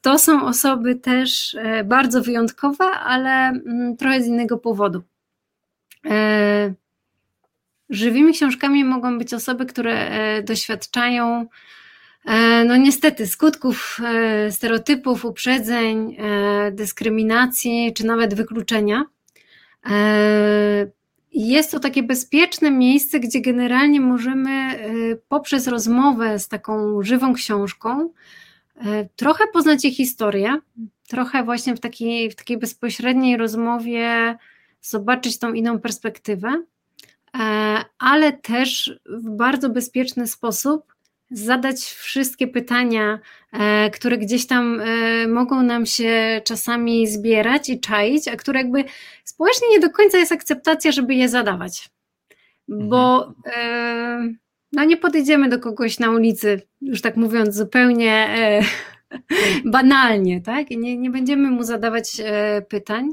To 0.02 0.18
są 0.18 0.46
osoby 0.46 0.94
też 0.94 1.56
bardzo 1.84 2.22
wyjątkowe, 2.22 2.84
ale 2.84 3.30
mm, 3.30 3.96
trochę 3.96 4.22
z 4.22 4.26
innego 4.26 4.58
powodu. 4.58 5.02
E, 6.06 6.74
Żywymi 7.90 8.32
książkami 8.32 8.84
mogą 8.84 9.18
być 9.18 9.34
osoby, 9.34 9.66
które 9.66 10.10
e, 10.10 10.42
doświadczają, 10.42 11.46
e, 12.24 12.64
no 12.64 12.76
niestety, 12.76 13.26
skutków 13.26 14.00
stereotypów, 14.50 15.24
uprzedzeń, 15.24 16.16
dyskryminacji 16.72 17.92
czy 17.94 18.06
nawet 18.06 18.34
wykluczenia. 18.34 19.04
Jest 21.32 21.70
to 21.70 21.80
takie 21.80 22.02
bezpieczne 22.02 22.70
miejsce, 22.70 23.20
gdzie 23.20 23.40
generalnie 23.40 24.00
możemy 24.00 24.50
poprzez 25.28 25.68
rozmowę 25.68 26.38
z 26.38 26.48
taką 26.48 27.02
żywą 27.02 27.34
książką 27.34 28.10
trochę 29.16 29.44
poznać 29.52 29.84
ich 29.84 29.96
historię, 29.96 30.58
trochę 31.08 31.44
właśnie 31.44 31.76
w 31.76 31.80
takiej, 31.80 32.30
w 32.30 32.34
takiej 32.34 32.58
bezpośredniej 32.58 33.36
rozmowie 33.36 34.36
zobaczyć 34.80 35.38
tą 35.38 35.52
inną 35.52 35.78
perspektywę, 35.80 36.48
e, 37.38 37.84
ale 37.98 38.32
też 38.32 39.00
w 39.06 39.30
bardzo 39.30 39.70
bezpieczny 39.70 40.26
sposób 40.26 40.94
zadać 41.30 41.80
wszystkie 41.80 42.48
pytania, 42.48 43.18
e, 43.52 43.90
które 43.90 44.18
gdzieś 44.18 44.46
tam 44.46 44.80
e, 44.80 45.28
mogą 45.28 45.62
nam 45.62 45.86
się 45.86 46.40
czasami 46.44 47.06
zbierać 47.06 47.68
i 47.68 47.80
czaić, 47.80 48.28
a 48.28 48.36
które 48.36 48.58
jakby 48.58 48.84
społecznie 49.24 49.68
nie 49.70 49.80
do 49.80 49.90
końca 49.90 50.18
jest 50.18 50.32
akceptacja, 50.32 50.92
żeby 50.92 51.14
je 51.14 51.28
zadawać. 51.28 51.90
bo 52.68 53.34
e, 53.56 54.34
no 54.72 54.84
nie 54.84 54.96
podejdziemy 54.96 55.48
do 55.48 55.58
kogoś 55.58 55.98
na 55.98 56.10
ulicy, 56.10 56.62
już 56.80 57.00
tak 57.00 57.16
mówiąc 57.16 57.54
zupełnie 57.54 58.28
banalnie, 59.64 60.40
tak? 60.40 60.70
Nie, 60.70 60.96
nie 60.96 61.10
będziemy 61.10 61.50
mu 61.50 61.62
zadawać 61.62 62.22
pytań. 62.68 63.10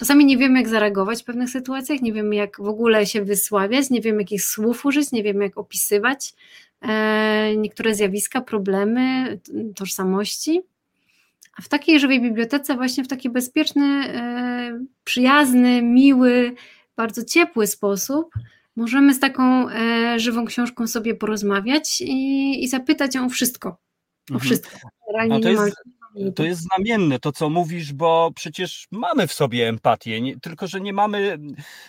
Czasami 0.00 0.24
nie 0.24 0.36
wiemy, 0.38 0.58
jak 0.58 0.68
zareagować 0.68 1.22
w 1.22 1.24
pewnych 1.24 1.50
sytuacjach, 1.50 2.00
nie 2.02 2.12
wiemy, 2.12 2.34
jak 2.36 2.56
w 2.60 2.66
ogóle 2.68 3.06
się 3.06 3.24
wysławiać, 3.24 3.90
nie 3.90 4.00
wiemy, 4.00 4.22
jakich 4.22 4.42
słów 4.44 4.84
użyć, 4.86 5.12
nie 5.12 5.22
wiemy, 5.22 5.44
jak 5.44 5.58
opisywać 5.58 6.34
e, 6.82 7.56
niektóre 7.56 7.94
zjawiska, 7.94 8.40
problemy, 8.40 9.38
tożsamości. 9.76 10.62
A 11.58 11.62
w 11.62 11.68
takiej 11.68 12.00
żywej 12.00 12.20
bibliotece, 12.20 12.74
właśnie 12.76 13.04
w 13.04 13.08
taki 13.08 13.30
bezpieczny, 13.30 13.84
e, 13.84 14.84
przyjazny, 15.04 15.82
miły, 15.82 16.54
bardzo 16.96 17.24
ciepły 17.24 17.66
sposób, 17.66 18.34
możemy 18.76 19.14
z 19.14 19.20
taką 19.20 19.68
e, 19.70 20.18
żywą 20.18 20.44
książką 20.44 20.86
sobie 20.86 21.14
porozmawiać 21.14 22.00
i, 22.00 22.64
i 22.64 22.68
zapytać 22.68 23.14
ją 23.14 23.26
o 23.26 23.28
wszystko. 23.28 23.68
O 23.68 24.34
Mhm. 24.34 24.40
wszystko. 24.40 24.78
Generalnie 25.06 25.34
No 25.34 25.40
to 25.40 25.48
nie 25.48 25.56
ma- 25.56 25.64
jest, 25.66 25.76
to 26.36 26.42
jest 26.44 26.62
znamienne 26.62 27.18
to, 27.18 27.32
co 27.32 27.50
mówisz, 27.50 27.92
bo 27.92 28.30
przecież 28.34 28.86
mamy 28.90 29.26
w 29.26 29.32
sobie 29.32 29.68
empatię, 29.68 30.20
nie, 30.20 30.40
tylko 30.40 30.66
że 30.66 30.80
nie 30.80 30.92
mamy, 30.92 31.38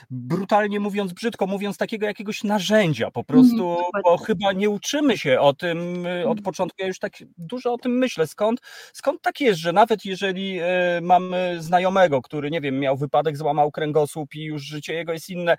brutalnie 0.10 0.80
mówiąc, 0.80 1.14
brzydko 1.14 1.48
mówiąc, 1.48 1.78
takiego 1.78 2.06
jakiegoś 2.06 2.44
narzędzia 2.44 3.12
po 3.12 3.24
prostu, 3.24 3.58
dokładnie. 3.58 4.02
bo 4.04 4.18
chyba 4.18 4.52
nie 4.54 4.70
uczymy 4.70 5.18
się 5.18 5.40
o 5.40 5.54
tym 5.54 6.06
y, 6.06 6.10
od 6.20 6.28
Mhm. 6.38 6.44
początku. 6.44 6.76
Ja 6.82 6.88
już 6.88 7.00
tak 7.00 7.14
dużo 7.38 7.74
o 7.74 7.78
tym 7.78 7.92
myślę. 7.98 8.28
Skąd, 8.28 8.60
skąd 8.94 9.22
tak 9.22 9.42
jest, 9.42 9.60
że 9.60 9.74
nawet 9.74 10.06
jeżeli 10.06 10.60
e, 10.60 10.66
mamy 11.02 11.56
znajomego, 11.60 12.22
który, 12.22 12.52
nie 12.52 12.62
wiem, 12.62 12.80
miał 12.80 12.98
wypadek, 12.98 13.38
złamał 13.38 13.72
kręgosłup 13.72 14.36
i 14.36 14.44
już 14.44 14.62
życie 14.64 14.94
jego 14.94 15.14
jest 15.14 15.30
inne, 15.30 15.52
Mhm. 15.52 15.58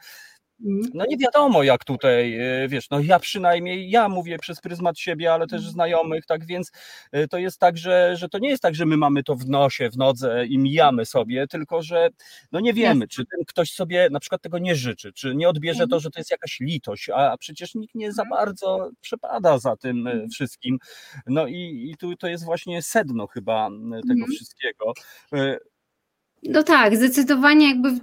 No 0.94 1.04
nie 1.08 1.16
wiadomo 1.18 1.62
jak 1.62 1.84
tutaj, 1.84 2.36
e, 2.64 2.68
wiesz, 2.68 2.90
no 2.90 3.00
ja 3.00 3.18
przynajmniej, 3.18 3.90
ja 3.90 4.08
mówię 4.08 4.38
przez 4.38 4.60
pryzmat 4.60 4.98
siebie, 4.98 5.32
ale 5.32 5.46
też 5.46 5.56
Mhm. 5.58 5.72
znajomych, 5.72 6.26
tak 6.26 6.46
więc 6.46 6.72
e, 7.12 7.28
to 7.28 7.38
jest 7.38 7.58
tak, 7.60 7.78
że, 7.78 8.16
że 8.16 8.28
to 8.28 8.38
nie 8.38 8.48
jest 8.50 8.62
tak, 8.62 8.74
że 8.74 8.86
my 8.86 8.96
mamy 8.96 9.22
to 9.22 9.36
w 9.36 9.46
nosie, 9.48 9.90
w 9.90 9.96
nodze 9.96 10.46
i 10.46 10.58
mijamy 10.58 11.06
sobie, 11.06 11.46
tylko 11.46 11.82
że 11.82 12.08
no 12.52 12.60
nie 12.60 12.72
wiemy, 12.72 13.08
czy 13.08 13.24
ten 13.26 13.44
ktoś 13.46 13.72
sobie 13.72 14.08
na 14.10 14.20
przykład 14.20 14.42
tego 14.42 14.58
nie 14.58 14.74
życzy, 14.76 15.12
czy 15.12 15.34
nie 15.34 15.48
odbierze 15.48 15.78
to, 15.78 15.84
Mhm. 15.84 16.00
że 16.00 16.10
to 16.10 16.20
jest 16.20 16.30
jakaś 16.30 16.60
litość, 16.60 17.08
a 17.14 17.36
przecież 17.38 17.74
nikt 17.74 17.94
nie 17.94 18.12
za 18.12 18.24
bardzo 18.24 18.90
przepada 19.00 19.58
za 19.58 19.76
tym 19.76 20.06
e, 20.06 20.28
wszystkim. 20.28 20.78
No 21.26 21.46
i, 21.46 21.88
i 21.92 21.96
tu 21.96 22.16
to 22.16 22.28
jest 22.28 22.44
właśnie 22.44 22.82
sedno 22.82 23.26
chyba 23.26 23.68
tego 24.08 24.12
Mhm. 24.12 24.30
wszystkiego. 24.30 24.92
No 26.42 26.62
tak, 26.62 26.96
zdecydowanie 26.96 27.68
jakby 27.68 27.90
w 27.90 28.00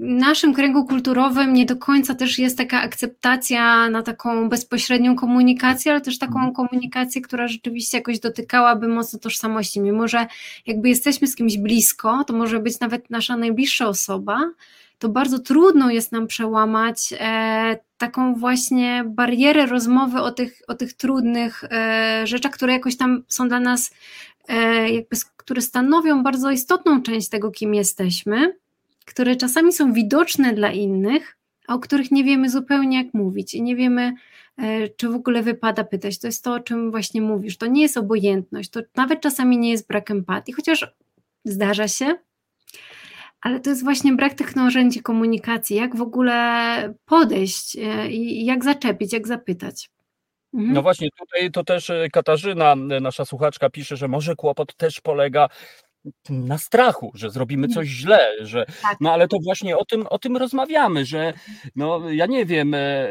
naszym 0.00 0.54
kręgu 0.54 0.84
kulturowym 0.84 1.52
nie 1.52 1.66
do 1.66 1.76
końca 1.76 2.14
też 2.14 2.38
jest 2.38 2.58
taka 2.58 2.80
akceptacja 2.82 3.90
na 3.90 4.02
taką 4.02 4.48
bezpośrednią 4.48 5.16
komunikację, 5.16 5.92
ale 5.92 6.00
też 6.00 6.18
taką 6.18 6.34
Mhm. 6.34 6.54
komunikację, 6.54 7.22
która 7.22 7.48
rzeczywiście 7.48 7.98
jakoś 7.98 8.20
dotykałaby 8.20 8.88
mocno 8.88 9.18
tożsamości. 9.18 9.80
Mimo, 9.80 10.08
że 10.08 10.26
jakby 10.66 10.88
jesteśmy 10.88 11.28
z 11.28 11.36
kimś 11.36 11.58
blisko, 11.58 12.24
to 12.26 12.32
może 12.32 12.58
być 12.58 12.80
nawet 12.80 13.10
nasza 13.10 13.36
najbliższa 13.36 13.88
osoba, 13.88 14.40
to 14.98 15.08
bardzo 15.08 15.38
trudno 15.38 15.90
jest 15.90 16.12
nam 16.12 16.26
przełamać 16.26 17.14
e, 17.20 17.78
taką 17.98 18.34
właśnie 18.34 19.04
barierę 19.06 19.66
rozmowy 19.66 20.20
o 20.20 20.30
tych, 20.30 20.62
o 20.68 20.74
tych 20.74 20.92
trudnych 20.92 21.64
e, 21.64 22.22
rzeczach, 22.26 22.52
które 22.52 22.72
jakoś 22.72 22.96
tam 22.96 23.22
są 23.28 23.48
dla 23.48 23.60
nas 23.60 23.94
jakby, 24.92 25.12
s- 25.12 25.24
które 25.24 25.62
stanowią 25.62 26.22
bardzo 26.22 26.50
istotną 26.50 27.02
część 27.02 27.28
tego, 27.28 27.50
kim 27.50 27.74
jesteśmy, 27.74 28.56
które 29.06 29.36
czasami 29.36 29.72
są 29.72 29.92
widoczne 29.92 30.52
dla 30.54 30.72
innych, 30.72 31.36
a 31.68 31.74
o 31.74 31.78
których 31.78 32.10
nie 32.10 32.24
wiemy 32.24 32.50
zupełnie 32.50 32.96
jak 33.04 33.14
mówić 33.14 33.54
i 33.54 33.62
nie 33.62 33.76
wiemy, 33.76 34.12
e, 34.56 34.88
czy 34.88 35.08
w 35.08 35.14
ogóle 35.14 35.42
wypada 35.42 35.84
pytać. 35.84 36.18
To 36.18 36.26
jest 36.26 36.44
to, 36.44 36.52
o 36.54 36.60
czym 36.60 36.90
właśnie 36.90 37.20
mówisz. 37.20 37.56
To 37.56 37.66
nie 37.66 37.82
jest 37.82 37.96
obojętność, 37.96 38.70
to 38.70 38.80
nawet 38.96 39.20
czasami 39.20 39.58
nie 39.58 39.70
jest 39.70 39.88
brak 39.88 40.10
empatii, 40.10 40.52
chociaż 40.52 40.94
zdarza 41.44 41.88
się, 41.88 42.14
ale 43.40 43.60
to 43.60 43.70
jest 43.70 43.84
właśnie 43.84 44.12
brak 44.12 44.34
tych 44.34 44.56
narzędzi 44.56 45.00
komunikacji, 45.00 45.76
jak 45.76 45.96
w 45.96 46.02
ogóle 46.02 46.94
podejść 47.04 47.76
e, 47.76 48.10
i 48.10 48.44
jak 48.44 48.64
zaczepić, 48.64 49.12
jak 49.12 49.26
zapytać. 49.28 49.90
Mhm. 50.54 50.72
No 50.74 50.82
właśnie, 50.82 51.08
tutaj 51.18 51.50
to 51.50 51.64
też 51.64 51.90
e, 51.90 52.08
Katarzyna, 52.12 52.72
e, 52.72 52.76
nasza 53.00 53.24
słuchaczka, 53.24 53.70
pisze, 53.70 53.96
że 53.96 54.08
może 54.08 54.36
kłopot 54.36 54.76
też 54.76 55.00
polega 55.00 55.48
na 56.30 56.58
strachu, 56.58 57.12
że 57.14 57.30
zrobimy 57.30 57.68
coś 57.68 57.88
źle, 57.88 58.30
że 58.40 58.66
Tak. 58.82 58.96
no 59.00 59.12
ale 59.12 59.28
to 59.28 59.36
właśnie 59.44 59.76
o 59.78 59.84
tym, 59.84 60.06
o 60.10 60.18
tym 60.18 60.36
rozmawiamy, 60.36 61.06
że 61.06 61.32
no 61.76 62.10
ja 62.10 62.26
nie 62.26 62.46
wiem, 62.46 62.74
e, 62.74 63.08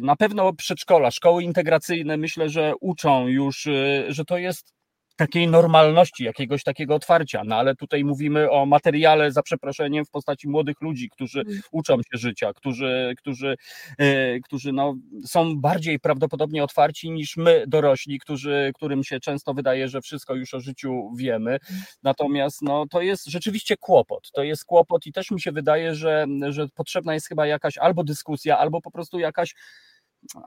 na 0.00 0.16
pewno 0.16 0.52
przedszkola, 0.52 1.10
szkoły 1.10 1.42
integracyjne 1.42 2.16
myślę, 2.16 2.48
że 2.48 2.72
uczą 2.80 3.26
już, 3.28 3.68
że 4.08 4.24
to 4.24 4.38
jest 4.38 4.77
takiej 5.18 5.48
normalności, 5.48 6.24
jakiegoś 6.24 6.62
takiego 6.64 6.94
otwarcia, 6.94 7.42
no 7.44 7.56
ale 7.56 7.74
tutaj 7.74 8.04
mówimy 8.04 8.50
o 8.50 8.66
materiale 8.66 9.32
za 9.32 9.42
przeproszeniem 9.42 10.04
w 10.04 10.10
postaci 10.10 10.48
młodych 10.48 10.80
ludzi, 10.80 11.08
którzy 11.08 11.40
Mm. 11.40 11.60
uczą 11.72 11.96
się 11.96 12.18
życia, 12.18 12.52
którzy, 12.52 13.14
którzy, 13.18 13.56
e, 13.98 14.40
którzy 14.40 14.72
no, 14.72 14.94
są 15.26 15.60
bardziej 15.60 16.00
prawdopodobnie 16.00 16.64
otwarci 16.64 17.10
niż 17.10 17.36
my 17.36 17.64
dorośli, 17.66 18.18
którzy, 18.18 18.70
którym 18.74 19.04
się 19.04 19.20
często 19.20 19.54
wydaje, 19.54 19.88
że 19.88 20.00
wszystko 20.00 20.34
już 20.34 20.54
o 20.54 20.60
życiu 20.60 21.10
wiemy. 21.16 21.58
Natomiast 22.02 22.62
no, 22.62 22.86
to 22.90 23.02
jest 23.02 23.26
rzeczywiście 23.26 23.76
kłopot. 23.76 24.30
To 24.32 24.42
jest 24.42 24.64
kłopot 24.64 25.06
i 25.06 25.12
też 25.12 25.30
mi 25.30 25.40
się 25.40 25.52
wydaje, 25.52 25.94
że, 25.94 26.26
że 26.48 26.68
potrzebna 26.74 27.14
jest 27.14 27.28
chyba 27.28 27.46
jakaś 27.46 27.78
albo 27.78 28.04
dyskusja, 28.04 28.58
albo 28.58 28.80
po 28.80 28.90
prostu 28.90 29.18
jakaś 29.18 29.54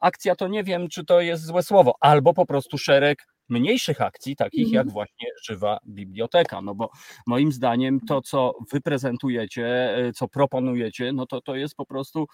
akcja, 0.02 0.36
to 0.36 0.48
nie 0.48 0.64
wiem, 0.64 0.88
czy 0.90 1.06
to 1.06 1.22
jest 1.22 1.46
złe 1.46 1.64
słowo, 1.64 1.96
albo 2.00 2.34
po 2.34 2.46
prostu 2.46 2.78
szereg 2.78 3.26
mniejszych 3.52 4.02
akcji, 4.02 4.36
takich 4.36 4.68
Mhm. 4.68 4.74
jak 4.76 4.94
właśnie 4.94 5.28
żywa 5.44 5.78
biblioteka. 5.88 6.62
No 6.62 6.76
bo 6.76 6.90
moim 7.28 7.52
zdaniem 7.52 8.00
to, 8.00 8.22
co 8.22 8.54
wy 8.72 8.82
prezentujecie, 8.82 9.66
e, 9.98 10.14
co 10.14 10.28
proponujecie, 10.28 11.14
no 11.14 11.26
to 11.26 11.42
to 11.42 11.56
jest 11.56 11.76
po 11.76 11.86
prostu 11.86 12.28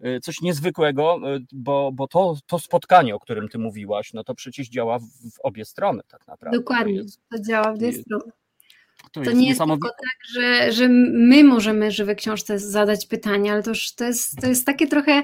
e, 0.00 0.20
coś 0.20 0.40
niezwykłego, 0.40 1.20
e, 1.34 1.38
bo, 1.52 1.90
bo 1.92 2.08
to, 2.08 2.36
to 2.46 2.58
spotkanie, 2.58 3.14
o 3.14 3.20
którym 3.20 3.48
ty 3.48 3.58
mówiłaś, 3.58 4.12
no 4.12 4.24
to 4.24 4.34
przecież 4.34 4.68
działa 4.68 4.98
w, 4.98 5.02
w 5.04 5.40
obie 5.42 5.64
strony 5.64 6.02
tak 6.08 6.26
naprawdę. 6.26 6.58
Dokładnie, 6.58 6.94
To 6.96 7.02
jest, 7.02 7.20
to 7.30 7.38
działa 7.42 7.72
w 7.72 7.78
dwie 7.78 7.86
jest- 7.86 8.00
strony. 8.02 8.24
to 9.12 9.20
To 9.22 9.32
nie 9.32 9.48
jest 9.48 9.60
tylko 9.60 9.88
tak, 9.88 10.16
że, 10.34 10.72
że 10.72 10.88
my 11.12 11.44
możemy 11.44 11.90
żywej 11.90 12.16
książce 12.16 12.58
zadać 12.58 13.06
pytania, 13.06 13.52
ale 13.52 13.62
to, 13.62 13.70
już, 13.70 13.94
to, 13.94 14.04
jest, 14.04 14.36
to 14.40 14.46
jest 14.46 14.66
takie 14.66 14.86
trochę 14.86 15.22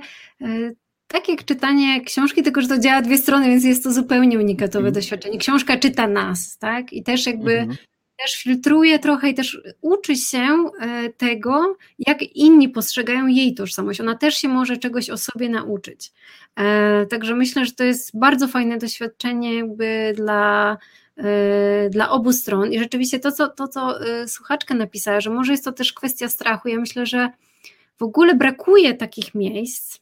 tak 1.17 1.29
jak 1.29 1.45
czytanie 1.45 2.01
książki, 2.05 2.43
tylko 2.43 2.63
że 2.63 2.69
to 2.69 2.79
działa 2.79 3.03
dwie 3.03 3.19
strony, 3.19 3.47
więc 3.47 3.65
jest 3.65 3.85
to 3.85 3.93
zupełnie 3.93 4.39
unikatowe 4.39 4.79
Mhm. 4.79 4.95
doświadczenie. 4.95 5.39
Książka 5.39 5.77
czyta 5.77 6.07
nas, 6.07 6.59
tak? 6.59 6.93
I 6.93 7.03
też 7.03 7.27
jakby 7.27 7.53
Mhm. 7.59 7.77
też 8.19 8.43
filtruje 8.43 8.99
trochę 8.99 9.29
i 9.31 9.35
też 9.35 9.61
uczy 9.81 10.17
się 10.17 10.47
e, 10.81 11.09
tego, 11.13 11.77
jak 11.99 12.23
inni 12.23 12.69
postrzegają 12.69 13.27
jej 13.27 13.55
tożsamość. 13.55 14.01
Ona 14.01 14.15
też 14.15 14.37
się 14.37 14.49
może 14.49 14.77
czegoś 14.77 15.11
o 15.11 15.17
sobie 15.17 15.49
nauczyć. 15.49 16.13
E, 16.57 17.07
Także 17.07 17.35
myślę, 17.35 17.65
że 17.67 17.73
to 17.73 17.85
jest 17.85 18.19
bardzo 18.19 18.49
fajne 18.49 18.79
doświadczenie 18.79 19.55
jakby 19.55 20.13
dla, 20.17 20.77
e, 21.17 21.91
dla 21.91 22.11
obu 22.11 22.33
stron. 22.33 22.73
I 22.73 22.79
rzeczywiście 22.79 23.21
to, 23.21 23.33
co, 23.33 23.49
to, 23.49 23.69
co 23.69 23.99
słuchaczka 24.27 24.75
napisała, 24.75 25.21
że 25.21 25.31
może 25.31 25.53
jest 25.53 25.65
to 25.65 25.73
też 25.73 25.93
kwestia 25.93 26.29
strachu. 26.29 26.69
Ja 26.69 26.79
myślę, 26.81 27.07
że 27.07 27.31
w 27.99 28.03
ogóle 28.03 28.35
brakuje 28.35 28.95
takich 28.95 29.35
miejsc 29.35 29.99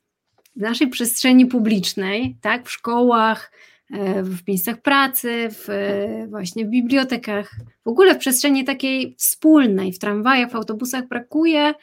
w 0.56 0.60
naszej 0.60 0.88
przestrzeni 0.88 1.46
publicznej, 1.46 2.36
tak, 2.40 2.66
w 2.66 2.70
szkołach, 2.70 3.52
e, 3.90 4.22
w 4.22 4.48
miejscach 4.48 4.82
pracy, 4.82 5.48
w, 5.50 5.70
e, 5.70 6.26
właśnie 6.26 6.64
w 6.64 6.68
bibliotekach, 6.68 7.50
w 7.84 7.88
ogóle 7.88 8.14
w 8.14 8.18
przestrzeni 8.18 8.64
takiej 8.64 9.14
wspólnej, 9.18 9.92
w 9.92 9.98
tramwajach, 9.98 10.50
w 10.50 10.56
autobusach 10.56 11.08
brakuje 11.08 11.60
e, 11.62 11.74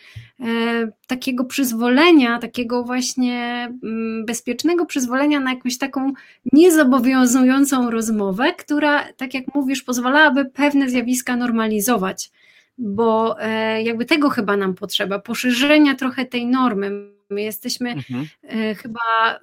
takiego 1.07 1.45
przyzwolenia, 1.45 2.39
takiego 2.39 2.83
właśnie 2.83 3.69
mm, 3.83 4.25
bezpiecznego 4.25 4.85
przyzwolenia 4.85 5.39
na 5.39 5.53
jakąś 5.53 5.77
taką 5.77 6.13
niezobowiązującą 6.53 7.91
rozmowę, 7.91 8.53
która, 8.53 9.13
tak 9.13 9.33
jak 9.33 9.55
mówisz, 9.55 9.83
pozwalałaby 9.83 10.45
pewne 10.45 10.89
zjawiska 10.89 11.35
normalizować, 11.35 12.31
bo 12.77 13.35
jakby 13.83 14.05
tego 14.05 14.29
chyba 14.29 14.57
nam 14.57 14.73
potrzeba, 14.73 15.19
poszerzenia 15.19 15.95
trochę 15.95 16.25
tej 16.25 16.45
normy. 16.45 17.20
My 17.31 17.41
jesteśmy 17.41 17.89
Mhm. 17.91 18.27
e, 18.43 18.75
chyba 18.75 18.99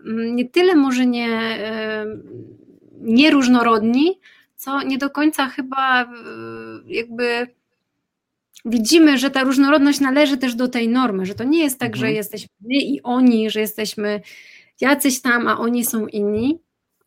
mm, 0.07 0.37
nie 0.37 0.45
tyle 0.49 0.75
może 0.75 1.07
nie, 1.07 1.29
e, 1.39 2.07
nieróżnorodni, 3.01 4.19
co 4.57 4.83
nie 4.83 4.99
do 4.99 5.11
końca 5.11 5.47
chyba 5.47 6.03
e, 6.03 6.07
jakby 6.87 7.47
widzimy, 8.65 9.19
że 9.19 9.31
ta 9.31 9.43
różnorodność 9.45 10.01
należy 10.01 10.37
też 10.37 10.55
do 10.55 10.69
tej 10.69 10.89
normy, 10.89 11.27
że 11.27 11.35
to 11.35 11.45
nie 11.45 11.59
jest 11.63 11.79
tak, 11.81 11.97
że 11.97 12.07
Mhm. 12.07 12.17
jesteśmy 12.17 12.49
my 12.61 12.75
i 12.75 13.03
oni, 13.03 13.51
że 13.51 13.61
jesteśmy 13.61 14.21
jacyś 14.81 15.21
tam, 15.23 15.49
a 15.49 15.59
oni 15.59 15.85
są 15.85 16.07
inni. 16.07 16.59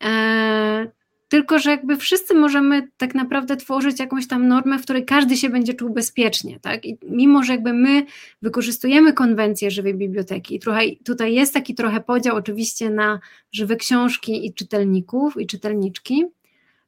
E, 0.04 0.86
tylko 1.32 1.58
że 1.58 1.70
jakby 1.70 1.96
wszyscy 1.96 2.34
możemy 2.34 2.88
tak 2.96 3.14
naprawdę 3.14 3.56
tworzyć 3.56 4.00
jakąś 4.00 4.26
tam 4.26 4.48
normę, 4.48 4.78
w 4.78 4.82
której 4.82 5.04
każdy 5.04 5.36
się 5.36 5.48
będzie 5.48 5.74
czuł 5.74 5.90
bezpiecznie, 5.90 6.60
tak? 6.60 6.84
I 6.84 6.98
mimo, 7.02 7.42
że 7.42 7.52
jakby 7.52 7.72
my 7.72 8.06
wykorzystujemy 8.42 9.12
konwencję 9.12 9.70
żywej 9.70 9.94
biblioteki, 9.94 10.58
trochę, 10.58 10.80
tutaj 11.04 11.34
jest 11.34 11.54
taki 11.54 11.74
trochę 11.74 12.00
podział 12.00 12.36
oczywiście 12.36 12.90
na 12.90 13.20
żywe 13.52 13.76
książki 13.76 14.46
i 14.46 14.54
czytelników 14.54 15.40
i 15.40 15.46
czytelniczki, 15.46 16.24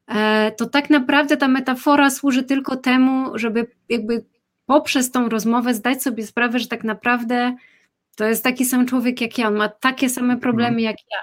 e, 0.07 0.53
to 0.53 0.67
tak 0.67 0.91
naprawdę 0.91 1.37
ta 1.37 1.49
metafora 1.49 2.11
służy 2.11 2.43
tylko 2.43 2.77
temu, 2.77 3.39
żeby 3.39 3.67
jakby 3.89 4.25
poprzez 4.67 5.11
tą 5.11 5.29
rozmowę 5.29 5.75
zdać 5.75 6.03
sobie 6.03 6.27
sprawę, 6.27 6.59
że 6.59 6.69
tak 6.69 6.85
naprawdę 6.85 7.57
to 8.17 8.25
jest 8.25 8.45
taki 8.45 8.65
sam 8.65 8.87
człowiek 8.87 9.21
jak 9.21 9.39
ja, 9.39 9.49
on 9.49 9.55
ma 9.55 9.69
takie 9.69 10.11
same 10.11 10.37
problemy 10.37 10.77
mhm. 10.77 10.85
jak 10.85 10.97
ja 11.13 11.19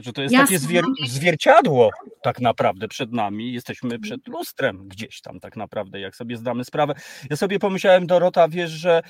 że 0.00 0.12
to 0.12 0.22
jest 0.22 0.32
Jasne. 0.32 0.46
takie 0.46 0.58
zwier 0.58 0.84
zwierciadło 1.06 1.90
tak 2.22 2.40
naprawdę 2.40 2.88
przed 2.88 3.12
nami. 3.12 3.52
Jesteśmy 3.52 3.98
przed 3.98 4.28
lustrem 4.28 4.88
gdzieś 4.88 5.20
tam 5.20 5.40
tak 5.40 5.56
naprawdę, 5.56 6.00
jak 6.00 6.16
sobie 6.16 6.36
zdamy 6.36 6.64
sprawę. 6.64 6.94
Ja 7.30 7.36
sobie 7.36 7.58
pomyślałem, 7.58 8.06
Dorota, 8.06 8.48
wiesz, 8.48 8.70
że 8.70 9.02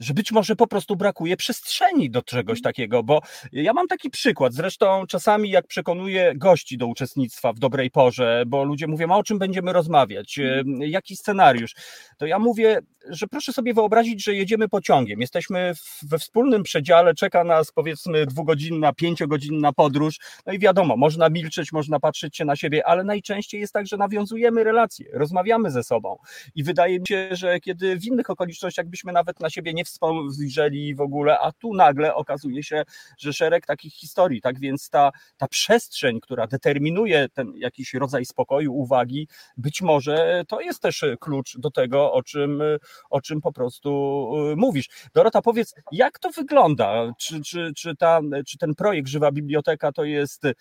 że 0.00 0.14
być 0.14 0.32
może 0.32 0.56
po 0.56 0.66
prostu 0.66 0.96
brakuje 0.96 1.36
przestrzeni 1.36 2.10
do 2.10 2.22
czegoś 2.22 2.62
takiego, 2.62 3.02
bo 3.02 3.20
ja 3.52 3.72
mam 3.72 3.86
taki 3.86 4.10
przykład, 4.10 4.54
zresztą 4.54 5.06
czasami 5.06 5.50
jak 5.50 5.66
przekonuję 5.66 6.32
gości 6.36 6.78
do 6.78 6.86
uczestnictwa 6.86 7.52
w 7.52 7.58
dobrej 7.58 7.90
porze, 7.90 8.44
bo 8.46 8.64
ludzie 8.64 8.86
mówią, 8.86 9.10
a 9.10 9.16
o 9.16 9.22
czym 9.22 9.38
będziemy 9.38 9.72
rozmawiać, 9.72 10.38
jaki 10.78 11.16
scenariusz, 11.16 11.74
to 12.18 12.26
ja 12.26 12.38
mówię, 12.38 12.80
że 13.08 13.26
proszę 13.26 13.52
sobie 13.52 13.74
wyobrazić, 13.74 14.24
że 14.24 14.34
jedziemy 14.34 14.68
pociągiem, 14.68 15.20
jesteśmy 15.20 15.72
we 16.02 16.18
wspólnym 16.18 16.62
przedziale, 16.62 17.14
czeka 17.14 17.44
nas 17.44 17.72
powiedzmy 17.72 18.26
dwugodzinna, 18.26 18.92
pięciogodzinna 18.92 19.72
podróż, 19.72 20.18
no 20.46 20.52
i 20.52 20.58
wiadomo, 20.58 20.96
można 20.96 21.28
milczeć, 21.28 21.72
można 21.72 22.00
patrzeć 22.00 22.36
się 22.36 22.44
na 22.44 22.56
siebie, 22.56 22.86
ale 22.86 23.04
najczęściej 23.04 23.60
jest 23.60 23.72
tak, 23.72 23.86
że 23.86 23.96
nawiązujemy 23.96 24.64
relacje, 24.64 25.06
rozmawiamy 25.12 25.70
ze 25.70 25.82
sobą. 25.82 26.16
I 26.54 26.64
wydaje 26.64 26.98
mi 26.98 27.06
się, 27.08 27.28
że 27.32 27.60
kiedy 27.60 27.96
w 27.96 28.04
innych 28.04 28.30
okolicznościach 28.30 28.86
byśmy 28.86 29.12
nawet 29.12 29.40
na 29.40 29.50
siebie 29.50 29.74
nie 29.74 29.83
wspomnieli 29.84 30.94
w 30.94 31.00
ogóle, 31.00 31.38
a 31.38 31.52
tu 31.52 31.74
nagle 31.74 32.14
okazuje 32.14 32.62
się, 32.62 32.82
że 33.18 33.32
szereg 33.32 33.66
takich 33.66 33.94
historii, 33.94 34.40
tak 34.40 34.58
więc 34.58 34.90
ta, 34.90 35.10
ta 35.36 35.48
przestrzeń, 35.48 36.20
która 36.20 36.46
determinuje 36.46 37.28
ten 37.28 37.52
jakiś 37.56 37.94
rodzaj 37.94 38.24
spokoju, 38.24 38.74
uwagi, 38.74 39.28
być 39.56 39.82
może 39.82 40.44
to 40.48 40.60
jest 40.60 40.82
też 40.82 41.04
klucz 41.20 41.58
do 41.58 41.70
tego, 41.70 42.12
o 42.12 42.22
czym, 42.22 42.62
o 43.10 43.20
czym 43.20 43.40
po 43.40 43.52
prostu 43.52 44.30
y, 44.52 44.56
mówisz. 44.56 44.88
Dorota, 45.14 45.42
powiedz, 45.42 45.74
jak 45.92 46.18
to 46.18 46.30
wygląda? 46.30 47.12
Czy, 47.18 47.42
czy, 47.42 47.72
czy, 47.76 47.96
ta, 47.96 48.20
czy 48.46 48.58
ten 48.58 48.74
projekt 48.74 49.08
Żywa 49.08 49.32
Biblioteka 49.32 49.92
to 49.92 50.04
jest 50.04 50.44
y, 50.44 50.54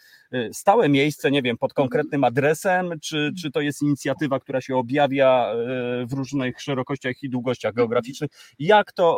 stałe 0.54 0.90
miejsce, 0.90 1.32
nie 1.32 1.42
wiem, 1.42 1.58
pod 1.58 1.74
konkretnym 1.74 2.24
adresem, 2.24 3.00
czy, 3.02 3.32
czy 3.42 3.52
to 3.52 3.62
jest 3.62 3.82
inicjatywa, 3.82 4.40
która 4.40 4.62
się 4.62 4.76
objawia 4.76 5.54
y, 5.54 6.06
w 6.06 6.14
różnych 6.14 6.62
szerokościach 6.62 7.24
i 7.24 7.30
długościach 7.30 7.74
geograficznych? 7.74 8.32
Jak 8.60 8.92
to 8.92 9.13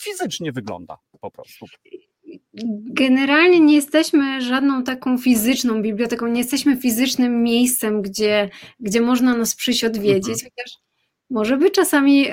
fizycznie 0.00 0.52
wygląda 0.52 0.98
po 1.20 1.30
prostu? 1.30 1.66
Generalnie 2.84 3.60
nie 3.60 3.74
jesteśmy 3.74 4.40
żadną 4.40 4.84
taką 4.84 5.18
fizyczną 5.18 5.82
biblioteką, 5.82 6.26
nie 6.26 6.40
jesteśmy 6.40 6.76
fizycznym 6.76 7.42
miejscem, 7.42 8.02
gdzie, 8.02 8.50
gdzie 8.80 9.00
można 9.00 9.36
nas 9.36 9.54
przyjść 9.54 9.84
odwiedzić, 9.84 10.28
mhm. 10.28 10.50
chociaż 10.50 10.84
może 11.30 11.56
by 11.56 11.70
czasami, 11.70 12.26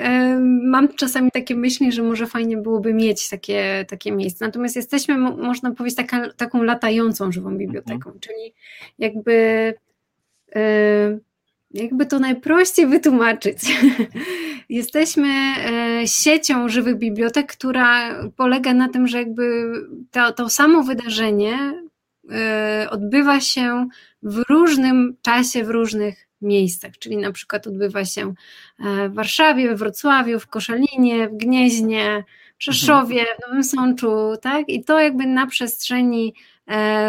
mam 0.64 0.94
czasami 0.94 1.30
takie 1.30 1.56
myśli, 1.56 1.92
że 1.92 2.02
może 2.02 2.26
fajnie 2.26 2.56
byłoby 2.56 2.94
mieć 2.94 3.28
takie, 3.28 3.84
takie 3.88 4.12
miejsce. 4.12 4.44
Natomiast 4.44 4.76
jesteśmy, 4.76 5.18
można 5.18 5.70
powiedzieć, 5.70 5.96
taka, 5.96 6.32
taką 6.32 6.62
latającą 6.62 7.32
żywą 7.32 7.56
biblioteką, 7.56 8.10
mhm. 8.10 8.20
czyli 8.20 8.54
jakby, 8.98 9.34
e, 10.54 11.18
jakby 11.70 12.06
to 12.06 12.18
najprościej 12.18 12.86
wytłumaczyć. 12.86 13.58
Jesteśmy 14.68 15.28
e, 15.28 16.08
siecią 16.08 16.68
żywych 16.68 16.96
bibliotek, 16.98 17.52
która 17.52 18.14
polega 18.36 18.74
na 18.74 18.88
tym, 18.88 19.08
że 19.08 19.18
jakby 19.18 19.72
to, 20.10 20.32
to 20.32 20.48
samo 20.48 20.82
wydarzenie 20.82 21.82
e, 22.30 22.86
odbywa 22.90 23.40
się 23.40 23.88
w 24.22 24.42
różnym 24.48 25.16
czasie, 25.22 25.64
w 25.64 25.70
różnych 25.70 26.28
miejscach, 26.42 26.98
czyli 26.98 27.16
na 27.16 27.32
przykład 27.32 27.66
odbywa 27.66 28.04
się 28.04 28.34
e, 28.78 29.08
w 29.08 29.14
Warszawie, 29.14 29.68
we 29.68 29.76
Wrocławiu, 29.76 30.40
w 30.40 30.46
Koszalinie, 30.46 31.28
w 31.28 31.36
Gnieźnie, 31.36 32.24
w 32.58 32.64
Rzeszowie, 32.64 33.24
w 33.24 33.46
Nowym 33.46 33.64
Sączu, 33.64 34.36
tak? 34.42 34.68
I 34.68 34.84
to 34.84 35.00
jakby 35.00 35.26
na 35.26 35.46
przestrzeni 35.46 36.34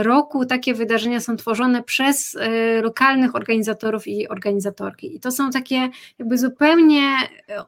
roku 0.01 0.45
takie 0.45 0.73
wydarzenia 0.73 1.19
są 1.19 1.37
tworzone 1.37 1.83
przez 1.83 2.35
e, 2.35 2.81
lokalnych 2.81 3.35
organizatorów 3.35 4.07
i 4.07 4.27
organizatorki. 4.27 5.15
I 5.15 5.19
to 5.19 5.31
są 5.31 5.51
takie 5.51 5.89
jakby 6.19 6.37
zupełnie 6.37 7.15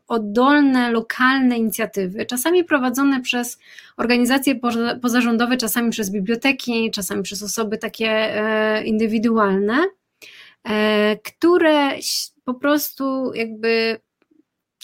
oddolne, 0.08 0.92
lokalne 0.92 1.58
inicjatywy, 1.58 2.26
czasami 2.26 2.64
prowadzone 2.64 3.22
przez 3.22 3.60
organizacje 3.98 4.60
pozarządowe, 5.02 5.58
czasami 5.58 5.90
przez 5.90 6.12
biblioteki, 6.12 6.92
czasami 6.92 7.24
przez 7.24 7.44
osoby 7.44 7.78
takie 7.78 8.34
indywidualne. 8.86 9.86
E, 10.66 11.18
które 11.18 11.92
po 12.44 12.54
prostu 12.54 13.34
jakby 13.34 14.00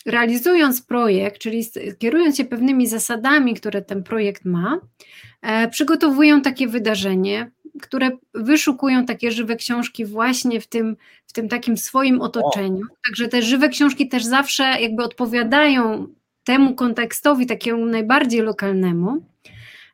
realizując 0.05 0.81
projekt, 0.81 1.41
czyli 1.41 1.65
kierując 1.99 2.37
się 2.37 2.45
pewnymi 2.45 2.87
zasadami, 2.87 3.53
które 3.53 3.81
ten 3.81 4.03
projekt 4.03 4.45
ma, 4.45 4.75
e, 4.75 4.79
przygotowują 5.71 6.41
takie 6.41 6.67
wydarzenie, 6.67 7.51
które 7.81 8.09
wyszukują 8.33 9.05
takie 9.05 9.31
żywe 9.31 9.55
książki 9.55 10.05
właśnie 10.05 10.61
w 10.61 10.67
tym, 10.67 10.97
w 11.27 11.33
tym 11.33 11.49
takim 11.49 11.77
swoim 11.77 12.21
otoczeniu. 12.21 12.85
Także 13.07 13.27
te 13.27 13.41
żywe 13.41 13.69
książki 13.69 14.07
też 14.07 14.23
zawsze 14.23 14.63
jakby 14.63 15.03
odpowiadają 15.03 16.07
temu 16.43 16.75
kontekstowi 16.75 17.45
takiemu 17.45 17.85
najbardziej 17.85 18.41
lokalnemu. 18.41 19.25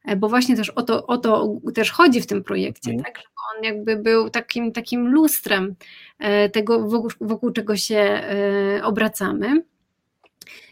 E, 0.06 0.16
bo 0.16 0.30
właśnie 0.30 0.56
też 0.56 0.70
o 0.70 0.82
to, 0.82 1.08
o 1.08 1.18
to 1.18 1.56
też 1.76 1.92
chodzi 1.92 2.22
w 2.22 2.28
tym 2.28 2.44
projekcie, 2.44 2.92
mm. 2.92 3.04
tak, 3.04 3.18
żeby 3.18 3.30
on 3.58 3.64
jakby 3.64 3.96
był 3.96 4.30
takim, 4.30 4.72
takim 4.72 5.08
lustrem 5.08 5.76
e, 6.20 6.50
tego, 6.50 6.90
wokół, 6.90 7.10
wokół 7.22 7.52
czego 7.52 7.78
się 7.78 7.98
e, 7.98 8.84
obracamy. 8.84 9.64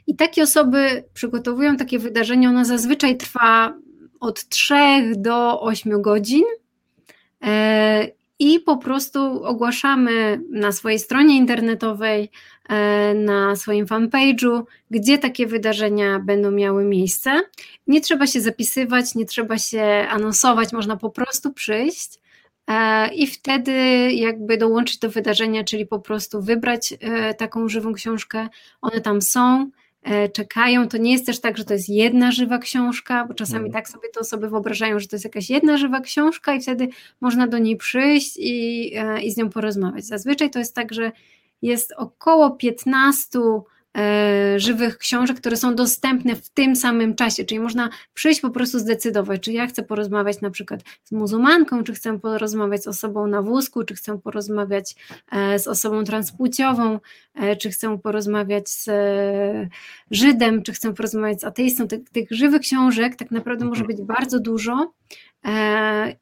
I 0.08 0.16
takie 0.16 0.44
osoby 0.44 1.04
przygotowują 1.14 1.78
takie 1.78 2.00
wydarzenie, 2.00 2.50
ono 2.50 2.66
zazwyczaj 2.66 3.18
trwa 3.18 3.74
od 4.20 4.50
3 4.50 4.76
do 5.16 5.62
8 5.62 6.02
godzin 6.02 6.44
i 8.40 8.60
po 8.60 8.78
prostu 8.78 9.44
ogłaszamy 9.44 10.42
na 10.52 10.72
swojej 10.72 11.00
stronie 11.00 11.38
internetowej, 11.38 12.32
e, 12.70 13.14
na 13.14 13.56
swoim 13.56 13.86
fanpage'u, 13.86 14.64
gdzie 14.92 15.18
takie 15.18 15.48
wydarzenia 15.48 16.20
będą 16.20 16.52
miały 16.52 16.84
miejsce. 16.84 17.42
Nie 17.88 18.02
trzeba 18.02 18.28
się 18.28 18.42
zapisywać, 18.42 19.16
nie 19.16 19.26
trzeba 19.26 19.58
się 19.58 19.84
anonsować, 20.10 20.74
można 20.74 20.98
po 20.98 21.10
prostu 21.10 21.54
przyjść 21.54 22.20
e, 22.68 23.14
i 23.14 23.28
wtedy 23.28 23.72
jakby 24.14 24.58
dołączyć 24.58 24.98
do 24.98 25.10
wydarzenia, 25.10 25.64
czyli 25.64 25.86
po 25.86 26.00
prostu 26.00 26.42
wybrać 26.42 26.94
e, 27.00 27.34
taką 27.34 27.70
żywą 27.70 27.94
książkę. 27.94 28.48
One 28.82 29.02
tam 29.02 29.22
są 29.22 29.70
E, 29.70 29.85
czekają. 30.34 30.88
To 30.88 30.98
nie 30.98 31.12
jest 31.12 31.26
też 31.26 31.40
tak, 31.40 31.58
że 31.58 31.66
to 31.66 31.74
jest 31.74 31.90
jedna 31.90 32.32
żywa 32.32 32.58
książka, 32.58 33.26
bo 33.26 33.34
czasami 33.34 33.66
mhm. 33.66 33.74
tak 33.74 33.90
sobie 33.90 34.10
te 34.10 34.20
osoby 34.20 34.50
wyobrażają, 34.50 35.00
że 35.00 35.08
to 35.08 35.16
jest 35.16 35.26
jakaś 35.26 35.50
jedna 35.50 35.78
żywa 35.78 36.02
książka 36.02 36.56
i 36.56 36.62
wtedy 36.62 36.88
można 37.22 37.48
do 37.48 37.58
niej 37.58 37.78
przyjść 37.78 38.38
i, 38.40 38.92
e, 38.96 39.22
i 39.22 39.32
z 39.32 39.38
nią 39.38 39.50
porozmawiać. 39.50 40.06
Zazwyczaj 40.06 40.50
to 40.50 40.60
jest 40.60 40.76
tak, 40.76 40.94
że 40.94 41.12
jest 41.62 41.94
około 41.98 42.52
15 42.52 43.40
E, 43.40 43.75
żywych 44.58 44.98
książek, 44.98 45.38
które 45.38 45.58
są 45.58 45.76
dostępne 45.76 46.36
w 46.36 46.50
tym 46.50 46.76
samym 46.76 47.16
czasie, 47.16 47.46
czyli 47.46 47.60
można 47.60 47.90
przyjść 48.14 48.42
po 48.42 48.50
prostu 48.50 48.80
zdecydować, 48.80 49.42
czy 49.42 49.52
ja 49.54 49.68
chcę 49.68 49.84
porozmawiać 49.84 50.42
na 50.42 50.50
przykład 50.50 50.82
z 51.04 51.12
muzułmanką, 51.12 51.84
czy 51.84 51.94
chcę 51.94 52.20
porozmawiać 52.20 52.84
z 52.84 52.88
osobą 52.88 53.28
na 53.28 53.42
wózku, 53.42 53.84
czy 53.84 53.96
chcę 53.96 54.20
porozmawiać 54.22 54.96
e, 55.32 55.60
z 55.60 55.68
osobą 55.68 56.04
transpłciową, 56.04 57.00
e, 57.36 57.56
czy 57.56 57.70
chcę 57.70 58.00
porozmawiać 58.00 58.70
z 58.70 58.90
Żydem, 60.12 60.64
czy 60.64 60.74
chcę 60.74 60.94
porozmawiać 60.94 61.42
z 61.42 61.44
ateistą. 61.44 61.88
Tych, 61.88 62.10
tych 62.10 62.28
żywych 62.32 62.62
książek 62.62 63.16
tak 63.16 63.32
naprawdę 63.32 63.66
może 63.66 63.84
być 63.84 64.02
bardzo 64.02 64.40
dużo 64.40 64.94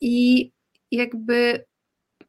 i 0.01 0.51
jakby 0.91 1.65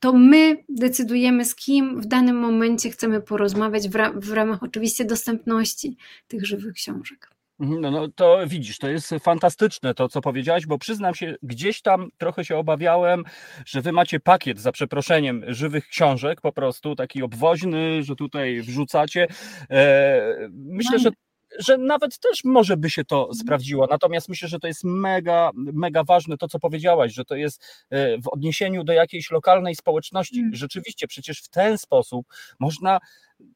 to 0.04 0.12
my 0.12 0.64
decydujemy, 0.68 1.44
z 1.44 1.54
kim 1.54 2.00
w 2.00 2.06
danym 2.06 2.36
momencie 2.36 2.90
chcemy 2.90 3.20
porozmawiać, 3.20 3.88
w, 3.88 3.94
ra 3.94 4.12
w 4.16 4.32
ramach 4.32 4.62
oczywiście 4.62 5.04
dostępności 5.04 5.96
tych 6.28 6.46
żywych 6.46 6.74
książek. 6.74 7.30
Mhm, 7.60 7.80
no, 7.80 7.90
no 7.90 8.08
to 8.08 8.38
widzisz, 8.46 8.78
to 8.78 8.88
jest 8.88 9.14
fantastyczne 9.22 9.94
to, 9.94 10.08
co 10.08 10.20
powiedziałaś, 10.20 10.66
bo 10.66 10.78
przyznam 10.78 11.14
się, 11.14 11.34
gdzieś 11.42 11.82
tam 11.82 12.08
trochę 12.18 12.44
się 12.44 12.56
obawiałem, 12.56 13.24
że 13.66 13.82
wy 13.82 13.92
macie 13.92 14.20
pakiet 14.20 14.60
za 14.60 14.72
przeproszeniem 14.72 15.44
żywych 15.48 15.88
książek, 15.88 16.40
po 16.40 16.52
prostu 16.52 16.94
taki 16.94 17.22
obwoźny, 17.22 18.02
że 18.02 18.16
tutaj 18.16 18.60
wrzucacie. 18.60 19.26
E, 19.70 20.48
myślę, 20.52 20.98
że 20.98 21.10
że 21.58 21.78
nawet 21.78 22.18
też 22.18 22.44
może 22.44 22.76
by 22.76 22.90
się 22.90 23.04
to 23.04 23.18
Mhm. 23.20 23.34
sprawdziło. 23.34 23.86
Natomiast 23.90 24.28
myślę, 24.28 24.48
że 24.48 24.58
to 24.58 24.66
jest 24.66 24.84
mega, 24.84 25.50
mega 25.54 26.04
ważne 26.04 26.36
to, 26.36 26.48
co 26.48 26.58
powiedziałaś, 26.58 27.12
że 27.12 27.24
to 27.24 27.34
jest 27.34 27.62
e, 27.90 28.18
w 28.18 28.28
odniesieniu 28.28 28.84
do 28.84 28.92
jakiejś 28.92 29.30
lokalnej 29.30 29.74
społeczności. 29.74 30.40
Mm. 30.40 30.54
Rzeczywiście, 30.54 31.06
przecież 31.06 31.38
w 31.42 31.48
ten 31.48 31.78
sposób 31.78 32.26
można 32.60 32.98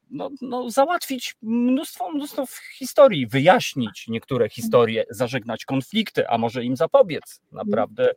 no, 0.09 0.29
no, 0.41 0.69
załatwić 0.69 1.35
mnóstwo, 1.41 2.11
mnóstwo 2.11 2.45
historii, 2.77 3.27
wyjaśnić 3.27 4.05
niektóre 4.07 4.49
historie, 4.49 5.03
zażegnać 5.09 5.65
konflikty, 5.65 6.29
a 6.29 6.37
może 6.37 6.63
im 6.63 6.75
zapobiec 6.75 7.41
naprawdę 7.51 8.11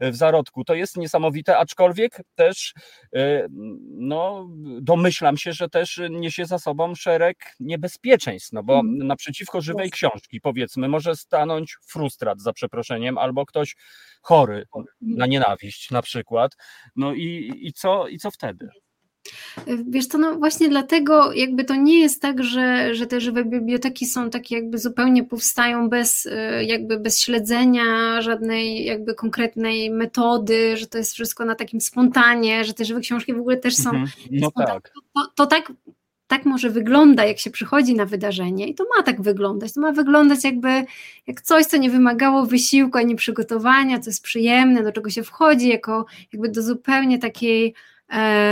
e, 0.00 0.10
w 0.10 0.16
zarodku. 0.16 0.64
To 0.64 0.74
jest 0.74 0.96
niesamowite, 0.96 1.58
aczkolwiek 1.58 2.20
też 2.34 2.74
e, 3.14 3.46
no, 3.90 4.48
domyślam 4.80 5.36
się, 5.36 5.52
że 5.52 5.68
też 5.68 6.00
niesie 6.10 6.46
za 6.46 6.58
sobą 6.58 6.94
szereg 6.94 7.36
niebezpieczeństw, 7.60 8.52
no 8.52 8.62
bo 8.62 8.74
Mhm. 8.74 9.06
naprzeciwko 9.06 9.60
żywej 9.60 9.90
książki, 9.90 10.40
powiedzmy, 10.40 10.88
może 10.88 11.16
stanąć 11.16 11.76
frustrat 11.86 12.40
za 12.40 12.52
przeproszeniem, 12.52 13.18
albo 13.18 13.46
ktoś 13.46 13.76
chory 14.22 14.66
na 15.00 15.26
nienawiść 15.26 15.90
na 15.90 16.02
przykład. 16.02 16.52
No 16.96 17.14
i, 17.14 17.52
i, 17.56 17.72
co, 17.72 18.08
i 18.08 18.18
co 18.18 18.30
wtedy? 18.30 18.68
Wiesz 19.86 20.06
co, 20.06 20.18
no 20.18 20.34
właśnie 20.34 20.68
dlatego 20.68 21.32
jakby 21.32 21.64
to 21.64 21.74
nie 21.74 22.00
jest 22.00 22.22
tak, 22.22 22.44
że, 22.44 22.94
że 22.94 23.06
te 23.06 23.20
żywe 23.20 23.44
biblioteki 23.44 24.06
są 24.06 24.30
takie 24.30 24.54
jakby 24.56 24.78
zupełnie 24.78 25.24
powstają 25.24 25.88
bez 25.88 26.26
y, 26.26 26.30
jakby 26.64 26.98
bez 27.00 27.20
śledzenia 27.20 28.22
żadnej 28.22 28.84
jakby 28.84 29.14
konkretnej 29.14 29.90
metody, 29.90 30.76
że 30.76 30.86
to 30.86 30.98
jest 30.98 31.12
wszystko 31.12 31.44
na 31.44 31.54
takim 31.54 31.80
spontanie, 31.80 32.64
że 32.64 32.74
te 32.74 32.84
żywe 32.84 33.00
książki 33.00 33.34
w 33.34 33.38
ogóle 33.38 33.56
też 33.56 33.76
są 33.76 33.90
Mhm. 33.90 34.08
No 34.30 34.50
spontane. 34.50 34.80
tak. 34.80 34.92
to, 35.14 35.26
to 35.34 35.46
tak, 35.46 35.72
tak 36.26 36.44
może 36.44 36.70
wygląda, 36.70 37.24
jak 37.24 37.38
się 37.38 37.50
przychodzi 37.50 37.94
na 37.94 38.06
wydarzenie 38.06 38.68
i 38.68 38.74
to 38.74 38.84
ma 38.96 39.02
tak 39.02 39.22
wyglądać. 39.22 39.72
To 39.72 39.80
ma 39.80 39.92
wyglądać 39.92 40.44
jakby 40.44 40.84
jak 41.26 41.40
coś, 41.40 41.64
co 41.64 41.76
nie 41.76 41.90
wymagało 41.90 42.46
wysiłku 42.46 42.98
ani 42.98 43.16
przygotowania, 43.16 43.98
co 44.00 44.10
jest 44.10 44.22
przyjemne, 44.22 44.82
do 44.82 44.92
czego 44.92 45.10
się 45.10 45.22
wchodzi, 45.22 45.68
jako 45.68 46.06
jakby 46.32 46.48
do 46.48 46.62
zupełnie 46.62 47.18
takiej 47.18 47.74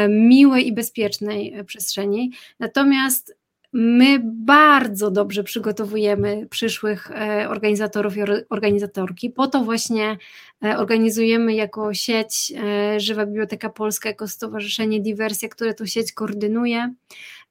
miłej 0.09 0.67
i 0.67 0.73
bezpiecznej 0.73 1.55
e, 1.55 1.65
przestrzeni. 1.65 2.33
Natomiast 2.59 3.37
my 3.73 4.21
bardzo 4.25 5.11
dobrze 5.11 5.45
przygotowujemy 5.45 6.47
przyszłych 6.51 7.11
e, 7.11 7.49
organizatorów 7.49 8.17
i 8.17 8.23
or- 8.23 8.45
organizatorki. 8.51 9.31
Po 9.31 9.47
to 9.47 9.65
właśnie 9.65 10.17
e, 10.65 10.79
organizujemy 10.79 11.55
jako 11.55 11.95
sieć 11.95 12.53
e, 12.65 13.01
Żywa 13.01 13.27
Biblioteka 13.27 13.71
Polska, 13.71 14.09
jako 14.09 14.29
Stowarzyszenie 14.29 15.01
Diversja, 15.01 15.49
które 15.49 15.75
tą 15.75 15.87
sieć 15.87 16.13
koordynuje. 16.13 16.95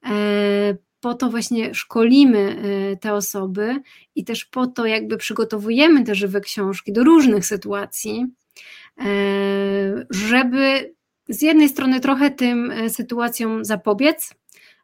E, 0.05 0.75
Po 1.01 1.13
to 1.13 1.29
właśnie 1.29 1.73
szkolimy 1.73 2.55
e, 2.93 2.97
te 2.97 3.13
osoby 3.13 3.81
i 4.15 4.23
też 4.23 4.45
po 4.45 4.67
to 4.67 4.85
jakby 4.85 5.17
przygotowujemy 5.17 6.03
te 6.03 6.15
żywe 6.15 6.41
książki 6.41 6.93
do 6.93 7.03
różnych 7.03 7.45
sytuacji, 7.45 8.25
e, 8.99 9.05
żeby 10.09 10.93
z 11.33 11.41
jednej 11.41 11.69
strony 11.69 11.99
trochę 11.99 12.31
tym 12.31 12.71
e, 12.71 12.89
sytuacjom 12.89 13.65
zapobiec, 13.65 14.31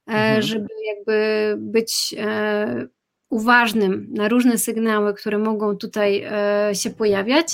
e, 0.08 0.12
Mhm. 0.14 0.42
żeby 0.42 0.68
jakby 0.96 1.56
być 1.58 2.16
e, 2.18 2.88
uważnym 3.30 4.08
na 4.14 4.28
różne 4.28 4.58
sygnały, 4.58 5.14
które 5.14 5.38
mogą 5.38 5.78
tutaj 5.78 6.24
się 6.74 6.90
pojawiać, 6.90 7.48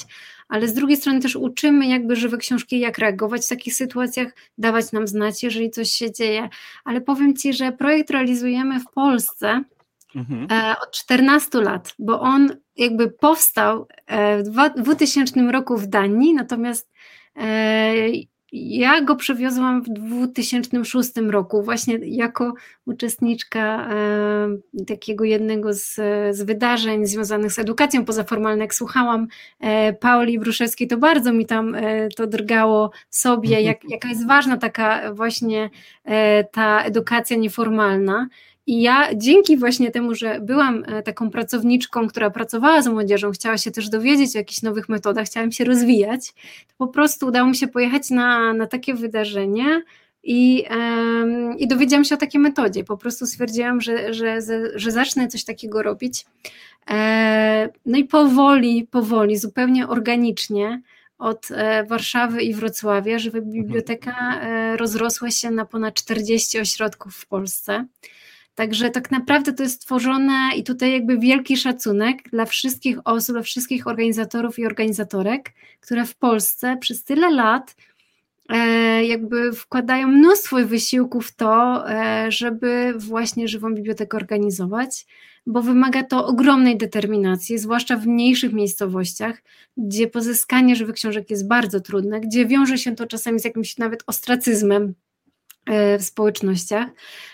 ale 0.47 0.67
z 0.67 0.73
drugiej 0.73 0.97
strony 0.97 1.19
też 1.19 1.35
uczymy 1.35 1.87
jakby 1.87 2.15
żywe 2.15 2.37
książki, 2.37 2.79
jak 2.79 2.97
reagować 2.97 3.45
w 3.45 3.49
takich 3.49 3.73
sytuacjach, 3.75 4.27
dawać 4.57 4.91
nam 4.91 5.07
znać, 5.07 5.43
jeżeli 5.43 5.69
coś 5.71 5.89
się 5.89 6.11
dzieje. 6.11 6.49
Ale 6.85 7.01
powiem 7.01 7.35
Ci, 7.35 7.53
że 7.53 7.71
projekt 7.71 8.09
realizujemy 8.09 8.79
w 8.79 8.85
Polsce 8.95 9.63
Mhm. 10.15 10.47
od 10.83 10.91
14 10.91 11.61
lat, 11.61 11.93
bo 11.99 12.19
on 12.21 12.49
jakby 12.75 13.11
powstał 13.11 13.87
w 14.39 14.43
dwa- 14.43 14.69
2000 14.83 15.51
roku 15.51 15.77
w 15.77 15.87
Danii, 15.87 16.33
natomiast 16.33 16.91
ja 18.55 19.01
go 19.01 19.15
przywiozłam 19.15 19.81
w 19.81 19.89
2006 19.89 21.11
roku, 21.29 21.63
właśnie 21.63 21.99
jako 22.01 22.53
uczestniczka 22.85 23.89
e, 23.89 24.85
takiego 24.85 25.23
jednego 25.23 25.73
z, 25.73 25.95
z 26.31 26.41
wydarzeń 26.41 27.05
związanych 27.05 27.51
z 27.51 27.59
edukacją 27.59 28.05
pozaformalną. 28.05 28.61
Jak 28.61 28.75
słuchałam 28.75 29.27
e, 29.59 29.93
Pauli 29.93 30.39
Bruszewskiej, 30.39 30.87
to 30.87 30.97
bardzo 30.97 31.33
mi 31.33 31.45
tam 31.45 31.75
e, 31.75 32.09
to 32.09 32.27
drgało 32.27 32.91
sobie, 33.09 33.61
jak, 33.61 33.89
jaka 33.89 34.09
jest 34.09 34.27
ważna 34.27 34.57
taka 34.57 35.13
właśnie 35.13 35.69
e, 36.05 36.43
ta 36.43 36.83
edukacja 36.83 37.37
nieformalna. 37.37 38.27
I 38.67 38.81
ja 38.81 39.09
dzięki 39.15 39.57
właśnie 39.57 39.91
temu, 39.91 40.15
że 40.15 40.39
byłam 40.41 40.83
e, 40.87 41.03
taką 41.03 41.29
pracowniczką, 41.29 42.07
która 42.07 42.29
pracowała 42.29 42.81
z 42.81 42.87
młodzieżą, 42.87 43.31
chciała 43.31 43.57
się 43.57 43.71
też 43.71 43.89
dowiedzieć 43.89 44.35
o 44.35 44.37
jakichś 44.37 44.61
nowych 44.61 44.89
metodach, 44.89 45.25
chciałam 45.25 45.51
się 45.51 45.63
rozwijać, 45.63 46.33
to 46.67 46.73
po 46.77 46.87
prostu 46.87 47.27
udało 47.27 47.49
mi 47.49 47.55
się 47.55 47.67
pojechać 47.67 48.09
na, 48.09 48.53
na 48.53 48.67
takie 48.67 48.93
wydarzenie 48.93 49.83
i, 50.23 50.65
em, 50.67 51.57
i 51.57 51.67
dowiedziałam 51.67 52.03
się 52.05 52.15
o 52.15 52.17
takiej 52.17 52.41
metodzie. 52.41 52.83
Po 52.83 52.97
prostu 52.97 53.25
stwierdziłam, 53.25 53.81
że, 53.81 54.13
że, 54.13 54.39
że, 54.75 54.91
zacznę 54.91 55.27
coś 55.27 55.43
takiego 55.43 55.83
robić. 55.83 56.25
E, 56.89 57.69
no 57.85 57.97
i 57.97 58.03
powoli, 58.03 58.87
powoli, 58.91 59.37
zupełnie 59.37 59.87
organicznie 59.87 60.81
od 61.17 61.51
e, 61.51 61.83
Warszawy 61.83 62.41
i 62.41 62.53
Wrocławia, 62.53 63.19
żeby 63.19 63.41
biblioteka 63.41 64.39
e, 64.41 64.77
rozrosła 64.77 65.31
się 65.31 65.51
na 65.51 65.65
ponad 65.65 65.93
40 65.93 66.59
ośrodków 66.59 67.15
w 67.15 67.27
Polsce. 67.27 67.85
Także 68.55 68.89
tak 68.89 69.11
naprawdę 69.11 69.53
to 69.53 69.63
jest 69.63 69.75
stworzone 69.75 70.49
i 70.55 70.63
tutaj 70.63 70.91
jakby 70.91 71.17
wielki 71.17 71.57
szacunek 71.57 72.29
dla 72.29 72.45
wszystkich 72.45 72.97
osób, 73.05 73.35
dla 73.35 73.41
wszystkich 73.41 73.87
organizatorów 73.87 74.59
i 74.59 74.65
organizatorek, 74.65 75.53
które 75.79 76.05
w 76.05 76.15
Polsce 76.15 76.77
przez 76.77 77.03
tyle 77.03 77.29
lat 77.29 77.75
e, 78.49 79.05
jakby 79.05 79.53
wkładają 79.53 80.07
mnóstwo 80.07 80.65
wysiłku 80.65 81.21
w 81.21 81.35
to, 81.35 81.83
e, 81.89 82.31
żeby 82.31 82.93
właśnie 82.97 83.47
żywą 83.47 83.73
bibliotekę 83.73 84.17
organizować, 84.17 85.05
bo 85.45 85.61
wymaga 85.61 86.03
to 86.03 86.25
ogromnej 86.25 86.77
determinacji, 86.77 87.57
zwłaszcza 87.57 87.97
w 87.97 88.07
mniejszych 88.07 88.53
miejscowościach, 88.53 89.43
gdzie 89.77 90.07
pozyskanie 90.07 90.75
żywych 90.75 90.95
książek 90.95 91.29
jest 91.29 91.47
bardzo 91.47 91.79
trudne, 91.79 92.21
gdzie 92.21 92.45
wiąże 92.45 92.77
się 92.77 92.95
to 92.95 93.07
czasami 93.07 93.39
z 93.39 93.45
jakimś 93.45 93.77
nawet 93.77 94.03
ostracyzmem 94.07 94.93
w 95.99 96.03
społecznościach. 96.03 96.87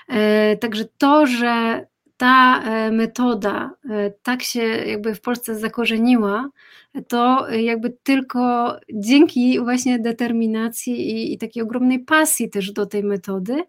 E, 0.07 0.57
Także 0.57 0.85
to, 0.97 1.27
że 1.27 1.85
ta 2.18 2.64
e, 2.64 2.91
metoda 2.91 3.72
e, 3.89 4.11
tak 4.23 4.43
się 4.43 4.64
jakby 4.64 5.15
w 5.15 5.22
Polsce 5.22 5.56
zakorzeniła, 5.56 6.49
to 7.07 7.49
e, 7.51 7.61
jakby 7.61 7.97
tylko 8.03 8.76
dzięki 8.93 9.60
właśnie 9.60 9.99
determinacji 9.99 11.11
i, 11.11 11.34
i 11.34 11.38
takiej 11.38 11.64
ogromnej 11.64 11.99
pasji 11.99 12.49
też 12.49 12.72
do 12.72 12.85
tej 12.85 13.03
metody 13.03 13.64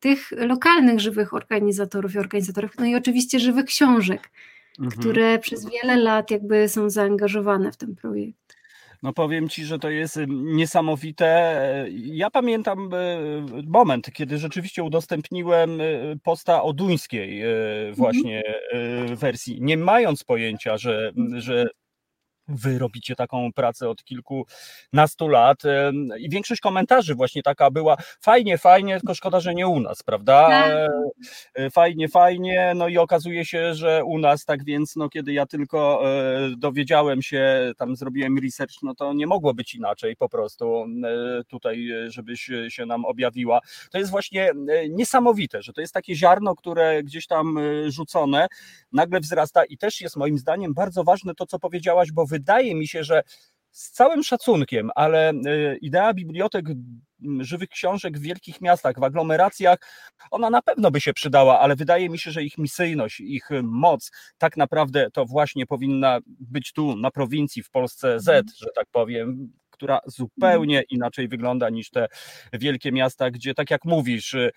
tych 0.00 0.30
lokalnych 0.36 1.00
żywych 1.00 1.34
organizatorów 1.34 2.14
i 2.14 2.18
organizatorów, 2.18 2.70
no 2.78 2.86
i 2.86 2.94
oczywiście 2.94 3.40
żywych 3.40 3.64
książek, 3.64 4.30
Mhm. 4.78 5.00
które 5.00 5.38
przez 5.38 5.66
wiele 5.70 5.96
lat 5.96 6.30
jakby 6.30 6.68
są 6.68 6.90
zaangażowane 6.90 7.72
w 7.72 7.76
ten 7.76 7.94
projekt. 7.94 8.56
No 9.02 9.12
powiem 9.12 9.48
ci, 9.48 9.64
że 9.64 9.78
to 9.78 9.90
jest 9.90 10.16
y, 10.16 10.26
niesamowite. 10.28 11.86
Ja 11.92 12.30
pamiętam 12.30 12.94
y, 12.94 13.62
moment, 13.66 14.12
kiedy 14.12 14.38
rzeczywiście 14.38 14.82
udostępniłem 14.82 15.80
y, 15.80 16.18
posta 16.22 16.62
o 16.62 16.72
duńskiej 16.72 17.44
y, 17.44 17.92
właśnie 17.92 18.42
wersji, 19.16 19.58
nie 19.60 19.76
mając 19.76 20.24
pojęcia, 20.24 20.78
że, 20.78 21.12
że 21.36 21.66
wy 22.48 22.78
robicie 22.78 23.16
taką 23.16 23.52
pracę 23.52 23.88
od 23.88 24.04
kilkunastu 24.04 25.28
lat 25.28 25.62
i 26.18 26.30
większość 26.30 26.60
komentarzy 26.60 27.14
właśnie 27.14 27.42
taka 27.42 27.70
była 27.70 27.96
fajnie, 28.20 28.58
fajnie, 28.58 28.98
tylko 29.00 29.14
szkoda, 29.14 29.40
że 29.40 29.54
nie 29.54 29.68
u 29.68 29.80
nas, 29.80 30.02
prawda? 30.02 30.48
Tak. 30.48 30.72
E, 31.54 31.70
Fajnie, 31.70 32.08
fajnie, 32.08 32.72
no 32.76 32.88
i 32.88 32.98
okazuje 32.98 33.44
się, 33.44 33.74
że 33.74 34.04
u 34.04 34.18
nas, 34.18 34.44
tak 34.44 34.64
więc 34.64 34.96
no 34.96 35.08
kiedy 35.08 35.32
ja 35.32 35.46
tylko 35.46 36.02
e, 36.10 36.50
dowiedziałem 36.56 37.22
się, 37.22 37.72
tam 37.76 37.96
zrobiłem 37.96 38.38
research, 38.38 38.74
no 38.82 38.94
to 38.94 39.12
nie 39.12 39.26
mogło 39.26 39.54
być 39.54 39.74
inaczej 39.74 40.16
po 40.16 40.28
prostu 40.28 40.86
e, 41.04 41.44
tutaj, 41.44 41.90
e, 41.90 42.10
żebyś 42.10 42.50
się 42.68 42.86
nam 42.86 43.04
objawiła. 43.04 43.60
To 43.90 43.98
jest 43.98 44.10
właśnie 44.10 44.50
e, 44.50 44.88
niesamowite, 44.88 45.62
że 45.62 45.72
to 45.72 45.80
jest 45.80 45.94
takie 45.94 46.14
ziarno, 46.14 46.54
które 46.56 47.02
gdzieś 47.02 47.26
tam 47.26 47.58
e, 47.58 47.90
rzucone, 47.90 48.46
nagle 48.92 49.20
wzrasta 49.20 49.64
i 49.64 49.78
też 49.78 50.00
jest 50.00 50.16
moim 50.16 50.38
zdaniem 50.38 50.74
bardzo 50.74 51.04
ważne 51.04 51.34
to, 51.34 51.46
co 51.46 51.58
powiedziałaś, 51.58 52.12
bo 52.12 52.26
wydaje 52.32 52.74
mi 52.74 52.88
się, 52.88 53.04
że 53.04 53.22
z 53.70 53.90
całym 53.90 54.22
szacunkiem, 54.22 54.90
ale 54.94 55.30
e, 55.30 55.76
idea 55.76 56.14
bibliotek 56.14 56.66
żywych 57.40 57.68
książek 57.68 58.18
w 58.18 58.22
wielkich 58.22 58.60
miastach, 58.60 59.00
w 59.00 59.04
aglomeracjach, 59.04 59.78
ona 60.30 60.50
na 60.50 60.62
pewno 60.62 60.90
by 60.90 61.00
się 61.00 61.12
przydała, 61.12 61.60
ale 61.60 61.76
wydaje 61.76 62.08
mi 62.08 62.18
się, 62.18 62.30
że 62.30 62.42
ich 62.42 62.58
misyjność, 62.58 63.20
ich 63.20 63.48
moc 63.62 64.10
tak 64.38 64.56
naprawdę 64.56 65.10
to 65.12 65.24
właśnie 65.24 65.66
powinna 65.66 66.18
być 66.26 66.72
tu 66.72 66.96
na 66.96 67.10
prowincji 67.10 67.62
w 67.62 67.70
Polsce 67.70 68.20
Z, 68.20 68.56
że 68.56 68.66
tak 68.74 68.86
powiem, 68.92 69.52
która 69.70 70.00
zupełnie 70.06 70.82
inaczej 70.90 71.28
wygląda 71.28 71.70
niż 71.70 71.90
te 71.90 72.06
wielkie 72.52 72.92
miasta, 72.92 73.30
gdzie 73.30 73.54
tak 73.54 73.70
jak 73.70 73.84
mówisz, 73.84 74.34
y, 74.34 74.50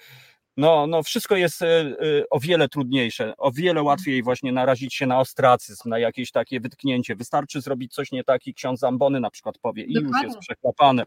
no, 0.58 0.88
no 0.88 1.04
wszystko 1.04 1.36
jest 1.36 1.62
e, 1.62 1.68
e, 1.68 1.94
o 2.30 2.40
wiele 2.40 2.70
trudniejsze, 2.70 3.34
o 3.38 3.52
wiele 3.52 3.84
łatwiej 3.84 4.24
właśnie 4.24 4.52
narazić 4.52 4.96
się 4.96 5.06
na 5.06 5.20
ostracyzm, 5.20 5.90
na 5.90 6.00
jakieś 6.00 6.32
takie 6.32 6.60
wytknięcie. 6.60 7.16
Wystarczy 7.16 7.62
zrobić 7.62 7.94
coś 7.94 8.12
nie 8.12 8.24
tak 8.24 8.48
i 8.48 8.54
ksiądz 8.54 8.80
Zambony 8.80 9.20
na 9.20 9.30
przykład 9.30 9.58
powie 9.58 9.84
i 9.84 9.94
już 9.94 10.24
jest 10.24 10.38
przekłapane. 10.38 11.04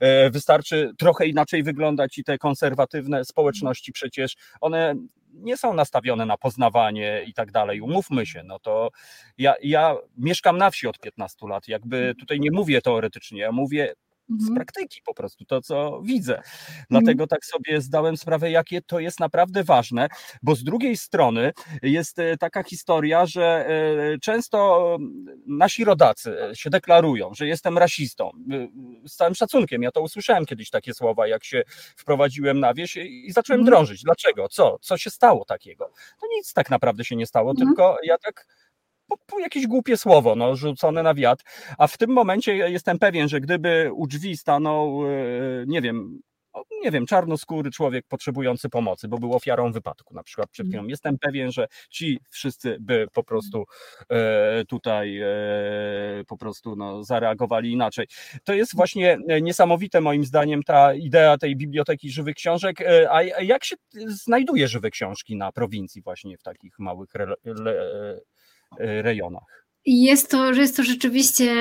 E, 0.00 0.30
wystarczy 0.30 0.90
trochę 0.98 1.26
inaczej 1.26 1.62
wyglądać 1.62 2.18
i 2.18 2.24
te 2.24 2.38
konserwatywne 2.38 3.24
społeczności 3.24 3.92
przecież 3.92 4.36
one 4.60 4.94
nie 5.34 5.56
są 5.56 5.74
nastawione 5.74 6.26
na 6.26 6.36
poznawanie 6.36 7.24
i 7.26 7.34
tak 7.34 7.52
dalej. 7.52 7.80
Umówmy 7.80 8.26
się, 8.26 8.42
no 8.42 8.58
to 8.58 8.90
ja, 9.38 9.54
ja 9.62 9.96
mieszkam 10.18 10.58
na 10.58 10.70
wsi 10.70 10.86
od 10.86 10.98
15 10.98 11.48
lat, 11.48 11.68
jakby 11.68 12.14
tutaj 12.20 12.40
nie 12.40 12.50
mówię 12.50 12.82
teoretycznie, 12.82 13.40
ja 13.40 13.52
mówię 13.52 13.94
z 14.28 14.32
Mhm. 14.32 14.54
praktyki 14.54 15.00
po 15.04 15.14
prostu 15.14 15.44
to, 15.44 15.60
co 15.62 16.00
widzę. 16.04 16.42
Dlatego 16.90 17.26
tak 17.26 17.44
sobie 17.44 17.80
zdałem 17.80 18.16
sprawę, 18.16 18.50
jakie 18.50 18.82
to 18.82 19.00
jest 19.00 19.20
naprawdę 19.20 19.64
ważne, 19.64 20.08
bo 20.42 20.54
z 20.54 20.64
drugiej 20.64 20.96
strony 20.96 21.52
jest 21.82 22.18
e, 22.18 22.36
taka 22.36 22.62
historia, 22.62 23.26
że 23.26 23.66
e, 24.14 24.18
często 24.18 24.98
nasi 25.46 25.84
rodacy 25.84 26.36
się 26.54 26.70
deklarują, 26.70 27.34
że 27.34 27.46
jestem 27.46 27.78
rasistą. 27.78 28.30
E, 28.52 28.68
Z 29.08 29.16
całym 29.16 29.34
szacunkiem, 29.34 29.82
ja 29.82 29.90
to 29.90 30.00
usłyszałem 30.00 30.46
kiedyś 30.46 30.70
takie 30.70 30.94
słowa, 30.94 31.26
jak 31.26 31.44
się 31.44 31.62
wprowadziłem 31.96 32.60
na 32.60 32.74
wieś 32.74 32.96
i 32.96 33.32
zacząłem 33.32 33.60
Mhm. 33.60 33.74
drążyć. 33.74 34.02
Dlaczego? 34.02 34.48
Co? 34.48 34.78
Co 34.80 34.98
się 34.98 35.10
stało 35.10 35.44
takiego? 35.44 35.90
No 36.22 36.28
nic 36.36 36.52
tak 36.52 36.70
naprawdę 36.70 37.04
się 37.04 37.16
nie 37.16 37.26
stało, 37.26 37.50
Mhm. 37.50 37.68
tylko 37.68 37.96
ja 38.04 38.18
tak 38.18 38.46
jakieś 39.40 39.66
głupie 39.66 39.96
słowo, 39.96 40.34
no, 40.36 40.56
rzucone 40.56 41.02
na 41.02 41.14
wiatr. 41.14 41.44
A 41.78 41.86
w 41.86 41.98
tym 41.98 42.10
momencie 42.10 42.56
jestem 42.56 42.98
pewien, 42.98 43.28
że 43.28 43.40
gdyby 43.40 43.90
u 43.94 44.06
drzwi 44.06 44.36
stanął, 44.36 45.06
e, 45.06 45.10
nie 45.66 45.80
wiem, 45.80 46.20
nie 46.82 46.90
wiem, 46.90 47.06
czarnoskóry 47.06 47.70
człowiek 47.70 48.06
potrzebujący 48.08 48.68
pomocy, 48.68 49.08
bo 49.08 49.18
był 49.18 49.34
ofiarą 49.34 49.72
wypadku 49.72 50.14
na 50.14 50.22
przykład 50.22 50.50
przed 50.50 50.66
chwilą. 50.66 50.86
Jestem 50.86 51.18
pewien, 51.18 51.52
że 51.52 51.66
ci 51.90 52.18
wszyscy 52.30 52.76
by 52.80 53.06
po 53.12 53.24
prostu 53.24 53.64
e, 54.10 54.64
tutaj 54.64 55.20
e, 55.20 55.26
po 56.28 56.36
prostu 56.36 56.76
no, 56.76 57.04
zareagowali 57.04 57.72
inaczej. 57.72 58.06
To 58.44 58.54
jest 58.54 58.76
właśnie 58.76 59.18
e, 59.28 59.40
niesamowite 59.40 60.00
moim 60.00 60.24
zdaniem 60.24 60.62
ta 60.62 60.94
idea 60.94 61.38
tej 61.38 61.56
biblioteki 61.56 62.10
żywych 62.10 62.34
książek. 62.34 62.80
E, 62.80 63.12
A 63.12 63.22
jak 63.22 63.64
się 63.64 63.76
znajduje 64.06 64.68
żywe 64.68 64.90
książki 64.90 65.36
na 65.36 65.52
prowincji 65.52 66.02
właśnie 66.02 66.38
w 66.38 66.42
takich 66.42 66.78
małych 66.78 67.16
re, 67.16 67.34
rejonach? 68.78 69.54
I 69.86 70.02
jest 70.02 70.30
to, 70.30 70.54
że 70.54 70.60
jest 70.60 70.76
to 70.76 70.82
rzeczywiście 70.82 71.54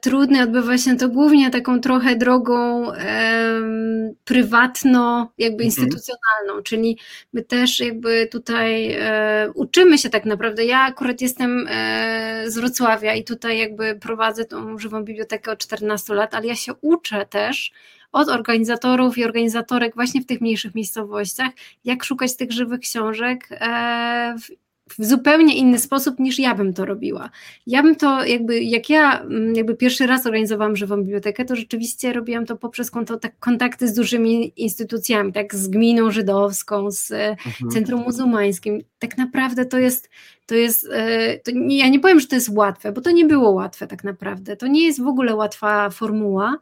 trudne, 0.00 0.42
odbywa 0.42 0.78
się 0.78 0.96
to 0.96 1.08
głównie 1.08 1.50
taką 1.50 1.80
trochę 1.80 2.16
drogą 2.16 2.92
em, 2.92 4.14
prywatno, 4.24 5.32
jakby 5.38 5.64
Mhm. 5.64 5.66
instytucjonalną, 5.66 6.62
czyli 6.62 6.98
my 7.32 7.42
też 7.42 7.80
jakby 7.80 8.26
tutaj 8.26 8.92
e, 8.92 9.50
uczymy 9.54 9.98
się 9.98 10.10
tak 10.10 10.24
naprawdę. 10.24 10.64
Ja 10.64 10.80
akurat 10.80 11.20
jestem 11.20 11.66
e, 11.70 12.44
z 12.46 12.58
Wrocławia 12.58 13.14
i 13.14 13.24
tutaj 13.24 13.58
jakby 13.58 13.94
prowadzę 13.94 14.44
tą 14.44 14.78
żywą 14.78 15.04
bibliotekę 15.04 15.52
od 15.52 15.58
14 15.58 16.14
lat, 16.14 16.34
ale 16.34 16.46
ja 16.46 16.56
się 16.56 16.72
uczę 16.80 17.26
też 17.26 17.72
od 18.12 18.28
organizatorów 18.28 19.18
i 19.18 19.24
organizatorek 19.24 19.94
właśnie 19.94 20.20
w 20.20 20.26
tych 20.26 20.40
mniejszych 20.40 20.74
miejscowościach, 20.74 21.50
jak 21.84 22.04
szukać 22.04 22.36
tych 22.36 22.52
żywych 22.52 22.80
książek 22.80 23.48
e, 23.50 24.34
w, 24.38 24.67
w 24.94 25.04
zupełnie 25.04 25.56
inny 25.56 25.78
sposób 25.78 26.18
niż 26.18 26.38
ja 26.38 26.54
bym 26.54 26.74
to 26.74 26.84
robiła. 26.84 27.30
Ja 27.66 27.82
bym 27.82 27.96
to 27.96 28.24
jakby, 28.24 28.60
jak 28.60 28.90
ja 28.90 29.20
mm, 29.20 29.54
jakby 29.54 29.74
pierwszy 29.74 30.06
raz 30.06 30.26
organizowałam 30.26 30.76
żywą 30.76 30.96
bibliotekę, 30.96 31.44
to 31.44 31.56
rzeczywiście 31.56 32.12
robiłam 32.12 32.46
to 32.46 32.56
poprzez 32.56 32.90
tak, 33.20 33.38
kontakty 33.38 33.88
z 33.88 33.94
dużymi 33.94 34.52
instytucjami, 34.56 35.32
tak 35.32 35.54
z 35.54 35.68
gminą 35.68 36.10
żydowską, 36.10 36.90
z 36.90 37.10
e, 37.10 37.36
Centrum 37.72 38.02
Muzułmańskim. 38.02 38.80
Tak 38.98 39.18
naprawdę 39.18 39.64
to 39.64 39.78
jest, 39.78 40.10
to 40.46 40.54
jest 40.54 40.88
e, 40.92 41.38
to 41.38 41.50
nie, 41.54 41.78
ja 41.78 41.88
nie 41.88 42.00
powiem, 42.00 42.20
że 42.20 42.26
to 42.26 42.34
jest 42.34 42.48
łatwe, 42.48 42.92
bo 42.92 43.00
to 43.00 43.10
nie 43.10 43.24
było 43.24 43.50
łatwe 43.50 43.86
tak 43.86 44.04
naprawdę. 44.04 44.56
To 44.56 44.66
nie 44.66 44.86
jest 44.86 45.02
w 45.02 45.06
ogóle 45.06 45.34
łatwa 45.34 45.90
formuła, 45.90 46.58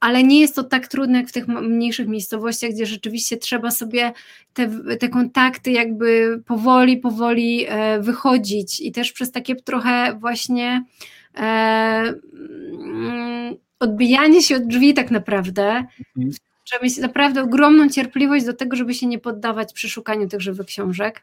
ale 0.00 0.22
nie 0.22 0.40
jest 0.40 0.54
to 0.54 0.64
tak 0.64 0.88
trudne 0.88 1.18
jak 1.18 1.28
w 1.28 1.32
tych 1.32 1.48
mniejszych 1.48 2.08
miejscowościach, 2.08 2.70
gdzie 2.70 2.86
rzeczywiście 2.86 3.36
trzeba 3.36 3.70
sobie 3.70 4.12
te, 4.52 4.96
te 4.96 5.08
kontakty 5.08 5.70
jakby 5.70 6.40
powoli, 6.46 6.96
powoli 6.96 7.66
e, 7.68 8.00
wychodzić 8.00 8.80
i 8.80 8.92
też 8.92 9.12
przez 9.12 9.32
takie 9.32 9.56
trochę 9.56 10.18
właśnie 10.20 10.84
e, 11.34 11.40
mm, 11.42 13.56
odbijanie 13.80 14.42
się 14.42 14.56
od 14.56 14.66
drzwi 14.66 14.94
tak 14.94 15.10
naprawdę. 15.10 15.84
Trzeba 16.64 16.84
mieć 16.84 16.98
naprawdę 16.98 17.42
ogromną 17.42 17.88
cierpliwość 17.88 18.44
do 18.44 18.52
tego, 18.52 18.76
żeby 18.76 18.94
się 18.94 19.06
nie 19.06 19.18
poddawać 19.18 19.72
przy 19.72 19.88
szukaniu 19.88 20.28
tych 20.28 20.40
żywych 20.40 20.66
książek. 20.66 21.22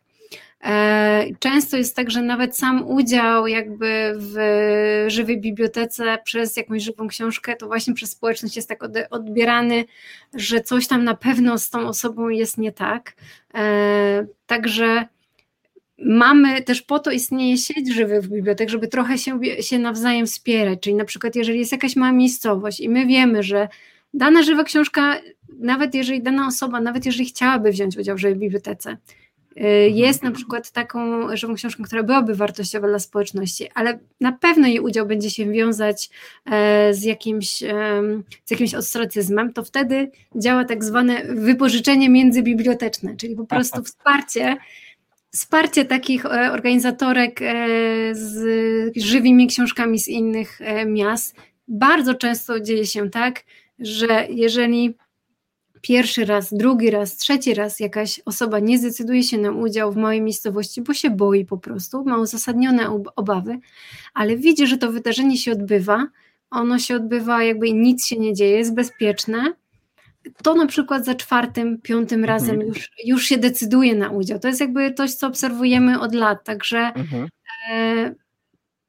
E, 0.64 1.26
Często 1.40 1.78
jest 1.78 1.96
tak, 1.96 2.12
że 2.12 2.22
nawet 2.22 2.58
sam 2.58 2.88
udział 2.88 3.48
jakby 3.48 4.14
w 4.18 4.36
żywej 5.08 5.42
bibliotece 5.42 6.18
przez 6.24 6.58
jakąś 6.58 6.84
żywą 6.84 7.08
książkę, 7.08 7.56
to 7.56 7.68
właśnie 7.68 7.94
przez 7.94 8.12
społeczność 8.12 8.56
jest 8.56 8.70
tak 8.70 8.84
odbierany, 9.10 9.86
że 10.34 10.62
coś 10.62 10.88
tam 10.88 11.04
na 11.04 11.16
pewno 11.16 11.58
z 11.58 11.70
tą 11.70 11.88
osobą 11.88 12.30
jest 12.30 12.58
nie 12.58 12.72
tak. 12.72 13.14
E, 13.54 14.26
Także 14.46 15.06
mamy 15.98 16.62
też 16.62 16.82
po 16.82 17.00
to 17.00 17.12
istnieje 17.12 17.58
sieć 17.58 17.94
żywych 17.94 18.28
bibliotek, 18.28 18.70
żeby 18.70 18.88
trochę 18.88 19.18
się, 19.18 19.40
się 19.62 19.80
nawzajem 19.80 20.26
wspierać. 20.26 20.80
Czyli 20.82 20.96
na 20.96 21.06
przykład, 21.06 21.36
jeżeli 21.36 21.60
jest 21.60 21.72
jakaś 21.72 21.96
mała 21.96 22.12
miejscowość 22.12 22.80
i 22.80 22.90
my 22.90 23.06
wiemy, 23.06 23.44
że 23.44 23.68
dana 24.14 24.44
żywa 24.44 24.64
książka, 24.64 25.16
nawet 25.60 25.96
jeżeli 25.96 26.22
dana 26.22 26.48
osoba, 26.48 26.82
nawet 26.82 27.06
jeżeli 27.06 27.26
chciałaby 27.26 27.72
wziąć 27.72 27.98
udział 27.98 28.16
w 28.16 28.20
żywej 28.20 28.36
bibliotece, 28.36 28.98
jest 29.90 30.24
na 30.24 30.32
przykład 30.32 30.72
taką 30.72 31.28
żywą 31.38 31.56
książką, 31.56 31.84
która 31.84 32.04
byłaby 32.04 32.36
wartościowa 32.36 32.88
dla 32.88 33.00
społeczności, 33.00 33.70
ale 33.76 34.00
na 34.22 34.32
pewno 34.32 34.68
jej 34.68 34.80
udział 34.80 35.06
będzie 35.06 35.30
się 35.30 35.52
wiązać 35.52 36.10
e, 36.46 36.94
z 36.94 37.04
jakimś, 37.04 37.60
z 38.46 38.52
jakimś 38.52 38.76
ostracyzmem, 38.76 39.54
to 39.54 39.64
wtedy 39.64 40.12
działa 40.36 40.66
tak 40.66 40.84
zwane 40.84 41.24
wypożyczenie 41.24 42.10
międzybiblioteczne, 42.10 43.16
czyli 43.16 43.36
po 43.36 43.46
prostu 43.46 43.84
wsparcie 43.84 44.58
wsparcie 45.32 45.86
takich 45.86 46.26
e, 46.26 46.52
organizatorek 46.52 47.42
e, 47.42 47.56
z 48.12 48.98
żywymi 48.98 49.48
książkami 49.48 50.00
z 50.00 50.08
innych 50.08 50.60
miast. 50.86 51.36
Bardzo 51.68 52.14
często 52.14 52.60
dzieje 52.60 52.86
się 52.86 53.10
tak, 53.10 53.44
że 53.80 54.28
jeżeli 54.30 54.96
pierwszy 55.84 56.26
raz, 56.26 56.54
drugi 56.54 56.90
raz, 56.92 57.18
trzeci 57.18 57.54
raz 57.54 57.80
jakaś 57.80 58.22
osoba 58.26 58.60
nie 58.60 58.80
zdecyduje 58.80 59.24
się 59.24 59.38
na 59.38 59.52
udział 59.52 59.92
w 59.92 59.96
małej 59.98 60.22
miejscowości, 60.22 60.82
bo 60.82 60.94
się 60.94 61.10
boi 61.10 61.46
po 61.46 61.58
prostu, 61.58 62.06
ma 62.06 62.18
uzasadnione 62.18 62.90
ob- 62.90 63.12
obawy, 63.16 63.60
ale 64.14 64.38
widzi, 64.38 64.68
że 64.68 64.78
to 64.78 64.92
wydarzenie 64.92 65.38
się 65.38 65.52
odbywa, 65.52 66.08
ono 66.52 66.80
się 66.80 66.96
odbywa 66.96 67.44
jakby 67.44 67.74
nic 67.74 68.06
się 68.06 68.20
nie 68.20 68.34
dzieje, 68.34 68.58
jest 68.58 68.74
bezpieczne, 68.76 69.54
to 70.44 70.56
na 70.56 70.66
przykład 70.66 71.06
za 71.06 71.16
czwartym, 71.16 71.82
piątym 71.82 72.26
razem 72.26 72.62
już, 72.62 72.90
już 73.06 73.26
się 73.26 73.38
decyduje 73.38 73.96
na 73.96 74.10
udział. 74.10 74.40
To 74.40 74.48
jest 74.48 74.60
jakby 74.60 74.94
coś, 74.94 75.14
co 75.14 75.28
obserwujemy 75.28 76.00
od 76.00 76.16
lat, 76.16 76.44
także 76.44 76.78
Mhm. 76.80 77.28
e, 77.72 78.16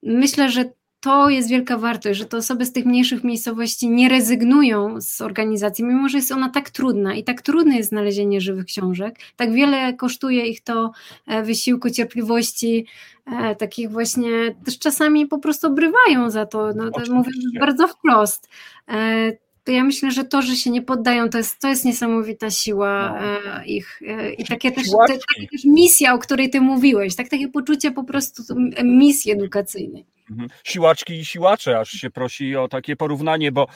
myślę, 0.03 0.51
że 0.51 0.65
to 1.05 1.31
jest 1.31 1.49
wielka 1.49 1.79
wartość, 1.79 2.19
że 2.19 2.25
te 2.25 2.37
osoby 2.37 2.67
z 2.67 2.73
tych 2.73 2.85
mniejszych 2.85 3.25
miejscowości 3.25 3.91
nie 3.91 4.09
rezygnują 4.09 5.01
z 5.01 5.21
organizacji, 5.21 5.85
mimo 5.85 6.09
że 6.09 6.19
jest 6.19 6.33
ona 6.33 6.49
tak 6.49 6.71
trudna 6.71 7.15
i 7.15 7.25
tak 7.25 7.43
trudne 7.43 7.77
jest 7.77 7.89
znalezienie 7.89 8.41
żywych 8.41 8.65
książek, 8.65 9.19
tak 9.37 9.53
wiele 9.53 9.95
kosztuje 9.95 10.47
ich 10.47 10.61
to 10.61 10.93
e, 11.27 11.43
wysiłku, 11.43 11.91
cierpliwości, 11.91 12.87
e, 13.27 13.57
takich 13.57 13.91
właśnie, 13.91 14.31
też 14.65 14.79
czasami 14.79 15.27
po 15.27 15.39
prostu 15.39 15.67
obrywają 15.67 16.31
za 16.31 16.47
to, 16.47 16.73
no, 16.77 16.91
to 16.91 17.15
mówię 17.15 17.31
bardzo 17.61 17.89
wprost. 17.89 18.49
E, 18.89 19.33
to 19.65 19.73
ja 19.73 19.85
myślę, 19.85 20.11
że 20.11 20.25
to, 20.25 20.43
że 20.43 20.57
się 20.57 20.71
nie 20.71 20.83
poddają, 20.83 21.29
to 21.29 21.39
jest, 21.39 21.61
to 21.61 21.69
jest 21.69 21.85
niesamowita 21.85 22.51
siła 22.51 23.21
No. 23.21 23.65
ich 23.67 24.01
i 24.39 24.45
takie 24.45 24.73
też, 24.73 24.85
te, 25.09 25.19
takie 25.37 25.49
też 25.49 25.65
misja, 25.65 26.15
o 26.15 26.19
której 26.19 26.51
ty 26.51 26.61
mówiłeś, 26.61 27.17
tak, 27.17 27.29
takie 27.29 27.49
poczucie 27.49 27.91
po 27.91 28.05
prostu 28.05 28.43
misji 28.85 29.33
edukacyjnej. 29.33 30.15
Mhm. 30.31 30.49
Siłaczki 30.65 31.15
i 31.15 31.25
siłacze, 31.25 31.79
aż 31.79 31.91
się 31.91 32.11
prosi 32.11 32.57
o 32.57 32.69
takie 32.69 32.97
porównanie, 32.97 33.53
bo 33.53 33.67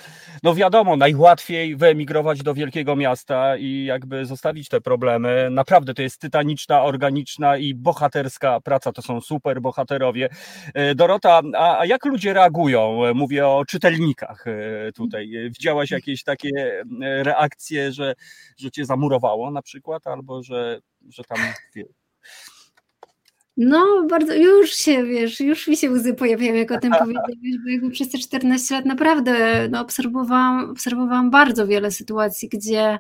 no 0.43 0.55
wiadomo, 0.55 0.97
najłatwiej 0.97 1.77
wyemigrować 1.77 2.43
do 2.43 2.55
wielkiego 2.55 2.97
miasta 2.97 3.57
i 3.57 3.85
jakby 3.85 4.27
zostawić 4.27 4.69
te 4.69 4.81
problemy. 4.81 5.49
Naprawdę 5.51 5.95
to 5.95 6.03
jest 6.03 6.20
tytaniczna, 6.20 6.83
organiczna 6.83 7.57
i 7.57 7.75
bohaterska 7.75 8.61
praca, 8.61 8.93
to 8.93 9.03
są 9.03 9.20
super 9.20 9.61
bohaterowie. 9.61 10.29
E, 10.75 10.95
Dorota, 10.95 11.41
a, 11.57 11.79
a 11.79 11.87
jak 11.87 12.05
ludzie 12.05 12.33
reagują? 12.33 13.15
Mówię 13.15 13.49
o 13.49 13.65
czytelnikach 13.65 14.45
e, 14.47 14.93
tutaj. 14.93 15.31
Widziałaś 15.45 15.91
jakieś 15.91 16.23
takie 16.23 16.51
e, 17.03 17.23
reakcje, 17.25 17.93
że, 17.93 18.15
że 18.57 18.70
cię 18.70 18.85
zamurowało 18.85 19.51
na 19.51 19.62
przykład, 19.62 20.07
albo 20.07 20.43
że, 20.43 20.81
że 21.09 21.25
tam 21.25 21.39
No, 23.60 24.06
bardzo, 24.10 24.35
już 24.35 24.74
się, 24.74 25.05
wiesz, 25.05 25.40
już 25.40 25.68
mi 25.68 25.76
się 25.76 25.90
łzy 25.90 26.14
pojawiają, 26.14 26.55
jak 26.55 26.72
o 26.72 26.80
tym 26.80 26.93
powiedziałeś, 27.01 27.59
bo 27.64 27.70
jakby 27.70 27.90
przez 27.90 28.09
te 28.10 28.18
14 28.18 28.74
lat 28.74 28.85
naprawdę 28.85 29.68
no, 29.70 29.80
obserwowałam, 29.80 30.70
obserwowałam 30.70 31.30
bardzo 31.30 31.66
wiele 31.66 31.90
sytuacji, 31.90 32.48
gdzie 32.48 32.98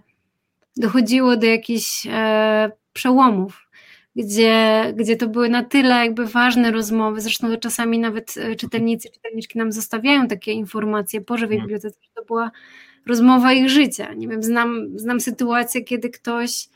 dochodziło 0.76 1.36
do 1.36 1.46
jakichś 1.46 2.06
e, 2.10 2.70
przełomów, 2.92 3.68
gdzie, 4.16 4.84
gdzie 4.96 5.16
to 5.16 5.28
były 5.28 5.48
na 5.48 5.64
tyle 5.64 5.94
jakby 5.94 6.26
ważne 6.26 6.70
rozmowy, 6.70 7.20
zresztą 7.20 7.56
czasami 7.56 7.98
nawet 7.98 8.34
e, 8.36 8.56
czytelnicy, 8.56 9.08
czytelniczki 9.10 9.58
nam 9.58 9.72
zostawiają 9.72 10.28
takie 10.28 10.52
informacje 10.52 11.20
po 11.20 11.36
żywej 11.36 11.56
Mhm. 11.56 11.68
bibliotece, 11.68 12.00
że 12.02 12.10
to 12.14 12.24
była 12.24 12.50
rozmowa 13.06 13.52
ich 13.52 13.68
życia. 13.70 14.14
Nie 14.14 14.28
wiem, 14.28 14.42
znam, 14.42 14.98
znam 14.98 15.20
sytuację, 15.20 15.84
kiedy 15.84 16.10
ktoś 16.10 16.68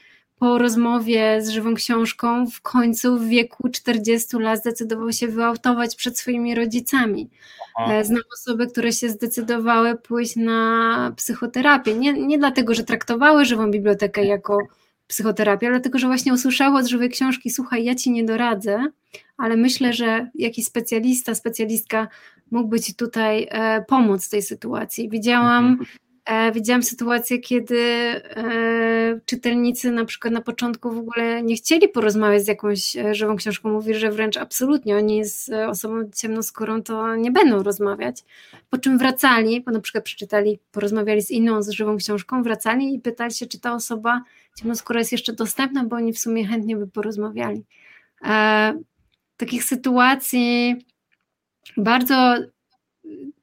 po 0.43 0.59
rozmowie 0.59 1.43
z 1.43 1.49
żywą 1.49 1.75
książką 1.75 2.47
w 2.47 2.61
końcu 2.61 3.19
w 3.19 3.27
wieku 3.27 3.69
40 3.69 4.37
lat 4.37 4.59
zdecydował 4.59 5.13
się 5.13 5.29
wyautować 5.29 5.97
przed 5.97 6.19
swoimi 6.19 6.55
rodzicami. 6.55 7.31
Aha. 7.77 7.93
E, 7.93 8.05
Znam 8.05 8.23
osoby, 8.35 8.67
które 8.67 8.93
się 8.93 9.09
zdecydowały 9.09 9.95
pójść 9.95 10.37
na 10.37 11.13
psychoterapię. 11.17 11.95
Nie, 11.95 12.13
nie 12.13 12.39
dlatego, 12.39 12.75
że 12.75 12.85
traktowały 12.85 13.45
żywą 13.45 13.71
bibliotekę 13.71 14.25
jako 14.25 14.59
psychoterapię, 15.07 15.67
ale 15.67 15.77
dlatego, 15.77 15.99
że 15.99 16.07
właśnie 16.07 16.35
usłyszały 16.35 16.79
od 16.79 16.87
żywej 16.87 17.11
książki: 17.11 17.51
Słuchaj, 17.51 17.85
ja 17.85 17.95
ci 17.95 18.11
nie 18.11 18.25
doradzę, 18.25 18.85
ale 19.37 19.57
myślę, 19.57 19.93
że 19.93 20.31
jakiś 20.35 20.67
specjalista, 20.67 21.35
specjalistka 21.35 22.09
mógłby 22.51 22.81
ci 22.81 22.95
tutaj 22.95 23.49
e, 23.51 23.85
pomóc 23.89 24.27
w 24.27 24.31
tej 24.31 24.43
sytuacji. 24.43 25.09
Widziałam. 25.09 25.79
E, 26.25 26.53
Widziałam 26.53 26.83
sytuację, 26.83 27.39
kiedy 27.39 27.79
e, 27.79 29.21
czytelnicy 29.27 29.91
na 29.91 30.05
przykład 30.05 30.35
na 30.35 30.41
początku 30.41 30.91
w 30.91 30.99
ogóle 30.99 31.43
nie 31.43 31.57
chcieli 31.57 31.89
porozmawiać 31.89 32.45
z 32.45 32.49
jakąś 32.49 32.97
e, 32.97 33.15
żywą 33.15 33.37
książką. 33.37 33.73
Mówi, 33.73 33.95
że 33.95 34.11
wręcz 34.11 34.37
absolutnie 34.37 34.97
oni 34.97 35.25
z 35.25 35.51
osobą 35.69 36.11
ciemnoskórą 36.17 36.83
to 36.83 37.17
nie 37.17 37.31
będą 37.31 37.63
rozmawiać. 37.63 38.25
Po 38.71 38.79
czym 38.79 38.99
wracali, 38.99 39.61
bo 39.61 39.73
na 39.73 39.81
przykład 39.81 40.05
przeczytali, 40.05 40.59
porozmawiali 40.73 41.23
z 41.23 41.31
inną, 41.31 41.63
z 41.63 41.71
żywą 41.71 41.97
książką, 41.97 42.43
wracali 42.43 42.95
i 42.95 43.01
pytali 43.01 43.35
się, 43.35 43.47
czy 43.47 43.61
ta 43.61 43.75
osoba 43.75 44.23
ciemnoskóra 44.59 44.99
jest 44.99 45.13
jeszcze 45.13 45.33
dostępna, 45.33 45.85
bo 45.85 45.97
oni 45.97 46.13
w 46.13 46.19
sumie 46.19 46.47
chętnie 46.47 46.77
by 46.77 46.87
porozmawiali. 46.87 47.65
Takich 49.37 49.65
sytuacji 49.65 50.77
bardzo 51.77 52.37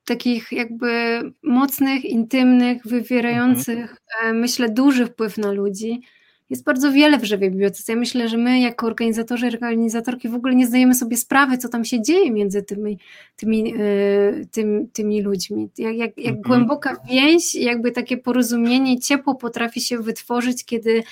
takich 0.10 0.52
jakby 0.52 1.22
mocnych, 1.44 2.06
intymnych, 2.06 2.88
wywierających, 2.88 3.96
e, 4.24 4.34
myślę, 4.34 4.70
duży 4.70 5.06
wpływ 5.06 5.38
na 5.38 5.52
ludzi. 5.52 6.02
Jest 6.50 6.64
bardzo 6.64 6.92
wiele 6.92 7.18
w 7.20 7.24
żywej 7.24 7.52
bibliotece. 7.52 7.94
Ja 7.94 8.00
myślę, 8.00 8.30
że 8.30 8.38
my 8.38 8.60
jako 8.60 8.88
organizatorzy 8.88 9.46
i 9.46 9.50
organizatorki 9.50 10.30
w 10.30 10.34
ogóle 10.36 10.56
nie 10.56 10.68
zdajemy 10.68 10.96
sobie 10.96 11.18
sprawy, 11.18 11.58
co 11.58 11.70
tam 11.70 11.86
się 11.86 12.02
dzieje 12.02 12.32
między 12.32 12.64
tymi, 12.64 12.98
tymi, 13.36 13.74
e, 13.74 14.46
tym, 14.52 14.88
tymi 14.94 15.22
ludźmi. 15.22 15.70
Jak, 15.78 15.96
jak, 15.96 16.18
jak 16.18 16.36
Mhm. 16.36 16.42
głęboka 16.42 16.98
więź, 17.10 17.56
jakby 17.56 17.92
takie 17.92 18.18
porozumienie, 18.18 19.00
ciepło 19.00 19.36
potrafi 19.36 19.82
się 19.82 19.98
wytworzyć, 19.98 20.66
kiedy 20.66 21.04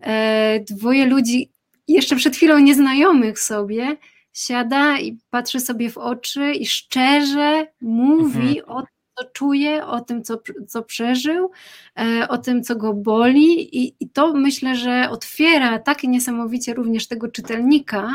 e, 0.00 0.60
dwoje 0.60 1.06
ludzi 1.06 1.48
jeszcze 1.88 2.16
przed 2.16 2.36
chwilą 2.36 2.58
nieznajomych 2.58 3.38
sobie 3.38 3.96
siada 4.36 4.98
i 4.98 5.18
patrzy 5.30 5.60
sobie 5.60 5.90
w 5.90 5.98
oczy 5.98 6.52
i 6.52 6.66
szczerze 6.66 7.66
mówi 7.80 8.62
o 8.62 8.80
tym, 8.80 8.86
co 9.18 9.24
czuje, 9.32 9.86
o 9.86 10.00
tym, 10.00 10.22
co, 10.24 10.38
co 10.68 10.82
przeżył, 10.82 11.50
e, 11.98 12.28
o 12.28 12.38
tym, 12.38 12.62
co 12.62 12.76
go 12.76 12.94
boli 12.94 13.76
i, 13.78 13.94
i 14.00 14.08
to 14.10 14.32
myślę, 14.34 14.76
że 14.76 15.10
otwiera 15.10 15.78
tak 15.78 16.02
niesamowicie 16.02 16.74
również 16.74 17.08
tego 17.08 17.28
czytelnika, 17.28 18.12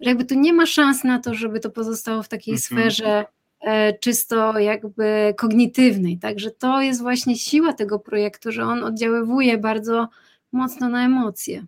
że 0.00 0.10
jakby 0.10 0.24
tu 0.24 0.34
nie 0.34 0.52
ma 0.52 0.66
szans 0.66 1.04
na 1.04 1.18
to, 1.18 1.34
żeby 1.34 1.60
to 1.60 1.70
pozostało 1.70 2.22
w 2.22 2.28
takiej 2.28 2.54
Mhm. 2.54 2.60
sferze 2.90 3.24
e, 3.60 3.92
czysto 3.98 4.58
jakby 4.58 5.34
kognitywnej, 5.36 6.18
także 6.18 6.50
to 6.50 6.80
jest 6.82 7.02
właśnie 7.02 7.36
siła 7.36 7.72
tego 7.72 7.98
projektu, 7.98 8.52
że 8.52 8.64
on 8.64 8.84
oddziaływuje 8.84 9.58
bardzo 9.58 10.08
mocno 10.52 10.88
na 10.88 11.04
emocje. 11.04 11.64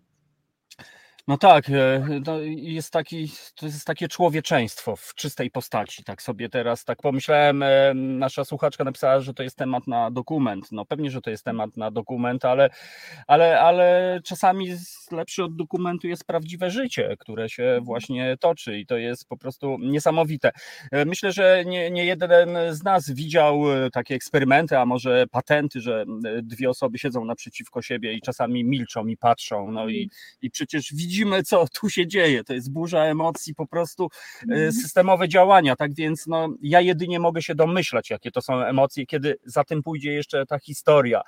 No 1.28 1.38
tak, 1.38 1.70
e, 1.70 2.06
no 2.26 2.40
jest 2.40 2.90
taki, 2.92 3.32
to 3.54 3.66
jest 3.66 3.84
takie 3.84 4.08
człowieczeństwo 4.08 4.96
w 4.96 5.14
czystej 5.14 5.50
postaci. 5.50 6.04
Tak 6.04 6.22
sobie 6.22 6.48
teraz 6.48 6.84
tak 6.84 6.98
pomyślałem, 7.02 7.62
e, 7.62 7.94
nasza 7.94 8.44
słuchaczka 8.44 8.84
napisała, 8.84 9.20
że 9.20 9.34
to 9.34 9.42
jest 9.42 9.56
temat 9.56 9.86
na 9.86 10.10
dokument. 10.10 10.72
No 10.72 10.84
pewnie, 10.84 11.10
że 11.10 11.20
to 11.20 11.30
jest 11.30 11.44
temat 11.44 11.76
na 11.76 11.90
dokument, 11.90 12.44
ale, 12.44 12.70
ale, 13.26 13.60
ale 13.60 14.20
czasami 14.24 14.68
lepszy 15.12 15.44
od 15.44 15.56
dokumentu 15.56 16.08
jest 16.08 16.24
prawdziwe 16.24 16.70
życie, 16.70 17.16
które 17.18 17.48
się 17.48 17.80
właśnie 17.82 18.36
toczy 18.40 18.78
i 18.78 18.86
to 18.86 18.96
jest 18.96 19.28
po 19.28 19.36
prostu 19.36 19.78
niesamowite. 19.80 20.50
E, 20.92 21.04
Myślę, 21.04 21.32
że 21.32 21.64
nie, 21.66 21.90
nie 21.90 22.04
jeden 22.04 22.30
z 22.70 22.82
nas 22.84 23.10
widział 23.10 23.62
takie 23.92 24.14
eksperymenty, 24.14 24.78
a 24.78 24.86
może 24.86 25.26
patenty, 25.30 25.80
że 25.80 26.04
dwie 26.42 26.70
osoby 26.70 26.98
siedzą 26.98 27.24
naprzeciwko 27.24 27.82
siebie 27.82 28.12
i 28.14 28.20
czasami 28.20 28.64
milczą 28.64 29.06
i 29.06 29.16
patrzą, 29.16 29.70
no 29.70 29.88
i, 29.88 30.10
i 30.42 30.50
przecież 30.50 30.94
widzimy, 30.94 31.11
co 31.44 31.66
tu 31.80 31.90
się 31.90 32.06
dzieje. 32.06 32.44
To 32.44 32.54
jest 32.54 32.72
burza 32.72 33.04
emocji, 33.04 33.54
po 33.54 33.66
prostu 33.66 34.08
e, 34.50 34.72
systemowe 34.72 35.28
działania. 35.28 35.76
Tak 35.76 35.94
więc 35.94 36.26
no, 36.26 36.48
ja 36.62 36.80
jedynie 36.80 37.20
mogę 37.20 37.42
się 37.42 37.54
domyślać, 37.54 38.10
jakie 38.10 38.30
to 38.30 38.42
są 38.42 38.64
emocje, 38.64 39.06
kiedy 39.06 39.36
za 39.44 39.64
tym 39.64 39.82
pójdzie 39.82 40.12
jeszcze 40.12 40.46
ta 40.46 40.58
historia. 40.58 41.22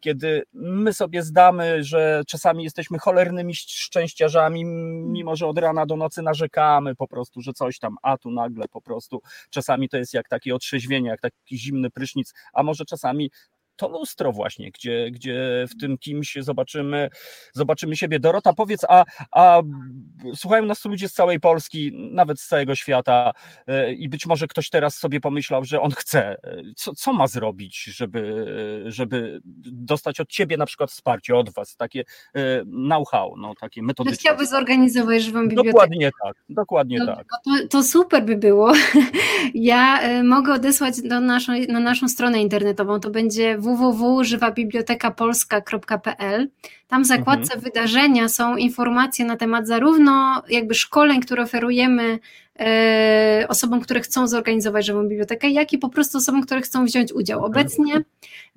Kiedy 0.00 0.42
my 0.52 0.92
sobie 0.92 1.22
zdamy, 1.22 1.84
że 1.84 2.22
czasami 2.26 2.64
jesteśmy 2.64 2.98
cholernymi 2.98 3.54
szczęściarzami, 3.54 4.64
mimo 5.06 5.36
że 5.36 5.46
od 5.46 5.58
rana 5.58 5.86
do 5.86 5.96
nocy 5.96 6.22
narzekamy 6.22 6.94
po 6.94 7.08
prostu, 7.08 7.40
że 7.40 7.52
coś 7.52 7.78
tam, 7.78 7.96
a 8.02 8.18
tu 8.18 8.30
nagle 8.30 8.68
po 8.68 8.80
prostu 8.80 9.22
czasami 9.50 9.88
to 9.88 9.96
jest 9.96 10.14
jak 10.14 10.28
takie 10.28 10.54
otrzeźwienie, 10.54 11.08
jak 11.08 11.20
taki 11.20 11.58
zimny 11.58 11.90
prysznic, 11.90 12.34
a 12.52 12.62
może 12.62 12.84
czasami 12.84 13.30
to 13.80 13.88
lustro 13.88 14.32
właśnie, 14.32 14.70
gdzie, 14.70 15.10
gdzie 15.10 15.66
w 15.70 15.80
tym 15.80 15.98
kimś 15.98 16.36
zobaczymy, 16.40 17.10
zobaczymy 17.52 17.96
siebie. 17.96 18.20
Dorota, 18.20 18.52
powiedz, 18.52 18.84
a, 18.88 19.04
a 19.32 19.62
słuchają 20.34 20.66
nas 20.66 20.80
tu 20.80 20.88
ludzie 20.88 21.08
z 21.08 21.12
całej 21.12 21.40
Polski, 21.40 21.92
nawet 22.12 22.40
z 22.40 22.48
całego 22.48 22.74
świata 22.74 23.32
e, 23.66 23.92
i 23.92 24.08
być 24.08 24.26
może 24.26 24.46
ktoś 24.46 24.70
teraz 24.70 24.96
sobie 24.96 25.20
pomyślał, 25.20 25.64
że 25.64 25.80
on 25.80 25.90
chce. 25.90 26.36
Co, 26.76 26.94
co 26.94 27.12
ma 27.12 27.26
zrobić, 27.26 27.84
żeby, 27.84 28.46
żeby 28.86 29.40
dostać 29.72 30.20
od 30.20 30.28
ciebie 30.28 30.56
na 30.56 30.66
przykład 30.66 30.90
wsparcie, 30.90 31.36
od 31.36 31.50
was, 31.50 31.76
takie 31.76 32.04
e, 32.34 32.64
know-how, 32.64 33.34
no, 33.36 33.54
takie 33.60 33.80
Że 33.80 33.86
metodyczne. 33.86 34.16
chciałby 34.16 34.46
zorganizować 34.46 35.22
żywą 35.22 35.42
bibliotekę. 35.42 35.72
Dokładnie 35.72 36.10
tak, 36.24 36.36
dokładnie 36.48 36.98
No, 36.98 37.06
tak. 37.06 37.26
to, 37.44 37.50
to 37.70 37.82
super 37.82 38.24
by 38.24 38.36
było. 38.36 38.72
Ja 39.54 40.10
y, 40.18 40.24
mogę 40.24 40.52
odesłać 40.52 41.02
do 41.02 41.20
naszą, 41.20 41.52
na 41.68 41.80
naszą 41.80 42.08
stronę 42.08 42.42
internetową. 42.42 43.00
To 43.00 43.10
będzie 43.10 43.58
www.żywabibliotekapolska.pl. 43.76 46.48
Tam 46.88 47.02
w 47.02 47.06
zakładce 47.06 47.58
wydarzenia 47.58 48.28
są 48.28 48.56
informacje 48.56 49.24
na 49.24 49.36
temat 49.36 49.66
zarówno 49.66 50.42
jakby 50.48 50.74
szkoleń, 50.74 51.20
które 51.20 51.42
oferujemy 51.42 52.18
e, 52.60 53.46
osobom, 53.48 53.80
które 53.80 54.00
chcą 54.00 54.28
zorganizować 54.28 54.86
żywą 54.86 55.08
bibliotekę, 55.08 55.50
jak 55.50 55.72
i 55.72 55.78
po 55.78 55.88
prostu 55.88 56.18
osobom, 56.18 56.42
które 56.42 56.60
chcą 56.60 56.84
wziąć 56.84 57.12
udział. 57.12 57.44
Obecnie 57.44 57.94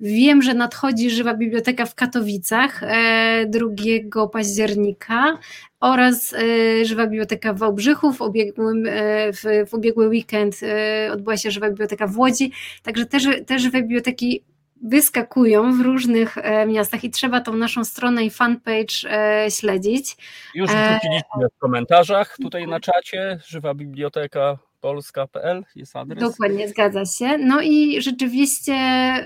wiem, 0.00 0.42
że 0.42 0.54
nadchodzi 0.54 1.10
żywa 1.10 1.34
biblioteka 1.34 1.86
w 1.86 1.94
Katowicach 1.94 2.82
e, 2.82 3.46
2 3.46 4.28
października 4.28 5.38
oraz 5.80 6.34
e, 6.34 6.84
Żywa 6.84 7.06
Biblioteka 7.06 7.52
w 7.52 7.58
Wałbrzychu. 7.58 8.12
W 8.12 8.20
ubiegłym, 8.20 8.86
e, 8.86 9.32
w, 9.32 9.42
w 9.70 9.74
ubiegły 9.74 10.08
weekend 10.08 10.60
e, 10.62 11.12
odbyła 11.12 11.36
się 11.36 11.50
Żywa 11.50 11.68
Biblioteka 11.68 12.06
w 12.06 12.18
Łodzi. 12.18 12.52
Także 12.82 13.06
te, 13.06 13.20
ży- 13.20 13.44
te 13.44 13.58
żywe 13.58 13.82
biblioteki 13.82 14.42
wyskakują 14.82 15.78
w 15.78 15.80
różnych 15.80 16.38
e, 16.38 16.66
miastach 16.66 17.04
i 17.04 17.10
trzeba 17.10 17.40
tą 17.40 17.56
naszą 17.56 17.84
stronę 17.84 18.24
i 18.24 18.30
fanpage 18.30 19.10
e, 19.10 19.50
śledzić. 19.50 20.16
Już 20.54 20.70
E, 20.70 20.74
wrzuciliśmy 20.90 21.48
w 21.56 21.58
komentarzach 21.58 22.36
tutaj 22.42 22.66
na 22.66 22.80
czacie, 22.80 23.38
żywa 23.46 23.74
biblioteka 23.74 24.58
polska.pl 24.80 25.64
jest 25.76 25.96
adres. 25.96 26.20
Dokładnie, 26.20 26.68
zgadza 26.68 27.04
się. 27.04 27.38
No 27.38 27.60
i 27.60 28.02
rzeczywiście 28.02 28.74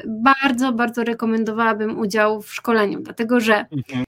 bardzo, 0.06 0.72
bardzo 0.72 1.04
rekomendowałabym 1.04 1.98
udział 1.98 2.42
w 2.42 2.54
szkoleniu, 2.54 3.00
dlatego 3.00 3.40
że 3.40 3.64
Mhm. 3.72 4.04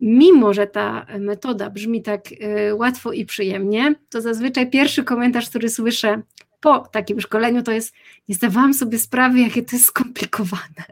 mimo, 0.00 0.54
że 0.54 0.66
ta 0.66 1.06
metoda 1.18 1.70
brzmi 1.70 2.02
tak 2.02 2.20
łatwo 2.72 3.12
i 3.12 3.26
przyjemnie, 3.26 3.94
to 4.10 4.20
zazwyczaj 4.20 4.70
pierwszy 4.70 5.04
komentarz, 5.04 5.48
który 5.50 5.68
słyszę 5.68 6.22
po 6.60 6.78
takim 6.78 7.20
szkoleniu, 7.20 7.62
to 7.62 7.72
jest: 7.72 7.94
Nie 8.28 8.34
zdawałam 8.34 8.74
sobie 8.74 8.98
sprawy, 8.98 9.40
jakie 9.40 9.62
to 9.62 9.76
jest 9.76 9.86
skomplikowane. 9.86 10.84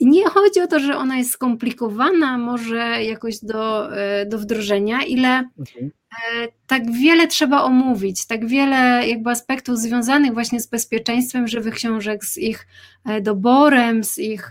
I 0.00 0.06
nie 0.06 0.28
chodzi 0.28 0.60
o 0.60 0.66
to, 0.66 0.80
że 0.80 0.96
ona 0.96 1.16
jest 1.16 1.30
skomplikowana, 1.30 2.38
może 2.38 3.04
jakoś 3.04 3.38
do, 3.38 3.96
e, 3.96 4.26
do 4.26 4.38
wdrożenia, 4.38 5.02
ile 5.02 5.30
Mhm. 5.58 5.90
E, 6.32 6.48
tak 6.66 6.92
wiele 6.92 7.26
trzeba 7.26 7.62
omówić, 7.62 8.26
tak 8.26 8.46
wiele 8.46 9.08
jakby 9.08 9.30
aspektów 9.30 9.78
związanych 9.78 10.32
właśnie 10.32 10.60
z 10.60 10.66
bezpieczeństwem 10.66 11.48
żywych 11.48 11.74
książek, 11.74 12.24
z 12.24 12.38
ich 12.38 12.66
e, 13.04 13.20
doborem, 13.20 14.04
z 14.04 14.18
ich 14.18 14.50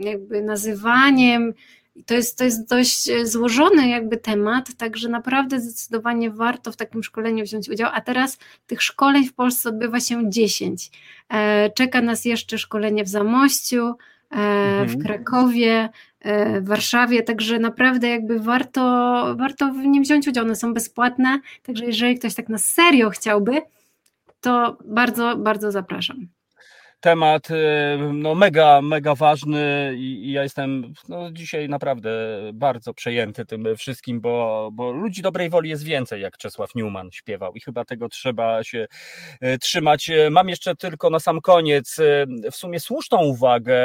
jakby 0.00 0.42
nazywaniem. 0.42 1.54
I 1.96 2.04
To 2.04 2.14
jest, 2.14 2.38
to 2.38 2.44
jest 2.44 2.68
dość 2.68 3.08
e, 3.08 3.26
złożony 3.26 3.88
jakby 3.88 4.16
temat, 4.16 4.74
także 4.76 5.08
naprawdę 5.08 5.60
zdecydowanie 5.60 6.30
warto 6.30 6.72
w 6.72 6.76
takim 6.76 7.02
szkoleniu 7.02 7.44
wziąć 7.44 7.68
udział. 7.68 7.90
A 7.94 8.00
teraz 8.00 8.38
tych 8.66 8.82
szkoleń 8.82 9.24
w 9.24 9.34
Polsce 9.34 9.68
odbywa 9.68 10.00
się 10.00 10.30
10. 10.30 10.90
E, 11.28 11.70
Czeka 11.70 12.02
nas 12.02 12.24
jeszcze 12.24 12.58
szkolenie 12.58 13.04
w 13.04 13.08
Zamościu, 13.08 13.94
w 14.30 14.36
Mhm. 14.82 15.02
Krakowie, 15.02 15.88
e, 16.20 16.60
w 16.60 16.66
Warszawie, 16.68 17.22
także 17.22 17.58
naprawdę 17.58 18.08
jakby 18.08 18.38
warto, 18.38 18.80
warto 19.38 19.72
w 19.72 19.76
nim 19.76 20.02
wziąć 20.02 20.28
udział. 20.28 20.44
One 20.44 20.56
są 20.56 20.74
bezpłatne, 20.74 21.40
także 21.62 21.84
jeżeli 21.84 22.18
ktoś 22.18 22.34
tak 22.34 22.48
na 22.48 22.58
serio 22.58 23.10
chciałby, 23.10 23.62
to 24.40 24.78
bardzo, 24.84 25.36
bardzo 25.36 25.72
zapraszam. 25.72 26.28
Temat 27.06 27.50
e, 27.50 27.98
no, 28.12 28.34
mega, 28.34 28.82
mega 28.82 29.14
ważny 29.14 29.94
i, 29.96 30.28
i 30.28 30.32
ja 30.32 30.42
jestem 30.42 30.94
no, 31.08 31.30
dzisiaj 31.32 31.68
naprawdę 31.68 32.10
bardzo 32.54 32.94
przejęty 32.94 33.46
tym 33.46 33.76
wszystkim, 33.76 34.20
bo, 34.20 34.68
bo 34.72 34.90
ludzi 34.90 35.22
dobrej 35.22 35.50
woli 35.50 35.70
jest 35.70 35.82
więcej, 35.84 36.22
jak 36.22 36.36
Czesław 36.36 36.74
Newman 36.74 37.10
śpiewał 37.12 37.54
i 37.54 37.60
chyba 37.60 37.84
tego 37.84 38.08
trzeba 38.08 38.64
się 38.64 38.86
e, 39.40 39.58
trzymać. 39.58 40.10
E, 40.10 40.30
Mam 40.30 40.48
jeszcze 40.48 40.76
tylko 40.76 41.10
na 41.10 41.20
sam 41.20 41.40
koniec 41.40 41.96
w 42.52 42.56
sumie 42.56 42.80
słuszną 42.80 43.24
uwagę. 43.24 43.76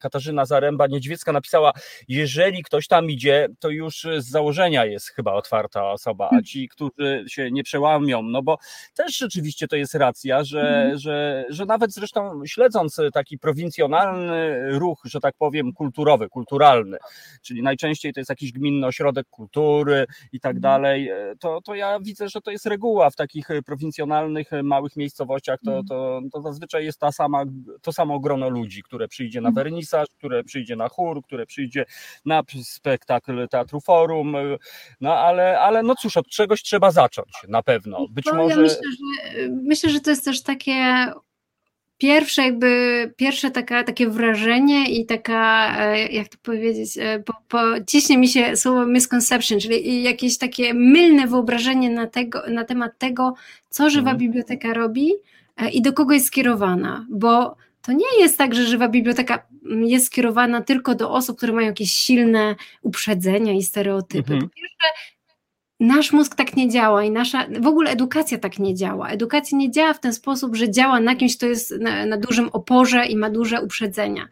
Katarzyna 0.00 0.44
Zaręba-Niedźwiecka 0.44 1.32
napisała, 1.32 1.72
jeżeli 2.08 2.62
ktoś 2.62 2.86
tam 2.86 3.10
idzie, 3.10 3.48
to 3.58 3.70
już 3.70 4.06
z 4.18 4.30
założenia 4.30 4.84
jest 4.84 5.08
chyba 5.08 5.32
otwarta 5.32 5.90
osoba, 5.90 6.30
a 6.38 6.42
ci, 6.42 6.68
którzy 6.68 7.24
się 7.28 7.50
nie 7.50 7.62
przełamią, 7.62 8.22
no 8.22 8.42
bo 8.42 8.58
też 8.94 9.18
rzeczywiście 9.18 9.68
to 9.68 9.76
jest 9.76 9.94
racja, 9.94 10.44
że, 10.44 10.60
Mhm. 10.60 10.98
że, 10.98 11.44
że 11.48 11.66
nawet 11.66 11.92
zresztą 11.92 12.46
śledząc 12.66 13.00
taki 13.12 13.38
prowincjonalny 13.38 14.70
ruch, 14.78 14.98
że 15.04 15.20
tak 15.20 15.34
powiem, 15.38 15.72
kulturowy, 15.72 16.28
kulturalny, 16.28 16.96
czyli 17.42 17.62
najczęściej 17.62 18.12
to 18.12 18.20
jest 18.20 18.30
jakiś 18.30 18.52
gminny 18.52 18.86
ośrodek 18.86 19.26
kultury 19.30 20.06
i 20.32 20.40
tak 20.40 20.56
Mhm. 20.56 20.60
dalej, 20.62 21.08
e, 21.08 21.32
to, 21.40 21.60
to 21.64 21.74
ja 21.74 22.00
widzę, 22.00 22.28
że 22.28 22.40
to 22.40 22.50
jest 22.50 22.66
reguła 22.66 23.10
w 23.10 23.16
takich 23.16 23.50
e, 23.50 23.62
prowincjonalnych, 23.62 24.50
małych 24.62 24.96
miejscowościach, 24.96 25.58
to, 25.64 25.70
Mhm. 25.70 25.86
to, 25.86 26.20
to 26.32 26.42
zazwyczaj 26.42 26.84
jest 26.84 27.00
ta 27.00 27.12
sama, 27.12 27.44
to 27.82 27.92
samo 27.92 28.20
grono 28.20 28.48
ludzi, 28.48 28.82
które 28.82 29.08
przyjdzie 29.08 29.40
na 29.40 29.48
Mhm. 29.48 29.64
wernisaż, 29.64 30.08
które 30.18 30.44
przyjdzie 30.44 30.76
na 30.76 30.88
chór, 30.88 31.22
które 31.24 31.46
przyjdzie 31.46 31.84
na 32.24 32.42
spektakl 32.62 33.48
Teatru 33.48 33.80
Forum, 33.80 34.36
no 35.00 35.14
ale, 35.14 35.60
ale 35.60 35.82
no 35.82 35.94
cóż, 35.94 36.16
od 36.16 36.26
czegoś 36.28 36.62
trzeba 36.62 36.90
zacząć 36.90 37.28
na 37.48 37.62
pewno. 37.62 38.06
Być 38.10 38.24
To 38.24 38.34
może... 38.34 38.54
Ja 38.54 38.60
myślę, 38.60 38.80
że, 38.92 39.48
myślę, 39.48 39.90
że 39.90 40.00
to 40.00 40.10
jest 40.10 40.24
też 40.24 40.42
takie 40.42 40.74
pierwsze 41.98 42.42
jakby, 42.42 43.12
pierwsze 43.16 43.50
taka, 43.50 43.84
takie 43.84 44.08
wrażenie 44.08 44.90
i 44.90 45.06
taka, 45.06 45.74
e, 45.78 46.06
jak 46.08 46.28
to 46.28 46.38
powiedzieć, 46.42 46.98
e, 46.98 47.18
po, 47.18 47.32
po, 47.48 47.58
ciśnie 47.86 48.18
mi 48.18 48.28
się 48.28 48.56
słowo 48.56 48.86
misconception, 48.86 49.60
czyli 49.60 50.02
jakieś 50.02 50.38
takie 50.38 50.74
mylne 50.74 51.26
wyobrażenie 51.26 51.90
na, 51.90 52.06
tego, 52.06 52.42
na 52.48 52.64
temat 52.64 52.98
tego, 52.98 53.34
co 53.70 53.90
Żywa 53.90 54.10
Mhm. 54.10 54.18
Biblioteka 54.18 54.74
robi 54.74 55.12
e, 55.56 55.70
i 55.70 55.82
do 55.82 55.92
kogo 55.92 56.14
jest 56.14 56.26
skierowana, 56.26 57.06
bo 57.10 57.56
to 57.82 57.92
nie 57.92 58.20
jest 58.20 58.38
tak, 58.38 58.54
że 58.54 58.66
Żywa 58.66 58.88
Biblioteka 58.88 59.46
mm, 59.64 59.84
jest 59.84 60.06
skierowana 60.06 60.62
tylko 60.62 60.94
do 60.94 61.10
osób, 61.10 61.36
które 61.36 61.52
mają 61.52 61.66
jakieś 61.66 61.92
silne 61.92 62.54
uprzedzenia 62.82 63.52
i 63.52 63.62
stereotypy. 63.62 64.32
Mhm. 64.32 64.50
Po 64.50 64.56
pierwsze, 64.56 65.15
nasz 65.80 66.12
mózg 66.12 66.34
tak 66.34 66.56
nie 66.56 66.68
działa 66.68 67.04
i 67.04 67.10
nasza, 67.10 67.46
w 67.60 67.66
ogóle 67.66 67.90
edukacja 67.90 68.38
tak 68.38 68.58
nie 68.58 68.74
działa. 68.74 69.08
Edukacja 69.08 69.58
nie 69.58 69.70
działa 69.70 69.94
w 69.94 70.00
ten 70.00 70.12
sposób, 70.12 70.56
że 70.56 70.70
działa 70.70 71.00
na 71.00 71.16
kimś, 71.16 71.36
kto 71.36 71.46
jest 71.46 71.74
na, 71.80 72.06
na 72.06 72.16
dużym 72.16 72.48
oporze 72.48 73.06
i 73.06 73.16
ma 73.16 73.30
duże 73.30 73.62
uprzedzenia. 73.62 74.28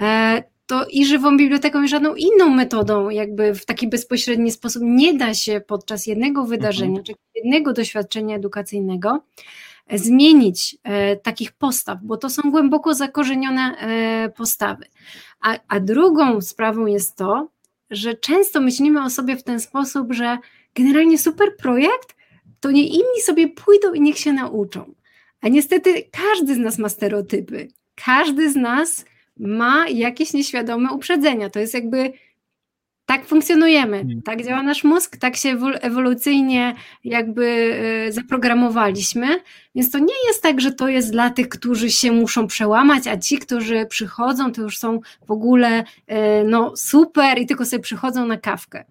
E, 0.00 0.42
to 0.66 0.86
i 0.90 1.06
żywą 1.06 1.36
biblioteką, 1.36 1.82
i 1.82 1.88
żadną 1.88 2.14
inną 2.14 2.50
metodą, 2.50 3.10
jakby 3.10 3.54
w 3.54 3.64
taki 3.64 3.88
bezpośredni 3.88 4.50
sposób 4.50 4.82
nie 4.86 5.14
da 5.14 5.34
się 5.34 5.60
podczas 5.60 6.06
jednego 6.06 6.44
wydarzenia, 6.44 7.02
czy 7.02 7.12
jednego 7.34 7.72
doświadczenia 7.72 8.36
edukacyjnego 8.36 9.22
e, 9.86 9.98
zmienić 9.98 10.76
e, 10.82 11.16
takich 11.16 11.52
postaw, 11.52 11.98
bo 12.02 12.16
to 12.16 12.30
są 12.30 12.50
głęboko 12.50 12.94
zakorzenione 12.94 13.62
e, 13.62 14.28
postawy. 14.28 14.84
A, 15.40 15.58
a 15.68 15.80
drugą 15.80 16.40
sprawą 16.40 16.86
jest 16.86 17.16
to, 17.16 17.48
że 17.90 18.14
często 18.14 18.60
myślimy 18.60 19.04
o 19.04 19.10
sobie 19.10 19.36
w 19.36 19.42
ten 19.42 19.60
sposób, 19.60 20.12
że 20.12 20.38
generalnie 20.74 21.18
super 21.18 21.56
projekt, 21.56 22.16
to 22.60 22.70
nie 22.70 22.86
inni 22.86 23.20
sobie 23.22 23.48
pójdą 23.48 23.92
i 23.92 24.00
niech 24.00 24.18
się 24.18 24.32
nauczą. 24.32 24.94
A 25.40 25.48
niestety 25.48 26.02
każdy 26.12 26.54
z 26.54 26.58
nas 26.58 26.78
ma 26.78 26.88
stereotypy. 26.88 27.68
Każdy 28.04 28.50
z 28.52 28.56
nas 28.56 29.04
ma 29.38 29.88
jakieś 29.88 30.32
nieświadome 30.32 30.92
uprzedzenia. 30.92 31.50
To 31.50 31.58
jest 31.60 31.74
jakby 31.74 32.12
tak 33.06 33.26
funkcjonujemy, 33.26 33.96
Mhm. 33.96 34.22
tak 34.22 34.44
działa 34.44 34.62
nasz 34.62 34.84
mózg, 34.84 35.16
tak 35.16 35.36
się 35.36 35.56
ewol- 35.56 35.78
ewolucyjnie 35.80 36.74
jakby 37.04 37.46
e, 38.06 38.12
zaprogramowaliśmy, 38.12 39.26
więc 39.74 39.90
to 39.90 39.98
nie 39.98 40.14
jest 40.28 40.42
tak, 40.42 40.60
że 40.60 40.72
to 40.72 40.88
jest 40.88 41.12
dla 41.12 41.30
tych, 41.30 41.48
którzy 41.48 41.90
się 41.90 42.12
muszą 42.12 42.46
przełamać, 42.46 43.06
a 43.06 43.16
ci, 43.16 43.38
którzy 43.38 43.86
przychodzą, 43.86 44.52
to 44.52 44.62
już 44.62 44.78
są 44.78 45.00
w 45.26 45.30
ogóle 45.30 45.84
e, 46.06 46.44
no 46.44 46.76
super 46.76 47.38
i 47.38 47.46
tylko 47.46 47.64
sobie 47.64 47.82
przychodzą 47.82 48.26
na 48.26 48.36
kawkę. 48.36 48.84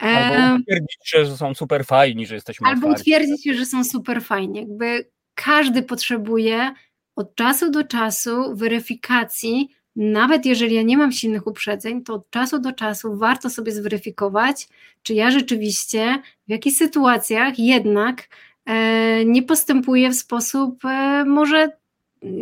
Albo 0.00 0.64
twierdzić, 0.64 1.10
że 1.12 1.36
są 1.36 1.54
super 1.54 1.84
fajni, 1.84 2.26
że 2.26 2.34
jesteśmy 2.34 2.68
Albo 2.68 2.86
otwarci. 2.86 3.00
utwierdzić, 3.00 3.44
że 3.44 3.66
są 3.66 3.84
super 3.84 4.22
fajnie. 4.22 4.60
Jakby 4.60 5.10
każdy 5.34 5.82
potrzebuje 5.82 6.72
od 7.16 7.34
czasu 7.34 7.70
do 7.70 7.84
czasu 7.84 8.56
weryfikacji, 8.56 9.68
nawet 9.96 10.46
jeżeli 10.46 10.74
ja 10.74 10.82
nie 10.82 10.96
mam 10.96 11.12
silnych 11.12 11.46
uprzedzeń, 11.46 12.02
to 12.02 12.14
od 12.14 12.30
czasu 12.30 12.58
do 12.58 12.72
czasu 12.72 13.16
warto 13.16 13.50
sobie 13.50 13.72
zweryfikować, 13.72 14.68
czy 15.02 15.14
ja 15.14 15.30
rzeczywiście 15.30 16.18
w 16.48 16.50
jakichś 16.50 16.76
sytuacjach 16.76 17.58
jednak 17.58 18.28
e, 18.66 19.24
nie 19.24 19.42
postępuję 19.42 20.10
w 20.10 20.14
sposób 20.14 20.84
e, 20.84 21.24
może 21.24 21.81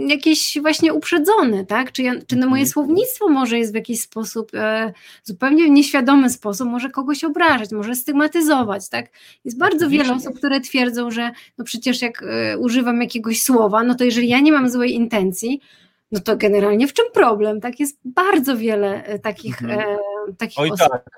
jakiś 0.07 0.59
właśnie 0.63 0.95
uprzedzony, 0.95 1.67
tak? 1.67 1.93
Czy, 1.93 2.03
ja, 2.03 2.13
czy 2.27 2.37
no 2.37 2.47
moje 2.47 2.63
Mhm. 2.63 2.67
słownictwo 2.73 3.29
może 3.29 3.59
jest 3.59 3.73
w 3.73 3.75
jakiś 3.75 4.01
sposób, 4.01 4.51
e, 4.55 4.93
zupełnie 5.25 5.65
w 5.65 5.71
nieświadomy 5.71 6.31
sposób, 6.31 6.69
może 6.69 6.91
kogoś 6.91 7.25
obrażać, 7.25 7.71
może 7.73 7.95
stygmatyzować, 7.95 8.89
tak? 8.89 9.11
Jest 9.45 9.59
bardzo 9.59 9.89
wiele 9.89 10.15
osób, 10.15 10.37
które 10.39 10.61
twierdzą, 10.61 11.11
że 11.11 11.31
no 11.59 11.65
przecież 11.65 12.03
jak 12.03 12.23
e, 12.23 12.59
używam 12.59 13.01
jakiegoś 13.03 13.43
słowa, 13.43 13.83
no 13.83 13.95
to 13.95 14.05
jeżeli 14.05 14.29
ja 14.29 14.41
nie 14.41 14.53
mam 14.53 14.69
złej 14.71 14.95
intencji, 14.95 15.61
no 16.13 16.21
to 16.21 16.37
generalnie 16.37 16.89
w 16.89 16.93
czym 16.93 17.05
problem, 17.15 17.61
tak? 17.61 17.81
Jest 17.81 17.99
bardzo 18.05 18.57
wiele 18.57 19.05
e, 19.05 19.19
takich, 19.19 19.63
Mhm. 19.63 19.81
e, 19.81 19.97
takich 20.39 20.59
Oj 20.59 20.71
osób. 20.71 20.89
tak. 20.89 21.11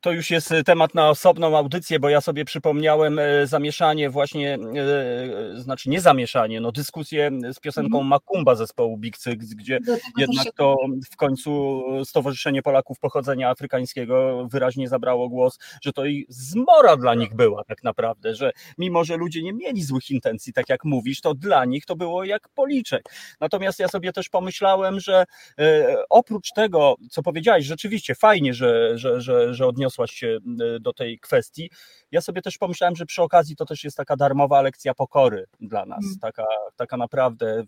To 0.00 0.12
już 0.12 0.30
jest 0.30 0.52
e, 0.52 0.64
temat 0.64 0.94
na 0.94 1.08
osobną 1.08 1.56
audycję, 1.56 2.00
bo 2.00 2.08
ja 2.08 2.20
sobie 2.20 2.44
przypomniałem 2.44 3.18
e, 3.18 3.46
zamieszanie 3.46 4.10
właśnie, 4.10 4.54
e, 4.54 5.60
znaczy 5.60 5.90
nie 5.90 6.00
zamieszanie, 6.00 6.60
no 6.60 6.72
dyskusję 6.72 7.30
z 7.52 7.60
piosenką 7.60 8.02
Makumba 8.02 8.54
zespołu 8.54 8.96
Big 8.96 9.16
gdzie 9.36 9.78
jednak 10.18 10.46
to 10.56 10.76
w 11.12 11.16
końcu 11.16 11.82
Stowarzyszenie 12.04 12.62
Polaków 12.62 12.98
Pochodzenia 12.98 13.50
Afrykańskiego 13.50 14.46
wyraźnie 14.50 14.88
zabrało 14.88 15.28
głos, 15.28 15.58
że 15.82 15.92
to 15.92 16.06
i 16.06 16.26
zmora 16.28 16.96
dla 16.96 17.14
nich 17.14 17.34
była 17.34 17.64
tak 17.64 17.82
naprawdę, 17.82 18.34
że 18.34 18.52
mimo, 18.78 19.04
że 19.04 19.16
ludzie 19.16 19.42
nie 19.42 19.52
mieli 19.52 19.82
złych 19.82 20.10
intencji, 20.10 20.52
tak 20.52 20.68
jak 20.68 20.84
mówisz, 20.84 21.20
to 21.20 21.34
dla 21.34 21.64
nich 21.64 21.86
to 21.86 21.96
było 21.96 22.24
jak 22.24 22.48
policzek. 22.48 23.02
Natomiast 23.40 23.78
ja 23.78 23.88
sobie 23.88 24.12
też 24.12 24.28
pomyślałem, 24.28 25.00
że 25.00 25.24
oprócz 26.10 26.52
tego, 26.52 26.94
co 27.10 27.22
powiedziałeś, 27.22 27.64
rzeczywiście 27.64 28.14
fajnie, 28.14 28.54
że, 28.54 28.98
że, 28.98 29.20
że, 29.20 29.54
że 29.54 29.66
odniosłaś 29.88 30.10
się 30.10 30.38
do 30.80 30.92
tej 30.92 31.18
kwestii, 31.18 31.70
ja 32.10 32.20
sobie 32.20 32.42
też 32.42 32.58
pomyślałem, 32.58 32.96
że 32.96 33.06
przy 33.06 33.22
okazji 33.22 33.56
to 33.56 33.64
też 33.64 33.84
jest 33.84 33.96
taka 33.96 34.16
darmowa 34.16 34.62
lekcja 34.62 34.94
pokory 34.94 35.44
dla 35.60 35.86
nas, 35.86 36.04
Mm. 36.04 36.18
taka, 36.20 36.44
taka 36.76 36.96
naprawdę 36.96 37.62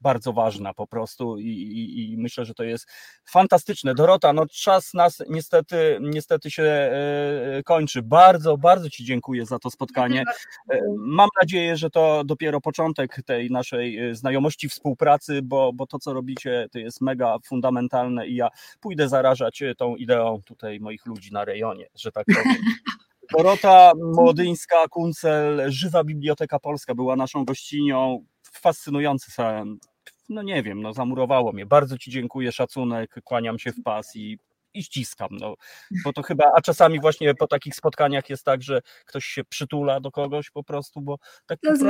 bardzo 0.00 0.32
ważna 0.32 0.74
po 0.74 0.86
prostu 0.86 1.38
i, 1.38 1.46
i, 1.46 2.12
i 2.12 2.16
myślę, 2.16 2.44
że 2.44 2.54
to 2.54 2.64
jest 2.64 2.86
fantastyczne. 3.24 3.94
Dorota, 3.94 4.32
no 4.32 4.46
czas 4.46 4.94
nas 4.94 5.22
niestety, 5.28 5.98
niestety 6.00 6.50
się 6.50 6.62
e, 6.62 7.62
kończy. 7.64 8.02
Bardzo, 8.02 8.56
bardzo 8.56 8.90
Ci 8.90 9.04
dziękuję 9.04 9.46
za 9.46 9.58
to 9.58 9.70
spotkanie. 9.70 10.24
E, 10.70 10.80
Mam 10.98 11.28
nadzieję, 11.42 11.76
że 11.76 11.90
to 11.90 12.22
dopiero 12.24 12.60
początek 12.60 13.22
tej 13.26 13.50
naszej 13.50 14.10
e, 14.10 14.14
znajomości, 14.14 14.68
współpracy, 14.68 15.42
bo, 15.42 15.72
bo 15.72 15.86
to, 15.86 15.98
co 15.98 16.12
robicie, 16.12 16.68
to 16.72 16.78
jest 16.78 17.00
mega 17.00 17.36
fundamentalne 17.44 18.26
i 18.26 18.34
ja 18.34 18.48
pójdę 18.80 19.08
zarażać 19.08 19.62
tą 19.78 19.96
ideą 19.96 20.40
tutaj 20.46 20.80
moich 20.80 21.06
ludzi 21.06 21.32
na 21.32 21.44
rejonie, 21.44 21.86
że 21.94 22.12
tak 22.12 22.26
powiem. 22.26 22.56
Dorota 23.36 23.92
Młodyńska, 24.14 24.88
Kuncel, 24.88 25.62
Żywa 25.68 26.04
Biblioteka 26.04 26.58
Polska 26.58 26.94
była 26.94 27.16
naszą 27.16 27.44
gościnią. 27.44 28.24
Fascynujący 28.52 29.30
sam. 29.30 29.78
No 30.30 30.42
nie 30.42 30.62
wiem, 30.62 30.82
no 30.82 30.92
zamurowało 30.92 31.52
mnie. 31.52 31.66
Bardzo 31.66 31.98
Ci 31.98 32.10
dziękuję, 32.10 32.52
szacunek, 32.52 33.14
kłaniam 33.24 33.58
się 33.58 33.72
w 33.72 33.82
pas 33.82 34.16
i, 34.16 34.38
i 34.74 34.82
ściskam. 34.82 35.28
No, 35.30 35.54
bo 36.04 36.12
to 36.12 36.22
chyba, 36.22 36.44
a 36.56 36.60
czasami 36.60 37.00
właśnie 37.00 37.34
po 37.34 37.46
takich 37.46 37.74
spotkaniach 37.74 38.30
jest 38.30 38.44
tak, 38.44 38.62
że 38.62 38.80
ktoś 39.06 39.24
się 39.24 39.44
przytula 39.44 40.00
do 40.00 40.10
kogoś 40.10 40.50
po 40.50 40.64
prostu, 40.64 41.00
bo 41.00 41.16
tak 41.46 41.58
po 41.60 41.66
prostu. 41.68 41.84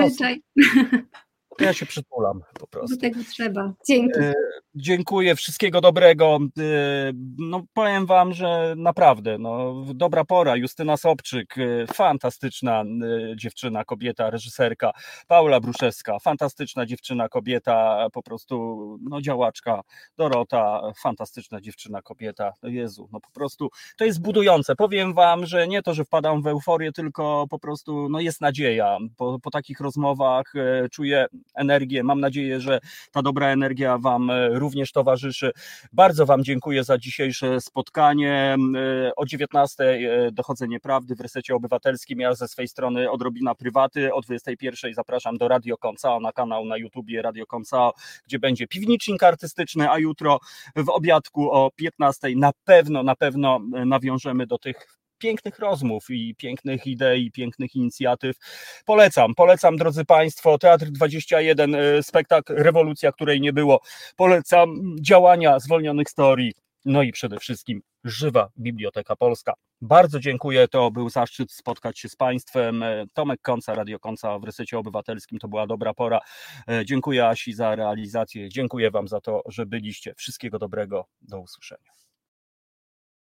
To 1.60 1.64
ja 1.64 1.72
się 1.72 1.86
przytulam 1.86 2.40
po 2.54 2.60
Do 2.60 2.66
prostu. 2.66 2.96
tego 2.96 3.20
trzeba. 3.30 3.72
Dzięki. 3.88 4.20
E, 4.20 4.34
Dziękuję, 4.74 5.36
wszystkiego 5.36 5.80
dobrego. 5.80 6.38
E, 6.58 7.12
No, 7.38 7.62
powiem 7.74 8.06
Wam, 8.06 8.32
że 8.32 8.74
naprawdę, 8.76 9.38
no, 9.38 9.74
dobra 9.94 10.24
pora. 10.24 10.56
Justyna 10.56 10.96
Sobczyk, 10.96 11.54
e, 11.58 11.86
fantastyczna 11.94 12.80
e, 12.82 13.36
dziewczyna, 13.36 13.84
kobieta, 13.84 14.30
reżyserka. 14.30 14.92
Paula 15.26 15.60
Bruszewska, 15.60 16.18
fantastyczna 16.18 16.86
dziewczyna, 16.86 17.28
kobieta, 17.28 18.06
po 18.12 18.22
prostu 18.22 18.96
no, 19.02 19.20
działaczka. 19.20 19.80
Dorota, 20.16 20.80
fantastyczna 21.02 21.60
dziewczyna, 21.60 22.02
kobieta. 22.02 22.52
No 22.62 22.68
Jezu, 22.68 23.08
no 23.12 23.20
po 23.20 23.30
prostu 23.30 23.68
to 23.98 24.04
jest 24.04 24.22
budujące. 24.22 24.76
Powiem 24.76 25.14
Wam, 25.14 25.46
że 25.46 25.68
nie 25.68 25.82
to, 25.82 25.94
że 25.94 26.04
wpadam 26.04 26.42
w 26.42 26.46
euforię, 26.46 26.92
tylko 26.92 27.46
po 27.50 27.58
prostu 27.58 28.08
no, 28.08 28.20
jest 28.20 28.40
nadzieja. 28.40 28.98
Po, 29.16 29.38
po 29.42 29.50
takich 29.50 29.80
rozmowach 29.80 30.52
e, 30.56 30.88
czuję 30.88 31.26
energię. 31.54 32.02
Mam 32.02 32.20
nadzieję, 32.20 32.60
że 32.60 32.80
ta 33.12 33.22
dobra 33.22 33.46
energia 33.46 33.98
Wam 33.98 34.30
e, 34.30 34.48
również 34.48 34.92
towarzyszy. 34.92 35.52
Bardzo 35.92 36.26
Wam 36.26 36.44
dziękuję 36.44 36.84
za 36.84 36.98
dzisiejsze 36.98 37.60
spotkanie. 37.60 38.56
E, 38.76 39.12
O 39.16 39.26
19 39.26 39.84
e, 39.84 40.32
dochodzenie 40.32 40.80
prawdy 40.80 41.16
w 41.16 41.20
resecie 41.20 41.54
obywatelskim. 41.54 42.20
Ja 42.20 42.34
ze 42.34 42.48
swej 42.48 42.68
strony 42.68 43.10
odrobina 43.10 43.54
prywaty. 43.54 44.14
O 44.14 44.20
21 44.20 44.94
zapraszam 44.94 45.38
do 45.38 45.48
Radio 45.48 45.76
Koncao 45.76 46.20
na 46.20 46.32
kanał 46.32 46.64
na 46.64 46.76
YouTubie 46.76 47.22
Radio 47.22 47.46
Koncao, 47.46 47.92
gdzie 48.26 48.38
będzie 48.38 48.66
piwnicznik 48.66 49.22
artystyczny, 49.22 49.90
a 49.90 49.98
jutro 49.98 50.38
w 50.76 50.88
obiadku 50.88 51.50
o 51.50 51.70
15 51.76 52.28
na 52.36 52.50
pewno, 52.64 53.02
na 53.02 53.16
pewno 53.16 53.58
nawiążemy 53.86 54.46
do 54.46 54.58
tych 54.58 54.99
pięknych 55.20 55.58
rozmów 55.58 56.10
i 56.10 56.34
pięknych 56.34 56.86
idei, 56.86 57.30
pięknych 57.30 57.74
inicjatyw. 57.74 58.36
Polecam, 58.84 59.34
polecam 59.34 59.76
drodzy 59.76 60.04
Państwo, 60.04 60.58
Teatr 60.58 60.86
21, 60.86 61.74
e, 61.74 62.02
spektakl 62.02 62.54
Rewolucja, 62.54 63.12
której 63.12 63.40
nie 63.40 63.52
było. 63.52 63.80
Polecam 64.16 64.96
działania 65.00 65.58
zwolnionych 65.58 66.10
storii. 66.10 66.52
No 66.84 67.02
i 67.02 67.12
przede 67.12 67.38
wszystkim 67.38 67.82
żywa 68.04 68.48
Biblioteka 68.58 69.16
Polska. 69.16 69.54
Bardzo 69.80 70.20
dziękuję, 70.20 70.68
to 70.68 70.90
był 70.90 71.10
zaszczyt 71.10 71.52
spotkać 71.52 71.98
się 71.98 72.08
z 72.08 72.16
Państwem. 72.16 72.82
E, 72.82 73.04
Tomek 73.14 73.40
Konca, 73.42 73.74
Radio 73.74 73.98
Konca 73.98 74.38
w 74.38 74.44
Resecie 74.44 74.78
Obywatelskim, 74.78 75.38
to 75.38 75.48
była 75.48 75.66
dobra 75.66 75.94
pora. 75.94 76.20
E, 76.68 76.84
Dziękuję 76.84 77.26
Asi 77.26 77.52
za 77.52 77.76
realizację, 77.76 78.48
dziękuję 78.48 78.90
Wam 78.90 79.08
za 79.08 79.20
to, 79.20 79.42
że 79.46 79.66
byliście. 79.66 80.14
Wszystkiego 80.16 80.58
dobrego, 80.58 81.06
do 81.22 81.40
usłyszenia. 81.40 81.90